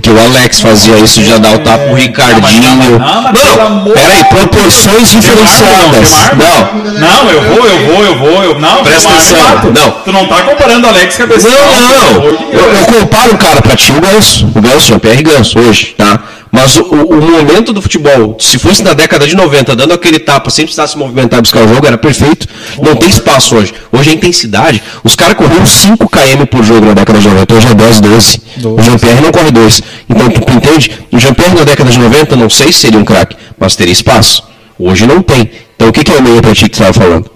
Porque 0.00 0.10
o 0.10 0.18
Alex 0.18 0.62
fazia 0.62 0.98
isso, 0.98 1.22
já 1.22 1.36
dá 1.36 1.52
o 1.52 1.58
tapa 1.58 1.84
pro 1.84 1.94
Ricardinho. 1.94 2.98
Não, 2.98 3.70
não, 3.70 3.92
peraí, 3.92 4.24
proporções 4.24 5.10
diferenciadas. 5.10 6.10
Não, 6.38 6.98
Não, 6.98 7.30
eu 7.30 7.42
vou, 7.42 7.66
eu 7.66 7.86
vou, 7.86 8.04
eu 8.04 8.18
vou, 8.18 8.44
eu 8.44 8.58
não. 8.58 8.82
Presta 8.82 9.10
atenção, 9.10 9.36
não. 9.74 9.90
Tu 9.90 10.10
não 10.10 10.26
tá 10.26 10.42
comparando 10.42 10.86
Alex 10.86 11.16
cabeça. 11.16 11.46
Não, 11.46 11.66
não, 11.66 12.14
não. 12.14 12.24
Eu, 12.24 12.72
eu 12.78 12.84
comparo 12.86 13.34
o 13.34 13.36
cara 13.36 13.60
pra 13.60 13.76
ti, 13.76 13.92
o 13.92 14.00
Ganso. 14.00 14.50
O 14.54 14.60
Ganso, 14.62 14.88
Jean-Pierre 14.88 15.22
Ganso, 15.22 15.58
hoje, 15.58 15.94
tá? 15.98 16.18
Mas 16.52 16.76
o, 16.76 16.82
o- 16.82 17.20
momento 17.20 17.72
do 17.72 17.80
futebol, 17.80 18.36
se 18.40 18.58
fosse 18.58 18.82
na 18.82 18.92
década 18.92 19.26
de 19.26 19.36
90, 19.36 19.76
dando 19.76 19.94
aquele 19.94 20.18
tapa, 20.18 20.50
sem 20.50 20.64
precisar 20.64 20.86
se 20.88 20.98
movimentar 20.98 21.38
e 21.38 21.42
buscar 21.42 21.64
o 21.64 21.68
jogo, 21.74 21.86
era 21.86 21.96
perfeito. 21.96 22.48
Não 22.82 22.96
tem 22.96 23.08
espaço 23.08 23.54
hoje. 23.56 23.72
Hoje 23.92 24.10
a 24.10 24.14
intensidade. 24.14 24.82
Os 25.04 25.14
caras 25.14 25.34
corriam 25.36 25.64
5 25.64 26.08
km 26.08 26.44
por 26.50 26.64
jogo 26.64 26.86
na 26.86 26.94
década 26.94 27.18
de 27.20 27.28
90, 27.28 27.54
hoje 27.54 27.66
é 27.68 27.74
10, 27.74 28.00
12. 28.00 28.40
O 28.64 28.82
Jean-Pierre 28.82 29.20
não 29.20 29.30
corre 29.30 29.50
2. 29.52 29.82
Então, 30.08 30.28
tu, 30.28 30.40
tu 30.40 30.52
entende? 30.52 30.90
O 31.12 31.18
Jean-Pierre 31.20 31.54
na 31.54 31.64
década 31.64 31.90
de 31.90 31.98
90, 31.98 32.34
não 32.36 32.50
sei 32.50 32.72
se 32.72 32.80
seria 32.80 32.98
um 32.98 33.04
craque, 33.04 33.36
mas 33.58 33.76
teria 33.76 33.92
espaço. 33.92 34.42
Hoje 34.78 35.06
não 35.06 35.22
tem. 35.22 35.48
Então, 35.76 35.88
o 35.88 35.92
que, 35.92 36.02
que 36.02 36.10
é 36.10 36.16
o 36.18 36.22
meio 36.22 36.42
pra 36.42 36.52
ti 36.54 36.64
que 36.64 36.70
tu 36.70 36.82
estava 36.82 36.92
falando? 36.92 37.30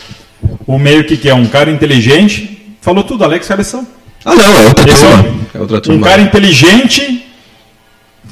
O 0.66 0.78
meio 0.78 1.04
que 1.04 1.16
que 1.16 1.28
é 1.28 1.34
um 1.34 1.46
cara 1.46 1.70
inteligente, 1.70 2.74
falou 2.80 3.04
tudo, 3.04 3.22
Alex 3.24 3.46
Cabeção. 3.46 3.86
Ah, 4.24 4.34
não, 4.34 4.58
é 4.60 4.66
outra 4.66 4.90
Esse 4.90 5.04
é 5.04 5.08
turma. 5.08 5.22
um- 5.22 5.40
É 5.54 5.58
outra 5.60 5.76
Um 5.76 5.80
turma. 5.80 6.06
cara 6.06 6.20
inteligente, 6.22 7.23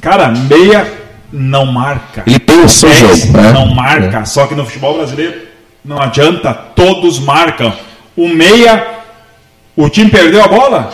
cara, 0.03 0.27
meia 0.29 0.85
não 1.31 1.65
marca. 1.65 2.23
Ele 2.27 2.37
pensa 2.39 2.85
o 2.85 2.89
Dez 2.89 3.21
jogo. 3.25 3.37
né? 3.37 3.51
Não 3.53 3.73
marca. 3.73 4.25
Só 4.25 4.45
que 4.45 4.53
no 4.53 4.65
futebol 4.65 4.97
brasileiro 4.97 5.47
não 5.83 5.99
adianta, 5.99 6.53
todos 6.53 7.17
marcam. 7.19 7.73
O 8.15 8.27
meia, 8.29 8.85
o 9.75 9.89
time 9.89 10.09
perdeu 10.11 10.43
a 10.43 10.47
bola. 10.47 10.93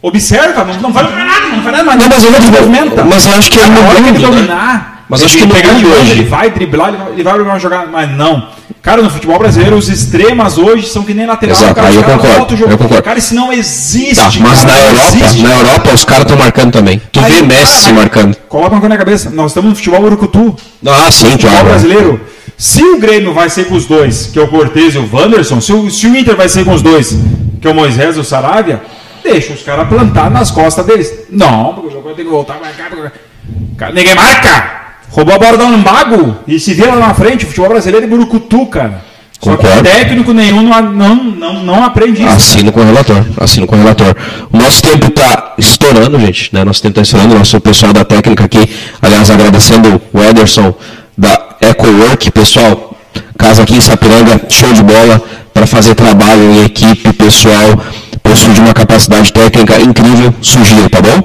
Observa, 0.00 0.64
não, 0.64 0.74
não 0.80 0.92
faz 0.92 1.10
nada, 1.14 1.46
não 1.48 1.62
faz 1.62 1.76
nada, 1.76 1.84
mas 1.84 1.96
Não, 1.96 2.08
mas 2.08 2.22
não 2.24 2.50
movimenta. 2.50 3.04
mas 3.04 3.26
eu 3.26 3.34
acho 3.36 3.50
que 3.50 3.58
é 3.60 3.62
ele 3.62 3.70
mudando, 3.70 4.12
né? 4.12 4.18
dominar, 4.20 5.01
Mas 5.12 5.20
ele 5.20 5.28
acho 5.28 5.38
que 5.38 5.46
no 5.46 5.54
pegar 5.54 5.74
de 5.74 5.86
hoje- 5.86 6.10
ele 6.10 6.24
vai 6.24 6.50
driblar, 6.50 6.88
ele 6.88 6.96
vai, 6.96 7.12
ele 7.12 7.22
vai 7.22 7.36
jogar 7.36 7.50
uma 7.52 7.58
jogada, 7.58 7.86
mas 7.92 8.10
não. 8.10 8.48
Cara, 8.80 9.00
no 9.02 9.10
futebol 9.10 9.38
brasileiro, 9.38 9.76
os 9.76 9.88
extremas 9.88 10.58
hoje 10.58 10.88
são 10.88 11.04
que 11.04 11.14
nem 11.14 11.24
lateral. 11.26 11.54
Exato, 11.56 11.74
cara, 11.74 11.88
aí 11.88 11.94
eu 11.96 12.02
concordo, 12.02 12.54
eu 12.56 12.78
concordo. 12.78 13.02
Cara, 13.02 13.18
isso 13.18 13.34
não 13.34 13.52
existe. 13.52 14.16
Tá, 14.16 14.30
mas 14.40 14.64
cara, 14.64 14.72
na 14.72 14.80
Europa, 14.88 15.16
existe. 15.16 15.42
na 15.42 15.58
Europa 15.58 15.90
os 15.94 16.04
caras 16.04 16.22
estão 16.24 16.36
marcando 16.36 16.72
também. 16.72 17.00
Tu 17.12 17.20
Aí, 17.20 17.30
vê 17.32 17.42
Messi 17.42 17.82
cara, 17.84 17.94
marcando. 17.94 18.36
Coloca 18.48 18.70
uma 18.70 18.80
coisa 18.80 18.88
na 18.88 18.98
cabeça. 18.98 19.30
Nós 19.30 19.52
estamos 19.52 19.70
no 19.70 19.76
futebol 19.76 20.02
urucutu. 20.02 20.56
Ah, 20.84 21.10
sim, 21.12 21.30
Futebol 21.30 21.50
claro. 21.52 21.68
brasileiro. 21.68 22.20
Se 22.58 22.82
o 22.82 22.98
Grêmio 22.98 23.32
vai 23.32 23.48
ser 23.50 23.66
com 23.66 23.74
os 23.76 23.86
dois, 23.86 24.26
que 24.32 24.38
é 24.38 24.42
o 24.42 24.48
Cortez 24.48 24.94
e 24.94 24.98
o 24.98 25.08
Wanderson, 25.12 25.60
se 25.60 25.72
o, 25.72 25.88
se 25.90 26.06
o 26.06 26.16
Inter 26.16 26.34
vai 26.34 26.48
ser 26.48 26.64
com 26.64 26.72
os 26.72 26.82
dois, 26.82 27.16
que 27.60 27.68
é 27.68 27.70
o 27.70 27.74
Moisés 27.74 28.16
e 28.16 28.20
o 28.20 28.24
Saravia, 28.24 28.82
deixa 29.22 29.52
os 29.52 29.62
caras 29.62 29.86
plantar 29.88 30.28
nas 30.30 30.50
costas 30.50 30.84
deles. 30.84 31.12
Não, 31.30 31.74
porque 31.74 31.88
o 31.88 31.92
jogo 31.92 32.14
tem 32.14 32.24
que 32.24 32.30
voltar 32.30 32.54
cá. 32.54 33.10
Cara, 33.76 33.92
ninguém 33.92 34.14
marca! 34.14 34.81
Roubou 35.12 35.34
a 35.34 35.38
bola 35.38 35.58
da 35.58 35.64
Lumbago 35.64 36.38
e 36.48 36.58
se 36.58 36.72
vira 36.72 36.94
lá 36.94 37.08
na 37.08 37.14
frente. 37.14 37.44
O 37.44 37.48
futebol 37.48 37.68
brasileiro 37.68 38.06
é 38.06 38.08
burucutu, 38.08 38.64
cara. 38.66 39.04
Só 39.38 39.56
que 39.56 39.56
Concordo. 39.56 39.82
técnico 39.82 40.32
nenhum 40.32 40.62
não, 40.62 40.82
não, 40.82 41.14
não, 41.16 41.64
não 41.64 41.84
aprende 41.84 42.22
isso. 42.22 42.32
Assino 42.32 42.72
com 42.72 42.80
o 42.80 42.84
relator. 42.84 43.22
Assino 43.38 43.66
com 43.66 43.74
o 43.74 43.78
relator. 43.78 44.16
O 44.50 44.56
nosso 44.56 44.80
tempo 44.82 45.08
está 45.08 45.54
estourando, 45.58 46.18
gente. 46.18 46.48
Né? 46.54 46.64
Nosso 46.64 46.80
tempo 46.80 46.98
está 46.98 47.02
estourando. 47.02 47.38
Nosso 47.38 47.60
pessoal 47.60 47.92
da 47.92 48.04
técnica 48.04 48.44
aqui, 48.44 48.70
aliás, 49.02 49.30
agradecendo 49.30 50.00
o 50.12 50.22
Ederson 50.22 50.72
da 51.18 51.56
EcoWork. 51.60 52.30
Pessoal, 52.30 52.96
casa 53.36 53.64
aqui 53.64 53.74
em 53.74 53.80
Sapiranga, 53.80 54.40
show 54.48 54.72
de 54.72 54.82
bola 54.82 55.20
para 55.52 55.66
fazer 55.66 55.94
trabalho 55.94 56.42
em 56.42 56.64
equipe, 56.64 57.12
pessoal. 57.12 57.82
Possui 58.22 58.54
de 58.54 58.60
uma 58.60 58.72
capacidade 58.72 59.30
técnica 59.30 59.78
incrível. 59.78 60.32
Sugiro, 60.40 60.88
tá 60.88 61.02
bom? 61.02 61.22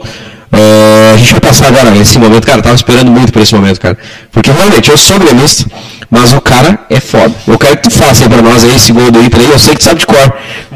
É, 0.51 1.11
a 1.13 1.17
gente 1.17 1.31
vai 1.31 1.41
passar 1.41 1.67
agora 1.67 1.91
nesse 1.91 2.17
momento, 2.17 2.45
cara, 2.45 2.59
eu 2.59 2.63
tava 2.63 2.75
esperando 2.75 3.11
muito 3.11 3.31
por 3.33 3.41
esse 3.41 3.53
momento, 3.53 3.79
cara. 3.79 3.97
Porque 4.31 4.51
realmente, 4.51 4.89
eu 4.89 4.97
sou 4.97 5.19
gremista, 5.19 5.69
mas 6.09 6.33
o 6.33 6.41
cara 6.41 6.79
é 6.89 6.99
foda. 6.99 7.33
Eu 7.45 7.59
quero 7.59 7.77
que 7.77 7.83
tu 7.83 7.91
faça 7.91 8.23
aí 8.23 8.29
pra 8.29 8.41
nós 8.41 8.63
aí 8.63 8.75
esse 8.75 8.91
gol 8.91 9.11
do 9.11 9.21
Inter 9.21 9.41
aí, 9.41 9.51
eu 9.51 9.59
sei 9.59 9.73
que 9.73 9.79
tu 9.79 9.85
sabe 9.85 9.99
de 9.99 10.05
cor. 10.05 10.33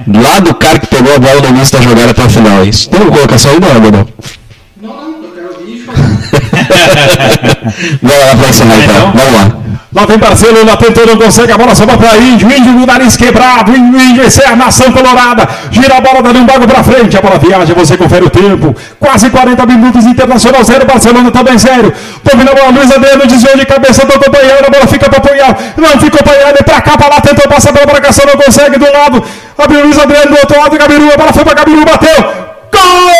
Lá 0.07 0.39
do 0.39 0.53
cara 0.55 0.79
que 0.79 0.87
pegou 0.87 1.13
a 1.15 1.19
bola 1.19 1.41
no 1.41 1.49
início 1.49 1.77
da 1.77 1.83
jogada 1.83 2.11
até 2.11 2.23
o 2.23 2.29
final. 2.29 2.61
é 2.61 2.65
Isso. 2.65 2.89
Tem 2.89 3.01
uma 3.01 3.11
colocação 3.11 3.51
aí, 3.51 3.59
não, 3.59 3.73
não? 3.73 3.81
Não, 3.91 4.07
não, 4.81 5.23
eu 5.23 5.31
quero 5.33 5.53
ouvir 5.53 5.75
e 5.75 5.79
falar. 5.79 6.01
Bora 8.01 8.25
lá 8.25 8.35
pra 8.35 8.49
encerrar. 8.49 8.79
Então. 8.83 9.11
Vamos 9.13 9.33
lá. 9.33 9.51
Lá 9.93 10.05
vem 10.05 10.17
parceiro, 10.17 10.65
lá 10.65 10.77
tentou, 10.77 11.05
não 11.05 11.17
consegue, 11.17 11.51
a 11.51 11.57
bola 11.57 11.75
sobra 11.75 11.97
pra 11.97 12.15
Índio, 12.15 12.49
Índio 12.49 12.71
no 12.71 12.85
nariz 12.85 13.17
quebrado, 13.17 13.75
Índio, 13.75 14.23
essa 14.23 14.41
é 14.43 14.47
a 14.47 14.55
nação 14.55 14.89
colorada, 14.89 15.45
gira 15.69 15.97
a 15.97 15.99
bola, 15.99 16.23
dando 16.23 16.39
um 16.39 16.45
bago 16.45 16.65
pra 16.65 16.81
frente, 16.81 17.17
a 17.17 17.21
bola 17.21 17.37
viaja, 17.37 17.73
você 17.73 17.97
confere 17.97 18.23
o 18.23 18.29
tempo, 18.29 18.73
quase 18.97 19.29
40 19.29 19.65
minutos, 19.65 20.05
Internacional 20.05 20.63
0, 20.63 20.85
Barcelona 20.85 21.29
também 21.29 21.57
0, 21.57 21.93
domina 22.23 22.51
a 22.51 22.55
bola, 22.55 22.69
Luiz 22.69 22.89
Adriano, 22.89 23.27
desviou 23.27 23.57
de 23.57 23.65
cabeça, 23.65 24.05
tocou 24.05 24.31
Panhal, 24.31 24.59
a 24.65 24.69
bola 24.69 24.87
fica 24.87 25.09
pra 25.09 25.19
Panhal, 25.19 25.57
não 25.75 25.99
ficou 25.99 26.23
Panhal, 26.23 26.53
é 26.57 26.63
pra 26.63 26.79
cá, 26.79 26.97
pra 26.97 27.09
lá, 27.09 27.19
tentou 27.19 27.45
passar 27.49 27.73
pela 27.73 27.85
marcação, 27.85 28.25
não 28.25 28.37
consegue, 28.41 28.77
do 28.77 28.89
lado, 28.89 29.21
abriu 29.57 29.83
Luiz 29.83 29.99
Adriano, 29.99 30.31
do 30.31 30.37
outro 30.37 30.57
lado, 30.57 30.77
Gabiru, 30.77 31.11
a 31.13 31.17
bola 31.17 31.33
foi 31.33 31.43
pra 31.43 31.53
Gabiru, 31.53 31.83
bateu, 31.83 32.15
Gol! 32.71 33.11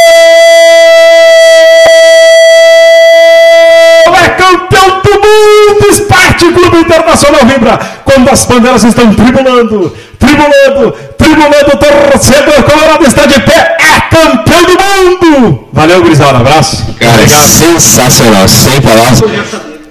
É 4.23 4.29
campeão 4.29 5.01
do 5.01 5.11
mundo! 5.11 5.91
Esporte 6.31 6.45
Clube 6.53 6.77
Internacional 6.77 7.45
vibra 7.45 7.79
quando 8.05 8.29
as 8.29 8.45
bandeiras 8.45 8.83
estão 8.83 9.13
tribulando, 9.13 9.93
tribulando, 10.17 10.95
tribulando. 11.17 11.71
O 11.73 11.77
torcedor 11.77 12.63
colorado 12.63 13.05
está 13.05 13.25
de 13.25 13.39
pé. 13.41 13.77
É 13.79 14.01
campeão 14.15 15.17
do 15.19 15.27
mundo! 15.27 15.67
Valeu, 15.73 16.03
Grisal. 16.03 16.35
Abraço. 16.35 16.85
Cara, 16.99 17.21
é 17.21 17.27
sensacional. 17.27 18.47
Sem 18.47 18.81
palavras. 18.81 19.19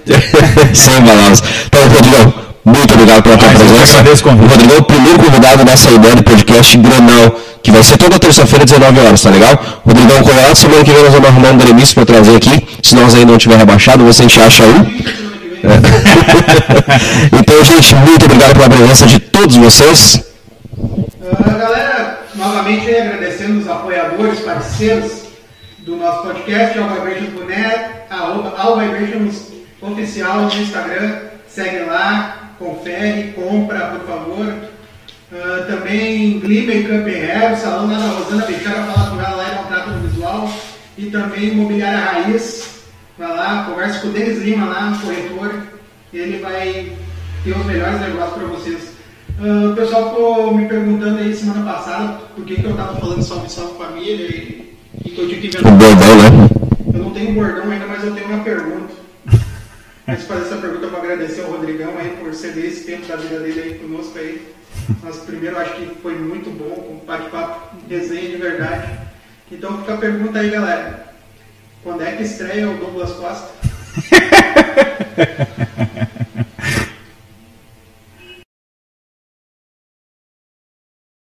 Sem 0.73 1.01
palavras. 1.01 1.43
Então, 1.67 1.87
Rodrigão, 1.87 2.33
muito 2.65 2.93
obrigado 2.93 3.23
pela 3.23 3.37
tua 3.37 3.47
que 3.47 3.55
presença. 3.55 3.99
agradeço 3.99 4.29
Rodrigão 4.29 4.75
é 4.75 4.79
o 4.79 4.83
primeiro 4.83 5.19
convidado 5.19 5.63
dessa 5.63 5.91
ideia 5.91 6.15
do 6.15 6.23
podcast 6.23 6.77
Granal, 6.77 7.35
que 7.61 7.71
vai 7.71 7.83
ser 7.83 7.97
toda 7.97 8.19
terça-feira, 8.19 8.65
19 8.65 8.99
horas, 8.99 9.21
tá 9.21 9.29
legal? 9.29 9.81
Rodrigão 9.85 10.23
Colorado, 10.23 10.55
semana 10.55 10.83
que 10.83 10.91
vem 10.91 11.03
nós 11.03 11.13
vamos 11.13 11.29
arrumar 11.29 11.49
um 11.49 11.57
gremista 11.57 11.93
para 11.95 12.05
trazer 12.05 12.35
aqui. 12.35 12.67
Se 12.81 12.95
nós 12.95 13.13
ainda 13.13 13.31
não 13.31 13.37
tiver 13.37 13.57
rebaixado, 13.57 14.03
você 14.03 14.23
a 14.23 14.27
gente 14.27 14.39
acha 14.39 14.63
um. 14.63 15.20
É. 15.63 17.37
então, 17.37 17.63
gente, 17.63 17.95
muito 17.95 18.25
obrigado 18.25 18.53
pela 18.53 18.69
presença 18.69 19.05
de 19.05 19.19
todos 19.19 19.55
vocês. 19.57 20.23
Ah, 21.23 21.57
galera, 21.57 22.19
novamente 22.35 22.89
agradecendo 22.95 23.59
os 23.59 23.69
apoiadores, 23.69 24.39
parceiros 24.39 25.23
do 25.79 25.97
nosso 25.97 26.23
podcast, 26.23 26.77
All 26.79 26.89
Vibrations 26.89 27.29
Boné, 27.29 28.05
All 28.09 28.79
Vibrations 28.79 29.47
Oficial 29.81 30.41
no 30.41 30.53
Instagram. 30.53 31.19
Segue 31.47 31.85
lá, 31.85 32.53
confere, 32.57 33.33
compra, 33.33 33.79
por 33.87 34.07
favor. 34.07 34.53
Ah, 35.33 35.65
também 35.67 36.35
Makeup 36.35 37.09
and 37.09 37.25
Hair, 37.25 37.57
salão 37.57 37.87
lá 37.87 37.97
da 37.97 38.07
Rosana 38.07 38.45
Bechara, 38.45 38.83
fala 38.83 39.09
com 39.09 39.21
ela 39.21 39.35
lá 39.35 39.47
e 39.47 39.55
dá 39.55 39.61
um 39.61 39.65
trato 39.65 39.89
no 39.91 40.07
visual. 40.07 40.53
E 40.97 41.05
também 41.05 41.49
Imobiliária 41.49 41.99
Raiz, 41.99 42.80
vai 43.21 43.37
lá, 43.37 43.65
conversa 43.65 43.99
com 43.99 44.07
o 44.07 44.11
Denis 44.11 44.39
Lima 44.39 44.65
lá, 44.65 44.89
no 44.89 44.99
corretor. 44.99 45.53
Ele 46.11 46.39
vai 46.39 46.91
ter 47.43 47.55
os 47.55 47.65
melhores 47.65 48.01
negócios 48.01 48.33
para 48.33 48.47
vocês. 48.47 48.91
Ah, 49.39 49.69
o 49.71 49.75
pessoal 49.75 50.09
ficou 50.09 50.55
me 50.55 50.67
perguntando 50.67 51.19
aí 51.19 51.33
semana 51.33 51.71
passada 51.71 52.19
por 52.35 52.43
que, 52.43 52.55
que 52.55 52.65
eu 52.65 52.75
tava 52.75 52.99
falando 52.99 53.21
salve 53.21 53.49
salve 53.49 53.77
família 53.77 54.25
e, 54.25 54.75
e 55.05 55.09
que 55.11 55.19
eu 55.19 55.27
tinha 55.27 55.39
que 55.39 55.47
inventar. 55.47 55.71
bordão, 55.71 56.17
né? 56.17 56.49
Eu 56.93 57.03
não 57.03 57.11
tenho 57.11 57.33
bordão 57.33 57.71
ainda, 57.71 57.85
mas 57.85 58.03
eu 58.03 58.13
tenho 58.13 58.27
uma 58.27 58.43
pergunta. 58.43 58.93
Antes 60.07 60.23
de 60.23 60.27
fazer 60.27 60.45
essa 60.45 60.57
pergunta, 60.57 60.87
para 60.87 60.99
agradecer 60.99 61.41
ao 61.41 61.51
Rodrigão 61.51 61.93
aí 61.97 62.17
por 62.19 62.33
ceder 62.33 62.65
esse 62.65 62.85
tempo 62.85 63.05
da 63.05 63.15
vida 63.15 63.39
dele 63.39 63.61
aí 63.61 63.73
conosco 63.75 64.17
aí. 64.17 64.41
Mas 65.03 65.17
primeiro 65.17 65.59
acho 65.59 65.75
que 65.75 65.85
foi 66.01 66.15
muito 66.15 66.49
bom, 66.49 66.99
um 67.01 67.05
bate-papo, 67.05 67.77
resenha 67.87 68.29
de 68.29 68.37
verdade. 68.37 68.91
Então 69.51 69.77
fica 69.77 69.93
a 69.93 69.97
pergunta 69.97 70.39
aí, 70.39 70.49
galera. 70.49 71.10
Quando 71.83 72.03
é 72.03 72.15
que 72.15 72.23
estreia 72.23 72.69
o 72.69 72.77
Douglas 72.77 73.13
Costa? 73.13 73.49